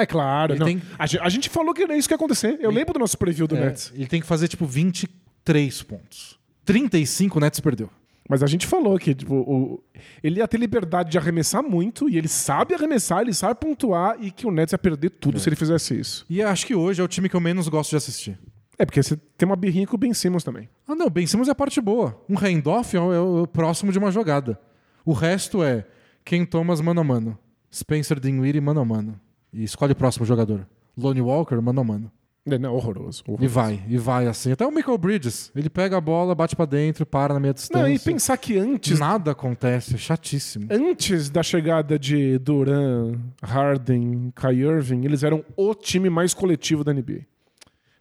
É 0.00 0.06
claro. 0.06 0.52
Ele 0.52 0.60
não. 0.60 0.66
tem- 0.66 0.82
A, 0.98 1.06
ge- 1.06 1.18
a 1.20 1.28
gente 1.28 1.48
falou 1.48 1.74
que 1.74 1.82
era 1.82 1.96
isso 1.96 2.08
que 2.08 2.14
ia 2.14 2.16
acontecer. 2.16 2.58
Eu 2.60 2.70
lembro 2.70 2.92
do 2.94 3.00
nosso 3.00 3.16
preview 3.18 3.46
do 3.46 3.56
É, 3.56 3.60
Nets. 3.66 3.92
ele 3.94 4.06
tem 4.06 4.20
que 4.20 4.26
fazer 4.26 4.48
tipo 4.48 4.64
23 4.66 5.82
pontos. 5.82 6.38
35 6.64 7.38
o 7.38 7.40
Nets 7.40 7.60
perdeu. 7.60 7.90
Mas 8.28 8.42
a 8.42 8.46
gente 8.46 8.66
falou 8.66 8.98
que 8.98 9.14
tipo, 9.14 9.34
o- 9.34 9.82
ele 10.22 10.40
ia 10.40 10.46
ter 10.48 10.58
liberdade 10.58 11.10
de 11.10 11.16
arremessar 11.16 11.62
muito, 11.62 12.10
e 12.10 12.18
ele 12.18 12.28
sabe 12.28 12.74
arremessar, 12.74 13.22
ele 13.22 13.32
sabe 13.32 13.58
pontuar, 13.58 14.16
e 14.20 14.30
que 14.30 14.46
o 14.46 14.50
Nets 14.50 14.72
ia 14.72 14.78
perder 14.78 15.08
tudo 15.10 15.38
se 15.40 15.48
ele 15.48 15.56
fizesse 15.56 15.98
isso. 15.98 16.26
E 16.28 16.42
acho 16.42 16.66
que 16.66 16.74
hoje 16.74 17.00
é 17.00 17.04
o 17.04 17.08
time 17.08 17.28
que 17.28 17.34
eu 17.36 17.40
menos 17.40 17.68
gosto 17.68 17.90
de 17.90 17.96
assistir. 17.96 18.38
É, 18.78 18.84
porque 18.84 19.02
você 19.02 19.16
tem 19.36 19.46
uma 19.48 19.56
birrinha 19.56 19.86
com 19.86 19.96
o 19.96 19.98
Ben 19.98 20.12
Simmons 20.12 20.44
também. 20.44 20.68
Ah, 20.86 20.94
não, 20.94 21.08
Ben 21.08 21.26
Simmons 21.26 21.48
é 21.48 21.52
a 21.52 21.54
parte 21.54 21.80
boa. 21.80 22.22
Um 22.28 22.36
handoff 22.36 22.94
é 22.96 23.00
o, 23.00 23.12
é 23.12 23.18
o 23.42 23.46
próximo 23.46 23.90
de 23.90 23.98
uma 23.98 24.12
jogada. 24.12 24.60
O 25.06 25.12
resto 25.14 25.62
é 25.64 25.86
Ken 26.24 26.44
Thomas 26.44 26.80
mano 26.82 27.00
a 27.00 27.04
mano, 27.04 27.38
Spencer 27.74 28.20
Dinwiddie 28.20 28.60
mano 28.60 28.80
a 28.80 28.84
mano. 28.84 29.18
E 29.52 29.64
escolhe 29.64 29.92
o 29.92 29.96
próximo 29.96 30.24
jogador. 30.26 30.66
Lonnie 30.96 31.22
Walker 31.22 31.56
mano 31.60 31.80
a 31.80 31.84
mano. 31.84 32.12
É, 32.46 32.58
não, 32.58 32.74
horroroso. 32.74 33.22
E 33.26 33.30
horroroso. 33.30 33.54
vai, 33.54 33.82
e 33.86 33.98
vai 33.98 34.26
assim. 34.26 34.52
Até 34.52 34.66
o 34.66 34.70
Michael 34.70 34.96
Bridges. 34.96 35.50
Ele 35.54 35.68
pega 35.68 35.96
a 35.98 36.00
bola, 36.00 36.34
bate 36.34 36.56
pra 36.56 36.64
dentro, 36.64 37.04
para 37.04 37.34
na 37.34 37.40
meia 37.40 37.52
distância. 37.52 37.82
Não, 37.82 37.92
e 37.92 37.98
pensar 37.98 38.36
que 38.38 38.56
antes, 38.56 38.98
Nada 38.98 39.32
acontece, 39.32 39.94
é 39.94 39.98
chatíssimo. 39.98 40.66
antes 40.70 41.28
da 41.28 41.42
chegada 41.42 41.98
de 41.98 42.38
Duran, 42.38 43.12
Harden, 43.42 44.32
Kai 44.34 44.56
Irving, 44.56 45.04
eles 45.04 45.22
eram 45.22 45.44
o 45.56 45.74
time 45.74 46.08
mais 46.08 46.32
coletivo 46.32 46.82
da 46.82 46.92
NBA. 46.92 47.20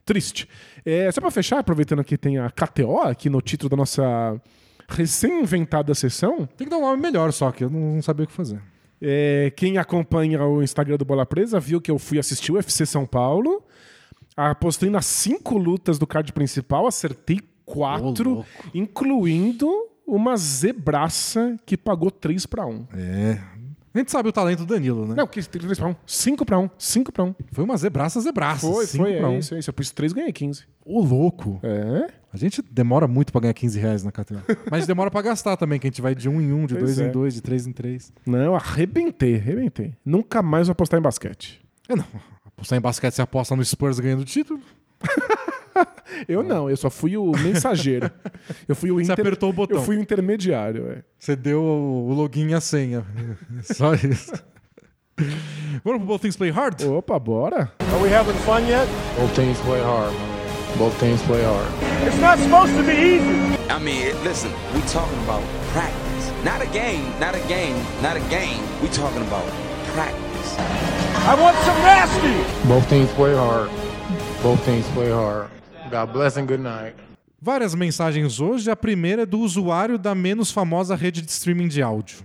Triste. 0.05 0.47
É, 0.85 1.11
só 1.11 1.19
pra 1.19 1.29
fechar, 1.29 1.59
aproveitando 1.59 2.03
que 2.03 2.17
tem 2.17 2.37
a 2.37 2.49
KTO 2.49 2.99
aqui 3.01 3.29
no 3.29 3.41
título 3.41 3.69
da 3.69 3.75
nossa 3.75 4.39
recém-inventada 4.87 5.93
sessão, 5.93 6.47
Tem 6.55 6.65
que 6.65 6.71
dar 6.71 6.77
um 6.77 6.81
nome 6.81 7.01
melhor 7.01 7.33
só, 7.33 7.51
que 7.51 7.65
eu 7.65 7.69
não, 7.69 7.95
não 7.95 8.01
sabia 8.01 8.23
o 8.23 8.27
que 8.27 8.33
fazer. 8.33 8.61
É, 9.01 9.51
quem 9.55 9.77
acompanha 9.77 10.43
o 10.43 10.63
Instagram 10.63 10.97
do 10.97 11.05
Bola 11.05 11.25
Presa 11.25 11.59
viu 11.59 11.79
que 11.79 11.91
eu 11.91 11.99
fui 11.99 12.17
assistir 12.19 12.51
o 12.51 12.55
UFC 12.55 12.85
São 12.85 13.05
Paulo. 13.05 13.63
Apostei 14.35 14.89
nas 14.89 15.05
cinco 15.05 15.57
lutas 15.57 15.97
do 15.97 16.05
card 16.05 16.31
principal, 16.31 16.85
acertei 16.87 17.39
quatro, 17.65 18.29
louco. 18.35 18.47
incluindo 18.73 19.67
uma 20.05 20.37
zebraça 20.37 21.57
que 21.65 21.75
pagou 21.75 22.09
3 22.09 22.45
para 22.45 22.65
1. 22.65 22.87
É. 22.93 23.41
A 23.97 23.99
gente 23.99 24.11
sabe 24.11 24.29
o 24.29 24.31
talento 24.31 24.59
do 24.59 24.67
Danilo, 24.67 25.07
né? 25.07 25.15
Não, 25.17 25.25
que 25.25 25.41
3 25.41 25.79
para 25.79 25.87
1. 25.87 25.95
5 26.05 26.45
para 26.45 26.59
1. 26.59 26.69
5 26.77 27.11
para 27.11 27.23
1. 27.23 27.35
Foi 27.51 27.63
uma 27.63 27.75
zebraça, 27.75 28.21
zebraça. 28.21 28.71
Foi, 28.71 28.85
cinco 28.85 29.05
foi. 29.05 29.17
pra 29.17 29.25
É 29.25 29.29
um. 29.29 29.39
isso, 29.39 29.55
é 29.55 29.59
isso. 29.59 29.71
Eu 29.71 29.73
pus 29.73 29.89
3 29.89 30.13
ganhei 30.13 30.31
15. 30.31 30.65
Ô, 30.85 31.01
louco. 31.01 31.59
É? 31.63 32.07
A 32.31 32.37
gente 32.37 32.61
demora 32.61 33.07
muito 33.07 33.31
pra 33.31 33.41
ganhar 33.41 33.55
15 33.55 33.79
reais 33.79 34.03
na 34.03 34.11
KTO. 34.11 34.35
Mas 34.69 34.85
demora 34.85 35.09
pra 35.09 35.23
gastar 35.23 35.57
também, 35.57 35.79
que 35.79 35.87
a 35.87 35.89
gente 35.89 35.99
vai 35.99 36.13
de 36.13 36.29
um 36.29 36.39
em 36.39 36.53
um, 36.53 36.67
de 36.67 36.75
Pois 36.75 36.95
dois 36.95 36.99
é. 36.99 37.07
em 37.07 37.11
dois, 37.11 37.33
de 37.33 37.41
três 37.41 37.65
em 37.65 37.71
três. 37.71 38.13
Não, 38.24 38.55
arrebentei, 38.55 39.37
arrebentei. 39.37 39.95
Nunca 40.05 40.43
mais 40.43 40.67
vou 40.67 40.74
apostar 40.74 40.99
em 40.99 41.01
basquete. 41.01 41.59
É, 41.89 41.95
não. 41.95 42.05
Apostar 42.45 42.78
em 42.78 42.82
basquete, 42.82 43.15
você 43.15 43.24
aposta 43.24 43.55
no 43.55 43.65
Spurs 43.65 43.99
ganhando 43.99 44.21
o 44.21 44.25
título. 44.25 44.59
Eu 46.28 46.43
não, 46.43 46.70
eu 46.70 46.78
só 46.78 46.89
fui 46.89 47.17
o 47.17 47.32
mensageiro. 47.32 48.09
Eu 48.67 48.75
fui 48.75 48.91
o 48.91 48.95
Você 48.95 49.12
inter... 49.12 49.20
apertou 49.20 49.49
o 49.49 49.54
botão. 49.54 49.78
Eu 49.78 49.83
fui 49.83 49.97
o 49.97 50.01
intermediário, 50.01 50.91
é. 50.91 51.04
Você 51.20 51.36
deu 51.36 51.62
o 51.62 52.13
login 52.13 52.49
e 52.49 52.54
a 52.54 52.62
senha. 52.62 53.05
Só 53.63 53.93
isso. 53.93 54.33
Vamos 55.83 55.99
pro 55.99 56.08
Both 56.08 56.21
Things 56.21 56.37
Play 56.37 56.51
Hard? 56.51 56.82
Opa, 56.83 57.17
bora. 57.20 57.71
Are 57.79 58.04
we 58.04 58.09
having 58.13 58.36
fun 58.45 58.67
yet? 58.67 58.87
Both 59.17 59.36
teams 59.36 59.59
play 59.62 59.82
hard, 59.82 60.13
man. 60.13 60.78
Both 60.78 60.99
teams 60.99 61.21
play 61.24 61.43
hard. 61.43 61.67
It's 62.05 62.20
not 62.20 62.37
supposed 62.37 62.75
to 62.75 62.83
be 62.83 62.93
easy. 62.93 63.58
I 63.70 63.79
mean, 63.79 64.13
listen, 64.24 64.51
we 64.75 64.82
talking 64.82 65.17
about 65.24 65.41
practice. 65.74 66.32
Not 66.43 66.62
a 66.62 66.67
game, 66.67 67.04
not 67.20 67.33
a 67.33 67.39
game, 67.47 67.75
not 68.04 68.16
a 68.16 68.21
game. 68.29 68.62
We 68.82 68.89
talking 68.89 69.24
about 69.24 69.43
practice. 69.93 70.55
I 71.25 71.36
want 71.41 71.58
some 71.66 71.78
nasty. 71.82 72.67
Both 72.70 72.87
teams 72.89 73.12
play 73.13 73.33
hard. 73.36 73.70
Both 74.43 74.63
teams 74.66 74.87
play 74.89 75.09
hard. 75.09 75.49
God 75.89 76.12
bless 76.12 76.38
and 76.38 76.46
good 76.46 76.62
night. 76.62 76.96
Várias 77.42 77.74
mensagens 77.74 78.39
hoje. 78.39 78.70
A 78.70 78.76
primeira 78.76 79.22
é 79.22 79.26
do 79.26 79.39
usuário 79.39 79.97
da 79.97 80.14
menos 80.14 80.51
famosa 80.51 80.96
rede 80.96 81.22
de 81.22 81.32
streaming 81.32 81.68
de 81.68 81.82
áudio. 81.82 82.20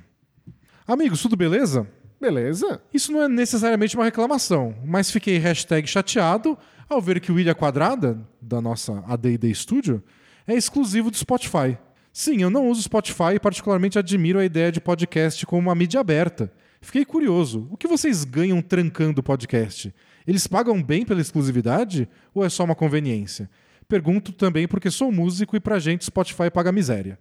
Amigos, 0.86 1.22
tudo 1.22 1.36
beleza? 1.36 1.86
Beleza. 2.20 2.80
Isso 2.92 3.12
não 3.12 3.22
é 3.22 3.28
necessariamente 3.28 3.96
uma 3.96 4.04
reclamação, 4.04 4.74
mas 4.84 5.10
fiquei 5.10 5.38
hashtag 5.38 5.86
chateado 5.86 6.56
ao 6.88 7.00
ver 7.00 7.20
que 7.20 7.30
o 7.30 7.38
Ilha 7.38 7.54
Quadrada, 7.54 8.18
da 8.40 8.60
nossa 8.60 9.02
AD&D 9.06 9.54
Studio, 9.54 10.02
é 10.46 10.54
exclusivo 10.54 11.10
do 11.10 11.16
Spotify. 11.16 11.78
Sim, 12.12 12.42
eu 12.42 12.50
não 12.50 12.68
uso 12.68 12.82
Spotify 12.82 13.34
e 13.36 13.40
particularmente 13.40 13.98
admiro 13.98 14.38
a 14.38 14.44
ideia 14.44 14.70
de 14.70 14.80
podcast 14.80 15.46
como 15.46 15.62
uma 15.62 15.74
mídia 15.74 16.00
aberta. 16.00 16.52
Fiquei 16.80 17.04
curioso, 17.04 17.68
o 17.70 17.76
que 17.76 17.86
vocês 17.86 18.24
ganham 18.24 18.60
trancando 18.60 19.20
o 19.20 19.22
podcast? 19.22 19.94
Eles 20.26 20.46
pagam 20.46 20.82
bem 20.82 21.04
pela 21.04 21.20
exclusividade 21.20 22.08
ou 22.34 22.44
é 22.44 22.48
só 22.48 22.64
uma 22.64 22.74
conveniência? 22.74 23.50
Pergunto 23.88 24.32
também 24.32 24.66
porque 24.68 24.90
sou 24.90 25.10
músico 25.12 25.56
e 25.56 25.60
pra 25.60 25.78
gente 25.78 26.04
Spotify 26.04 26.50
paga 26.50 26.72
miséria. 26.72 27.18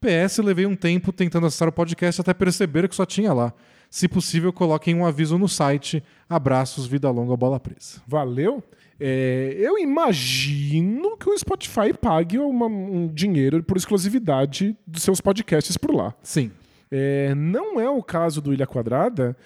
PS, 0.00 0.38
levei 0.38 0.66
um 0.66 0.74
tempo 0.76 1.12
tentando 1.12 1.46
acessar 1.46 1.68
o 1.68 1.72
podcast 1.72 2.20
até 2.20 2.34
perceber 2.34 2.88
que 2.88 2.94
só 2.94 3.06
tinha 3.06 3.32
lá. 3.32 3.52
Se 3.88 4.08
possível, 4.08 4.52
coloquem 4.52 4.94
um 4.94 5.04
aviso 5.06 5.38
no 5.38 5.48
site. 5.48 6.02
Abraços, 6.28 6.86
vida 6.86 7.10
longa, 7.10 7.36
bola 7.36 7.60
presa. 7.60 8.00
Valeu? 8.06 8.62
É, 8.98 9.54
eu 9.58 9.78
imagino 9.78 11.16
que 11.16 11.28
o 11.28 11.36
Spotify 11.38 11.92
pague 11.92 12.38
uma- 12.38 12.66
um 12.66 13.08
dinheiro 13.12 13.62
por 13.62 13.76
exclusividade 13.76 14.76
dos 14.86 15.02
seus 15.02 15.20
podcasts 15.20 15.76
por 15.76 15.94
lá. 15.94 16.14
Sim. 16.22 16.50
É, 16.90 17.34
não 17.34 17.80
é 17.80 17.88
o 17.88 18.02
caso 18.02 18.40
do 18.40 18.52
Ilha 18.52 18.66
Quadrada, 18.66 19.36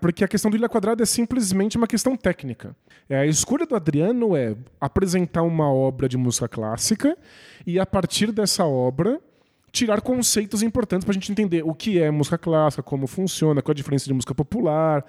porque 0.00 0.24
a 0.24 0.28
questão 0.28 0.50
do 0.50 0.56
Ilha 0.56 0.68
Quadrada 0.68 1.02
é 1.02 1.06
simplesmente 1.06 1.76
uma 1.76 1.86
questão 1.86 2.16
técnica. 2.16 2.74
É, 3.08 3.18
a 3.18 3.26
escolha 3.26 3.66
do 3.66 3.76
Adriano 3.76 4.36
é 4.36 4.56
apresentar 4.80 5.42
uma 5.42 5.72
obra 5.72 6.08
de 6.08 6.16
música 6.16 6.48
clássica 6.48 7.16
e, 7.66 7.78
a 7.78 7.86
partir 7.86 8.32
dessa 8.32 8.64
obra, 8.64 9.20
tirar 9.72 10.00
conceitos 10.00 10.62
importantes 10.62 11.04
para 11.04 11.12
a 11.12 11.14
gente 11.14 11.30
entender 11.30 11.62
o 11.64 11.74
que 11.74 12.00
é 12.00 12.10
música 12.10 12.36
clássica, 12.36 12.82
como 12.82 13.06
funciona, 13.06 13.62
qual 13.62 13.72
a 13.72 13.74
diferença 13.74 14.06
de 14.06 14.12
música 14.12 14.34
popular, 14.34 15.04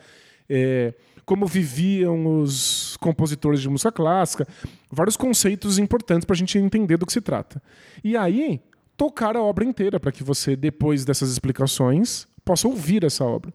é, 0.48 0.94
como 1.26 1.46
viviam 1.48 2.42
os 2.42 2.98
compositores 2.98 3.62
de 3.62 3.70
música 3.70 3.92
clássica, 3.92 4.48
vários 4.92 5.18
conceitos 5.18 5.80
importantes 5.80 6.26
para 6.26 6.34
a 6.36 6.38
gente 6.38 6.58
entender 6.58 6.98
do 6.98 7.06
que 7.06 7.14
se 7.14 7.22
trata. 7.22 7.62
E 8.04 8.16
aí, 8.16 8.62
tocar 8.98 9.36
a 9.36 9.42
obra 9.42 9.64
inteira 9.64 10.00
para 10.00 10.12
que 10.12 10.24
você, 10.24 10.56
depois 10.56 11.04
dessas 11.06 11.32
explicações, 11.32 12.28
possa 12.46 12.68
ouvir 12.68 13.04
essa 13.04 13.24
obra. 13.24 13.54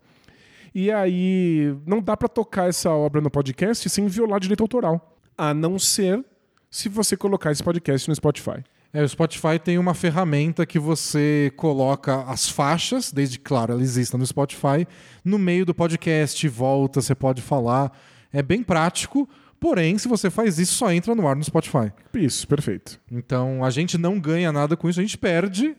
E 0.79 0.93
aí, 0.93 1.75
não 1.87 2.03
dá 2.03 2.15
para 2.15 2.29
tocar 2.29 2.69
essa 2.69 2.91
obra 2.91 3.19
no 3.19 3.31
podcast 3.31 3.89
sem 3.89 4.07
violar 4.09 4.39
direito 4.39 4.61
autoral, 4.61 5.19
a 5.35 5.55
não 5.55 5.79
ser 5.79 6.23
se 6.71 6.91
você 6.91 7.17
colocar 7.17 7.51
esse 7.51 7.63
podcast 7.63 8.07
no 8.07 8.15
Spotify. 8.15 8.63
É, 8.93 9.03
o 9.03 9.09
Spotify 9.09 9.59
tem 9.59 9.79
uma 9.79 9.95
ferramenta 9.95 10.67
que 10.67 10.79
você 10.79 11.51
coloca 11.57 12.25
as 12.25 12.51
faixas, 12.51 13.11
desde 13.11 13.39
claro, 13.39 13.73
ela 13.73 13.81
exista 13.81 14.19
no 14.19 14.27
Spotify, 14.27 14.87
no 15.25 15.39
meio 15.39 15.65
do 15.65 15.75
podcast, 15.75 16.47
volta, 16.47 17.01
você 17.01 17.15
pode 17.15 17.41
falar. 17.41 17.91
É 18.31 18.43
bem 18.43 18.63
prático, 18.63 19.27
porém, 19.59 19.97
se 19.97 20.07
você 20.07 20.29
faz 20.29 20.59
isso, 20.59 20.75
só 20.75 20.93
entra 20.93 21.15
no 21.15 21.27
ar 21.27 21.37
no 21.37 21.43
Spotify. 21.43 21.91
Isso, 22.13 22.47
perfeito. 22.47 23.01
Então, 23.11 23.65
a 23.65 23.71
gente 23.71 23.97
não 23.97 24.21
ganha 24.21 24.53
nada 24.53 24.77
com 24.77 24.91
isso, 24.91 25.01
a 25.01 25.03
gente 25.03 25.17
perde 25.17 25.75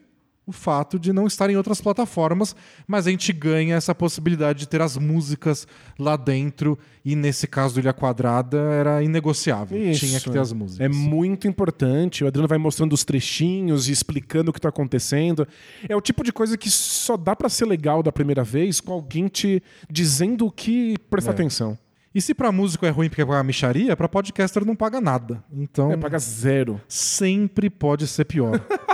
o 0.47 0.51
fato 0.53 0.97
de 0.97 1.11
não 1.11 1.27
estar 1.27 1.49
em 1.49 1.57
outras 1.57 1.81
plataformas, 1.81 2.55
mas 2.87 3.05
a 3.05 3.11
gente 3.11 3.33
ganha 3.33 3.75
essa 3.75 3.93
possibilidade 3.93 4.59
de 4.59 4.67
ter 4.69 4.81
as 4.81 4.95
músicas 4.97 5.67
lá 5.99 6.15
dentro, 6.15 6.79
e 7.03 7.15
nesse 7.15 7.45
caso 7.47 7.73
do 7.73 7.79
Ilha 7.81 7.91
Quadrada 7.93 8.57
era 8.57 9.03
inegociável. 9.03 9.77
Isso. 9.77 10.05
Tinha 10.05 10.19
que 10.21 10.29
ter 10.31 10.39
as 10.39 10.53
músicas. 10.53 10.79
É 10.79 10.87
muito 10.89 11.47
importante. 11.47 12.23
O 12.23 12.27
Adriano 12.27 12.47
vai 12.47 12.57
mostrando 12.57 12.93
os 12.93 13.03
trechinhos 13.03 13.89
e 13.89 13.91
explicando 13.91 14.49
o 14.49 14.53
que 14.53 14.59
está 14.59 14.69
acontecendo. 14.69 15.45
É 15.89 15.95
o 15.95 16.01
tipo 16.01 16.23
de 16.23 16.31
coisa 16.31 16.57
que 16.57 16.69
só 16.69 17.17
dá 17.17 17.35
para 17.35 17.49
ser 17.49 17.65
legal 17.65 18.01
da 18.01 18.11
primeira 18.11 18.43
vez 18.43 18.79
com 18.79 18.93
alguém 18.93 19.27
te 19.27 19.61
dizendo 19.89 20.45
o 20.47 20.51
que 20.51 20.95
presta 21.09 21.31
É. 21.31 21.33
atenção. 21.33 21.77
E 22.15 22.21
se 22.21 22.33
pra 22.33 22.51
músico 22.51 22.85
é 22.85 22.89
ruim 22.89 23.09
porque 23.09 23.23
paga 23.25 23.43
micharia, 23.43 23.95
pra 23.95 24.07
podcaster 24.09 24.65
não 24.65 24.75
paga 24.75 24.99
nada. 24.99 25.43
Então, 25.53 25.91
É, 25.91 25.97
paga 25.97 26.17
zero. 26.17 26.81
sempre 26.87 27.69
pode 27.69 28.07
ser 28.07 28.25
pior. 28.25 28.59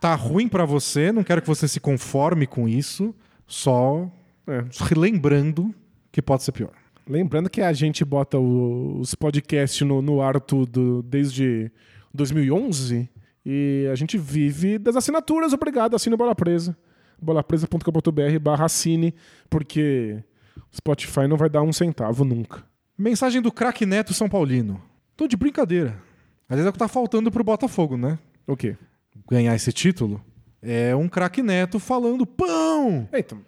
tá 0.00 0.14
ruim 0.14 0.48
pra 0.48 0.64
você, 0.64 1.10
não 1.12 1.22
quero 1.24 1.40
que 1.42 1.48
você 1.48 1.66
se 1.68 1.80
conforme 1.80 2.46
com 2.46 2.68
isso, 2.68 3.14
só 3.46 4.10
É. 4.46 4.64
lembrando 4.96 5.74
que 6.12 6.20
pode 6.22 6.42
ser 6.42 6.52
pior. 6.52 6.72
Lembrando 7.06 7.48
que 7.48 7.60
a 7.62 7.72
gente 7.72 8.04
bota 8.04 8.38
o- 8.38 8.98
os 9.00 9.14
podcasts 9.14 9.80
no, 9.86 10.02
no 10.02 10.20
ar 10.20 10.38
tudo 10.40 11.02
desde 11.02 11.70
2011 12.12 13.08
e 13.44 13.88
a 13.90 13.94
gente 13.94 14.18
vive 14.18 14.78
das 14.78 14.94
assinaturas. 14.96 15.52
Obrigado, 15.52 15.94
assine 15.96 16.16
Bola 16.16 16.34
Presa. 16.34 16.76
bolapresa.com.br 17.20 18.38
barra 18.40 18.66
assine, 18.66 19.14
porque 19.50 20.22
Spotify 20.74 21.26
não 21.26 21.36
vai 21.36 21.48
dar 21.48 21.62
um 21.62 21.72
centavo 21.72 22.24
nunca. 22.24 22.64
Mensagem 22.96 23.40
do 23.40 23.50
craque 23.50 23.86
Neto 23.86 24.12
São 24.12 24.28
Paulino. 24.28 24.80
Tô 25.16 25.26
de 25.26 25.36
brincadeira. 25.36 26.00
Às 26.48 26.56
vezes 26.56 26.66
é 26.66 26.68
o 26.68 26.72
que 26.72 26.78
tá 26.78 26.88
faltando 26.88 27.30
pro 27.30 27.42
Botafogo, 27.44 27.96
né? 27.96 28.18
O 28.46 28.56
quê? 28.56 28.76
Ganhar 29.30 29.54
esse 29.54 29.72
título. 29.72 30.22
É 30.62 30.94
um 30.94 31.08
craque 31.08 31.42
Neto 31.42 31.78
falando 31.78 32.26
pão! 32.26 33.08
É, 33.12 33.20
então, 33.20 33.40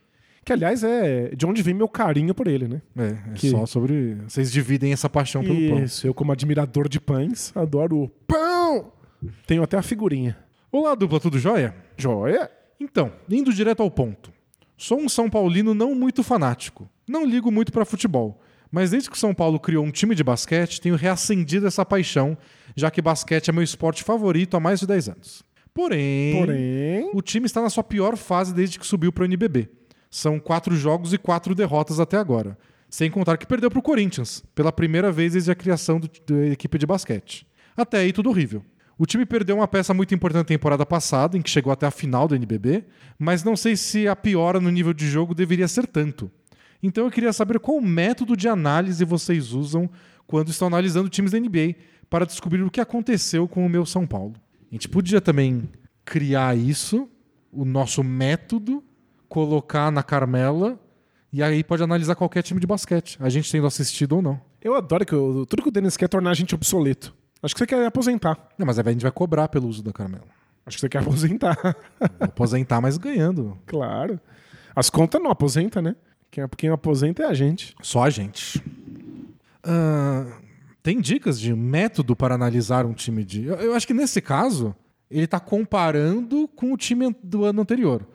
que 0.44 0.52
aliás 0.52 0.82
é 0.84 1.34
de 1.34 1.44
onde 1.46 1.62
vem 1.62 1.74
meu 1.74 1.88
carinho 1.88 2.34
por 2.34 2.46
ele, 2.46 2.68
né? 2.68 2.82
É, 2.96 3.30
é 3.30 3.34
Que- 3.34 3.50
só 3.50 3.66
sobre. 3.66 4.14
Vocês 4.28 4.50
dividem 4.52 4.92
essa 4.92 5.08
paixão 5.08 5.42
pelo 5.42 5.68
pão. 5.70 5.84
Isso, 5.84 6.06
eu 6.06 6.14
como 6.14 6.32
admirador 6.32 6.88
de 6.88 7.00
pães, 7.00 7.52
adoro 7.56 8.02
o 8.04 8.08
pão! 8.08 8.92
Tenho 9.46 9.62
até 9.62 9.76
a 9.76 9.82
figurinha. 9.82 10.36
Olá, 10.72 10.94
dupla, 10.94 11.18
tudo 11.20 11.38
jóia? 11.38 11.74
Joia? 11.96 12.50
Então, 12.78 13.12
indo 13.28 13.52
direto 13.52 13.82
ao 13.82 13.90
ponto. 13.90 14.32
Sou 14.76 14.98
um 14.98 15.08
São 15.08 15.28
Paulino 15.28 15.74
não 15.74 15.94
muito 15.94 16.22
fanático. 16.22 16.88
Não 17.06 17.26
ligo 17.26 17.50
muito 17.50 17.70
pra 17.72 17.84
futebol. 17.84 18.40
Mas 18.70 18.92
desde 18.92 19.10
que 19.10 19.16
o 19.16 19.18
São 19.18 19.34
Paulo 19.34 19.58
criou 19.58 19.84
um 19.84 19.90
time 19.90 20.14
de 20.14 20.22
basquete, 20.24 20.80
tenho 20.80 20.94
reacendido 20.94 21.66
essa 21.66 21.84
paixão, 21.84 22.38
já 22.76 22.88
que 22.90 23.02
basquete 23.02 23.48
é 23.50 23.52
meu 23.52 23.64
esporte 23.64 24.02
favorito 24.04 24.56
há 24.56 24.60
mais 24.60 24.78
de 24.80 24.86
10 24.86 25.08
anos. 25.08 25.42
Porém, 25.74 26.36
Porém, 26.36 27.10
o 27.14 27.22
time 27.22 27.46
está 27.46 27.60
na 27.62 27.70
sua 27.70 27.84
pior 27.84 28.16
fase 28.16 28.52
desde 28.54 28.78
que 28.78 28.86
subiu 28.86 29.12
para 29.12 29.22
o 29.22 29.24
NBB. 29.26 29.68
São 30.10 30.38
quatro 30.40 30.74
jogos 30.76 31.12
e 31.12 31.18
quatro 31.18 31.54
derrotas 31.54 32.00
até 32.00 32.16
agora. 32.16 32.58
Sem 32.88 33.10
contar 33.10 33.36
que 33.36 33.46
perdeu 33.46 33.70
para 33.70 33.78
o 33.78 33.82
Corinthians, 33.82 34.42
pela 34.54 34.72
primeira 34.72 35.12
vez 35.12 35.32
desde 35.34 35.50
a 35.50 35.54
criação 35.54 36.00
do- 36.00 36.10
da 36.26 36.46
equipe 36.48 36.76
de 36.76 36.86
basquete. 36.86 37.46
Até 37.76 37.98
aí, 37.98 38.12
tudo 38.12 38.28
horrível. 38.30 38.64
O 38.98 39.06
time 39.06 39.24
perdeu 39.24 39.56
uma 39.56 39.68
peça 39.68 39.94
muito 39.94 40.12
importante 40.14 40.40
na 40.40 40.44
temporada 40.44 40.84
passada, 40.84 41.38
em 41.38 41.40
que 41.40 41.48
chegou 41.48 41.72
até 41.72 41.86
a 41.86 41.90
final 41.90 42.26
do 42.28 42.34
NBB, 42.34 42.84
mas 43.18 43.44
não 43.44 43.56
sei 43.56 43.76
se 43.76 44.08
a 44.08 44.16
piora 44.16 44.60
no 44.60 44.68
nível 44.70 44.92
de 44.92 45.08
jogo 45.08 45.34
deveria 45.34 45.68
ser 45.68 45.86
tanto. 45.86 46.30
Então 46.82 47.04
eu 47.04 47.10
queria 47.10 47.32
saber 47.32 47.58
qual 47.60 47.80
método 47.80 48.36
de 48.36 48.48
análise 48.48 49.04
vocês 49.04 49.52
usam 49.52 49.88
quando 50.26 50.48
estão 50.50 50.66
analisando 50.68 51.08
times 51.08 51.30
da 51.30 51.38
NBA 51.38 51.76
para 52.10 52.26
descobrir 52.26 52.62
o 52.62 52.70
que 52.70 52.80
aconteceu 52.80 53.46
com 53.46 53.64
o 53.64 53.68
meu 53.68 53.86
São 53.86 54.06
Paulo. 54.06 54.34
A 54.70 54.74
gente 54.74 54.88
podia 54.88 55.20
também 55.20 55.68
criar 56.04 56.56
isso, 56.56 57.08
o 57.52 57.64
nosso 57.64 58.02
método, 58.04 58.82
colocar 59.28 59.90
na 59.90 60.02
Carmela 60.02 60.78
e 61.32 61.42
aí 61.42 61.62
pode 61.62 61.82
analisar 61.82 62.14
qualquer 62.14 62.42
time 62.42 62.60
de 62.60 62.66
basquete, 62.66 63.16
a 63.20 63.28
gente 63.28 63.50
tendo 63.50 63.66
assistido 63.66 64.16
ou 64.16 64.22
não. 64.22 64.40
eu 64.62 64.74
adoro 64.74 65.04
que 65.06 65.12
eu- 65.12 65.46
tudo 65.48 65.62
que 65.62 65.68
o 65.68 65.72
Denis 65.72 65.96
quer 65.96 66.04
é 66.04 66.08
tornar 66.08 66.30
a 66.30 66.34
gente 66.34 66.54
obsoleto. 66.54 67.14
Acho 67.42 67.54
que 67.54 67.58
você 67.60 67.66
quer 67.66 67.86
aposentar. 67.86 68.48
Não, 68.58 68.66
mas 68.66 68.78
a 68.78 68.82
gente 68.92 69.02
vai 69.02 69.10
cobrar 69.10 69.48
pelo 69.48 69.66
uso 69.66 69.82
da 69.82 69.92
Carmela. 69.92 70.24
Acho 70.66 70.76
que 70.76 70.80
você 70.82 70.88
quer 70.90 70.98
aposentar. 70.98 71.56
Aposentar, 72.20 72.80
mas 72.80 72.98
ganhando. 72.98 73.56
claro. 73.66 74.20
As 74.76 74.88
contas 74.90 75.20
não 75.20 75.30
aposenta, 75.30 75.80
né? 75.82 75.96
Quem, 76.30 76.46
quem 76.56 76.70
aposenta 76.70 77.22
é 77.22 77.26
a 77.26 77.34
gente. 77.34 77.74
Só 77.82 78.04
a 78.04 78.10
gente. 78.10 78.62
Ah, 79.64 80.26
tem 80.82 81.00
dicas 81.00 81.38
de 81.40 81.54
método 81.54 82.14
para 82.16 82.34
analisar 82.34 82.86
um 82.86 82.92
time 82.92 83.24
de. 83.24 83.44
Eu, 83.44 83.54
eu 83.56 83.74
acho 83.74 83.86
que 83.86 83.94
nesse 83.94 84.20
caso, 84.20 84.74
ele 85.10 85.24
está 85.24 85.38
comparando 85.40 86.48
com 86.48 86.72
o 86.72 86.76
time 86.76 87.14
do 87.22 87.44
ano 87.44 87.62
anterior. 87.62 88.06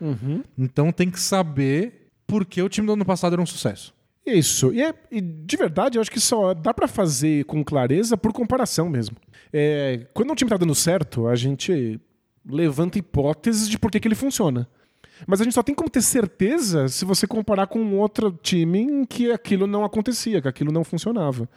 Então 0.57 0.91
tem 0.91 1.09
que 1.09 1.19
saber 1.19 2.09
por 2.27 2.45
que 2.45 2.61
o 2.61 2.69
time 2.69 2.87
do 2.87 2.93
ano 2.93 3.05
passado 3.05 3.33
era 3.33 3.41
um 3.41 3.45
sucesso. 3.45 3.93
Isso. 4.25 4.73
E, 4.73 4.81
é- 4.81 4.93
e 5.11 5.21
de 5.21 5.55
verdade, 5.57 5.97
eu 5.97 6.01
acho 6.01 6.09
que 6.11 6.19
só 6.19 6.53
dá 6.53 6.73
pra 6.73 6.87
fazer 6.87 7.45
com 7.45 7.63
clareza 7.63 8.17
por 8.17 8.33
comparação 8.33 8.89
mesmo. 8.89 9.15
É, 9.53 10.07
quando 10.13 10.31
um 10.31 10.35
time 10.35 10.49
tá 10.49 10.57
dando 10.57 10.73
certo, 10.73 11.27
a 11.27 11.35
gente 11.35 11.99
levanta 12.47 12.97
hipóteses 12.97 13.69
de 13.69 13.77
por 13.77 13.91
que, 13.91 13.99
que 13.99 14.07
ele 14.07 14.15
funciona. 14.15 14.67
Mas 15.27 15.39
a 15.39 15.43
gente 15.43 15.53
só 15.53 15.63
tem 15.63 15.73
como 15.75 15.89
ter 15.89 16.01
certeza 16.01 16.87
se 16.87 17.05
você 17.05 17.25
comparar 17.27 17.67
com 17.67 17.79
um 17.79 17.97
outro 17.99 18.31
time 18.41 18.79
em 18.81 19.05
que 19.05 19.31
aquilo 19.31 19.65
não 19.67 19.85
acontecia, 19.85 20.41
que 20.41 20.47
aquilo 20.47 20.71
não 20.71 20.83
funcionava. 20.83 21.47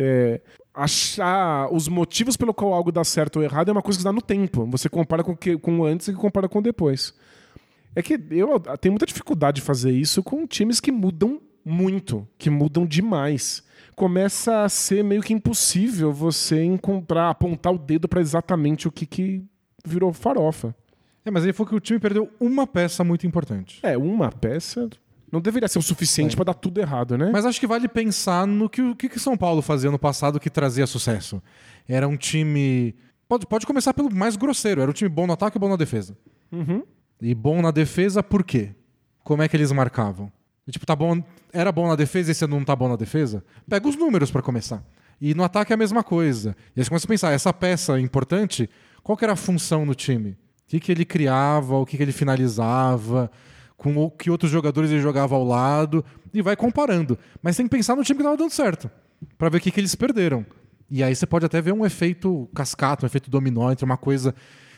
É, 0.00 0.40
achar 0.72 1.68
os 1.72 1.88
motivos 1.88 2.36
pelo 2.36 2.54
qual 2.54 2.72
algo 2.72 2.92
dá 2.92 3.02
certo 3.02 3.36
ou 3.36 3.42
errado 3.42 3.68
é 3.68 3.72
uma 3.72 3.82
coisa 3.82 3.98
que 3.98 4.04
dá 4.04 4.12
no 4.12 4.22
tempo. 4.22 4.64
Você 4.66 4.88
compara 4.88 5.24
com 5.24 5.32
o 5.32 5.36
que, 5.36 5.58
com 5.58 5.84
antes 5.84 6.08
e 6.08 6.12
compara 6.12 6.48
com 6.48 6.60
o 6.60 6.62
depois. 6.62 7.12
É 7.96 8.02
que 8.02 8.14
eu 8.30 8.60
tenho 8.80 8.92
muita 8.92 9.06
dificuldade 9.06 9.56
de 9.56 9.62
fazer 9.62 9.90
isso 9.90 10.22
com 10.22 10.46
times 10.46 10.78
que 10.78 10.92
mudam 10.92 11.40
muito, 11.64 12.26
que 12.38 12.48
mudam 12.48 12.86
demais. 12.86 13.64
Começa 13.96 14.62
a 14.62 14.68
ser 14.68 15.02
meio 15.02 15.20
que 15.20 15.34
impossível 15.34 16.12
você 16.12 16.62
encontrar, 16.62 17.30
apontar 17.30 17.74
o 17.74 17.78
dedo 17.78 18.06
para 18.06 18.20
exatamente 18.20 18.86
o 18.86 18.92
que, 18.92 19.04
que 19.04 19.44
virou 19.84 20.12
farofa. 20.12 20.74
É, 21.24 21.30
mas 21.30 21.42
ele 21.42 21.52
falou 21.52 21.70
que 21.70 21.74
o 21.74 21.80
time 21.80 21.98
perdeu 21.98 22.30
uma 22.38 22.66
peça 22.66 23.02
muito 23.02 23.26
importante. 23.26 23.80
É, 23.82 23.98
uma 23.98 24.30
peça 24.30 24.88
não 25.30 25.40
deveria 25.40 25.68
ser 25.68 25.78
o 25.78 25.82
suficiente 25.82 26.34
para 26.34 26.46
dar 26.46 26.54
tudo 26.54 26.80
errado, 26.80 27.18
né? 27.18 27.30
Mas 27.32 27.44
acho 27.44 27.60
que 27.60 27.66
vale 27.66 27.86
pensar 27.88 28.46
no 28.46 28.68
que 28.68 28.80
o 28.80 28.96
que, 28.96 29.08
que 29.08 29.20
São 29.20 29.36
Paulo 29.36 29.60
fazia 29.62 29.90
no 29.90 29.98
passado 29.98 30.40
que 30.40 30.48
trazia 30.48 30.86
sucesso. 30.86 31.42
Era 31.86 32.08
um 32.08 32.16
time. 32.16 32.94
Pode, 33.28 33.46
pode 33.46 33.66
começar 33.66 33.92
pelo 33.92 34.12
mais 34.14 34.36
grosseiro. 34.36 34.80
Era 34.80 34.90
um 34.90 34.94
time 34.94 35.08
bom 35.08 35.26
no 35.26 35.34
ataque 35.34 35.58
e 35.58 35.60
bom 35.60 35.68
na 35.68 35.76
defesa. 35.76 36.16
E 37.20 37.34
bom 37.34 37.60
na 37.60 37.70
defesa 37.70 38.22
por 38.22 38.42
quê? 38.42 38.70
Como 39.22 39.42
é 39.42 39.48
que 39.48 39.56
eles 39.56 39.70
marcavam? 39.72 40.32
E, 40.66 40.70
tipo, 40.70 40.86
tá 40.86 40.94
bom, 40.94 41.22
era 41.52 41.72
bom 41.72 41.88
na 41.88 41.96
defesa 41.96 42.30
e 42.30 42.32
esse 42.32 42.46
não 42.46 42.64
tá 42.64 42.76
bom 42.76 42.88
na 42.88 42.96
defesa? 42.96 43.44
Pega 43.68 43.88
os 43.88 43.96
números 43.96 44.30
pra 44.30 44.40
começar. 44.40 44.82
E 45.20 45.34
no 45.34 45.42
ataque 45.42 45.72
é 45.72 45.74
a 45.74 45.76
mesma 45.76 46.02
coisa. 46.02 46.56
E 46.76 46.80
aí 46.80 46.84
você 46.84 46.90
começa 46.90 47.06
a 47.06 47.08
pensar, 47.08 47.32
essa 47.32 47.52
peça 47.52 47.98
importante, 47.98 48.70
qual 49.02 49.16
que 49.16 49.24
era 49.24 49.32
a 49.32 49.36
função 49.36 49.84
no 49.84 49.94
time? 49.94 50.30
O 50.30 50.36
que, 50.68 50.78
que 50.78 50.92
ele 50.92 51.04
criava, 51.04 51.76
o 51.76 51.86
que, 51.86 51.96
que 51.96 52.02
ele 52.02 52.12
finalizava, 52.12 53.30
com 53.78 53.96
o 53.96 54.10
que 54.10 54.30
outros 54.30 54.50
jogadores 54.50 54.90
ele 54.90 55.00
jogava 55.00 55.34
ao 55.34 55.44
lado, 55.44 56.04
e 56.34 56.42
vai 56.42 56.56
comparando. 56.56 57.18
Mas 57.40 57.56
tem 57.56 57.64
que 57.64 57.74
pensar 57.74 57.96
no 57.96 58.04
time 58.04 58.18
que 58.18 58.22
estava 58.22 58.36
dando 58.36 58.50
certo, 58.50 58.90
para 59.38 59.48
ver 59.48 59.56
o 59.56 59.60
que, 59.60 59.70
que 59.70 59.80
eles 59.80 59.94
perderam. 59.94 60.44
E 60.90 61.02
aí 61.02 61.14
você 61.14 61.26
pode 61.26 61.46
até 61.46 61.62
ver 61.62 61.72
um 61.72 61.86
efeito 61.86 62.50
cascata, 62.54 63.04
um 63.04 63.06
efeito 63.06 63.30
dominó 63.30 63.70
entre 63.72 63.84
uma 63.86 63.96
coisa 63.96 64.34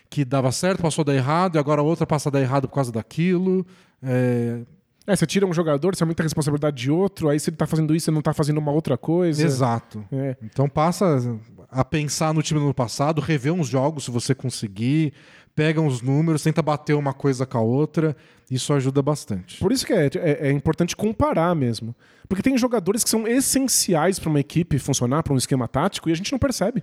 que 0.08 0.24
dava 0.24 0.52
certo, 0.52 0.82
passou 0.82 1.02
a 1.02 1.06
dar 1.06 1.14
errado, 1.14 1.56
e 1.56 1.58
agora 1.58 1.80
a 1.80 1.84
outra 1.84 2.06
passa 2.06 2.28
a 2.28 2.32
dar 2.32 2.40
errado 2.40 2.68
por 2.68 2.74
causa 2.74 2.92
daquilo. 2.92 3.66
É, 4.02 4.60
É, 5.06 5.16
você 5.16 5.26
tira 5.26 5.46
um 5.46 5.52
jogador, 5.52 5.96
você 5.96 6.04
aumenta 6.04 6.22
a 6.22 6.24
responsabilidade 6.24 6.76
de 6.76 6.90
outro, 6.90 7.28
aí 7.28 7.40
se 7.40 7.50
ele 7.50 7.56
tá 7.56 7.66
fazendo 7.66 7.94
isso, 7.94 8.04
você 8.04 8.10
não 8.10 8.20
tá 8.22 8.32
fazendo 8.34 8.58
uma 8.58 8.70
outra 8.70 8.98
coisa. 8.98 9.42
Exato. 9.42 10.04
É. 10.12 10.36
Então 10.42 10.68
passa 10.68 11.38
a 11.70 11.84
pensar 11.84 12.34
no 12.34 12.42
time 12.42 12.60
do 12.60 12.66
ano 12.66 12.74
passado, 12.74 13.20
rever 13.20 13.52
uns 13.52 13.68
jogos 13.68 14.04
se 14.04 14.10
você 14.10 14.34
conseguir, 14.34 15.12
pega 15.54 15.80
uns 15.80 16.00
números, 16.00 16.42
tenta 16.42 16.62
bater 16.62 16.94
uma 16.94 17.12
coisa 17.12 17.44
com 17.46 17.58
a 17.58 17.60
outra. 17.60 18.16
Isso 18.50 18.72
ajuda 18.72 19.00
bastante. 19.02 19.58
Por 19.58 19.70
isso 19.72 19.86
que 19.86 19.92
é, 19.92 20.06
é- 20.16 20.48
é 20.48 20.52
importante 20.52 20.96
comparar 20.96 21.54
mesmo. 21.54 21.94
Porque 22.28 22.42
tem 22.42 22.56
jogadores 22.58 23.04
que 23.04 23.10
são 23.10 23.26
essenciais 23.26 24.18
para 24.18 24.28
uma 24.30 24.40
equipe 24.40 24.78
funcionar, 24.78 25.22
para 25.22 25.32
um 25.32 25.36
esquema 25.36 25.68
tático, 25.68 26.08
e 26.08 26.12
a 26.12 26.16
gente 26.16 26.32
não 26.32 26.38
percebe. 26.38 26.82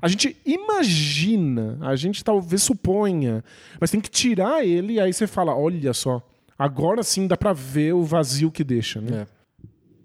A 0.00 0.06
gente 0.06 0.36
imagina, 0.46 1.78
a 1.80 1.96
gente 1.96 2.22
talvez 2.22 2.62
suponha, 2.62 3.42
mas 3.80 3.90
tem 3.90 4.00
que 4.00 4.08
tirar 4.10 4.64
ele 4.64 4.94
e 4.94 5.00
aí 5.00 5.12
você 5.12 5.26
fala: 5.26 5.54
olha 5.54 5.92
só, 5.92 6.22
agora 6.58 7.02
sim 7.02 7.26
dá 7.26 7.36
pra 7.36 7.52
ver 7.52 7.92
o 7.92 8.04
vazio 8.04 8.50
que 8.52 8.62
deixa. 8.62 9.00
Né? 9.00 9.22
É. 9.22 9.26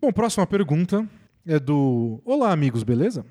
Bom, 0.01 0.11
próxima 0.11 0.45
pergunta 0.47 1.07
é 1.45 1.59
do 1.59 2.19
Olá, 2.25 2.51
amigos, 2.51 2.81
beleza? 2.81 3.23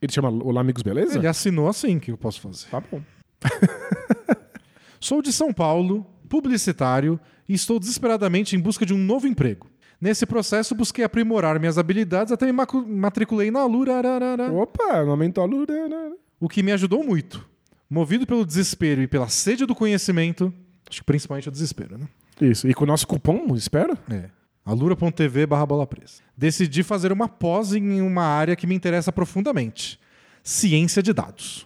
Ele 0.00 0.12
chama 0.12 0.28
Olá, 0.44 0.60
amigos, 0.60 0.82
beleza? 0.82 1.16
Ele 1.18 1.28
assinou 1.28 1.68
assim, 1.68 2.00
que 2.00 2.10
eu 2.10 2.18
posso 2.18 2.40
fazer? 2.40 2.66
Tá 2.68 2.80
bom. 2.80 3.00
Sou 5.00 5.20
de 5.20 5.32
São 5.32 5.52
Paulo, 5.52 6.06
publicitário, 6.28 7.18
e 7.48 7.54
estou 7.54 7.78
desesperadamente 7.78 8.54
em 8.56 8.60
busca 8.60 8.86
de 8.86 8.94
um 8.94 8.98
novo 8.98 9.26
emprego. 9.26 9.70
Nesse 10.00 10.26
processo, 10.26 10.74
busquei 10.74 11.04
aprimorar 11.04 11.60
minhas 11.60 11.78
habilidades 11.78 12.32
até 12.32 12.46
me 12.46 12.52
matriculei 12.52 13.50
na 13.50 13.60
Alura, 13.60 13.96
ararara, 13.98 14.50
Opa, 14.52 14.98
aumentou 14.98 15.44
a 15.44 15.46
lura. 15.46 15.88
né? 15.88 16.12
o 16.40 16.48
que 16.48 16.60
me 16.60 16.72
ajudou 16.72 17.04
muito. 17.04 17.48
Movido 17.88 18.26
pelo 18.26 18.44
desespero 18.44 19.00
e 19.00 19.06
pela 19.06 19.28
sede 19.28 19.64
do 19.64 19.76
conhecimento, 19.76 20.52
acho 20.90 21.00
que 21.00 21.04
principalmente 21.06 21.48
o 21.48 21.52
desespero, 21.52 21.96
né? 21.96 22.08
Isso. 22.40 22.66
E 22.66 22.74
com 22.74 22.82
o 22.82 22.86
nosso 22.86 23.06
cupom, 23.06 23.54
espera? 23.54 23.96
É. 24.10 24.28
alura.tv 24.64 25.46
barra 25.46 25.64
bola 25.64 25.86
presa. 25.86 26.14
Decidi 26.36 26.82
fazer 26.82 27.12
uma 27.12 27.28
pós 27.28 27.72
em 27.72 28.00
uma 28.00 28.24
área 28.24 28.56
que 28.56 28.66
me 28.66 28.74
interessa 28.74 29.12
profundamente. 29.12 30.00
Ciência 30.42 31.00
de 31.00 31.12
dados. 31.12 31.64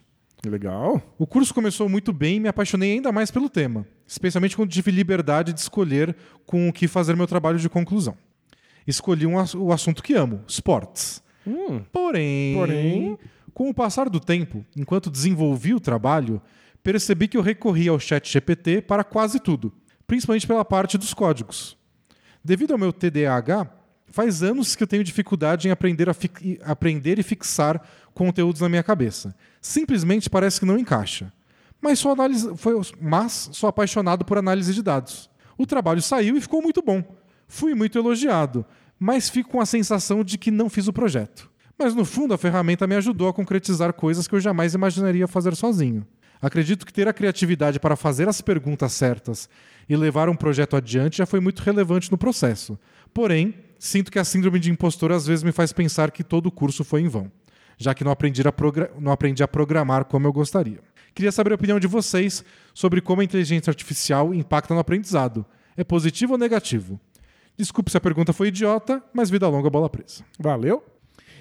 Legal. 0.50 1.02
O 1.18 1.26
curso 1.26 1.52
começou 1.54 1.88
muito 1.88 2.12
bem 2.12 2.36
e 2.36 2.40
me 2.40 2.48
apaixonei 2.48 2.92
ainda 2.92 3.10
mais 3.12 3.30
pelo 3.30 3.48
tema, 3.48 3.86
especialmente 4.06 4.56
quando 4.56 4.70
tive 4.70 4.90
liberdade 4.90 5.52
de 5.52 5.60
escolher 5.60 6.14
com 6.44 6.68
o 6.68 6.72
que 6.72 6.86
fazer 6.88 7.16
meu 7.16 7.26
trabalho 7.26 7.58
de 7.58 7.68
conclusão. 7.68 8.16
Escolhi 8.86 9.26
um 9.26 9.34
o 9.36 9.72
assunto 9.72 10.02
que 10.02 10.14
amo, 10.14 10.42
esportes. 10.46 11.22
Porém, 11.92 12.54
Porém- 12.56 13.18
com 13.52 13.70
o 13.70 13.74
passar 13.74 14.08
do 14.08 14.20
tempo, 14.20 14.64
enquanto 14.76 15.10
desenvolvi 15.10 15.72
o 15.74 15.80
trabalho, 15.80 16.40
percebi 16.82 17.26
que 17.26 17.36
eu 17.36 17.42
recorri 17.42 17.88
ao 17.88 17.98
chat 17.98 18.30
GPT 18.30 18.82
para 18.82 19.02
quase 19.02 19.40
tudo, 19.40 19.72
principalmente 20.06 20.46
pela 20.46 20.64
parte 20.64 20.98
dos 20.98 21.14
códigos. 21.14 21.76
Devido 22.44 22.72
ao 22.72 22.78
meu 22.78 22.92
TDAH, 22.92 23.68
faz 24.08 24.42
anos 24.42 24.76
que 24.76 24.82
eu 24.82 24.86
tenho 24.86 25.02
dificuldade 25.02 25.66
em 25.66 25.70
aprender, 25.70 26.06
aprender 26.64 27.18
e 27.18 27.22
fixar 27.22 27.82
conteúdos 28.16 28.62
na 28.62 28.68
minha 28.68 28.82
cabeça. 28.82 29.34
Simplesmente 29.60 30.30
parece 30.30 30.58
que 30.58 30.66
não 30.66 30.78
encaixa. 30.78 31.30
Mas 31.80 31.98
sou, 31.98 32.16
foi, 32.56 32.74
mas 33.00 33.50
sou 33.52 33.68
apaixonado 33.68 34.24
por 34.24 34.38
análise 34.38 34.72
de 34.72 34.82
dados. 34.82 35.30
O 35.58 35.66
trabalho 35.66 36.00
saiu 36.00 36.36
e 36.36 36.40
ficou 36.40 36.62
muito 36.62 36.82
bom. 36.82 37.04
Fui 37.46 37.74
muito 37.74 37.96
elogiado, 37.96 38.64
mas 38.98 39.28
fico 39.28 39.50
com 39.50 39.60
a 39.60 39.66
sensação 39.66 40.24
de 40.24 40.38
que 40.38 40.50
não 40.50 40.70
fiz 40.70 40.88
o 40.88 40.92
projeto. 40.92 41.50
Mas 41.78 41.94
no 41.94 42.04
fundo, 42.04 42.32
a 42.32 42.38
ferramenta 42.38 42.86
me 42.86 42.96
ajudou 42.96 43.28
a 43.28 43.34
concretizar 43.34 43.92
coisas 43.92 44.26
que 44.26 44.34
eu 44.34 44.40
jamais 44.40 44.72
imaginaria 44.72 45.28
fazer 45.28 45.54
sozinho. 45.54 46.06
Acredito 46.40 46.86
que 46.86 46.92
ter 46.92 47.06
a 47.06 47.12
criatividade 47.12 47.78
para 47.78 47.96
fazer 47.96 48.28
as 48.28 48.40
perguntas 48.40 48.92
certas 48.92 49.48
e 49.88 49.94
levar 49.96 50.28
um 50.28 50.34
projeto 50.34 50.74
adiante 50.74 51.18
já 51.18 51.26
foi 51.26 51.38
muito 51.38 51.60
relevante 51.60 52.10
no 52.10 52.18
processo. 52.18 52.78
Porém, 53.12 53.54
sinto 53.78 54.10
que 54.10 54.18
a 54.18 54.24
síndrome 54.24 54.58
de 54.58 54.70
impostor 54.70 55.12
às 55.12 55.26
vezes 55.26 55.42
me 55.42 55.52
faz 55.52 55.72
pensar 55.72 56.10
que 56.10 56.24
todo 56.24 56.46
o 56.46 56.52
curso 56.52 56.82
foi 56.82 57.02
em 57.02 57.08
vão, 57.08 57.30
já 57.76 57.94
que 57.94 58.04
não 58.04 58.12
aprendi 58.12 58.42
não 58.98 59.12
aprendi 59.12 59.42
a 59.42 59.48
programar 59.48 60.04
como 60.04 60.26
eu 60.26 60.32
gostaria. 60.32 60.80
Queria 61.14 61.32
saber 61.32 61.52
a 61.52 61.54
opinião 61.54 61.80
de 61.80 61.86
vocês 61.86 62.44
sobre 62.74 63.00
como 63.00 63.20
a 63.20 63.24
inteligência 63.24 63.70
artificial 63.70 64.34
impacta 64.34 64.74
no 64.74 64.80
aprendizado. 64.80 65.46
É 65.76 65.82
positivo 65.82 66.32
ou 66.32 66.38
negativo? 66.38 67.00
Desculpe 67.56 67.90
se 67.90 67.96
a 67.96 68.00
pergunta 68.00 68.32
foi 68.32 68.48
idiota, 68.48 69.02
mas 69.14 69.30
vida 69.30 69.48
longa, 69.48 69.70
bola 69.70 69.88
presa. 69.88 70.22
Valeu. 70.38 70.84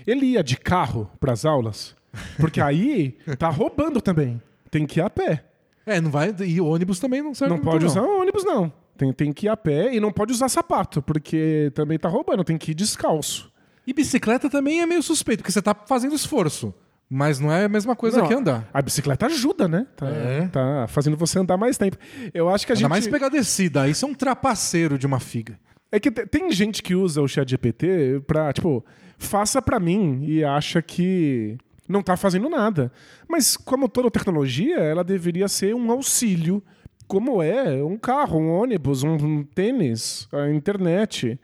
Ele 0.08 0.28
ia 0.28 0.44
de 0.44 0.56
carro 0.56 1.10
pras 1.20 1.46
aulas, 1.46 1.96
porque 2.40 2.60
aí 2.62 3.18
tá 3.38 3.50
roubando 3.50 4.00
também. 4.00 4.42
Tem 4.72 4.86
que 4.86 5.00
ir 5.00 5.04
a 5.04 5.10
pé. 5.10 5.44
É, 5.86 6.00
não 6.00 6.10
vai. 6.10 6.34
E 6.46 6.60
ônibus 6.62 7.00
também 7.00 7.22
não 7.22 7.34
serve 7.34 7.56
Não 7.56 7.62
pode 7.62 7.86
usar 7.86 8.02
ônibus, 8.02 8.44
não. 8.44 8.72
Tem, 8.98 9.12
tem 9.12 9.34
que 9.34 9.46
ir 9.46 9.50
a 9.50 9.58
pé 9.58 9.94
e 9.94 10.00
não 10.00 10.12
pode 10.12 10.32
usar 10.32 10.48
sapato, 10.48 11.02
porque 11.02 11.72
também 11.76 12.00
tá 12.00 12.08
roubando. 12.08 12.44
Tem 12.44 12.58
que 12.58 12.72
ir 12.72 12.76
descalço. 12.76 13.52
E 13.86 13.94
bicicleta 13.94 14.50
também 14.50 14.82
é 14.82 14.86
meio 14.86 15.04
suspeito, 15.04 15.42
porque 15.44 15.52
você 15.52 15.62
tá 15.62 15.76
fazendo 15.88 16.16
esforço. 16.16 16.74
Mas 17.08 17.40
não 17.40 17.52
é 17.52 17.66
a 17.66 17.70
mesma 17.70 17.96
coisa 17.96 18.18
Não, 18.20 18.28
que 18.28 18.34
andar. 18.34 18.68
A 18.74 18.82
bicicleta 18.82 19.28
ajuda, 19.28 19.68
né? 19.68 19.86
Tá, 19.96 20.08
É. 20.08 20.48
tá 20.48 20.86
fazendo 20.88 21.16
você 21.16 21.38
andar 21.38 21.56
mais 21.56 21.78
tempo. 21.78 21.98
Eu 22.34 22.50
acho 22.50 22.66
que 22.66 22.72
a 22.72 22.76
Ainda 22.76 22.82
gente. 22.82 22.90
mais 22.90 23.08
pegar 23.08 23.30
descida. 23.30 23.88
Isso 23.88 24.06
é 24.06 24.08
um 24.08 24.14
trapaceiro 24.16 24.98
de 24.98 25.06
uma 25.06 25.20
figa. 25.20 25.60
É 25.92 26.00
que 26.00 26.10
te- 26.10 26.26
tem 26.26 26.52
gente 26.52 26.82
que 26.82 26.96
usa 26.96 27.22
o 27.22 27.28
chat 27.28 27.48
GPT 27.48 28.22
pra, 28.26 28.52
tipo, 28.52 28.84
faça 29.20 29.62
pra 29.62 29.80
mim 29.80 30.24
e 30.24 30.44
acha 30.44 30.82
que 30.82 31.56
não 31.88 32.02
tá 32.02 32.18
fazendo 32.18 32.50
nada. 32.50 32.92
Mas 33.30 33.56
como 33.56 33.88
toda 33.88 34.10
tecnologia, 34.10 34.78
ela 34.80 35.04
deveria 35.04 35.48
ser 35.48 35.76
um 35.76 35.92
auxílio, 35.92 36.62
como 37.08 37.42
é 37.44 37.84
um 37.84 37.98
carro, 38.00 38.40
um 38.40 38.50
ônibus, 38.50 39.04
um, 39.04 39.14
um 39.14 39.44
tênis, 39.44 40.28
a 40.34 40.50
internet. 40.50 41.40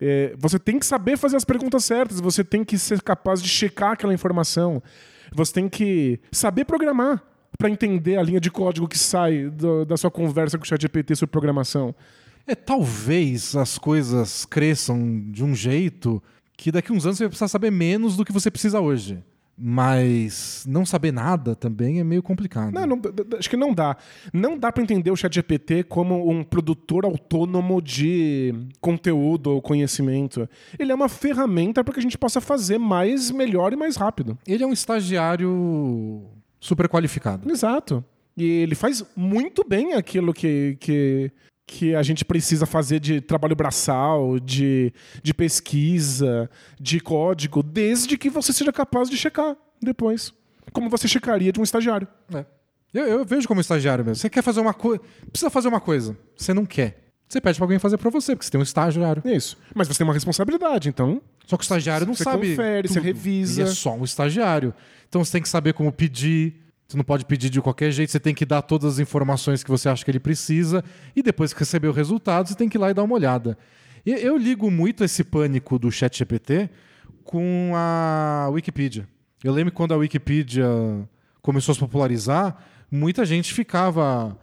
É, 0.00 0.34
você 0.36 0.58
tem 0.58 0.78
que 0.78 0.84
saber 0.86 1.16
fazer 1.16 1.36
as 1.36 1.44
perguntas 1.44 1.84
certas, 1.84 2.20
você 2.20 2.42
tem 2.44 2.64
que 2.64 2.76
ser 2.78 3.00
capaz 3.02 3.40
de 3.42 3.48
checar 3.48 3.92
aquela 3.92 4.12
informação. 4.14 4.82
Você 5.32 5.52
tem 5.52 5.68
que 5.68 6.20
saber 6.32 6.64
programar 6.64 7.22
pra 7.58 7.70
entender 7.70 8.16
a 8.18 8.22
linha 8.22 8.40
de 8.40 8.50
código 8.50 8.88
que 8.88 8.98
sai 8.98 9.48
do- 9.48 9.84
da 9.84 9.96
sua 9.96 10.10
conversa 10.10 10.58
com 10.58 10.64
o 10.64 10.66
chat 10.66 10.80
GPT 10.82 11.14
sobre 11.16 11.30
programação. 11.30 11.94
É, 12.46 12.54
talvez 12.54 13.56
as 13.56 13.78
coisas 13.78 14.44
cresçam 14.44 15.22
de 15.30 15.42
um 15.42 15.54
jeito 15.54 16.22
que 16.56 16.70
daqui 16.70 16.92
uns 16.92 17.06
anos 17.06 17.16
você 17.18 17.24
vai 17.24 17.28
precisar 17.30 17.48
saber 17.48 17.70
menos 17.70 18.16
do 18.16 18.24
que 18.24 18.32
você 18.32 18.50
precisa 18.50 18.80
hoje. 18.80 19.22
Mas 19.56 20.64
não 20.68 20.84
saber 20.84 21.12
nada 21.12 21.54
também 21.54 22.00
é 22.00 22.04
meio 22.04 22.22
complicado. 22.22 22.72
Não, 22.72 22.86
não- 22.86 23.00
acho 23.38 23.48
que 23.48 23.56
não 23.56 23.72
dá. 23.72 23.96
Não 24.32 24.58
dá 24.58 24.72
pra 24.72 24.82
entender 24.82 25.10
o 25.10 25.16
ChatGPT 25.16 25.84
como 25.84 26.28
um 26.30 26.42
produtor 26.42 27.04
autônomo 27.04 27.80
de 27.80 28.52
conteúdo 28.80 29.50
ou 29.50 29.62
conhecimento. 29.62 30.48
Ele 30.78 30.90
é 30.90 30.94
uma 30.94 31.08
ferramenta 31.08 31.84
para 31.84 31.94
que 31.94 32.00
a 32.00 32.02
gente 32.02 32.18
possa 32.18 32.40
fazer 32.40 32.78
mais, 32.78 33.30
melhor 33.30 33.72
e 33.72 33.76
mais 33.76 33.96
rápido. 33.96 34.36
Ele 34.46 34.62
é 34.64 34.66
um 34.66 34.72
estagiário 34.72 36.22
super 36.60 36.88
qualificado. 36.88 37.50
Exato. 37.50 38.04
E 38.36 38.44
ele 38.44 38.74
faz 38.74 39.04
muito 39.16 39.64
bem 39.66 39.94
aquilo 39.94 40.34
que, 40.34 40.76
que, 40.80 41.30
que 41.66 41.94
a 41.94 42.02
gente 42.02 42.24
precisa 42.24 42.66
fazer 42.66 43.00
de 43.00 43.20
trabalho 43.20 43.56
braçal, 43.56 44.38
de, 44.38 44.92
de 45.22 45.32
pesquisa, 45.32 46.50
de 46.78 47.00
código, 47.00 47.62
desde 47.62 48.16
que 48.18 48.28
você 48.28 48.52
seja 48.52 48.72
capaz 48.72 49.08
de 49.08 49.16
checar 49.16 49.56
depois. 49.82 50.32
Como 50.72 50.90
você 50.90 51.06
checaria 51.08 51.52
de 51.52 51.60
um 51.60 51.62
estagiário. 51.62 52.06
É. 52.34 52.44
Eu, 52.92 53.06
eu 53.06 53.24
vejo 53.24 53.48
como 53.48 53.60
estagiário 53.60 54.04
mesmo. 54.04 54.16
Você 54.16 54.30
quer 54.30 54.42
fazer 54.42 54.60
uma 54.60 54.74
coisa. 54.74 55.00
Precisa 55.30 55.50
fazer 55.50 55.68
uma 55.68 55.80
coisa. 55.80 56.16
Você 56.36 56.54
não 56.54 56.64
quer. 56.64 57.02
Você 57.28 57.40
pede 57.40 57.56
pra 57.58 57.64
alguém 57.64 57.78
fazer 57.78 57.96
pra 57.96 58.10
você, 58.10 58.36
porque 58.36 58.44
você 58.44 58.52
tem 58.52 58.60
um 58.60 58.62
estagiário. 58.62 59.22
Isso. 59.24 59.56
Mas 59.74 59.88
você 59.88 59.98
tem 59.98 60.06
uma 60.06 60.12
responsabilidade, 60.14 60.88
então 60.88 61.20
Só 61.46 61.56
que 61.56 61.62
o 61.62 61.64
estagiário 61.64 62.06
não 62.06 62.14
Você 62.14 62.22
sabe. 62.24 62.50
confere, 62.50 62.86
você 62.86 62.94
tudo. 62.94 63.04
revisa. 63.04 63.62
Ele 63.62 63.70
é 63.70 63.72
só 63.72 63.94
um 63.94 64.04
estagiário. 64.04 64.72
Então 65.08 65.24
você 65.24 65.32
tem 65.32 65.42
que 65.42 65.48
saber 65.48 65.72
como 65.72 65.90
pedir. 65.90 66.62
Você 66.86 66.96
não 66.96 67.04
pode 67.04 67.24
pedir 67.24 67.48
de 67.48 67.60
qualquer 67.60 67.90
jeito, 67.90 68.12
você 68.12 68.20
tem 68.20 68.34
que 68.34 68.44
dar 68.44 68.62
todas 68.62 68.94
as 68.94 68.98
informações 68.98 69.64
que 69.64 69.70
você 69.70 69.88
acha 69.88 70.04
que 70.04 70.10
ele 70.10 70.20
precisa. 70.20 70.84
E 71.16 71.22
depois 71.22 71.52
que 71.52 71.58
receber 71.58 71.88
o 71.88 71.92
resultado, 71.92 72.48
você 72.48 72.54
tem 72.54 72.68
que 72.68 72.76
ir 72.76 72.80
lá 72.80 72.90
e 72.90 72.94
dar 72.94 73.02
uma 73.02 73.14
olhada. 73.14 73.56
E 74.04 74.10
eu 74.10 74.36
ligo 74.36 74.70
muito 74.70 75.02
esse 75.02 75.24
pânico 75.24 75.78
do 75.78 75.90
chat 75.90 76.16
GPT 76.18 76.68
com 77.24 77.72
a 77.74 78.48
Wikipedia. 78.52 79.08
Eu 79.42 79.52
lembro 79.52 79.72
que 79.72 79.76
quando 79.76 79.92
a 79.92 79.96
Wikipedia 79.96 80.66
começou 81.40 81.72
a 81.72 81.74
se 81.74 81.80
popularizar, 81.80 82.56
muita 82.90 83.24
gente 83.24 83.52
ficava 83.52 84.36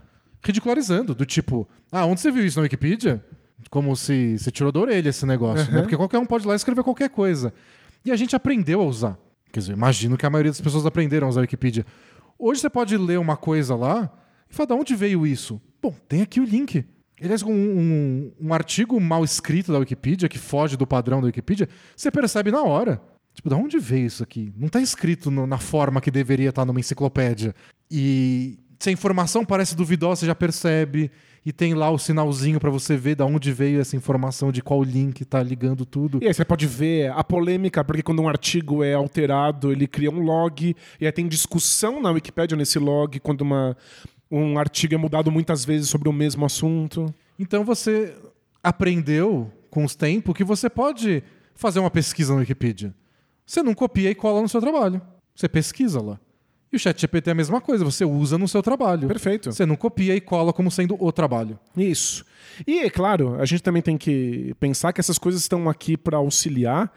ridicularizando, 0.43 1.13
do 1.13 1.25
tipo, 1.25 1.67
ah, 1.91 2.05
onde 2.05 2.21
você 2.21 2.31
viu 2.31 2.45
isso 2.45 2.57
na 2.57 2.63
Wikipedia? 2.63 3.23
Como 3.69 3.95
se 3.95 4.37
você 4.37 4.49
tirou 4.49 4.71
da 4.71 4.79
orelha 4.79 5.09
esse 5.09 5.25
negócio, 5.25 5.71
né? 5.71 5.81
Porque 5.81 5.95
qualquer 5.95 6.17
um 6.17 6.25
pode 6.25 6.43
ir 6.43 6.47
lá 6.47 6.53
e 6.53 6.57
escrever 6.57 6.83
qualquer 6.83 7.09
coisa. 7.09 7.53
E 8.03 8.11
a 8.11 8.15
gente 8.15 8.35
aprendeu 8.35 8.81
a 8.81 8.85
usar. 8.85 9.17
Quer 9.51 9.59
dizer, 9.59 9.73
imagino 9.73 10.17
que 10.17 10.25
a 10.25 10.29
maioria 10.29 10.51
das 10.51 10.61
pessoas 10.61 10.85
aprenderam 10.85 11.27
a 11.27 11.29
usar 11.29 11.41
a 11.41 11.43
Wikipedia. 11.43 11.85
Hoje 12.43 12.59
você 12.59 12.69
pode 12.71 12.97
ler 12.97 13.19
uma 13.19 13.37
coisa 13.37 13.75
lá 13.75 14.11
e 14.49 14.53
falar, 14.53 14.67
de 14.67 14.73
onde 14.73 14.95
veio 14.95 15.27
isso? 15.27 15.61
Bom, 15.79 15.93
tem 16.09 16.23
aqui 16.23 16.39
o 16.39 16.43
link. 16.43 16.83
Aliás, 17.21 17.43
um, 17.43 17.51
um, 17.53 18.31
um 18.41 18.51
artigo 18.53 18.99
mal 18.99 19.23
escrito 19.23 19.71
da 19.71 19.77
Wikipedia, 19.77 20.27
que 20.27 20.39
foge 20.39 20.75
do 20.75 20.87
padrão 20.87 21.21
da 21.21 21.27
Wikipedia, 21.27 21.69
você 21.95 22.09
percebe 22.09 22.49
na 22.49 22.63
hora. 22.63 22.99
Tipo, 23.35 23.47
de 23.49 23.53
onde 23.55 23.77
veio 23.77 24.07
isso 24.07 24.23
aqui? 24.23 24.51
Não 24.57 24.65
está 24.65 24.81
escrito 24.81 25.29
no- 25.29 25.45
na 25.45 25.59
forma 25.59 26.01
que 26.01 26.09
deveria 26.09 26.49
estar 26.49 26.65
numa 26.65 26.79
enciclopédia. 26.79 27.53
E 27.91 28.57
se 28.79 28.89
a 28.89 28.91
informação 28.91 29.45
parece 29.45 29.75
duvidosa, 29.75 30.21
você 30.21 30.25
já 30.25 30.33
percebe. 30.35 31.11
E 31.43 31.51
tem 31.51 31.73
lá 31.73 31.89
o 31.89 31.97
sinalzinho 31.97 32.59
para 32.59 32.69
você 32.69 32.95
ver 32.95 33.15
de 33.15 33.23
onde 33.23 33.51
veio 33.51 33.81
essa 33.81 33.95
informação, 33.95 34.51
de 34.51 34.61
qual 34.61 34.83
link 34.83 35.25
tá 35.25 35.41
ligando 35.41 35.85
tudo. 35.85 36.19
E 36.21 36.27
aí 36.27 36.33
você 36.33 36.45
pode 36.45 36.67
ver 36.67 37.11
a 37.11 37.23
polêmica, 37.23 37.83
porque 37.83 38.03
quando 38.03 38.21
um 38.21 38.29
artigo 38.29 38.83
é 38.83 38.93
alterado, 38.93 39.71
ele 39.71 39.87
cria 39.87 40.11
um 40.11 40.19
log, 40.19 40.75
e 40.99 41.05
aí 41.05 41.11
tem 41.11 41.27
discussão 41.27 41.99
na 41.99 42.11
Wikipédia 42.11 42.55
nesse 42.55 42.77
log, 42.77 43.19
quando 43.19 43.41
uma, 43.41 43.75
um 44.29 44.59
artigo 44.59 44.93
é 44.93 44.97
mudado 44.97 45.31
muitas 45.31 45.65
vezes 45.65 45.89
sobre 45.89 46.07
o 46.07 46.13
mesmo 46.13 46.45
assunto. 46.45 47.11
Então 47.39 47.65
você 47.65 48.15
aprendeu 48.63 49.51
com 49.71 49.83
os 49.83 49.95
tempos 49.95 50.35
que 50.35 50.43
você 50.43 50.69
pode 50.69 51.23
fazer 51.55 51.79
uma 51.79 51.89
pesquisa 51.89 52.33
na 52.33 52.41
Wikipedia. 52.41 52.93
Você 53.45 53.63
não 53.63 53.73
copia 53.73 54.11
e 54.11 54.15
cola 54.15 54.41
no 54.41 54.47
seu 54.47 54.61
trabalho. 54.61 55.01
Você 55.35 55.49
pesquisa 55.49 56.01
lá. 56.01 56.19
E 56.71 56.77
o 56.77 56.79
ChatGPT 56.79 57.29
é 57.29 57.33
a 57.33 57.35
mesma 57.35 57.59
coisa, 57.59 57.83
você 57.83 58.05
usa 58.05 58.37
no 58.37 58.47
seu 58.47 58.63
trabalho. 58.63 59.07
Perfeito. 59.07 59.51
Você 59.51 59.65
não 59.65 59.75
copia 59.75 60.15
e 60.15 60.21
cola 60.21 60.53
como 60.53 60.71
sendo 60.71 60.95
o 60.97 61.11
trabalho. 61.11 61.59
Isso. 61.75 62.23
E, 62.65 62.79
é 62.79 62.89
claro, 62.89 63.35
a 63.41 63.45
gente 63.45 63.61
também 63.61 63.81
tem 63.81 63.97
que 63.97 64.55
pensar 64.59 64.93
que 64.93 65.01
essas 65.01 65.17
coisas 65.17 65.41
estão 65.41 65.67
aqui 65.69 65.97
para 65.97 66.17
auxiliar, 66.17 66.93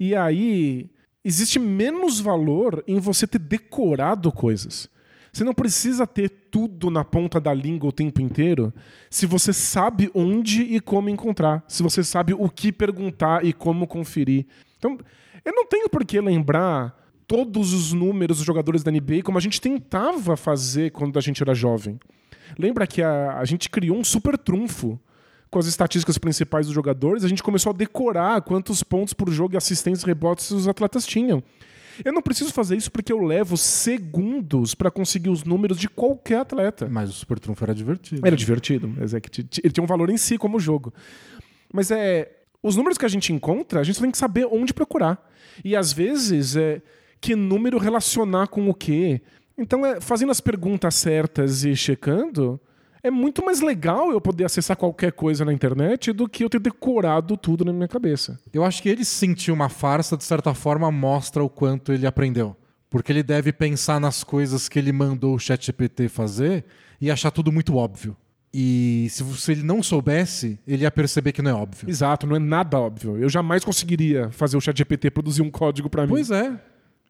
e 0.00 0.14
aí 0.14 0.90
existe 1.24 1.58
menos 1.58 2.20
valor 2.20 2.82
em 2.86 2.98
você 2.98 3.26
ter 3.26 3.38
decorado 3.38 4.32
coisas. 4.32 4.88
Você 5.30 5.44
não 5.44 5.52
precisa 5.52 6.06
ter 6.06 6.30
tudo 6.50 6.90
na 6.90 7.04
ponta 7.04 7.38
da 7.38 7.52
língua 7.52 7.90
o 7.90 7.92
tempo 7.92 8.20
inteiro 8.20 8.72
se 9.10 9.26
você 9.26 9.52
sabe 9.52 10.10
onde 10.14 10.62
e 10.62 10.80
como 10.80 11.10
encontrar, 11.10 11.62
se 11.68 11.82
você 11.82 12.02
sabe 12.02 12.32
o 12.32 12.48
que 12.48 12.72
perguntar 12.72 13.44
e 13.44 13.52
como 13.52 13.86
conferir. 13.86 14.46
Então, 14.78 14.98
eu 15.44 15.52
não 15.52 15.66
tenho 15.66 15.88
por 15.90 16.04
que 16.04 16.18
lembrar 16.20 16.96
todos 17.28 17.74
os 17.74 17.92
números 17.92 18.38
dos 18.38 18.46
jogadores 18.46 18.82
da 18.82 18.90
NBA 18.90 19.22
como 19.22 19.36
a 19.38 19.40
gente 19.40 19.60
tentava 19.60 20.36
fazer 20.36 20.90
quando 20.90 21.18
a 21.18 21.22
gente 21.22 21.42
era 21.42 21.54
jovem. 21.54 22.00
Lembra 22.58 22.86
que 22.86 23.02
a, 23.02 23.38
a 23.38 23.44
gente 23.44 23.68
criou 23.68 23.98
um 23.98 24.02
super 24.02 24.36
trunfo 24.36 24.98
com 25.50 25.58
as 25.58 25.66
estatísticas 25.66 26.18
principais 26.18 26.66
dos 26.66 26.74
jogadores, 26.74 27.24
a 27.24 27.28
gente 27.28 27.42
começou 27.42 27.70
a 27.70 27.72
decorar 27.72 28.40
quantos 28.42 28.82
pontos 28.82 29.14
por 29.14 29.30
jogo 29.30 29.54
e 29.54 29.56
assistências 29.56 30.02
e 30.02 30.06
rebotes 30.06 30.50
os 30.50 30.66
atletas 30.66 31.06
tinham. 31.06 31.42
Eu 32.04 32.12
não 32.12 32.22
preciso 32.22 32.52
fazer 32.52 32.76
isso 32.76 32.90
porque 32.90 33.12
eu 33.12 33.18
levo 33.18 33.56
segundos 33.56 34.74
para 34.74 34.90
conseguir 34.90 35.30
os 35.30 35.44
números 35.44 35.78
de 35.78 35.88
qualquer 35.88 36.40
atleta. 36.40 36.88
Mas 36.88 37.10
o 37.10 37.12
Super 37.12 37.38
Trunfo 37.38 37.64
era 37.64 37.74
divertido. 37.74 38.26
Era 38.26 38.36
divertido, 38.36 38.88
mas 38.88 39.14
é 39.14 39.20
que 39.20 39.40
ele 39.62 39.72
tinha 39.72 39.82
um 39.82 39.86
valor 39.86 40.08
em 40.08 40.16
si 40.16 40.38
como 40.38 40.60
jogo. 40.60 40.92
Mas 41.72 41.90
é. 41.90 42.34
Os 42.62 42.76
números 42.76 42.98
que 42.98 43.04
a 43.04 43.08
gente 43.08 43.32
encontra, 43.32 43.80
a 43.80 43.84
gente 43.84 44.00
tem 44.00 44.10
que 44.10 44.18
saber 44.18 44.46
onde 44.50 44.74
procurar. 44.74 45.28
E 45.64 45.76
às 45.76 45.92
vezes 45.92 46.56
é 46.56 46.82
que 47.20 47.34
número 47.34 47.78
relacionar 47.78 48.48
com 48.48 48.68
o 48.68 48.74
quê. 48.74 49.20
Então, 49.56 49.84
é, 49.84 50.00
fazendo 50.00 50.30
as 50.30 50.40
perguntas 50.40 50.94
certas 50.94 51.64
e 51.64 51.74
checando, 51.74 52.60
é 53.02 53.10
muito 53.10 53.44
mais 53.44 53.60
legal 53.60 54.10
eu 54.10 54.20
poder 54.20 54.44
acessar 54.44 54.76
qualquer 54.76 55.12
coisa 55.12 55.44
na 55.44 55.52
internet 55.52 56.12
do 56.12 56.28
que 56.28 56.44
eu 56.44 56.50
ter 56.50 56.60
decorado 56.60 57.36
tudo 57.36 57.64
na 57.64 57.72
minha 57.72 57.88
cabeça. 57.88 58.38
Eu 58.52 58.64
acho 58.64 58.82
que 58.82 58.88
ele 58.88 59.04
sentir 59.04 59.50
uma 59.50 59.68
farsa, 59.68 60.16
de 60.16 60.24
certa 60.24 60.54
forma, 60.54 60.90
mostra 60.90 61.42
o 61.42 61.48
quanto 61.48 61.92
ele 61.92 62.06
aprendeu. 62.06 62.56
Porque 62.90 63.12
ele 63.12 63.22
deve 63.22 63.52
pensar 63.52 64.00
nas 64.00 64.24
coisas 64.24 64.68
que 64.68 64.78
ele 64.78 64.92
mandou 64.92 65.34
o 65.34 65.38
ChatGPT 65.38 66.08
fazer 66.08 66.64
e 67.00 67.10
achar 67.10 67.30
tudo 67.30 67.52
muito 67.52 67.76
óbvio. 67.76 68.16
E 68.52 69.08
se, 69.10 69.22
se 69.36 69.52
ele 69.52 69.62
não 69.62 69.82
soubesse, 69.82 70.58
ele 70.66 70.82
ia 70.82 70.90
perceber 70.90 71.32
que 71.32 71.42
não 71.42 71.50
é 71.50 71.54
óbvio. 71.54 71.88
Exato, 71.88 72.26
não 72.26 72.34
é 72.34 72.38
nada 72.38 72.78
óbvio. 72.78 73.18
Eu 73.18 73.28
jamais 73.28 73.62
conseguiria 73.62 74.30
fazer 74.30 74.56
o 74.56 74.60
ChatGPT 74.60 75.10
produzir 75.10 75.42
um 75.42 75.50
código 75.50 75.90
para 75.90 76.02
mim. 76.04 76.08
Pois 76.08 76.30
é. 76.30 76.58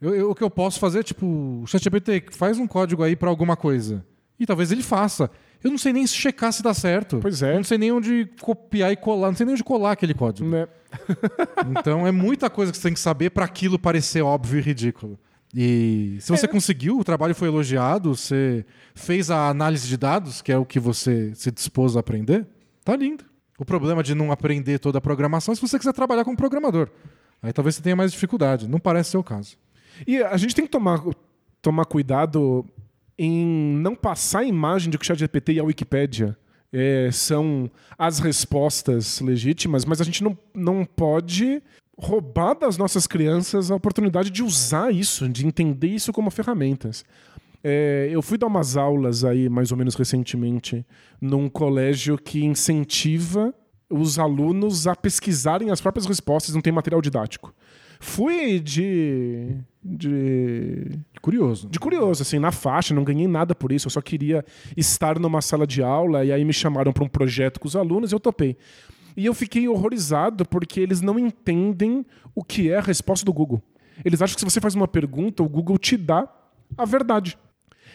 Eu- 0.00 0.14
eu- 0.14 0.30
o 0.30 0.34
que 0.34 0.42
eu 0.44 0.50
posso 0.50 0.78
fazer 0.78 1.00
é, 1.00 1.02
tipo, 1.02 1.64
ChatGPT, 1.66 2.26
faz 2.32 2.58
um 2.58 2.66
código 2.66 3.02
aí 3.02 3.16
pra 3.16 3.28
alguma 3.28 3.56
coisa. 3.56 4.04
E 4.38 4.46
talvez 4.46 4.70
ele 4.70 4.82
faça. 4.82 5.30
Eu 5.62 5.70
não 5.72 5.78
sei 5.78 5.92
nem 5.92 6.06
se 6.06 6.14
checar 6.14 6.52
se 6.52 6.62
dá 6.62 6.72
certo. 6.72 7.18
Pois 7.20 7.42
é. 7.42 7.52
Eu 7.52 7.56
não 7.56 7.64
sei 7.64 7.76
nem 7.78 7.90
onde 7.90 8.28
copiar 8.40 8.92
e 8.92 8.96
colar. 8.96 9.28
Não 9.28 9.36
sei 9.36 9.44
nem 9.44 9.54
onde 9.54 9.64
colar 9.64 9.92
aquele 9.92 10.14
código. 10.14 10.48
Né? 10.48 10.68
Então 11.78 12.06
é 12.06 12.12
muita 12.12 12.48
coisa 12.48 12.70
que 12.72 12.78
você 12.78 12.84
tem 12.84 12.94
que 12.94 13.00
saber 13.00 13.30
pra 13.30 13.44
aquilo 13.44 13.78
parecer 13.78 14.22
óbvio 14.22 14.58
e 14.58 14.62
ridículo. 14.62 15.18
E 15.54 16.18
se 16.20 16.30
você 16.30 16.46
conseguiu, 16.46 16.98
o 16.98 17.04
trabalho 17.04 17.34
foi 17.34 17.48
elogiado, 17.48 18.14
você 18.14 18.64
fez 18.94 19.30
a 19.30 19.48
análise 19.48 19.88
de 19.88 19.96
dados, 19.96 20.42
que 20.42 20.52
é 20.52 20.58
o 20.58 20.64
que 20.64 20.78
você 20.78 21.32
se 21.34 21.50
dispôs 21.50 21.96
a 21.96 22.00
aprender, 22.00 22.46
tá 22.84 22.94
lindo. 22.94 23.24
O 23.58 23.64
problema 23.64 24.02
de 24.02 24.14
não 24.14 24.30
aprender 24.30 24.78
toda 24.78 24.98
a 24.98 25.00
programação 25.00 25.52
é 25.52 25.54
se 25.56 25.60
você 25.60 25.78
quiser 25.78 25.92
trabalhar 25.92 26.24
como 26.24 26.36
programador. 26.36 26.88
Aí 27.42 27.52
talvez 27.52 27.74
você 27.76 27.82
tenha 27.82 27.96
mais 27.96 28.12
dificuldade. 28.12 28.68
Não 28.68 28.78
parece 28.78 29.10
ser 29.10 29.16
o 29.16 29.24
caso. 29.24 29.56
E 30.06 30.22
a 30.22 30.36
gente 30.36 30.54
tem 30.54 30.64
que 30.64 30.70
tomar, 30.70 31.02
tomar 31.60 31.84
cuidado 31.84 32.64
em 33.18 33.44
não 33.78 33.94
passar 33.94 34.40
a 34.40 34.44
imagem 34.44 34.90
de 34.90 34.98
que 34.98 35.02
o 35.02 35.06
ChatGPT 35.06 35.54
e 35.54 35.60
a 35.60 35.64
Wikipédia 35.64 36.36
é, 36.72 37.10
são 37.12 37.70
as 37.98 38.18
respostas 38.18 39.20
legítimas, 39.20 39.84
mas 39.84 40.00
a 40.00 40.04
gente 40.04 40.22
não, 40.22 40.38
não 40.54 40.84
pode 40.84 41.62
roubar 41.98 42.54
das 42.54 42.78
nossas 42.78 43.06
crianças 43.06 43.70
a 43.70 43.74
oportunidade 43.74 44.30
de 44.30 44.42
usar 44.42 44.94
isso, 44.94 45.28
de 45.28 45.46
entender 45.46 45.88
isso 45.88 46.12
como 46.12 46.30
ferramentas. 46.30 47.04
É, 47.62 48.08
eu 48.10 48.22
fui 48.22 48.38
dar 48.38 48.46
umas 48.46 48.76
aulas 48.76 49.24
aí, 49.24 49.48
mais 49.48 49.72
ou 49.72 49.76
menos 49.76 49.96
recentemente, 49.96 50.86
num 51.20 51.48
colégio 51.48 52.16
que 52.16 52.44
incentiva 52.44 53.52
os 53.90 54.18
alunos 54.18 54.86
a 54.86 54.94
pesquisarem 54.94 55.70
as 55.70 55.80
próprias 55.80 56.06
respostas, 56.06 56.54
não 56.54 56.60
tem 56.60 56.72
material 56.72 57.00
didático. 57.00 57.52
Fui 58.00 58.60
de. 58.60 59.56
de. 59.82 60.98
Curioso. 61.20 61.68
de 61.68 61.78
curioso, 61.78 62.22
assim, 62.22 62.38
na 62.38 62.52
faixa, 62.52 62.94
não 62.94 63.02
ganhei 63.02 63.26
nada 63.26 63.54
por 63.54 63.72
isso, 63.72 63.88
eu 63.88 63.90
só 63.90 64.00
queria 64.00 64.44
estar 64.76 65.18
numa 65.18 65.42
sala 65.42 65.66
de 65.66 65.82
aula 65.82 66.24
e 66.24 66.32
aí 66.32 66.44
me 66.44 66.52
chamaram 66.52 66.92
para 66.92 67.04
um 67.04 67.08
projeto 67.08 67.58
com 67.58 67.66
os 67.66 67.74
alunos 67.74 68.12
e 68.12 68.14
eu 68.14 68.20
topei. 68.20 68.56
E 69.16 69.26
eu 69.26 69.34
fiquei 69.34 69.66
horrorizado 69.68 70.46
porque 70.46 70.78
eles 70.80 71.00
não 71.00 71.18
entendem 71.18 72.06
o 72.34 72.44
que 72.44 72.70
é 72.70 72.78
a 72.78 72.80
resposta 72.80 73.26
do 73.26 73.32
Google. 73.32 73.60
Eles 74.04 74.22
acham 74.22 74.34
que 74.36 74.40
se 74.40 74.44
você 74.44 74.60
faz 74.60 74.76
uma 74.76 74.86
pergunta, 74.86 75.42
o 75.42 75.48
Google 75.48 75.76
te 75.76 75.96
dá 75.96 76.28
a 76.76 76.84
verdade. 76.84 77.36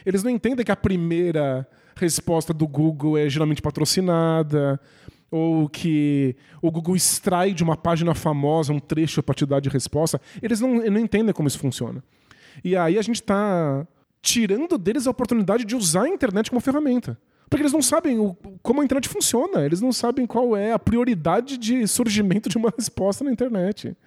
Eles 0.06 0.22
não 0.22 0.30
entendem 0.30 0.66
que 0.66 0.72
a 0.72 0.76
primeira 0.76 1.66
resposta 1.96 2.54
do 2.54 2.68
Google 2.68 3.18
é 3.18 3.30
geralmente 3.30 3.62
patrocinada, 3.62 4.80
ou 5.36 5.68
que 5.68 6.36
o 6.62 6.70
Google 6.70 6.96
extrai 6.96 7.54
de 7.54 7.64
uma 7.64 7.76
página 7.76 8.14
famosa 8.14 8.72
um 8.72 8.80
trecho 8.80 9.24
para 9.24 9.34
te 9.34 9.46
dar 9.48 9.60
de 9.60 9.68
resposta. 9.68 10.22
Eles 10.42 10.60
não, 10.60 10.76
não 10.76 11.00
entendem 11.00 11.34
como 11.34 11.48
isso 11.48 11.58
funciona. 11.58 12.04
E 12.64 12.76
aí 12.76 13.00
a 13.00 13.02
gente 13.02 13.16
está 13.16 13.88
tirando 14.22 14.78
deles 14.78 15.08
a 15.08 15.10
oportunidade 15.12 15.66
de 15.66 15.76
usar 15.76 16.04
a 16.04 16.08
internet 16.10 16.52
como 16.52 16.62
ferramenta. 16.62 17.18
Porque 17.50 17.64
eles 17.64 17.74
não 17.74 17.82
sabem 17.82 18.20
o- 18.20 18.36
como 18.62 18.82
a 18.82 18.86
internet 18.86 19.10
funciona, 19.10 19.66
eles 19.66 19.82
não 19.82 19.92
sabem 19.92 20.26
qual 20.28 20.56
é 20.56 20.72
a 20.72 20.78
prioridade 20.80 21.58
de 21.58 21.88
surgimento 21.88 22.48
de 22.48 22.58
uma 22.58 22.72
resposta 22.78 23.24
na 23.24 23.32
internet. 23.32 23.98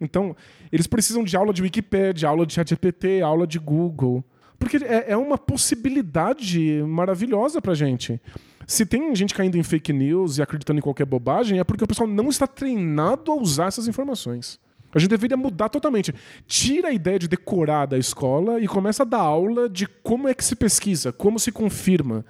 Então, 0.00 0.34
eles 0.72 0.86
precisam 0.86 1.22
de 1.22 1.36
aula 1.36 1.52
de 1.52 1.62
Wikipedia, 1.62 2.28
aula 2.28 2.44
de 2.46 2.54
ChatGPT, 2.54 3.20
aula 3.20 3.46
de 3.46 3.58
Google. 3.58 4.24
Porque 4.58 4.78
é, 4.78 5.12
é 5.12 5.16
uma 5.16 5.36
possibilidade 5.36 6.82
maravilhosa 6.86 7.60
pra 7.60 7.74
gente. 7.74 8.20
Se 8.66 8.86
tem 8.86 9.14
gente 9.14 9.34
caindo 9.34 9.56
em 9.56 9.62
fake 9.62 9.92
news 9.92 10.38
e 10.38 10.42
acreditando 10.42 10.78
em 10.78 10.82
qualquer 10.82 11.04
bobagem, 11.04 11.58
é 11.58 11.64
porque 11.64 11.84
o 11.84 11.86
pessoal 11.86 12.08
não 12.08 12.28
está 12.28 12.46
treinado 12.46 13.30
a 13.30 13.34
usar 13.34 13.66
essas 13.66 13.88
informações. 13.88 14.58
A 14.94 14.98
gente 14.98 15.10
deveria 15.10 15.36
mudar 15.36 15.68
totalmente. 15.68 16.14
Tira 16.46 16.88
a 16.88 16.92
ideia 16.92 17.18
de 17.18 17.26
decorar 17.26 17.86
da 17.86 17.98
escola 17.98 18.60
e 18.60 18.68
começa 18.68 19.02
a 19.02 19.06
dar 19.06 19.18
aula 19.18 19.68
de 19.68 19.86
como 19.86 20.28
é 20.28 20.34
que 20.34 20.44
se 20.44 20.54
pesquisa, 20.54 21.12
como 21.12 21.38
se 21.38 21.50
confirma, 21.50 22.24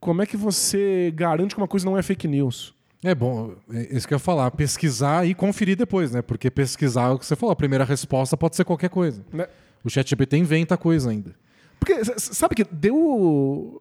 como 0.00 0.22
é 0.22 0.26
que 0.26 0.36
você 0.36 1.12
garante 1.14 1.54
que 1.54 1.60
uma 1.60 1.68
coisa 1.68 1.84
não 1.84 1.98
é 1.98 2.02
fake 2.02 2.26
news. 2.26 2.74
É 3.04 3.14
bom, 3.14 3.54
é 3.72 3.94
isso 3.94 4.08
que 4.08 4.14
eu 4.14 4.16
ia 4.16 4.20
falar, 4.20 4.50
pesquisar 4.50 5.26
e 5.26 5.34
conferir 5.34 5.76
depois, 5.76 6.10
né? 6.10 6.20
Porque 6.20 6.50
pesquisar 6.50 7.10
é 7.10 7.10
o 7.10 7.18
que 7.18 7.26
você 7.26 7.36
falou, 7.36 7.52
a 7.52 7.56
primeira 7.56 7.84
resposta 7.84 8.36
pode 8.36 8.56
ser 8.56 8.64
qualquer 8.64 8.90
coisa. 8.90 9.24
Né? 9.32 9.46
O 9.84 9.90
ChatGPT 9.90 10.36
inventa 10.36 10.76
coisa 10.76 11.10
ainda. 11.10 11.34
Porque, 11.78 12.04
sabe 12.18 12.56
que 12.56 12.64
deu. 12.64 13.80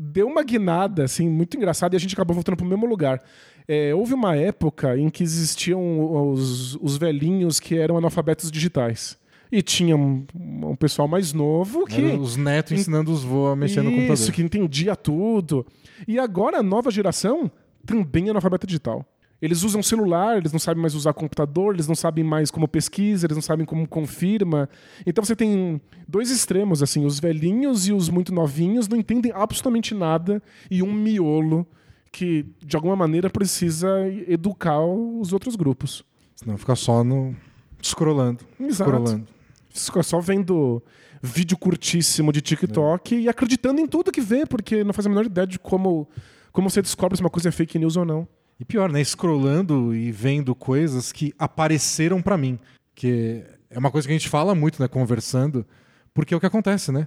Deu 0.00 0.28
uma 0.28 0.44
guinada, 0.44 1.02
assim, 1.02 1.28
muito 1.28 1.56
engraçada 1.56 1.94
e 1.94 1.96
a 1.96 2.00
gente 2.00 2.14
acabou 2.14 2.32
voltando 2.32 2.56
pro 2.56 2.64
mesmo 2.64 2.86
lugar. 2.86 3.20
É, 3.66 3.92
houve 3.92 4.14
uma 4.14 4.36
época 4.36 4.96
em 4.96 5.10
que 5.10 5.24
existiam 5.24 6.30
os, 6.30 6.76
os 6.76 6.96
velhinhos 6.96 7.58
que 7.58 7.76
eram 7.76 7.98
analfabetos 7.98 8.48
digitais. 8.48 9.18
E 9.50 9.60
tinha 9.60 9.96
um, 9.96 10.24
um 10.34 10.76
pessoal 10.76 11.08
mais 11.08 11.32
novo 11.32 11.84
que. 11.84 12.00
Era 12.00 12.16
os 12.16 12.36
netos 12.36 12.72
ensinando 12.72 13.10
os 13.10 13.24
vô 13.24 13.46
a 13.46 13.56
mexer 13.56 13.82
no 13.82 13.90
computador. 13.90 14.14
Isso, 14.14 14.30
que 14.30 14.42
entendia 14.42 14.94
tudo. 14.94 15.66
E 16.06 16.18
agora 16.18 16.58
a 16.58 16.62
nova 16.62 16.90
geração 16.92 17.50
também 17.84 18.28
é 18.28 18.30
analfabeta 18.30 18.66
digital. 18.66 19.04
Eles 19.40 19.62
usam 19.62 19.82
celular, 19.82 20.36
eles 20.36 20.52
não 20.52 20.58
sabem 20.58 20.82
mais 20.82 20.94
usar 20.94 21.12
computador, 21.12 21.74
eles 21.74 21.86
não 21.86 21.94
sabem 21.94 22.24
mais 22.24 22.50
como 22.50 22.66
pesquisa, 22.66 23.26
eles 23.26 23.36
não 23.36 23.42
sabem 23.42 23.64
como 23.64 23.86
confirma. 23.86 24.68
Então 25.06 25.24
você 25.24 25.36
tem 25.36 25.80
dois 26.08 26.30
extremos, 26.30 26.82
assim, 26.82 27.04
os 27.04 27.20
velhinhos 27.20 27.86
e 27.86 27.92
os 27.92 28.08
muito 28.08 28.34
novinhos 28.34 28.88
não 28.88 28.98
entendem 28.98 29.30
absolutamente 29.32 29.94
nada 29.94 30.42
e 30.68 30.82
um 30.82 30.92
miolo 30.92 31.66
que, 32.10 32.46
de 32.64 32.74
alguma 32.74 32.96
maneira, 32.96 33.30
precisa 33.30 33.88
educar 34.26 34.80
os 34.80 35.32
outros 35.32 35.54
grupos. 35.54 36.04
Senão 36.34 36.58
fica 36.58 36.74
só 36.74 37.04
no. 37.04 37.36
scrollando. 37.80 38.44
Exato. 38.58 38.90
Scrollando. 38.90 39.28
Fica 39.70 40.02
só 40.02 40.18
vendo 40.18 40.82
vídeo 41.22 41.56
curtíssimo 41.56 42.32
de 42.32 42.40
TikTok 42.40 43.14
e 43.14 43.28
acreditando 43.28 43.80
em 43.80 43.86
tudo 43.86 44.10
que 44.10 44.20
vê, 44.20 44.46
porque 44.46 44.82
não 44.82 44.92
faz 44.92 45.06
a 45.06 45.08
menor 45.08 45.26
ideia 45.26 45.46
de 45.46 45.58
como, 45.58 46.08
como 46.52 46.70
você 46.70 46.82
descobre 46.82 47.16
se 47.16 47.22
uma 47.22 47.30
coisa 47.30 47.48
é 47.48 47.52
fake 47.52 47.78
news 47.78 47.96
ou 47.96 48.04
não. 48.04 48.26
E 48.60 48.64
pior, 48.64 48.90
né? 48.90 49.02
Scrollando 49.04 49.94
e 49.94 50.10
vendo 50.10 50.54
coisas 50.54 51.12
que 51.12 51.32
apareceram 51.38 52.20
pra 52.20 52.36
mim. 52.36 52.58
Que 52.94 53.44
é 53.70 53.78
uma 53.78 53.90
coisa 53.90 54.06
que 54.08 54.12
a 54.12 54.18
gente 54.18 54.28
fala 54.28 54.54
muito, 54.54 54.80
né? 54.82 54.88
Conversando. 54.88 55.64
Porque 56.12 56.34
é 56.34 56.36
o 56.36 56.40
que 56.40 56.46
acontece, 56.46 56.90
né? 56.90 57.06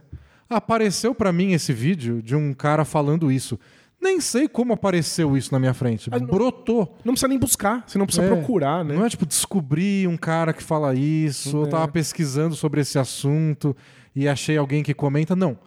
Apareceu 0.49 1.14
pra 1.14 1.32
mim 1.32 1.52
esse 1.53 1.73
vídeo 1.73 2.22
de 2.22 2.36
um 2.36 2.53
cara 2.53 2.86
falando 2.86 3.32
isso. 3.32 3.60
Nem 4.02 4.19
sei 4.19 4.48
como 4.48 4.73
apareceu 4.73 5.38
isso 5.38 5.52
na 5.52 5.60
minha 5.60 5.73
frente. 5.73 6.10
Ah, 6.11 6.19
não- 6.19 6.26
Brotou. 6.28 6.98
Não 7.06 7.14
precisa 7.14 7.28
nem 7.28 7.38
buscar, 7.38 7.84
você 7.86 7.98
não 7.98 8.06
precisa 8.06 8.26
É, 8.26 8.30
procurar, 8.30 8.84
né? 8.84 8.95
Não 8.95 9.06
é 9.06 9.10
tipo 9.10 9.26
descobrir 9.26 10.07
um 10.07 10.18
cara 10.18 10.53
que 10.53 10.64
fala 10.64 10.95
isso, 10.95 11.56
ou 11.57 11.65
É. 11.65 11.69
tava 11.69 11.88
pesquisando 11.88 12.56
sobre 12.56 12.82
esse 12.82 12.98
assunto 12.98 13.76
e 14.15 14.28
achei 14.28 14.57
alguém 14.57 14.82
que 14.82 14.94
comenta. 14.94 15.36
Não. 15.36 15.57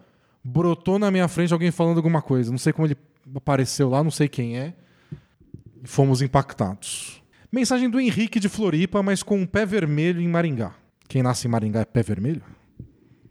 Brotou 0.43 0.99
na 0.99 1.09
minha 1.09 1.27
frente 1.27 1.53
alguém 1.53 1.71
falando 1.71 1.97
alguma 1.97 2.21
coisa. 2.21 2.51
Não 2.51 2.57
sei 2.57 2.73
como 2.73 2.87
ele 2.87 2.97
apareceu 3.35 3.89
lá, 3.89 4.03
não 4.03 4.11
sei 4.11 4.27
quem 4.27 4.57
é. 4.57 4.73
Fomos 5.85 6.21
impactados. 6.21 7.21
Mensagem 7.51 7.89
do 7.89 7.99
Henrique 7.99 8.39
de 8.39 8.49
Floripa, 8.49 9.01
mas 9.01 9.23
com 9.23 9.37
um 9.37 9.45
pé 9.45 9.65
vermelho 9.65 10.19
em 10.21 10.27
Maringá. 10.27 10.73
Quem 11.07 11.23
nasce 11.23 11.47
em 11.47 11.51
Maringá 11.51 11.81
é 11.81 11.85
pé 11.85 12.01
vermelho? 12.03 12.41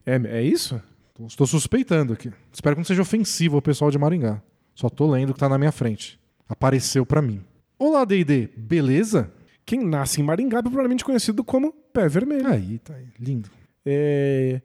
É, 0.07 0.17
é 0.39 0.43
isso? 0.43 0.81
Tô- 1.15 1.27
Estou 1.27 1.47
suspeitando 1.47 2.13
aqui. 2.13 2.33
Espero 2.53 2.75
que 2.77 2.81
não 2.81 2.85
seja 2.85 3.03
ofensivo 3.03 3.57
ao 3.57 3.63
pessoal 3.63 3.91
de 3.91 3.99
Maringá. 3.99 4.41
Só 4.75 4.89
tô 4.89 5.11
lendo 5.11 5.31
o 5.31 5.35
que 5.35 5.41
tá 5.41 5.49
na 5.49 5.59
minha 5.59 5.73
frente. 5.73 6.19
Apareceu 6.49 7.05
pra 7.07 7.21
mim. 7.23 7.43
Olá, 7.79 8.05
D&D. 8.05 8.49
Beleza? 8.57 9.31
Quem 9.67 9.85
nasce 9.85 10.21
em 10.21 10.25
Maringá 10.25 10.59
é 10.59 10.63
popularmente 10.63 11.05
conhecido 11.05 11.43
como 11.45 11.73
pé 11.93 12.09
vermelho. 12.09 12.47
Aí, 12.49 12.79
tá 12.79 12.95
aí. 12.95 13.07
Lindo. 13.19 13.51
É, 13.85 14.61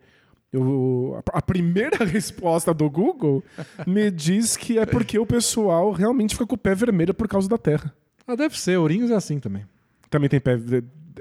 eu- 0.51 1.21
a 1.34 1.39
a 1.39 1.41
primeira 1.41 1.97
resposta 2.05 2.73
do 2.73 2.89
Google 2.89 3.43
me 3.85 4.09
diz 4.11 4.55
que 4.57 4.77
é 4.80 4.85
porque 4.85 5.17
o 5.19 5.26
pessoal 5.26 5.91
realmente 5.91 6.34
fica 6.35 6.45
com 6.47 6.55
o 6.55 6.57
pé 6.57 6.73
vermelho 6.76 7.13
por 7.13 7.27
causa 7.27 7.47
da 7.47 7.57
terra. 7.57 7.93
Ah, 8.27 8.35
deve 8.35 8.59
ser. 8.59 8.77
Ourinhos 8.77 9.11
é 9.11 9.15
assim 9.15 9.39
também. 9.39 9.65
Também 10.09 10.30
tem 10.30 10.39
pé. 10.39 10.57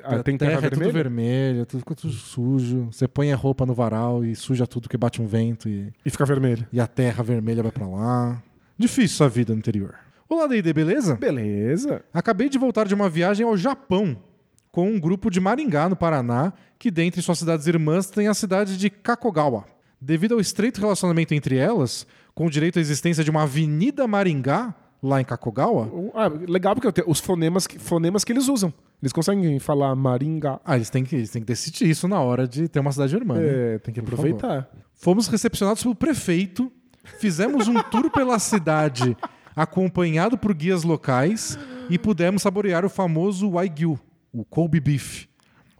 ah, 0.02 0.22
tem 0.22 0.36
terra, 0.38 0.52
terra 0.52 0.66
é 0.66 0.70
tudo 0.70 0.78
vermelha? 0.80 0.92
vermelho, 0.92 1.66
tudo, 1.66 1.80
fica 1.80 1.94
tudo 1.94 2.12
sujo. 2.12 2.88
Você 2.90 3.06
põe 3.09 3.32
a 3.32 3.36
roupa 3.36 3.64
no 3.66 3.74
varal 3.74 4.24
e 4.24 4.34
suja 4.34 4.66
tudo 4.66 4.88
que 4.88 4.96
bate 4.96 5.20
um 5.20 5.26
vento 5.26 5.68
e, 5.68 5.92
E 6.05 6.10
fica 6.10 6.24
vermelho. 6.24 6.66
e 6.72 6.80
a 6.80 6.86
terra 6.86 7.22
vermelha 7.22 7.62
vai 7.62 7.72
pra 7.72 7.86
lá. 7.86 8.42
Difícil 8.78 9.16
sua 9.16 9.28
vida 9.28 9.52
no 9.52 9.59
interior. 9.59 9.94
Olá, 10.28 10.46
D&D, 10.46 10.72
beleza? 10.74 11.16
Beleza. 11.16 12.02
Acabei 12.12 12.48
de 12.50 12.59
voltar 12.59 12.86
de 12.86 12.94
uma 12.94 13.09
viagem 13.09 13.46
ao 13.46 13.56
Japão 13.56 14.16
com 14.78 14.92
um 14.92 15.00
grupo 15.00 15.28
de 15.28 15.40
Maringá, 15.40 15.88
no 15.88 15.96
Paraná, 15.96 16.52
que 16.78 16.88
dentre 16.88 17.20
suas 17.20 17.40
cidades 17.40 17.66
irmãs 17.66 18.09
tem 18.09 18.28
a 18.28 18.32
cidade 18.32 18.76
de 18.76 18.88
Kakogawa. 18.88 19.64
Devido 20.00 20.34
ao 20.34 20.40
estreito 20.40 20.80
relacionamento 20.80 21.34
entre 21.34 21.56
elas, 21.56 22.06
com 22.32 22.48
direito 22.48 22.78
à 22.78 22.80
existência 22.80 23.24
de 23.24 23.28
uma 23.32 23.42
Avenida 23.42 24.06
Maringá 24.06 24.72
lá 25.02 25.20
em 25.20 25.24
Kakogawa, 25.24 25.90
Ah, 26.14 26.28
legal 26.28 26.76
porque 26.76 27.02
os 27.09 27.18
fonemas 27.18 27.66
que, 27.66 27.76
fonemas 27.76 28.22
que 28.22 28.32
eles 28.32 28.46
usam. 28.46 28.72
Eles 29.02 29.12
conseguem 29.12 29.59
falar 29.59 29.96
Maringá. 29.96 30.60
ah, 30.64 30.76
eles 30.76 30.90
têm 30.90 31.02
que, 31.02 31.16
eles 31.16 31.30
têm 31.30 31.42
que 31.42 31.48
decidir 31.48 31.90
isso 31.90 32.06
na 32.06 32.20
hora 32.20 32.46
de 32.46 32.68
ter 32.68 32.78
uma 32.78 32.92
cidade 32.92 33.16
irmã. 33.16 33.34
né? 33.34 33.74
É, 33.74 33.78
tem 33.80 33.92
que 33.92 33.98
aproveitar. 33.98 34.70
Fomos 34.94 35.26
recepcionados 35.26 35.82
pelo 35.82 35.96
prefeito, 35.96 36.70
fizemos 37.18 37.66
um 37.66 37.82
tour 37.82 38.12
pela 38.12 38.38
cidade 38.38 39.16
acompanhado 39.56 40.38
por 40.38 40.55
guias 40.55 40.84
locais 40.84 41.59
e 41.90 41.98
pudemos 41.98 42.42
saborear 42.42 42.84
o 42.84 42.88
famoso 42.88 43.50
Wagyu, 43.50 43.98
o 44.40 44.44
Kobe 44.44 44.81
Beef. 44.81 45.27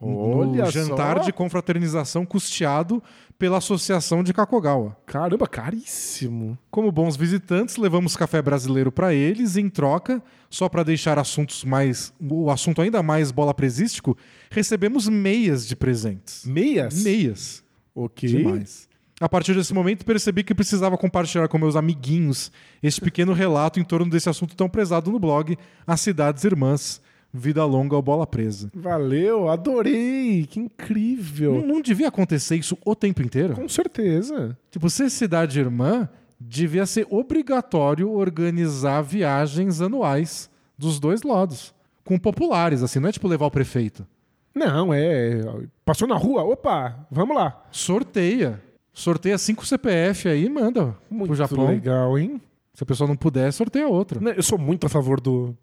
Olha 0.01 0.65
no 0.65 0.71
jantar 0.71 1.19
só. 1.19 1.25
de 1.25 1.33
confraternização 1.33 2.25
custeado 2.25 3.03
pela 3.37 3.59
Associação 3.59 4.23
de 4.23 4.33
Kakogawa. 4.33 4.97
Caramba, 5.05 5.47
caríssimo. 5.47 6.57
Como 6.71 6.93
bons 6.93 7.17
visitantes, 7.17 7.77
levamos 7.77 8.17
café 8.17 8.41
brasileiro 8.41 8.93
para 8.93 9.13
eles 9.13 9.57
e, 9.57 9.61
em 9.61 9.69
troca, 9.69 10.23
só 10.49 10.69
para 10.69 10.85
deixar 10.85 11.19
assuntos 11.19 11.65
mais 11.65 12.13
o 12.21 12.51
assunto 12.51 12.81
ainda 12.81 13.03
mais 13.03 13.33
bola 13.33 13.53
presístico, 13.53 14.17
recebemos 14.51 15.09
meias 15.09 15.67
de 15.67 15.75
presentes. 15.75 16.45
Meias? 16.45 17.03
Meias. 17.03 17.65
Ok. 17.95 18.29
Demais. 18.29 18.89
A 19.21 19.29
partir 19.29 19.53
desse 19.55 19.75
momento, 19.75 20.05
percebi 20.05 20.45
que 20.45 20.55
precisava 20.55 20.97
compartilhar 20.97 21.49
com 21.49 21.59
meus 21.59 21.75
amiguinhos 21.75 22.53
este 22.81 23.01
pequeno 23.01 23.33
relato 23.33 23.81
em 23.81 23.85
torno 23.85 24.09
desse 24.09 24.29
assunto 24.29 24.55
tão 24.55 24.69
prezado 24.69 25.11
no 25.11 25.19
blog 25.19 25.59
As 25.85 26.01
Cidades 26.01 26.45
Irmãs. 26.45 27.01
Vida 27.39 27.65
longa 27.65 27.95
ou 27.95 28.03
bola 28.03 28.27
presa. 28.27 28.69
Valeu, 28.75 29.49
adorei. 29.49 30.45
Que 30.47 30.59
incrível. 30.59 31.55
Não, 31.61 31.67
não 31.75 31.81
devia 31.81 32.09
acontecer 32.09 32.57
isso 32.57 32.77
o 32.85 32.95
tempo 32.97 33.23
inteiro? 33.23 33.55
Com 33.55 33.69
certeza. 33.69 34.59
Tipo, 34.71 34.91
ser 34.91 35.09
cidade 35.09 35.61
irmã, 35.61 36.09
devia 36.41 36.85
ser 36.85 37.07
obrigatório 37.09 38.11
organizar 38.11 39.03
viagens 39.03 39.81
anuais 39.81 40.51
dos 40.77 40.99
dois 40.99 41.23
lados. 41.23 41.73
Com 42.05 42.19
populares, 42.19 42.83
assim, 42.83 42.99
não 42.99 43.09
é 43.09 43.13
tipo 43.13 43.29
levar 43.29 43.47
o 43.47 43.51
prefeito. 43.51 44.05
Não, 44.55 44.93
é. 44.93 45.41
Passou 45.85 46.09
na 46.09 46.17
rua, 46.17 46.43
opa, 46.43 47.07
vamos 47.11 47.37
lá. 47.37 47.65
Sorteia. 47.71 48.61
Sorteia 48.93 49.39
cinco 49.39 49.65
CPF 49.65 50.29
aí 50.29 50.47
e 50.47 50.51
manda 50.51 50.97
Muito 51.09 51.27
pro 51.29 51.37
Japão. 51.37 51.69
legal, 51.69 52.19
hein? 52.19 52.41
Se 52.75 52.83
a 52.83 52.87
pessoa 52.87 53.07
não 53.07 53.15
puder, 53.17 53.53
sorteia 53.53 53.87
outra. 53.87 54.19
Eu 54.35 54.43
sou 54.43 54.59
muito 54.59 54.87
a 54.87 54.89
favor 54.89 55.21
do 55.21 55.55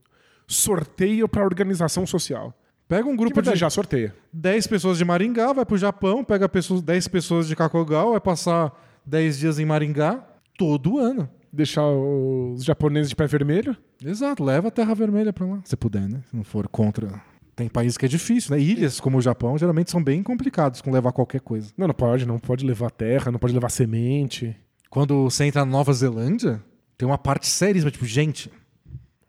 sorteio 0.47 1.27
para 1.27 1.43
organização 1.43 2.05
social. 2.05 2.53
Pega 2.87 3.07
um 3.09 3.15
grupo 3.15 3.35
vai 3.35 3.43
de 3.43 3.49
desejar 3.49 3.69
sorteia. 3.69 4.15
10 4.31 4.67
pessoas 4.67 4.97
de 4.97 5.05
Maringá, 5.05 5.51
vai 5.53 5.65
pro 5.65 5.77
Japão, 5.77 6.23
pega 6.23 6.47
pessoas, 6.47 6.81
10 6.81 7.07
pessoas 7.07 7.47
de 7.47 7.55
Kakogal, 7.55 8.11
vai 8.11 8.19
passar 8.19 8.71
10 9.05 9.39
dias 9.39 9.59
em 9.59 9.65
Maringá 9.65 10.23
todo 10.57 10.99
ano. 10.99 11.27
Deixar 11.51 11.87
os 11.87 12.63
japoneses 12.63 13.09
de 13.09 13.15
pé 13.15 13.25
vermelho. 13.25 13.75
Exato, 14.03 14.43
leva 14.43 14.67
a 14.67 14.71
Terra 14.71 14.93
Vermelha 14.93 15.31
pra 15.31 15.45
lá. 15.45 15.61
Se 15.63 15.75
puder, 15.77 16.07
né? 16.07 16.21
Se 16.29 16.35
não 16.35 16.43
for 16.43 16.67
contra. 16.67 17.21
Tem 17.55 17.69
países 17.69 17.97
que 17.97 18.05
é 18.05 18.09
difícil, 18.09 18.53
né? 18.53 18.61
Ilhas 18.61 18.99
como 18.99 19.17
o 19.17 19.21
Japão 19.21 19.57
geralmente 19.57 19.89
são 19.89 20.03
bem 20.03 20.21
complicados 20.21 20.81
com 20.81 20.91
levar 20.91 21.13
qualquer 21.13 21.39
coisa. 21.39 21.71
Não, 21.77 21.87
não 21.87 21.93
pode, 21.93 22.25
não 22.25 22.37
pode 22.37 22.65
levar 22.65 22.91
terra, 22.91 23.31
não 23.31 23.39
pode 23.39 23.53
levar 23.53 23.69
semente. 23.69 24.53
Quando 24.89 25.23
você 25.23 25.45
entra 25.45 25.63
na 25.63 25.71
Nova 25.71 25.93
Zelândia, 25.93 26.61
tem 26.97 27.07
uma 27.07 27.17
parte 27.17 27.47
seríssima, 27.47 27.89
tipo, 27.89 28.05
gente, 28.05 28.51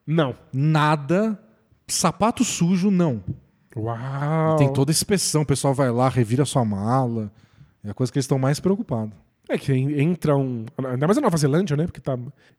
Não. 0.06 0.36
nada, 0.52 1.38
sapato 1.88 2.44
sujo, 2.44 2.90
não. 2.90 3.22
Uau. 3.76 4.56
Tem 4.56 4.72
toda 4.72 4.90
a 4.90 4.94
inspeção, 4.94 5.42
o 5.42 5.46
pessoal 5.46 5.74
vai 5.74 5.90
lá, 5.90 6.08
revira 6.08 6.44
sua 6.44 6.64
mala. 6.64 7.30
É 7.84 7.90
a 7.90 7.94
coisa 7.94 8.10
que 8.12 8.18
eles 8.18 8.24
estão 8.24 8.38
mais 8.38 8.58
preocupados. 8.60 9.12
É 9.48 9.56
que 9.58 9.72
en- 9.72 10.00
entra 10.00 10.36
um. 10.36 10.64
Ainda 10.90 11.06
mais 11.06 11.16
na 11.16 11.22
Nova 11.22 11.36
Zelândia, 11.36 11.76
né? 11.76 11.84
Porque 11.86 12.00
tá. 12.00 12.18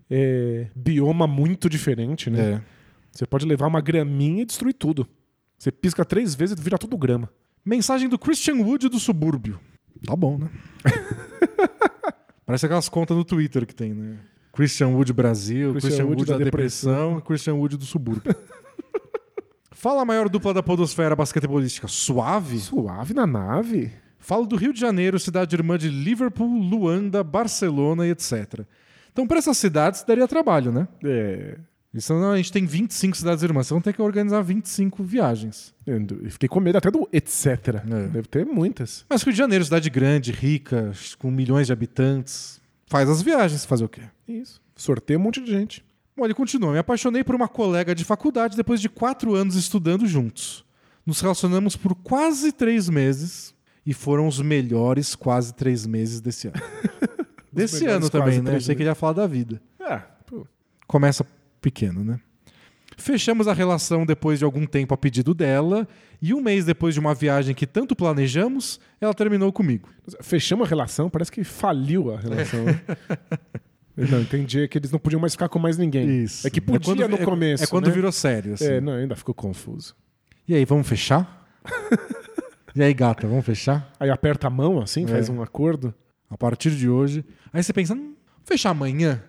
É, 0.10 0.68
bioma 0.76 1.28
muito 1.28 1.70
diferente, 1.70 2.30
né? 2.30 2.52
É. 2.54 2.62
Você 3.12 3.26
pode 3.26 3.46
levar 3.46 3.68
uma 3.68 3.82
graminha 3.82 4.44
e 4.44 4.46
destruir 4.46 4.74
tudo. 4.74 5.08
Você 5.58 5.72
pisca 5.72 6.06
três 6.06 6.36
vezes 6.36 6.58
e 6.58 6.62
vira 6.62 6.78
tudo 6.78 6.96
grama. 6.98 7.30
Mensagem 7.66 8.08
do 8.08 8.18
Christian 8.20 8.56
Wood 8.58 8.88
do 8.88 9.00
subúrbio. 9.00 9.60
Tá 10.06 10.16
bom, 10.16 10.38
né? 10.38 10.50
Parece 12.46 12.66
aquelas 12.66 12.88
contas 12.88 13.18
no 13.18 13.26
Twitter 13.26 13.66
que 13.66 13.76
tem, 13.76 13.94
né? 13.94 14.18
Christian 14.58 14.88
Wood 14.88 15.14
Brasil, 15.14 15.70
Christian 15.70 15.90
Christian, 15.90 16.06
Wood 16.06 16.20
Wood, 16.22 16.32
da 16.32 16.38
da, 16.40 16.44
depressão, 16.44 17.22
Christian 17.22 17.54
Wood 17.54 17.78
do 17.78 17.86
subúrbio. 17.86 18.36
Fala 19.72 20.02
a 20.02 20.06
maior 20.06 20.28
dupla 20.28 20.52
da 20.52 20.64
podosfera 20.64 21.16
basquetebolística. 21.16 21.88
Suave? 21.88 22.58
Suave 22.58 23.14
na 23.14 23.28
nave. 23.28 23.92
Falo 24.18 24.48
do 24.48 24.56
Rio 24.56 24.74
de 24.74 24.80
Janeiro, 24.80 25.20
cidade 25.20 25.56
irmã 25.56 25.78
de 25.78 25.90
Liverpool, 25.90 26.50
Luanda, 26.60 27.24
Barcelona 27.24 28.08
e 28.08 28.10
etc. 28.10 28.62
Então, 29.14 29.28
para 29.28 29.38
essas 29.38 29.58
cidades, 29.60 30.04
daria 30.04 30.28
trabalho, 30.28 30.72
né? 30.72 30.88
É. 31.06 31.60
Isso, 31.94 32.12
não, 32.16 32.32
a 32.32 32.38
gente 32.38 32.52
tem 32.52 32.66
25 32.66 33.16
cidades 33.16 33.44
irmãs. 33.44 33.70
Vão 33.70 33.80
ter 33.80 33.94
que 33.94 34.02
organizar 34.02 34.42
25 34.42 35.04
viagens. 35.04 35.72
Eu 35.86 36.32
fiquei 36.32 36.50
com 36.50 36.60
medo 36.60 36.80
até 36.80 36.90
do 36.90 37.08
etc. 37.14 37.46
É. 37.76 38.08
Deve 38.08 38.28
ter 38.28 38.44
muitas. 38.44 39.06
Mas 39.08 39.22
Rio 39.22 39.34
de 39.34 39.38
Janeiro, 39.38 39.64
cidade 39.64 39.88
grande, 39.92 40.32
rica, 40.32 40.92
com 41.20 41.30
milhões 41.30 41.68
de 41.68 41.74
habitantes. 41.74 42.60
Faz 42.88 43.10
as 43.10 43.22
viagens, 43.22 43.66
fazer 43.66 43.84
o 43.84 43.90
quê? 43.90 44.02
Isso. 44.28 44.62
Sorteio 44.76 45.20
um 45.20 45.24
monte 45.24 45.42
de 45.42 45.52
gente. 45.52 45.86
Bom, 46.16 46.26
ele 46.26 46.34
continua. 46.34 46.72
Me 46.72 46.80
apaixonei 46.80 47.24
por 47.24 47.36
uma 47.36 47.48
colega 47.48 47.94
de 47.94 48.04
faculdade 48.04 48.58
depois 48.58 48.82
de 48.82 48.90
quatro 48.90 49.36
anos 49.36 49.56
estudando 49.56 50.08
juntos. 50.08 50.66
Nos 51.06 51.22
relacionamos 51.22 51.76
por 51.76 51.94
quase 51.94 52.52
três 52.52 52.90
meses 52.90 53.54
e 53.86 53.94
foram 53.94 54.28
os 54.28 54.42
melhores 54.42 55.16
quase 55.16 55.54
três 55.54 55.86
meses 55.86 56.20
desse 56.20 56.48
ano. 56.48 56.62
desse 57.52 57.86
ano 57.86 58.10
também, 58.10 58.40
né? 58.40 58.52
três 58.52 58.64
Achei 58.64 58.76
que 58.76 58.82
ele 58.82 58.90
ia 58.90 58.96
falar 58.96 59.14
da 59.14 59.28
vida. 59.28 59.62
É. 59.80 59.98
pô. 60.26 60.48
Começa 60.88 61.26
pequeno, 61.62 62.04
né? 62.04 62.20
Fechamos 63.00 63.48
a 63.48 63.54
relação 63.54 64.06
depois 64.06 64.40
de 64.40 64.46
algum 64.46 64.66
tempo 64.66 64.92
a 64.92 64.98
pedido 64.98 65.34
dela, 65.34 65.88
e 66.20 66.34
um 66.34 66.42
mês 66.42 66.66
depois 66.66 66.96
de 66.96 67.00
uma 67.00 67.14
viagem 67.14 67.54
que 67.54 67.68
tanto 67.68 67.96
planejamos, 67.96 68.80
ela 69.00 69.14
terminou 69.14 69.54
comigo. 69.54 69.88
Fechamos 70.22 70.66
a 70.66 70.70
relação, 70.70 71.08
parece 71.08 71.32
que 71.32 71.44
faliu 71.44 72.12
a 72.12 72.20
relação. 72.20 72.66
né? 73.96 74.08
Não, 74.10 74.20
entendi 74.20 74.62
é 74.62 74.68
que 74.68 74.80
eles 74.80 74.92
não 74.92 74.98
podiam 74.98 75.20
mais 75.20 75.34
ficar 75.34 75.48
com 75.48 75.60
mais 75.60 75.78
ninguém. 75.78 76.24
Isso. 76.24 76.46
É 76.48 76.50
que 76.50 76.60
podia 76.60 76.80
quando, 76.80 77.08
no 77.08 77.22
é- 77.22 77.26
começo. 77.26 77.64
É, 77.64 77.68
quando 77.68 77.88
né? 77.88 77.94
virou 77.94 78.12
sério. 78.12 78.54
assim. 78.54 78.66
É, 78.66 78.82
não, 78.82 78.94
ainda 78.94 79.16
ficou 79.16 79.34
confuso. 79.34 79.96
E 80.48 80.56
aí, 80.56 80.66
vamos 80.66 80.88
fechar? 80.88 81.48
e 82.76 82.82
aí, 82.82 82.94
gata, 82.96 83.28
vamos 83.28 83.46
fechar? 83.46 83.94
Aí 84.00 84.10
aperta 84.10 84.48
a 84.48 84.50
mão 84.50 84.82
assim, 84.82 85.04
É. 85.04 85.08
faz 85.08 85.30
um 85.30 85.42
acordo. 85.42 85.94
A 86.30 86.38
partir 86.38 86.72
de 86.72 86.90
hoje. 86.90 87.24
Aí 87.54 87.64
você 87.64 87.72
pensa, 87.72 87.94
hum, 87.94 88.16
fechar 88.44 88.72
amanhã? 88.72 89.24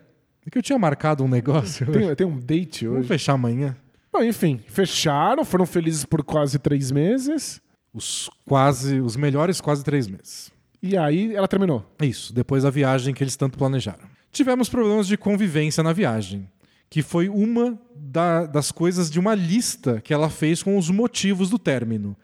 É 0.48 0.50
que 0.50 0.56
eu 0.56 0.62
tinha 0.62 0.78
marcado 0.78 1.22
um 1.22 1.28
negócio. 1.28 1.86
Tem, 1.92 2.14
tem 2.14 2.26
um 2.26 2.38
date 2.40 2.86
Vamos 2.86 3.00
hoje. 3.00 3.08
fechar 3.08 3.34
amanhã? 3.34 3.76
Bom, 4.10 4.22
enfim, 4.22 4.58
fecharam, 4.66 5.44
foram 5.44 5.66
felizes 5.66 6.06
por 6.06 6.24
quase 6.24 6.58
três 6.58 6.90
meses. 6.90 7.60
Os 7.92 8.30
quase, 8.46 8.98
os 9.00 9.14
melhores 9.14 9.60
quase 9.60 9.84
três 9.84 10.08
meses. 10.08 10.50
E 10.82 10.96
aí 10.96 11.34
ela 11.34 11.46
terminou. 11.46 11.84
Isso, 12.00 12.32
depois 12.32 12.62
da 12.62 12.70
viagem 12.70 13.12
que 13.12 13.22
eles 13.22 13.36
tanto 13.36 13.58
planejaram. 13.58 14.06
Tivemos 14.32 14.70
problemas 14.70 15.06
de 15.06 15.18
convivência 15.18 15.82
na 15.82 15.92
viagem, 15.92 16.48
que 16.88 17.02
foi 17.02 17.28
uma 17.28 17.78
da- 17.94 18.46
das 18.46 18.72
coisas 18.72 19.10
de 19.10 19.18
uma 19.20 19.34
lista 19.34 20.00
que 20.00 20.14
ela 20.14 20.30
fez 20.30 20.62
com 20.62 20.78
os 20.78 20.88
motivos 20.88 21.50
do 21.50 21.58
término. 21.58 22.16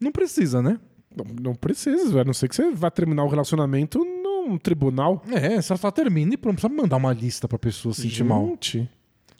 Não 0.00 0.12
precisa, 0.12 0.62
né? 0.62 0.78
Não, 1.16 1.24
não 1.42 1.54
precisa, 1.54 2.20
a 2.20 2.24
não 2.24 2.32
ser 2.32 2.48
que 2.48 2.54
você 2.54 2.70
vá 2.70 2.90
terminar 2.90 3.24
o 3.24 3.28
relacionamento 3.28 4.04
num 4.48 4.58
tribunal. 4.58 5.22
É, 5.30 5.60
só, 5.60 5.76
só 5.76 5.90
termina 5.90 6.34
e 6.34 6.36
pronto. 6.36 6.54
Não 6.54 6.68
precisa 6.68 6.82
mandar 6.82 6.96
uma 6.96 7.12
lista 7.12 7.48
pra 7.48 7.58
pessoa 7.58 7.94
se 7.94 8.02
sentir 8.02 8.24
mal. 8.24 8.46
Gente, 8.48 8.88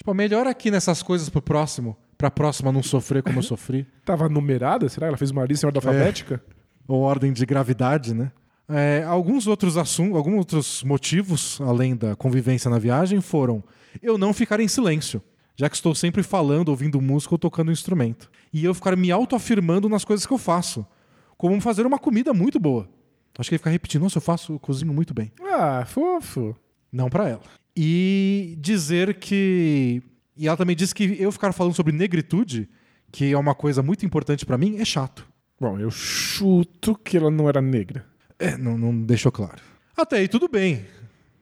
Tipo, 0.03 0.15
melhor 0.15 0.49
aqui 0.49 0.69
nessas 0.69 1.01
coisas 1.01 1.29
pro 1.29 1.41
próximo, 1.41 1.97
pra 2.19 2.29
próxima 2.29 2.73
não 2.73 2.83
sofrer 2.83 3.23
como 3.23 3.39
eu 3.39 3.43
sofri. 3.43 3.87
tava 4.05 4.29
numerada? 4.29 4.89
Será? 4.89 5.07
Ela 5.07 5.17
fez 5.17 5.31
uma 5.31 5.45
lista 5.45 5.65
em 5.65 5.69
ordem 5.69 5.79
alfabética? 5.79 6.43
Ou 6.89 7.03
ordem 7.03 7.33
de 7.33 7.47
gravidade, 7.47 8.13
né? 8.13 8.33
É, 8.69 9.05
alguns 9.07 9.47
outros 9.47 9.77
assuntos, 9.77 10.17
alguns 10.17 10.39
outros 10.39 10.83
motivos, 10.83 11.61
além 11.61 11.95
da 11.95 12.17
convivência 12.17 12.69
na 12.69 12.81
viagem, 12.81 13.21
foram 13.21 13.63
eu 14.03 14.19
não 14.19 14.33
ficar 14.33 14.59
em 14.59 14.67
silêncio, 14.67 15.23
já 15.55 15.69
que 15.69 15.77
estou 15.77 15.95
sempre 15.95 16.25
falando, 16.25 16.71
ouvindo 16.71 17.01
música 17.01 17.35
ou 17.35 17.39
tocando 17.39 17.69
um 17.69 17.73
instrumento. 17.73 18.29
E 18.53 18.65
eu 18.65 18.75
ficar 18.75 18.97
me 18.97 19.13
autoafirmando 19.13 19.89
nas 19.89 20.05
coisas 20.05 20.27
que 20.27 20.33
eu 20.33 20.39
faço. 20.39 20.85
Como 21.37 21.61
fazer 21.61 21.87
uma 21.87 21.99
comida 21.99 22.33
muito 22.33 22.59
boa. 22.59 22.89
Acho 23.39 23.49
que 23.49 23.55
ele 23.55 23.59
fica 23.59 23.71
repetindo, 23.71 24.03
nossa, 24.03 24.19
eu 24.19 24.23
faço, 24.23 24.55
eu 24.55 24.59
cozinho 24.59 24.93
muito 24.93 25.15
bem. 25.15 25.33
Ah, 25.43 25.85
fofo. 25.87 26.55
Não 26.93 27.09
pra 27.09 27.29
ela. 27.29 27.43
E 27.75 28.57
dizer 28.61 29.15
que. 29.15 30.03
E 30.37 30.47
ela 30.47 30.57
também 30.57 30.77
disse 30.77 30.95
que 30.95 31.17
eu 31.21 31.33
ficar 31.33 31.53
falando 31.53 31.75
sobre 31.75 31.93
negritude, 31.93 32.69
que 33.11 33.33
é 33.33 33.39
uma 33.39 33.55
coisa 33.55 33.83
muito 33.83 34.05
importante 34.05 34.45
pra 34.45 34.59
mim, 34.59 34.79
é 34.79 34.85
chato. 34.85 35.27
Bom, 35.59 35.79
eu 35.79 35.91
chuto 35.91 36.95
que 36.97 37.17
ela 37.17 37.31
não 37.31 37.49
era 37.49 37.63
negra. 37.63 38.05
É, 38.39 38.57
não, 38.57 38.77
não 38.77 39.03
deixou 39.03 39.31
claro. 39.31 39.63
Até 39.97 40.17
aí 40.17 40.29
tudo 40.29 40.49
bem. 40.49 40.85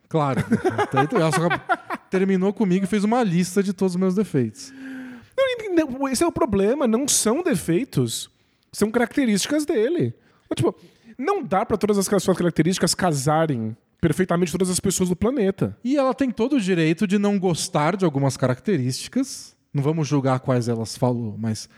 Claro. 0.08 0.44
Até 0.76 1.00
aí, 1.00 1.08
ela 1.12 1.32
só 1.32 1.48
terminou 2.10 2.52
comigo 2.52 2.84
e 2.84 2.88
fez 2.88 3.04
uma 3.04 3.22
lista 3.22 3.62
de 3.62 3.72
todos 3.72 3.94
os 3.94 4.00
meus 4.00 4.14
defeitos. 4.14 4.72
Não, 5.36 5.86
não, 5.86 6.08
Esse 6.08 6.22
é 6.22 6.26
o 6.26 6.32
problema, 6.32 6.86
não 6.86 7.08
são 7.08 7.42
defeitos, 7.42 8.28
são 8.72 8.90
características 8.90 9.64
dele. 9.64 10.14
Então, 10.50 10.72
Tipo, 10.72 10.74
não 11.20 11.42
dá 11.42 11.64
pra 11.64 11.76
todas 11.76 11.98
as 11.98 12.06
suas 12.06 12.36
características 12.36 12.94
casarem 12.94 13.76
perfeitamente 14.00 14.50
todas 14.50 14.70
as 14.70 14.80
pessoas 14.80 15.08
do 15.08 15.16
planeta. 15.16 15.76
E 15.84 15.96
ela 15.96 16.14
tem 16.14 16.30
todo 16.30 16.56
o 16.56 16.60
direito 16.60 17.06
de 17.06 17.18
não 17.18 17.38
gostar 17.38 17.96
de 17.96 18.04
algumas 18.04 18.36
características. 18.36 19.54
Não 19.72 19.82
vamos 19.82 20.08
julgar 20.08 20.40
quais 20.40 20.68
elas 20.68 20.96
falou, 20.96 21.36
mas 21.38 21.68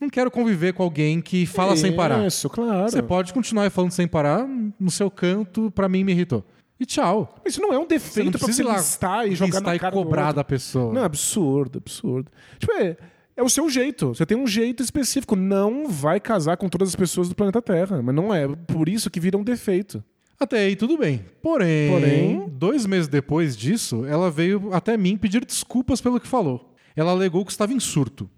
não 0.00 0.08
quero 0.08 0.30
conviver 0.30 0.72
com 0.72 0.82
alguém 0.82 1.20
que 1.20 1.46
fala 1.46 1.76
sem 1.76 1.94
parar. 1.94 2.26
Isso, 2.26 2.48
claro. 2.48 2.90
Você 2.90 3.02
pode 3.02 3.32
continuar 3.32 3.70
falando 3.70 3.90
sem 3.90 4.06
parar 4.06 4.46
no 4.78 4.90
seu 4.90 5.10
canto, 5.10 5.70
pra 5.70 5.88
mim 5.88 6.04
me 6.04 6.12
irritou. 6.12 6.44
E 6.78 6.86
tchau. 6.86 7.34
Isso 7.44 7.60
não 7.60 7.74
é 7.74 7.78
um 7.78 7.82
Você 7.82 8.22
não 8.22 8.30
defeito 8.30 8.38
pra 8.38 8.48
você 8.48 8.62
lá 8.62 8.76
listar 8.76 9.26
e 9.26 9.34
jogar 9.34 9.58
listar 9.58 9.62
na 9.62 9.76
e 9.76 9.78
cara 9.78 9.94
do 9.94 10.02
cobrar 10.02 10.32
da 10.32 10.42
pessoa. 10.42 10.94
Não, 10.94 11.02
é 11.02 11.04
absurdo, 11.04 11.78
absurdo. 11.78 12.30
Tipo, 12.58 12.72
é, 12.72 12.96
é 13.40 13.42
o 13.42 13.48
seu 13.48 13.68
jeito. 13.70 14.08
Você 14.08 14.24
tem 14.26 14.36
um 14.36 14.46
jeito 14.46 14.82
específico. 14.82 15.34
Não 15.34 15.88
vai 15.88 16.20
casar 16.20 16.56
com 16.56 16.68
todas 16.68 16.88
as 16.90 16.96
pessoas 16.96 17.28
do 17.28 17.34
planeta 17.34 17.60
Terra. 17.62 18.00
Mas 18.02 18.14
não 18.14 18.32
é 18.34 18.46
por 18.48 18.88
isso 18.88 19.10
que 19.10 19.18
vira 19.18 19.36
um 19.38 19.42
defeito. 19.44 20.02
Até 20.38 20.58
aí 20.60 20.76
tudo 20.76 20.96
bem. 20.96 21.24
Porém, 21.42 21.90
Porém- 21.90 22.48
dois 22.52 22.86
meses 22.86 23.08
depois 23.08 23.56
disso, 23.56 24.04
ela 24.06 24.30
veio 24.30 24.72
até 24.72 24.96
mim 24.96 25.16
pedir 25.16 25.44
desculpas 25.44 26.00
pelo 26.00 26.18
que 26.20 26.26
falou. 26.26 26.72
Ela 26.96 27.10
alegou 27.12 27.44
que 27.44 27.52
estava 27.52 27.72
em 27.72 27.80
surto, 27.80 28.28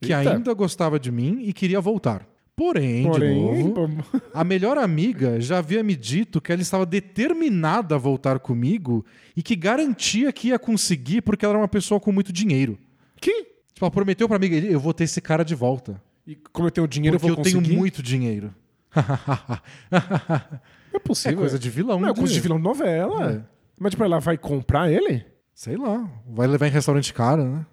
que 0.00 0.12
Eita. 0.12 0.34
ainda 0.34 0.52
gostava 0.54 0.98
de 1.00 1.10
mim 1.10 1.40
e 1.42 1.52
queria 1.52 1.80
voltar. 1.80 2.26
Porém, 2.56 3.02
de 3.04 3.08
Porém, 3.08 3.64
novo, 3.64 4.04
a 4.34 4.42
melhor 4.42 4.78
amiga 4.78 5.40
já 5.40 5.58
havia 5.58 5.82
me 5.82 5.94
dito 5.94 6.40
que 6.40 6.50
ela 6.50 6.60
estava 6.62 6.84
determinada 6.84 7.94
a 7.94 7.98
voltar 7.98 8.38
comigo 8.40 9.04
e 9.36 9.42
que 9.42 9.54
garantia 9.54 10.32
que 10.32 10.48
ia 10.48 10.58
conseguir 10.58 11.22
porque 11.22 11.44
ela 11.44 11.54
era 11.54 11.60
uma 11.60 11.68
pessoa 11.68 12.00
com 12.00 12.10
muito 12.12 12.32
dinheiro. 12.32 12.78
que? 13.20 13.46
Tipo, 13.78 13.84
ela 13.86 13.92
prometeu 13.92 14.26
pra 14.26 14.36
amiga, 14.36 14.56
eu 14.56 14.80
vou 14.80 14.92
ter 14.92 15.04
esse 15.04 15.20
cara 15.20 15.44
de 15.44 15.54
volta. 15.54 16.02
E 16.26 16.34
como 16.34 16.66
eu 16.66 16.72
tenho 16.72 16.88
dinheiro, 16.88 17.16
porque 17.16 17.30
eu 17.30 17.30
eu, 17.30 17.36
vou 17.36 17.44
tenho 17.44 17.58
conseguir? 17.58 17.76
muito 17.76 18.02
dinheiro. 18.02 18.52
É 18.92 18.98
é 20.96 20.98
possível. 20.98 21.38
coisa 21.38 21.56
de 21.56 21.70
vilão. 21.70 22.00
Não, 22.00 22.08
é 22.08 22.12
coisa 22.14 22.34
de 22.34 22.40
vilão 22.40 22.56
de 22.56 22.64
novela. 22.64 23.34
É. 23.34 23.40
Mas, 23.78 23.92
tipo, 23.92 24.02
ela 24.02 24.18
vai 24.18 24.36
comprar 24.36 24.90
ele? 24.90 25.24
Sei 25.54 25.76
lá. 25.76 26.10
Vai 26.28 26.48
levar 26.48 26.66
em 26.66 26.70
restaurante 26.70 27.14
caro, 27.14 27.44
né? 27.44 27.66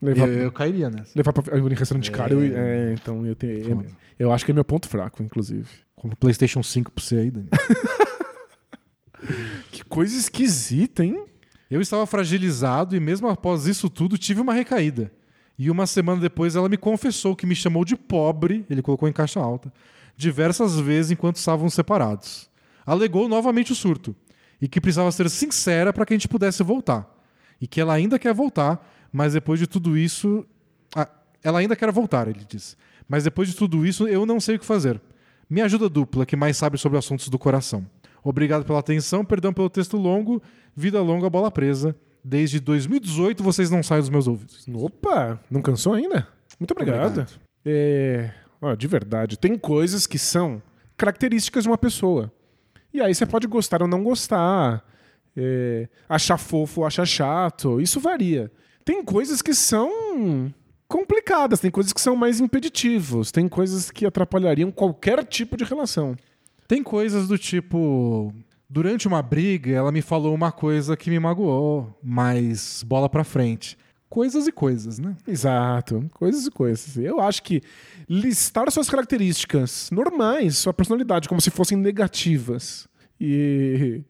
Levar, 0.00 0.28
Eu, 0.28 0.44
eu 0.44 0.52
cairia 0.52 0.88
nessa. 0.88 1.12
levar 1.14 1.30
pra 1.34 1.58
em 1.58 1.74
restaurante 1.74 2.10
caro. 2.10 2.42
Eu, 2.42 2.56
é, 2.56 2.94
então 2.94 3.26
eu 3.26 3.36
tenho. 3.36 3.52
Eu, 3.68 3.86
eu 4.18 4.32
acho 4.32 4.46
que 4.46 4.50
é 4.50 4.54
meu 4.54 4.64
ponto 4.64 4.88
fraco, 4.88 5.22
inclusive. 5.22 5.68
Como 5.94 6.16
PlayStation 6.16 6.62
5 6.62 6.90
pra 6.90 7.04
você 7.04 7.16
aí, 7.16 7.30
Dani. 7.30 7.48
Que 9.70 9.84
coisa 9.84 10.16
esquisita, 10.16 11.04
hein? 11.04 11.22
Eu 11.70 11.82
estava 11.82 12.06
fragilizado 12.06 12.96
e 12.96 13.00
mesmo 13.00 13.28
após 13.28 13.66
isso 13.66 13.90
tudo 13.90 14.16
tive 14.16 14.40
uma 14.40 14.54
recaída. 14.54 15.12
E 15.60 15.70
uma 15.70 15.86
semana 15.86 16.18
depois 16.18 16.56
ela 16.56 16.70
me 16.70 16.78
confessou 16.78 17.36
que 17.36 17.44
me 17.44 17.54
chamou 17.54 17.84
de 17.84 17.94
pobre, 17.94 18.64
ele 18.70 18.80
colocou 18.80 19.06
em 19.06 19.12
caixa 19.12 19.38
alta, 19.38 19.70
diversas 20.16 20.80
vezes 20.80 21.10
enquanto 21.10 21.36
estavam 21.36 21.68
separados. 21.68 22.48
Alegou 22.86 23.28
novamente 23.28 23.70
o 23.70 23.74
surto 23.74 24.16
e 24.58 24.66
que 24.66 24.80
precisava 24.80 25.12
ser 25.12 25.28
sincera 25.28 25.92
para 25.92 26.06
que 26.06 26.14
a 26.14 26.16
gente 26.16 26.28
pudesse 26.28 26.62
voltar. 26.62 27.14
E 27.60 27.66
que 27.66 27.78
ela 27.78 27.92
ainda 27.92 28.18
quer 28.18 28.32
voltar, 28.32 28.90
mas 29.12 29.34
depois 29.34 29.60
de 29.60 29.66
tudo 29.66 29.98
isso. 29.98 30.46
Ah, 30.96 31.06
ela 31.44 31.58
ainda 31.58 31.76
quer 31.76 31.92
voltar, 31.92 32.26
ele 32.26 32.40
disse. 32.48 32.74
Mas 33.06 33.24
depois 33.24 33.46
de 33.46 33.54
tudo 33.54 33.84
isso 33.84 34.08
eu 34.08 34.24
não 34.24 34.40
sei 34.40 34.56
o 34.56 34.58
que 34.58 34.64
fazer. 34.64 34.98
Me 35.50 35.60
ajuda 35.60 35.90
dupla, 35.90 36.24
que 36.24 36.36
mais 36.36 36.56
sabe 36.56 36.78
sobre 36.78 36.96
assuntos 36.96 37.28
do 37.28 37.38
coração. 37.38 37.86
Obrigado 38.24 38.64
pela 38.64 38.78
atenção, 38.78 39.26
perdão 39.26 39.52
pelo 39.52 39.68
texto 39.68 39.98
longo, 39.98 40.42
vida 40.74 41.02
longa, 41.02 41.28
bola 41.28 41.50
presa. 41.50 41.94
Desde 42.22 42.60
2018 42.60 43.42
vocês 43.42 43.70
não 43.70 43.82
saem 43.82 44.00
dos 44.00 44.10
meus 44.10 44.26
ouvidos. 44.26 44.66
Opa, 44.74 45.40
não 45.50 45.62
cansou 45.62 45.94
ainda? 45.94 46.26
Muito 46.58 46.72
obrigado. 46.72 47.06
Obrigado. 47.06 47.40
É, 47.64 48.30
ó, 48.60 48.74
de 48.74 48.86
verdade, 48.86 49.38
tem 49.38 49.56
coisas 49.56 50.06
que 50.06 50.18
são 50.18 50.62
características 50.96 51.64
de 51.64 51.70
uma 51.70 51.78
pessoa. 51.78 52.32
E 52.92 53.00
aí 53.00 53.14
você 53.14 53.24
pode 53.24 53.46
gostar 53.46 53.82
ou 53.82 53.88
não 53.88 54.02
gostar, 54.02 54.84
é, 55.36 55.88
achar 56.08 56.36
fofo 56.36 56.80
ou 56.80 56.86
achar 56.86 57.06
chato, 57.06 57.80
isso 57.80 58.00
varia. 58.00 58.50
Tem 58.84 59.02
coisas 59.04 59.40
que 59.40 59.54
são 59.54 60.52
complicadas, 60.88 61.60
tem 61.60 61.70
coisas 61.70 61.92
que 61.92 62.00
são 62.00 62.16
mais 62.16 62.40
impeditivos, 62.40 63.30
tem 63.30 63.48
coisas 63.48 63.90
que 63.90 64.04
atrapalhariam 64.04 64.70
qualquer 64.72 65.24
tipo 65.24 65.56
de 65.56 65.64
relação. 65.64 66.16
Tem 66.66 66.82
coisas 66.82 67.28
do 67.28 67.38
tipo. 67.38 68.32
Durante 68.72 69.08
uma 69.08 69.20
briga, 69.20 69.72
ela 69.72 69.90
me 69.90 70.00
falou 70.00 70.32
uma 70.32 70.52
coisa 70.52 70.96
que 70.96 71.10
me 71.10 71.18
magoou, 71.18 71.92
mas 72.00 72.84
bola 72.86 73.08
pra 73.08 73.24
frente. 73.24 73.76
Coisas 74.08 74.46
e 74.46 74.52
coisas, 74.52 75.00
né? 75.00 75.16
Exato, 75.26 76.08
coisas 76.14 76.46
e 76.46 76.50
coisas. 76.52 76.96
Eu 76.96 77.20
acho 77.20 77.42
que 77.42 77.62
listar 78.08 78.70
suas 78.70 78.88
características 78.88 79.90
normais, 79.90 80.58
sua 80.58 80.72
personalidade, 80.72 81.28
como 81.28 81.40
se 81.40 81.50
fossem 81.50 81.76
negativas 81.76 82.86
e 83.20 84.02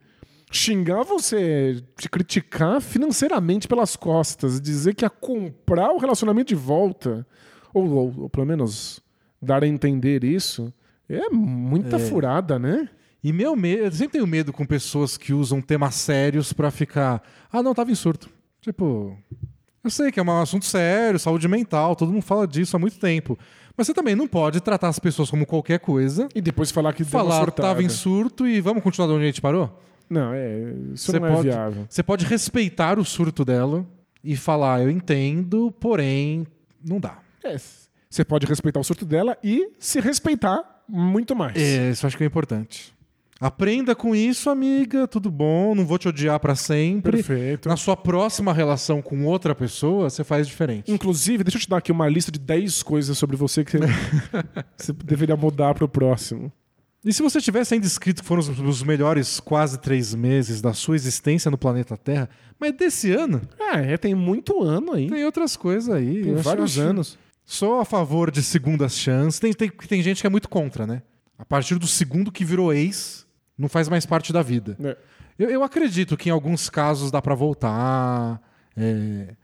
xingar 0.53 1.05
você, 1.05 1.83
te 1.97 2.11
criticar 2.11 2.83
financeiramente 2.83 3.67
pelas 3.67 3.97
costas, 3.97 4.61
dizer 4.61 4.95
que 4.95 5.07
ia 5.07 5.11
comprar 5.11 5.91
o 5.91 5.99
relacionamento 5.99 6.49
de 6.49 6.55
volta, 6.55 7.27
ou, 7.73 7.89
ou, 7.89 8.15
ou 8.23 8.29
pelo 8.29 8.45
menos 8.45 9.01
dar 9.41 9.65
a 9.65 9.67
entender 9.67 10.23
isso, 10.23 10.71
é 11.09 11.31
muita 11.31 11.99
furada, 11.99 12.59
né? 12.59 12.91
E 13.23 13.33
meu 13.33 13.55
medo, 13.55 13.85
eu 13.85 13.93
sempre 13.93 14.13
tenho 14.15 14.27
medo 14.27 14.53
com 14.53 14.65
pessoas 14.65 15.17
que 15.17 15.33
usam 15.33 15.61
temas 15.61 15.95
sérios 15.95 16.53
pra 16.53 16.71
ficar. 16.71 17.23
Ah, 17.53 17.63
não, 17.63 17.75
tava 17.75 17.91
em 17.91 17.95
surto. 17.95 18.31
Tipo, 18.61 19.17
eu 19.85 19.91
sei 19.91 20.11
que 20.11 20.19
é 20.21 20.23
um 20.23 20.41
assunto 20.41 20.65
sério, 20.65 21.19
saúde 21.19 21.47
mental, 21.49 21.95
todo 21.97 22.13
mundo 22.13 22.23
fala 22.23 22.47
disso 22.47 22.77
há 22.77 22.79
muito 22.79 22.99
tempo. 22.99 23.39
Mas 23.77 23.87
você 23.87 23.95
também 23.95 24.15
não 24.15 24.29
pode 24.29 24.61
tratar 24.61 24.89
as 24.89 24.99
pessoas 24.99 25.31
como 25.31 25.47
qualquer 25.47 25.81
coisa, 25.81 26.29
E 26.35 26.41
depois 26.41 26.71
falar 26.71 26.93
que 26.93 27.05
falar 27.05 27.51
tava 27.51 27.83
em 27.83 27.89
surto 27.89 28.47
e 28.47 28.61
vamos 28.61 28.83
continuar 28.83 29.07
de 29.09 29.15
onde 29.15 29.25
a 29.25 29.27
gente 29.27 29.41
parou? 29.41 29.81
Não, 30.09 30.35
é, 30.35 30.75
isso 30.93 31.11
Você 31.13 31.19
não 31.19 31.27
é 31.29 31.33
pode, 31.33 31.49
viável. 31.49 31.87
você 31.89 32.03
pode 32.03 32.27
respeitar 32.27 32.99
o 32.99 33.05
surto 33.05 33.45
dela 33.45 33.87
e 34.25 34.37
falar, 34.37 34.83
eu 34.83 34.91
entendo, 34.91 35.71
porém, 35.81 36.47
não 36.85 36.99
dá. 36.99 37.19
É, 37.45 37.57
você 38.11 38.25
pode 38.25 38.45
respeitar 38.45 38.81
o 38.81 38.85
surto 38.85 39.07
dela 39.07 39.39
e 39.43 39.71
se 39.79 40.01
respeitar 40.01 40.83
muito 40.89 41.35
mais. 41.37 41.57
É, 41.57 41.91
isso 41.91 42.07
acho 42.07 42.17
que 42.19 42.25
é 42.25 42.27
importante. 42.27 42.93
Aprenda 43.41 43.95
com 43.95 44.15
isso, 44.15 44.51
amiga, 44.51 45.09
tudo 45.09 45.31
bom, 45.31 45.75
não 45.75 45.87
vou 45.87 45.97
te 45.97 46.07
odiar 46.07 46.39
pra 46.39 46.55
sempre. 46.55 47.13
Perfeito. 47.23 47.71
Na 47.71 47.77
sua 47.77 47.97
próxima 47.97 48.53
relação 48.53 49.01
com 49.01 49.25
outra 49.25 49.55
pessoa, 49.55 50.11
você 50.11 50.23
faz 50.23 50.47
diferente. 50.47 50.93
Inclusive, 50.93 51.43
deixa 51.43 51.57
eu 51.57 51.63
te 51.63 51.69
dar 51.69 51.79
aqui 51.79 51.91
uma 51.91 52.07
lista 52.07 52.31
de 52.31 52.39
10 52.39 52.83
coisas 52.83 53.17
sobre 53.17 53.37
você 53.39 53.65
que 53.65 53.79
você, 54.77 54.93
deveria 54.93 55.37
mudar 55.37 55.73
pro 55.75 55.89
próximo. 55.89 56.53
E 57.03 57.15
se 57.15 57.23
você 57.23 57.41
tivesse 57.41 57.73
ainda 57.73 57.87
escrito 57.87 58.21
que 58.21 58.29
foram 58.29 58.41
os, 58.41 58.49
os 58.61 58.83
melhores 58.83 59.41
quase 59.41 59.79
três 59.79 60.15
meses 60.15 60.61
da 60.61 60.75
sua 60.75 60.95
existência 60.95 61.51
no 61.51 61.57
planeta 61.57 61.97
Terra, 61.97 62.29
mas 62.59 62.77
desse 62.77 63.11
ano, 63.11 63.41
Ah, 63.59 63.79
é, 63.81 63.97
tem 63.97 64.15
muito 64.15 64.63
ano 64.63 64.93
aí. 64.93 65.09
tem 65.09 65.25
outras 65.25 65.57
coisas 65.57 65.89
aí. 65.89 66.25
Tem 66.25 66.35
vários 66.35 66.73
acho- 66.79 66.81
anos. 66.87 67.19
Sou 67.47 67.81
a 67.81 67.87
favor 67.87 68.31
de 68.31 68.43
segundas 68.43 68.93
chances. 68.99 69.41
Tem, 69.41 69.51
tem, 69.55 69.71
tem 69.71 70.03
gente 70.03 70.21
que 70.21 70.27
é 70.27 70.31
muito 70.31 70.47
contra, 70.49 70.87
né? 70.87 71.01
A 71.39 71.45
partir 71.45 71.77
do 71.79 71.87
segundo 71.87 72.31
que 72.31 72.45
virou 72.45 72.71
ex, 72.71 73.27
não 73.61 73.69
faz 73.69 73.89
mais 73.89 74.07
parte 74.07 74.33
da 74.33 74.43
vida. 74.43 74.77
É. 74.83 74.97
Eu, 75.39 75.51
eu 75.51 75.63
acredito 75.63 76.17
que 76.17 76.29
em 76.29 76.33
alguns 76.33 76.69
casos 76.71 77.11
dá 77.11 77.21
pra 77.21 77.35
voltar. 77.35 78.41
é, 78.77 79.35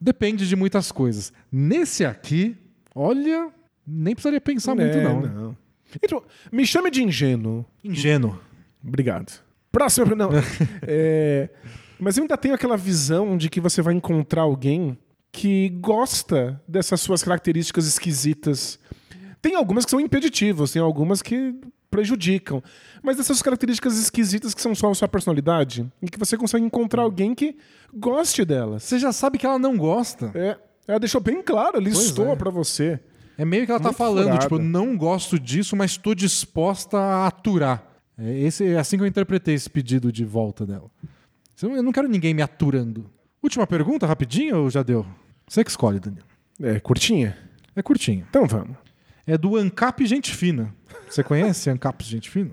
Depende 0.00 0.48
de 0.48 0.56
muitas 0.56 0.90
coisas. 0.90 1.32
Nesse 1.50 2.04
aqui, 2.04 2.56
olha, 2.94 3.50
nem 3.86 4.14
precisaria 4.14 4.40
pensar 4.40 4.74
muito, 4.74 4.96
É, 4.98 5.02
não. 5.04 5.20
né? 5.20 5.30
não. 5.34 5.56
Então, 6.02 6.22
me 6.50 6.66
chame 6.66 6.90
de 6.90 7.02
ingênuo. 7.02 7.64
Ingênuo. 7.84 8.38
Obrigado. 8.84 9.40
Próximo. 9.70 10.14
Não. 10.16 10.30
É, 10.82 11.48
mas 11.98 12.16
eu 12.16 12.22
ainda 12.24 12.36
tenho 12.36 12.54
aquela 12.54 12.76
visão 12.76 13.36
de 13.36 13.48
que 13.48 13.60
você 13.60 13.80
vai 13.80 13.94
encontrar 13.94 14.42
alguém 14.42 14.98
que 15.32 15.68
gosta 15.80 16.60
dessas 16.66 17.00
suas 17.00 17.22
características 17.22 17.86
esquisitas. 17.86 18.78
Tem 19.40 19.54
algumas 19.54 19.84
que 19.84 19.90
são 19.90 20.00
impeditivas, 20.00 20.72
tem 20.72 20.82
algumas 20.82 21.22
que 21.22 21.54
prejudicam. 21.96 22.62
Mas 23.02 23.16
dessas 23.16 23.40
características 23.40 23.96
esquisitas 23.98 24.52
que 24.52 24.60
são 24.60 24.74
só 24.74 24.90
a 24.90 24.94
sua 24.94 25.08
personalidade, 25.08 25.90
e 26.02 26.10
que 26.10 26.18
você 26.18 26.36
consegue 26.36 26.64
encontrar 26.64 27.02
alguém 27.02 27.34
que 27.34 27.56
goste 27.94 28.44
delas. 28.44 28.82
Você 28.82 28.98
já 28.98 29.12
sabe 29.12 29.38
que 29.38 29.46
ela 29.46 29.58
não 29.58 29.76
gosta. 29.76 30.30
É, 30.34 30.58
ela 30.86 31.00
deixou 31.00 31.20
bem 31.20 31.42
claro, 31.42 31.80
listou 31.80 32.32
é. 32.32 32.36
pra 32.36 32.50
você. 32.50 33.00
É 33.38 33.44
meio 33.44 33.64
que 33.64 33.70
ela 33.70 33.80
tá 33.80 33.88
Muito 33.88 33.98
falando, 33.98 34.24
furada. 34.24 34.42
tipo, 34.42 34.58
não 34.58 34.96
gosto 34.96 35.38
disso, 35.38 35.74
mas 35.76 35.92
estou 35.92 36.14
disposta 36.14 36.98
a 36.98 37.26
aturar. 37.26 37.84
É, 38.18 38.38
esse, 38.40 38.66
é 38.66 38.78
assim 38.78 38.96
que 38.96 39.02
eu 39.02 39.06
interpretei 39.06 39.54
esse 39.54 39.68
pedido 39.68 40.12
de 40.12 40.24
volta 40.24 40.64
dela. 40.66 40.90
Eu 41.62 41.82
não 41.82 41.92
quero 41.92 42.08
ninguém 42.08 42.34
me 42.34 42.42
aturando. 42.42 43.10
Última 43.42 43.66
pergunta, 43.66 44.06
rapidinho, 44.06 44.62
ou 44.62 44.70
já 44.70 44.82
deu? 44.82 45.06
Você 45.48 45.64
que 45.64 45.70
escolhe, 45.70 45.98
Daniel. 45.98 46.24
É, 46.62 46.80
curtinha? 46.80 47.36
É 47.74 47.82
curtinho. 47.82 48.26
Então 48.28 48.46
vamos. 48.46 48.76
É 49.26 49.36
do 49.36 49.56
Ancap 49.56 50.04
Gente 50.06 50.34
Fina. 50.34 50.74
Você 51.16 51.24
conhece 51.24 51.70
Ancap 51.70 52.04
Gente 52.04 52.28
Fina? 52.28 52.50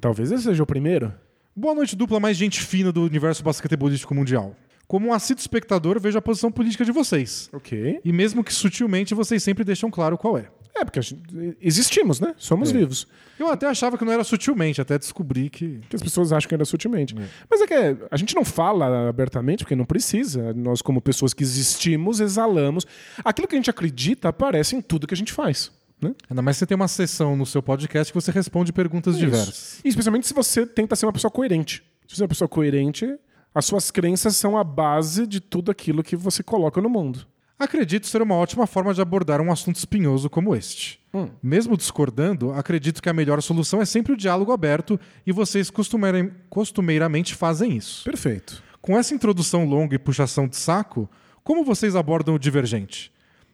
Talvez 0.00 0.32
esse 0.32 0.44
seja 0.44 0.62
o 0.62 0.66
primeiro. 0.66 1.12
Boa 1.54 1.74
noite, 1.74 1.94
dupla 1.94 2.18
mais 2.18 2.38
gente 2.38 2.62
fina 2.62 2.90
do 2.90 3.02
universo 3.02 3.42
basquetebolístico 3.42 4.14
mundial. 4.14 4.56
Como 4.86 5.08
um 5.08 5.12
assíduo 5.12 5.42
espectador, 5.42 6.00
vejo 6.00 6.16
a 6.16 6.22
posição 6.22 6.50
política 6.50 6.86
de 6.86 6.90
vocês. 6.90 7.50
Ok. 7.52 8.00
E 8.02 8.10
mesmo 8.10 8.42
que 8.42 8.50
sutilmente, 8.54 9.14
vocês 9.14 9.42
sempre 9.42 9.62
deixam 9.62 9.90
claro 9.90 10.16
qual 10.16 10.38
é. 10.38 10.46
É, 10.74 10.86
porque 10.86 11.02
gente- 11.02 11.20
existimos, 11.60 12.18
né? 12.18 12.34
Somos 12.38 12.70
vivos. 12.72 13.06
Eu 13.38 13.48
até 13.48 13.66
achava 13.66 13.98
que 13.98 14.04
não 14.06 14.12
era 14.12 14.24
sutilmente, 14.24 14.80
até 14.80 14.96
descobri 14.98 15.50
que. 15.50 15.80
Que 15.90 15.96
as 15.96 16.02
pessoas 16.02 16.32
acham 16.32 16.48
que 16.48 16.54
era 16.54 16.64
sutilmente. 16.64 17.14
Mas 17.50 17.60
é 17.60 17.66
que 17.66 17.74
é, 17.74 17.94
a 18.10 18.16
gente 18.16 18.34
não 18.34 18.44
fala 18.44 19.06
abertamente, 19.10 19.64
porque 19.64 19.76
não 19.76 19.84
precisa. 19.84 20.54
Nós, 20.54 20.80
como 20.80 21.02
pessoas 21.02 21.34
que 21.34 21.42
existimos, 21.42 22.20
exalamos. 22.20 22.86
Aquilo 23.22 23.46
que 23.46 23.54
a 23.54 23.58
gente 23.58 23.68
acredita 23.68 24.28
aparece 24.30 24.74
em 24.76 24.80
tudo 24.80 25.06
que 25.06 25.12
a 25.12 25.16
gente 25.16 25.32
faz. 25.32 25.70
Né? 26.00 26.14
Ainda 26.30 26.42
mais 26.42 26.56
se 26.56 26.60
você 26.60 26.66
tem 26.66 26.76
uma 26.76 26.88
sessão 26.88 27.36
no 27.36 27.44
seu 27.44 27.62
podcast 27.62 28.12
que 28.12 28.20
você 28.20 28.30
responde 28.30 28.72
perguntas 28.72 29.18
diversas. 29.18 29.80
E 29.84 29.88
especialmente 29.88 30.26
se 30.26 30.34
você 30.34 30.64
tenta 30.66 30.94
ser 30.94 31.06
uma 31.06 31.12
pessoa 31.12 31.30
coerente. 31.30 31.82
Se 32.06 32.14
você 32.16 32.22
é 32.22 32.24
uma 32.24 32.28
pessoa 32.28 32.48
coerente, 32.48 33.16
as 33.54 33.64
suas 33.64 33.90
crenças 33.90 34.36
são 34.36 34.56
a 34.56 34.62
base 34.62 35.26
de 35.26 35.40
tudo 35.40 35.70
aquilo 35.70 36.02
que 36.02 36.14
você 36.16 36.42
coloca 36.42 36.80
no 36.80 36.88
mundo. 36.88 37.26
Acredito 37.58 38.06
ser 38.06 38.22
uma 38.22 38.36
ótima 38.36 38.68
forma 38.68 38.94
de 38.94 39.00
abordar 39.00 39.40
um 39.40 39.50
assunto 39.50 39.76
espinhoso 39.76 40.30
como 40.30 40.54
este. 40.54 41.00
Mesmo 41.42 41.76
discordando, 41.76 42.52
acredito 42.52 43.02
que 43.02 43.08
a 43.08 43.12
melhor 43.12 43.42
solução 43.42 43.82
é 43.82 43.84
sempre 43.84 44.12
o 44.12 44.16
diálogo 44.16 44.52
aberto 44.52 45.00
e 45.26 45.32
vocês 45.32 45.68
costumeira- 45.68 46.30
costumeiramente 46.48 47.34
fazem 47.34 47.76
isso. 47.76 48.04
Perfeito. 48.04 48.62
Com 48.80 48.96
essa 48.96 49.12
introdução 49.12 49.64
longa 49.64 49.96
e 49.96 49.98
puxação 49.98 50.46
de 50.46 50.56
saco, 50.56 51.10
como 51.42 51.64
vocês 51.64 51.96
abordam 51.96 52.36
o 52.36 52.38
divergente? 52.38 53.10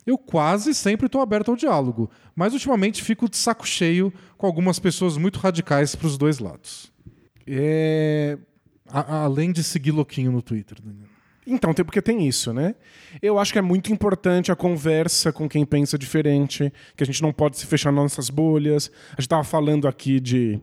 Eu 0.06 0.18
quase 0.18 0.74
sempre 0.74 1.06
estou 1.06 1.20
aberto 1.20 1.50
ao 1.50 1.56
diálogo, 1.56 2.10
mas 2.36 2.52
ultimamente 2.52 3.02
fico 3.02 3.28
de 3.28 3.36
saco 3.36 3.66
cheio 3.66 4.12
com 4.36 4.46
algumas 4.46 4.78
pessoas 4.78 5.16
muito 5.16 5.38
radicais 5.38 5.94
para 5.94 6.06
os 6.06 6.18
dois 6.18 6.38
lados. 6.38 6.92
É, 7.46 8.38
A- 8.90 9.22
além 9.24 9.50
de 9.50 9.62
seguir 9.62 9.92
louquinho 9.92 10.30
no 10.30 10.42
Twitter. 10.42 10.76
Daniel. 10.82 11.08
Então, 11.46 11.72
tem, 11.74 11.84
porque 11.84 12.00
tem 12.02 12.26
isso, 12.26 12.52
né? 12.52 12.74
Eu 13.20 13.38
acho 13.38 13.52
que 13.52 13.58
é 13.58 13.62
muito 13.62 13.92
importante 13.92 14.50
a 14.52 14.56
conversa 14.56 15.32
com 15.32 15.48
quem 15.48 15.64
pensa 15.64 15.98
diferente, 15.98 16.72
que 16.96 17.02
a 17.02 17.06
gente 17.06 17.22
não 17.22 17.32
pode 17.32 17.58
se 17.58 17.66
fechar 17.66 17.90
nas 17.92 18.02
nossas 18.04 18.30
bolhas. 18.30 18.90
A 19.16 19.20
gente 19.20 19.28
tava 19.28 19.44
falando 19.44 19.86
aqui 19.88 20.20
de 20.20 20.58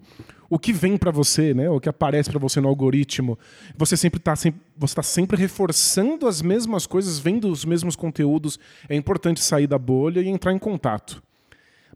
o 0.51 0.59
que 0.59 0.73
vem 0.73 0.97
pra 0.97 1.11
você, 1.11 1.53
né? 1.53 1.69
O 1.69 1.79
que 1.79 1.87
aparece 1.87 2.29
pra 2.29 2.37
você 2.37 2.59
no 2.59 2.67
algoritmo. 2.67 3.39
Você 3.77 3.95
sempre 3.95 4.19
tá 4.19 4.35
sempre, 4.35 4.59
você 4.77 4.93
tá 4.93 5.01
sempre 5.01 5.37
reforçando 5.37 6.27
as 6.27 6.41
mesmas 6.41 6.85
coisas, 6.85 7.17
vendo 7.17 7.49
os 7.49 7.63
mesmos 7.63 7.95
conteúdos. 7.95 8.59
É 8.89 8.95
importante 8.97 9.41
sair 9.41 9.65
da 9.65 9.79
bolha 9.79 10.19
e 10.19 10.27
entrar 10.27 10.51
em 10.51 10.59
contato. 10.59 11.23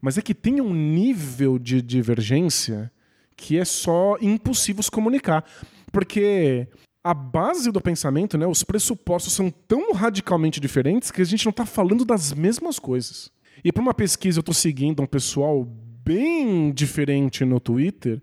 Mas 0.02 0.18
é 0.18 0.22
que 0.22 0.34
tem 0.34 0.61
um 0.61 0.73
nível 0.73 1.60
de 1.60 1.82
divergência 1.82 2.90
que 3.36 3.60
é 3.60 3.65
só 3.65 4.15
impossível 4.22 4.82
se 4.82 4.90
comunicar. 4.90 5.44
Porque 5.91 6.65
a 7.03 7.14
base 7.14 7.73
do 7.73 7.82
pensamento, 7.82 8.38
né, 8.38 8.48
os 8.48 8.64
pressupostos 8.64 9.34
são 9.34 9.52
tão 9.52 9.91
radicalmente 9.91 10.61
diferentes 10.61 11.11
que 11.11 11.22
a 11.22 11.26
gente 11.26 11.44
não 11.44 11.49
está 11.52 11.65
falando 11.65 12.06
das 12.06 12.32
mesmas 12.32 12.80
coisas. 12.80 13.30
E 13.65 13.69
para 13.73 13.82
uma 13.82 13.94
pesquisa 13.94 14.40
eu 14.40 14.41
estou 14.41 14.56
seguindo 14.56 15.03
um 15.03 15.06
pessoal 15.06 15.68
bem 16.06 16.72
diferente 16.72 17.44
no 17.44 17.60
Twitter 17.60 18.22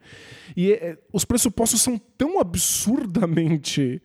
e 0.56 0.72
é, 0.72 0.96
os 1.12 1.24
pressupostos 1.24 1.82
são 1.82 1.98
tão 2.16 2.38
absurdamente 2.40 4.00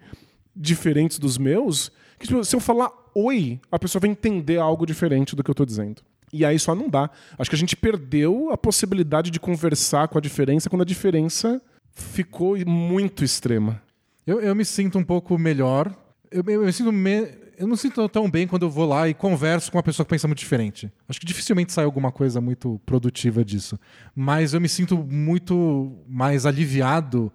diferentes 0.56 1.20
dos 1.20 1.38
meus 1.38 1.92
que 2.20 2.28
tipo, 2.28 2.44
se 2.44 2.56
eu 2.56 2.60
falar 2.60 2.92
oi, 3.14 3.60
a 3.72 3.78
pessoa 3.78 4.00
vai 4.00 4.10
entender 4.10 4.58
algo 4.58 4.86
diferente 4.86 5.36
do 5.36 5.44
que 5.44 5.50
eu 5.50 5.54
estou 5.54 5.66
dizendo. 5.66 6.02
E 6.34 6.44
aí 6.44 6.60
só 6.60 6.76
não 6.76 6.90
dá. 6.90 7.10
Acho 7.38 7.50
que 7.50 7.56
a 7.56 7.60
gente 7.60 7.76
perdeu 7.76 8.50
a 8.52 8.58
possibilidade 8.58 9.32
de 9.32 9.40
conversar 9.40 10.08
com 10.08 10.18
a 10.18 10.22
diferença 10.22 10.70
quando 10.70 10.82
a 10.82 10.86
diferença 10.86 11.62
ficou 11.94 12.58
muito 12.66 13.24
extrema. 13.24 13.82
Eu, 14.26 14.42
eu 14.42 14.54
me 14.56 14.66
sinto 14.66 14.98
um 15.00 15.04
pouco 15.04 15.38
melhor. 15.38 15.96
Eu, 16.30 16.44
eu 16.48 16.66
me 16.66 16.74
sinto 16.74 16.92
me- 16.92 17.28
eu 17.58 17.68
não 17.68 17.76
sinto 17.76 18.08
tão 18.10 18.30
bem 18.30 18.48
quando 18.48 18.64
eu 18.64 18.70
vou 18.70 18.86
lá 18.88 19.10
e 19.10 19.14
converso 19.14 19.72
com 19.72 19.78
uma 19.78 19.84
pessoa 19.84 20.06
que 20.06 20.10
pensa 20.12 20.28
muito 20.28 20.40
diferente. 20.40 20.92
Acho 21.10 21.20
que 21.20 21.26
dificilmente 21.26 21.74
sai 21.74 21.86
alguma 21.86 22.12
coisa 22.12 22.40
muito 22.40 22.80
produtiva 22.86 23.44
disso. 23.44 23.80
Mas 24.16 24.54
eu 24.54 24.62
me 24.62 24.70
sinto 24.70 24.98
muito 24.98 25.98
mais 26.08 26.46
aliviado 26.46 27.32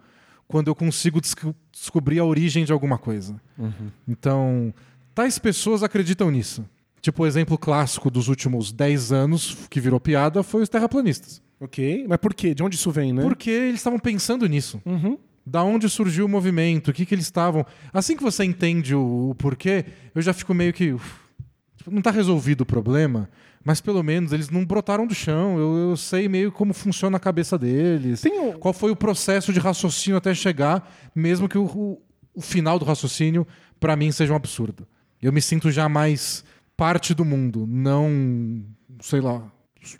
quando 0.48 0.68
eu 0.68 0.74
consigo 0.74 1.20
desco- 1.20 1.54
descobrir 1.72 2.18
a 2.18 2.24
origem 2.24 2.64
de 2.64 2.72
alguma 2.72 2.98
coisa. 2.98 3.40
Então, 4.06 4.72
tais 5.14 5.38
pessoas 5.38 5.82
acreditam 5.82 6.30
nisso. 6.30 6.64
Tipo, 7.00 7.24
o 7.24 7.26
exemplo 7.26 7.58
clássico 7.58 8.10
dos 8.10 8.28
últimos 8.28 8.70
10 8.72 9.10
anos 9.12 9.56
que 9.68 9.80
virou 9.80 9.98
piada 9.98 10.42
foi 10.42 10.62
os 10.62 10.68
terraplanistas. 10.68 11.42
Ok, 11.60 12.06
mas 12.08 12.18
por 12.18 12.34
quê? 12.34 12.54
De 12.54 12.62
onde 12.62 12.76
isso 12.76 12.90
vem, 12.90 13.12
né? 13.12 13.22
Porque 13.22 13.50
eles 13.50 13.76
estavam 13.80 13.98
pensando 13.98 14.46
nisso. 14.48 14.80
Uhum. 14.84 15.16
Da 15.44 15.62
onde 15.64 15.88
surgiu 15.88 16.26
o 16.26 16.28
movimento, 16.28 16.88
o 16.88 16.92
que, 16.92 17.04
que 17.04 17.14
eles 17.14 17.24
estavam. 17.24 17.66
Assim 17.92 18.16
que 18.16 18.22
você 18.22 18.44
entende 18.44 18.94
o, 18.94 19.30
o 19.30 19.34
porquê, 19.34 19.84
eu 20.14 20.22
já 20.22 20.32
fico 20.32 20.54
meio 20.54 20.72
que. 20.72 20.92
uf, 20.92 21.14
tipo, 21.76 21.90
não 21.90 21.98
está 21.98 22.10
resolvido 22.12 22.60
o 22.60 22.66
problema, 22.66 23.28
mas 23.64 23.80
pelo 23.80 24.02
menos 24.04 24.32
eles 24.32 24.48
não 24.50 24.64
brotaram 24.64 25.06
do 25.06 25.14
chão. 25.14 25.58
Eu, 25.58 25.90
eu 25.90 25.96
sei 25.96 26.28
meio 26.28 26.52
como 26.52 26.72
funciona 26.72 27.16
a 27.16 27.20
cabeça 27.20 27.58
deles. 27.58 28.22
Um- 28.24 28.52
Qual 28.52 28.72
foi 28.72 28.90
o 28.92 28.96
processo 28.96 29.52
de 29.52 29.58
raciocínio 29.58 30.16
até 30.16 30.32
chegar, 30.34 30.88
mesmo 31.14 31.48
que 31.48 31.58
o, 31.58 31.64
o, 31.64 32.02
o 32.34 32.40
final 32.40 32.78
do 32.78 32.84
raciocínio, 32.84 33.44
para 33.80 33.96
mim, 33.96 34.12
seja 34.12 34.32
um 34.32 34.36
absurdo. 34.36 34.86
Eu 35.20 35.32
me 35.32 35.42
sinto 35.42 35.70
já 35.72 35.88
mais 35.88 36.44
parte 36.76 37.14
do 37.14 37.24
mundo, 37.24 37.66
não, 37.68 38.64
sei 39.00 39.20
lá, 39.20 39.42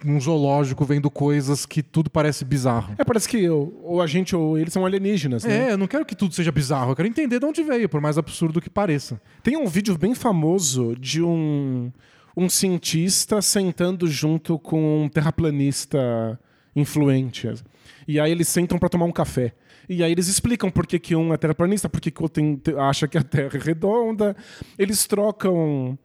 num 0.04 0.20
zoológico 0.20 0.84
vendo 0.84 1.10
coisas 1.10 1.66
que 1.66 1.82
tudo 1.82 2.10
parece 2.10 2.44
bizarro. 2.44 2.94
É, 2.98 3.04
parece 3.04 3.28
que 3.28 3.42
eu, 3.42 3.78
ou 3.82 4.00
a 4.00 4.06
gente 4.06 4.34
ou 4.34 4.56
eles 4.56 4.72
são 4.72 4.86
alienígenas, 4.86 5.44
né? 5.44 5.68
É, 5.68 5.72
eu 5.72 5.78
não 5.78 5.86
quero 5.86 6.04
que 6.04 6.14
tudo 6.14 6.34
seja 6.34 6.52
bizarro, 6.52 6.92
eu 6.92 6.96
quero 6.96 7.08
entender 7.08 7.38
de 7.38 7.46
onde 7.46 7.62
veio, 7.62 7.88
por 7.88 8.00
mais 8.00 8.16
absurdo 8.16 8.60
que 8.60 8.70
pareça. 8.70 9.20
Tem 9.42 9.56
um 9.56 9.66
vídeo 9.66 9.96
bem 9.98 10.14
famoso 10.14 10.94
de 10.98 11.22
um, 11.22 11.90
um 12.36 12.48
cientista 12.48 13.42
sentando 13.42 14.06
junto 14.06 14.58
com 14.58 15.04
um 15.04 15.08
terraplanista 15.08 16.38
influente. 16.74 17.52
E 18.06 18.18
aí 18.18 18.30
eles 18.30 18.48
sentam 18.48 18.78
para 18.78 18.88
tomar 18.88 19.04
um 19.04 19.12
café. 19.12 19.52
E 19.88 20.02
aí 20.02 20.12
eles 20.12 20.28
explicam 20.28 20.70
por 20.70 20.86
que, 20.86 20.98
que 20.98 21.14
um 21.16 21.34
é 21.34 21.36
terraplanista, 21.36 21.88
por 21.88 22.00
que, 22.00 22.10
que 22.10 22.20
o 22.20 22.22
outro 22.22 22.42
acha 22.78 23.08
que 23.08 23.18
a 23.18 23.22
Terra 23.22 23.56
é 23.56 23.58
redonda. 23.58 24.36
Eles 24.78 25.06
trocam 25.06 25.98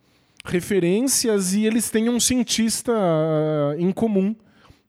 referências 0.48 1.54
e 1.54 1.66
eles 1.66 1.90
têm 1.90 2.10
um 2.10 2.20
cientista 2.20 2.92
ah, 2.94 3.76
em 3.78 3.92
comum 3.92 4.36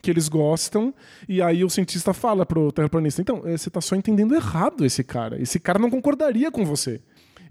que 0.00 0.10
eles 0.10 0.28
gostam, 0.28 0.94
e 1.28 1.42
aí 1.42 1.64
o 1.64 1.68
cientista 1.70 2.14
fala 2.14 2.46
pro 2.46 2.70
terraplanista, 2.70 3.20
então, 3.20 3.42
eh, 3.44 3.56
você 3.56 3.68
tá 3.68 3.80
só 3.80 3.96
entendendo 3.96 4.34
errado 4.34 4.84
esse 4.84 5.02
cara. 5.02 5.40
Esse 5.42 5.58
cara 5.58 5.78
não 5.78 5.90
concordaria 5.90 6.52
com 6.52 6.64
você. 6.64 7.00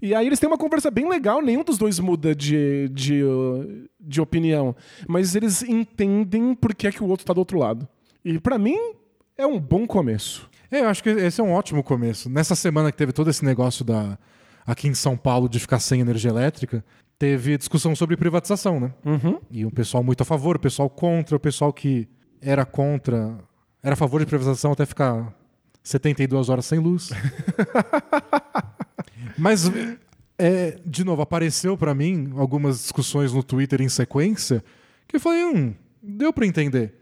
E 0.00 0.14
aí 0.14 0.26
eles 0.26 0.38
têm 0.38 0.48
uma 0.48 0.56
conversa 0.56 0.90
bem 0.90 1.08
legal, 1.08 1.42
nenhum 1.42 1.62
dos 1.62 1.76
dois 1.76 1.98
muda 1.98 2.34
de, 2.34 2.88
de, 2.88 3.22
uh, 3.22 3.88
de 4.00 4.20
opinião. 4.20 4.74
Mas 5.06 5.34
eles 5.34 5.62
entendem 5.62 6.54
por 6.54 6.74
que, 6.74 6.86
é 6.86 6.92
que 6.92 7.02
o 7.02 7.06
outro 7.06 7.26
tá 7.26 7.32
do 7.32 7.38
outro 7.38 7.58
lado. 7.58 7.86
E 8.24 8.38
pra 8.38 8.58
mim, 8.58 8.78
é 9.36 9.46
um 9.46 9.58
bom 9.58 9.86
começo. 9.86 10.48
É, 10.70 10.80
eu 10.80 10.88
acho 10.88 11.02
que 11.02 11.10
esse 11.10 11.40
é 11.40 11.44
um 11.44 11.52
ótimo 11.52 11.82
começo. 11.82 12.30
Nessa 12.30 12.54
semana 12.54 12.92
que 12.92 12.98
teve 12.98 13.12
todo 13.12 13.28
esse 13.28 13.44
negócio 13.44 13.84
da 13.84 14.18
aqui 14.66 14.86
em 14.86 14.94
São 14.94 15.16
Paulo 15.16 15.48
de 15.48 15.58
ficar 15.58 15.78
sem 15.78 16.00
energia 16.00 16.30
elétrica, 16.30 16.84
teve 17.18 17.58
discussão 17.58 17.96
sobre 17.96 18.16
privatização, 18.16 18.78
né? 18.78 18.94
E 19.50 19.66
um 19.66 19.70
pessoal 19.70 20.02
muito 20.04 20.20
a 20.20 20.24
favor, 20.24 20.56
o 20.56 20.60
pessoal 20.60 20.88
contra, 20.88 21.36
o 21.36 21.40
pessoal 21.40 21.72
que 21.72 22.08
era 22.40 22.64
contra, 22.64 23.38
era 23.82 23.94
a 23.94 23.96
favor 23.96 24.20
de 24.20 24.26
privatização 24.26 24.72
até 24.72 24.86
ficar 24.86 25.34
72 25.82 26.48
horas 26.48 26.66
sem 26.66 26.78
luz. 26.78 27.10
Mas, 29.36 29.70
é, 30.38 30.78
de 30.84 31.04
novo, 31.04 31.22
apareceu 31.22 31.76
pra 31.76 31.94
mim 31.94 32.32
algumas 32.36 32.78
discussões 32.78 33.32
no 33.32 33.42
Twitter 33.42 33.80
em 33.80 33.88
sequência 33.88 34.62
que 35.08 35.16
eu 35.16 35.20
falei, 35.20 35.44
hum, 35.44 35.74
deu 36.02 36.32
pra 36.32 36.46
entender. 36.46 36.94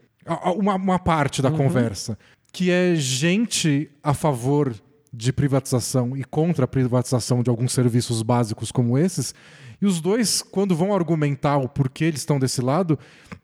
Uma, 0.55 0.75
uma 0.75 0.99
parte 0.99 1.41
da 1.41 1.51
conversa. 1.51 2.17
Que 2.51 2.71
é 2.71 2.95
gente 2.95 3.89
a 4.01 4.13
favor 4.13 4.73
de 5.13 5.33
privatização 5.33 6.15
e 6.15 6.23
contra 6.23 6.65
a 6.65 6.67
privatização 6.67 7.43
de 7.43 7.49
alguns 7.49 7.73
serviços 7.73 8.21
básicos 8.21 8.71
como 8.71 8.97
esses. 8.97 9.33
E 9.81 9.85
os 9.85 10.01
dois, 10.01 10.41
quando 10.41 10.75
vão 10.75 10.93
argumentar 10.93 11.57
o 11.57 11.69
porquê 11.69 12.05
eles 12.05 12.21
estão 12.21 12.39
desse 12.39 12.61
lado, 12.61 12.97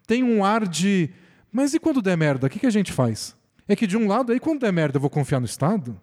tem 0.07 0.23
um 0.23 0.43
ar 0.43 0.67
de. 0.67 1.09
Mas 1.51 1.73
e 1.73 1.79
quando 1.79 2.01
der 2.01 2.17
merda, 2.17 2.47
o 2.47 2.49
que, 2.49 2.59
que 2.59 2.65
a 2.65 2.71
gente 2.71 2.91
faz? 2.91 3.35
É 3.67 3.75
que 3.75 3.87
de 3.87 3.95
um 3.95 4.07
lado, 4.07 4.31
aí 4.31 4.39
quando 4.39 4.61
der 4.61 4.73
merda, 4.73 4.97
eu 4.97 5.01
vou 5.01 5.09
confiar 5.09 5.39
no 5.39 5.45
Estado? 5.45 5.99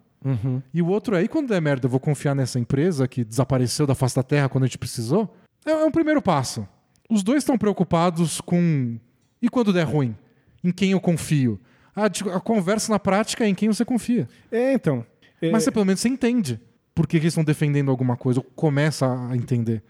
E 0.71 0.81
o 0.81 0.87
outro 0.87 1.15
aí, 1.15 1.27
quando 1.27 1.49
der 1.49 1.61
merda, 1.61 1.87
eu 1.87 1.89
vou 1.89 1.99
confiar 1.99 2.35
nessa 2.35 2.59
empresa 2.59 3.07
que 3.07 3.23
desapareceu 3.23 3.87
da 3.87 3.95
face 3.95 4.15
da 4.15 4.21
terra 4.21 4.47
quando 4.47 4.65
a 4.65 4.67
gente 4.67 4.77
precisou? 4.77 5.35
É, 5.65 5.71
é 5.71 5.83
um 5.83 5.91
primeiro 5.91 6.21
passo. 6.21 6.67
Os 7.09 7.23
dois 7.23 7.39
estão 7.39 7.57
preocupados 7.57 8.39
com. 8.39 8.97
E 9.41 9.49
quando 9.49 9.73
der 9.73 9.83
ruim? 9.83 10.15
Em 10.63 10.71
quem 10.71 10.91
eu 10.91 10.99
confio? 10.99 11.59
A, 11.95 12.05
a 12.05 12.39
conversa 12.39 12.91
na 12.91 12.99
prática 12.99 13.43
é 13.43 13.47
em 13.47 13.55
quem 13.55 13.67
você 13.67 13.83
confia. 13.83 14.29
É, 14.51 14.73
então. 14.73 15.05
É, 15.41 15.51
Mas 15.51 15.63
você, 15.63 15.71
pelo 15.71 15.85
menos 15.85 15.99
você 15.99 16.07
entende 16.07 16.59
por 17.01 17.07
que, 17.07 17.17
que 17.17 17.23
eles 17.23 17.33
estão 17.33 17.43
defendendo 17.43 17.89
alguma 17.89 18.15
coisa, 18.15 18.41
ou 18.41 18.43
começa 18.55 19.07
a 19.07 19.35
entender. 19.35 19.81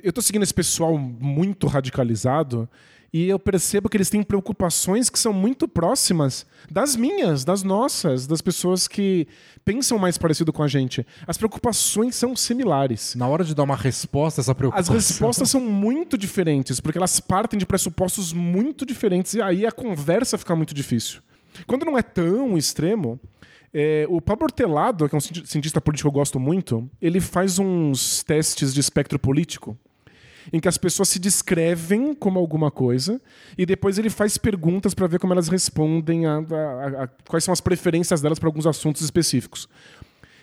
Eu 0.00 0.12
tô 0.12 0.22
seguindo 0.22 0.44
esse 0.44 0.54
pessoal 0.54 0.96
muito 0.96 1.66
radicalizado 1.66 2.68
e 3.12 3.28
eu 3.28 3.36
percebo 3.36 3.88
que 3.88 3.96
eles 3.96 4.08
têm 4.08 4.22
preocupações 4.22 5.10
que 5.10 5.18
são 5.18 5.32
muito 5.32 5.66
próximas 5.66 6.46
das 6.70 6.94
minhas, 6.94 7.44
das 7.44 7.64
nossas, 7.64 8.28
das 8.28 8.40
pessoas 8.40 8.86
que 8.86 9.26
pensam 9.64 9.98
mais 9.98 10.16
parecido 10.16 10.52
com 10.52 10.62
a 10.62 10.68
gente. 10.68 11.04
As 11.26 11.36
preocupações 11.36 12.14
são 12.14 12.36
similares. 12.36 13.16
Na 13.16 13.26
hora 13.26 13.42
de 13.42 13.52
dar 13.52 13.64
uma 13.64 13.74
resposta 13.74 14.40
a 14.40 14.42
essa 14.42 14.52
As 14.52 14.56
preocupação. 14.56 14.94
respostas 14.94 15.50
são 15.50 15.60
muito 15.60 16.16
diferentes, 16.16 16.78
porque 16.78 16.96
elas 16.96 17.18
partem 17.18 17.58
de 17.58 17.66
pressupostos 17.66 18.32
muito 18.32 18.86
diferentes 18.86 19.34
e 19.34 19.42
aí 19.42 19.66
a 19.66 19.72
conversa 19.72 20.38
fica 20.38 20.54
muito 20.54 20.72
difícil. 20.72 21.20
Quando 21.66 21.84
não 21.84 21.98
é 21.98 22.02
tão 22.02 22.56
extremo, 22.56 23.18
é, 23.72 24.06
o 24.08 24.20
Pablo 24.20 24.44
Hortelado, 24.44 25.08
que 25.08 25.14
é 25.14 25.18
um 25.18 25.20
cienti- 25.20 25.46
cientista 25.46 25.80
político 25.80 26.08
que 26.08 26.14
eu 26.16 26.18
gosto 26.20 26.38
muito, 26.40 26.88
ele 27.00 27.20
faz 27.20 27.58
uns 27.58 28.22
testes 28.22 28.72
de 28.72 28.80
espectro 28.80 29.18
político 29.18 29.76
em 30.52 30.60
que 30.60 30.68
as 30.68 30.78
pessoas 30.78 31.08
se 31.08 31.18
descrevem 31.18 32.14
como 32.14 32.38
alguma 32.38 32.70
coisa 32.70 33.20
e 33.58 33.66
depois 33.66 33.98
ele 33.98 34.08
faz 34.08 34.38
perguntas 34.38 34.94
para 34.94 35.08
ver 35.08 35.18
como 35.18 35.32
elas 35.32 35.48
respondem 35.48 36.24
a, 36.24 36.36
a- 36.36 37.02
a- 37.04 37.08
quais 37.28 37.42
são 37.42 37.52
as 37.52 37.60
preferências 37.60 38.20
delas 38.20 38.38
para 38.38 38.48
alguns 38.48 38.64
assuntos 38.66 39.02
específicos. 39.02 39.68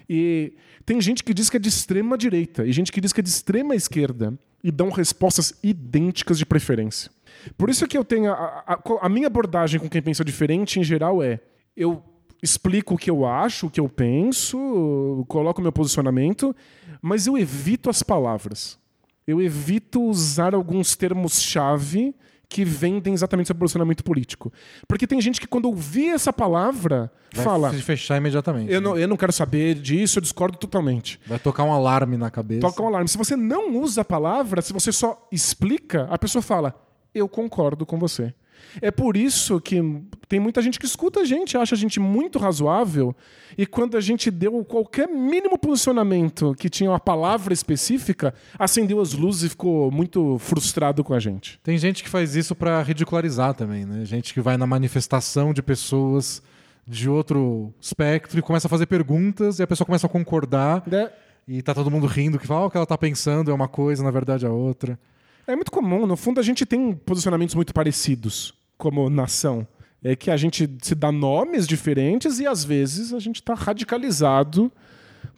E 0.10 0.54
tem 0.86 1.00
gente 1.00 1.24
que 1.24 1.34
diz 1.34 1.50
que 1.50 1.56
é 1.56 1.60
de 1.60 1.70
extrema 1.70 2.18
direita 2.18 2.66
e 2.66 2.72
gente 2.74 2.92
que 2.92 3.00
diz 3.00 3.14
que 3.14 3.22
é 3.22 3.24
de 3.24 3.30
extrema 3.30 3.76
esquerda 3.76 4.38
e 4.62 4.72
dão 4.72 4.90
respostas 4.90 5.54
idênticas 5.64 6.38
de 6.38 6.46
preferência. 6.46 7.10
Por 7.58 7.70
isso 7.70 7.88
que 7.88 7.98
eu 7.98 8.04
tenho 8.04 8.32
a 8.34 9.10
minha 9.10 9.28
abordagem 9.28 9.80
com 9.80 9.90
quem 9.90 10.02
pensa 10.02 10.24
diferente 10.26 10.80
em 10.80 10.84
geral 10.84 11.24
é 11.24 11.40
eu 11.76 12.04
explico 12.44 12.96
o 12.96 12.98
que 12.98 13.10
eu 13.10 13.26
acho, 13.26 13.68
o 13.68 13.70
que 13.70 13.80
eu 13.80 13.88
penso, 13.88 15.26
coloco 15.30 15.62
meu 15.62 15.72
posicionamento, 15.72 16.54
mas 17.02 17.26
eu 17.26 17.38
evito 17.38 17.90
as 17.90 18.04
palavras. 18.04 18.78
Eu 19.26 19.42
evito 19.42 20.04
usar 20.04 20.54
alguns 20.54 20.98
termos-chave 20.98 22.14
que 22.50 22.66
vendem 22.66 23.14
exatamente 23.14 23.48
seu 23.48 23.56
posicionamento 23.56 24.04
político. 24.04 24.52
Porque 24.88 25.08
tem 25.08 25.20
gente 25.22 25.40
que, 25.40 25.48
quando 25.48 25.66
ouvir 25.66 26.10
essa 26.10 26.32
palavra, 26.34 27.10
Vai 27.34 27.46
fala: 27.46 27.72
se 27.74 27.82
fechar 27.82 28.18
imediatamente. 28.18 28.72
eu 28.72 28.82
não, 28.82 28.98
eu 28.98 29.08
não 29.08 29.18
quero 29.18 29.32
saber 29.32 29.76
disso, 29.76 30.20
eu 30.20 30.22
discordo 30.22 30.58
totalmente. 30.58 31.20
Vai 31.26 31.40
tocar 31.40 31.64
um 31.64 31.72
alarme 31.72 32.18
na 32.18 32.30
cabeça. 32.30 32.62
Toca 32.62 32.84
um 32.84 32.88
alarme. 32.88 33.08
Se 33.08 33.18
você 33.18 33.36
não 33.36 33.78
usa 33.78 34.02
a 34.02 34.06
palavra, 34.06 34.62
se 34.62 34.74
você 34.74 34.92
só 34.92 35.28
explica, 35.32 36.08
a 36.12 36.18
pessoa 36.18 36.42
fala: 36.42 36.76
Eu 37.16 37.28
concordo 37.28 37.86
com 37.86 37.98
você. 37.98 38.34
É 38.82 38.92
por 38.92 39.16
isso 39.18 39.60
que 39.62 39.82
tem 40.28 40.40
muita 40.40 40.62
gente 40.62 40.80
que 40.80 40.86
escuta 40.86 41.22
a 41.22 41.26
gente, 41.26 41.58
acha 41.58 41.76
a 41.76 41.78
gente 41.78 42.00
muito 42.00 42.40
razoável, 42.40 43.16
e 43.58 43.66
quando 43.66 43.96
a 43.98 44.02
gente 44.02 44.32
deu 44.32 44.64
qualquer 44.66 45.08
mínimo 45.08 45.58
posicionamento 45.58 46.56
que 46.58 46.70
tinha 46.70 46.90
uma 46.90 47.00
palavra 47.00 47.54
específica, 47.54 48.34
acendeu 48.58 49.00
as 49.00 49.14
luzes 49.14 49.44
e 49.44 49.50
ficou 49.50 49.92
muito 49.92 50.38
frustrado 50.40 51.04
com 51.04 51.14
a 51.14 51.20
gente. 51.20 51.60
Tem 51.64 51.78
gente 51.78 52.04
que 52.04 52.10
faz 52.10 52.36
isso 52.36 52.56
pra 52.56 52.82
ridicularizar 52.82 53.54
também, 53.54 53.86
né? 53.86 54.06
Gente 54.06 54.34
que 54.34 54.42
vai 54.42 54.58
na 54.58 54.66
manifestação 54.66 55.54
de 55.54 55.62
pessoas 55.62 56.42
de 56.88 57.10
outro 57.10 57.74
espectro 57.80 58.40
e 58.40 58.42
começa 58.42 58.68
a 58.68 58.70
fazer 58.70 58.88
perguntas 58.88 59.60
e 59.60 59.64
a 59.64 59.68
pessoa 59.68 59.86
começa 59.86 60.08
a 60.08 60.10
concordar 60.10 60.84
Né? 60.86 61.10
e 61.48 61.62
tá 61.62 61.74
todo 61.74 61.90
mundo 61.92 62.08
rindo 62.08 62.38
que 62.40 62.48
fala, 62.48 62.62
"Ah, 62.62 62.66
o 62.66 62.70
que 62.72 62.78
ela 62.78 62.86
tá 62.86 62.98
pensando 62.98 63.52
é 63.52 63.54
uma 63.54 63.68
coisa, 63.68 64.04
na 64.04 64.12
verdade 64.12 64.46
é 64.46 64.50
outra. 64.50 65.00
É 65.46 65.56
muito 65.56 65.72
comum, 65.72 66.08
no 66.08 66.16
fundo 66.16 66.40
a 66.40 66.44
gente 66.44 66.66
tem 66.66 66.94
posicionamentos 66.94 67.54
muito 67.54 67.74
parecidos 67.74 68.54
como 68.78 69.10
nação. 69.10 69.68
É 70.04 70.16
que 70.16 70.30
a 70.30 70.38
gente 70.38 70.70
se 70.82 70.96
dá 70.96 71.12
nomes 71.12 71.66
diferentes 71.66 72.40
e 72.40 72.48
às 72.48 72.64
vezes 72.64 73.14
a 73.14 73.20
gente 73.20 73.38
está 73.38 73.54
radicalizado 73.54 74.72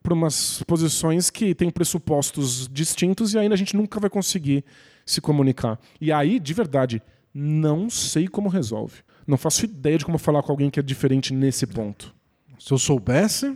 para 0.01 0.13
umas 0.13 0.63
posições 0.63 1.29
que 1.29 1.53
têm 1.53 1.69
pressupostos 1.69 2.67
distintos 2.71 3.33
e 3.33 3.37
ainda 3.37 3.53
a 3.53 3.57
gente 3.57 3.75
nunca 3.75 3.99
vai 3.99 4.09
conseguir 4.09 4.63
se 5.05 5.21
comunicar. 5.21 5.79
E 6.01 6.11
aí, 6.11 6.39
de 6.39 6.53
verdade, 6.53 7.01
não 7.33 7.89
sei 7.89 8.27
como 8.27 8.49
resolve. 8.49 9.03
Não 9.27 9.37
faço 9.37 9.65
ideia 9.65 9.97
de 9.97 10.05
como 10.05 10.17
falar 10.17 10.41
com 10.43 10.51
alguém 10.51 10.69
que 10.69 10.79
é 10.79 10.83
diferente 10.83 11.33
nesse 11.33 11.65
ponto. 11.67 12.13
Se 12.59 12.71
eu 12.71 12.77
soubesse, 12.77 13.55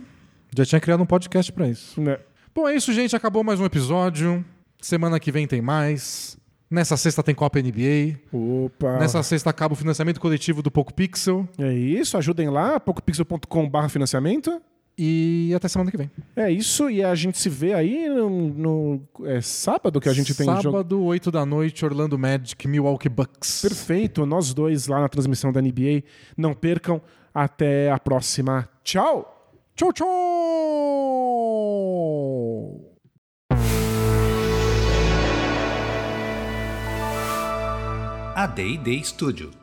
já 0.56 0.64
tinha 0.64 0.80
criado 0.80 1.02
um 1.02 1.06
podcast 1.06 1.52
pra 1.52 1.68
isso. 1.68 2.00
Né? 2.00 2.18
Bom, 2.54 2.68
é 2.68 2.74
isso, 2.74 2.92
gente. 2.92 3.14
Acabou 3.14 3.42
mais 3.42 3.60
um 3.60 3.64
episódio. 3.64 4.44
Semana 4.80 5.18
que 5.18 5.32
vem 5.32 5.46
tem 5.46 5.60
mais. 5.60 6.39
Nessa 6.70 6.96
sexta 6.96 7.20
tem 7.22 7.34
Copa 7.34 7.58
NBA. 7.60 8.20
Opa! 8.32 8.96
Nessa 8.98 9.22
sexta 9.24 9.50
acaba 9.50 9.74
o 9.74 9.76
financiamento 9.76 10.20
coletivo 10.20 10.62
do 10.62 10.70
Poco 10.70 10.94
Pixel. 10.94 11.48
É 11.58 11.72
isso, 11.72 12.16
ajudem 12.16 12.48
lá, 12.48 12.78
pocopixel.com.br 12.78 13.88
financiamento. 13.88 14.62
E 15.02 15.52
até 15.56 15.66
semana 15.66 15.90
que 15.90 15.96
vem. 15.96 16.10
É 16.36 16.50
isso, 16.50 16.90
e 16.90 17.02
a 17.02 17.14
gente 17.14 17.38
se 17.38 17.48
vê 17.48 17.72
aí 17.72 18.06
no, 18.08 18.28
no- 18.28 19.00
é 19.24 19.40
sábado 19.40 19.98
que 20.00 20.08
a 20.10 20.12
gente 20.12 20.34
tem 20.34 20.46
jogo. 20.46 20.62
Sábado, 20.62 21.02
8 21.02 21.30
da 21.30 21.46
noite, 21.46 21.84
Orlando 21.86 22.18
Magic, 22.18 22.68
Milwaukee 22.68 23.08
Bucks. 23.08 23.62
Perfeito, 23.62 24.26
nós 24.26 24.52
dois 24.52 24.86
lá 24.86 25.00
na 25.00 25.08
transmissão 25.08 25.50
da 25.50 25.60
NBA. 25.62 26.02
Não 26.36 26.52
percam. 26.54 27.00
Até 27.32 27.90
a 27.90 27.98
próxima. 27.98 28.68
Tchau! 28.84 29.36
Tchau, 29.74 29.92
tchau! 29.92 30.06
A 38.36 38.46
D&D 38.46 39.02
Studio. 39.02 39.59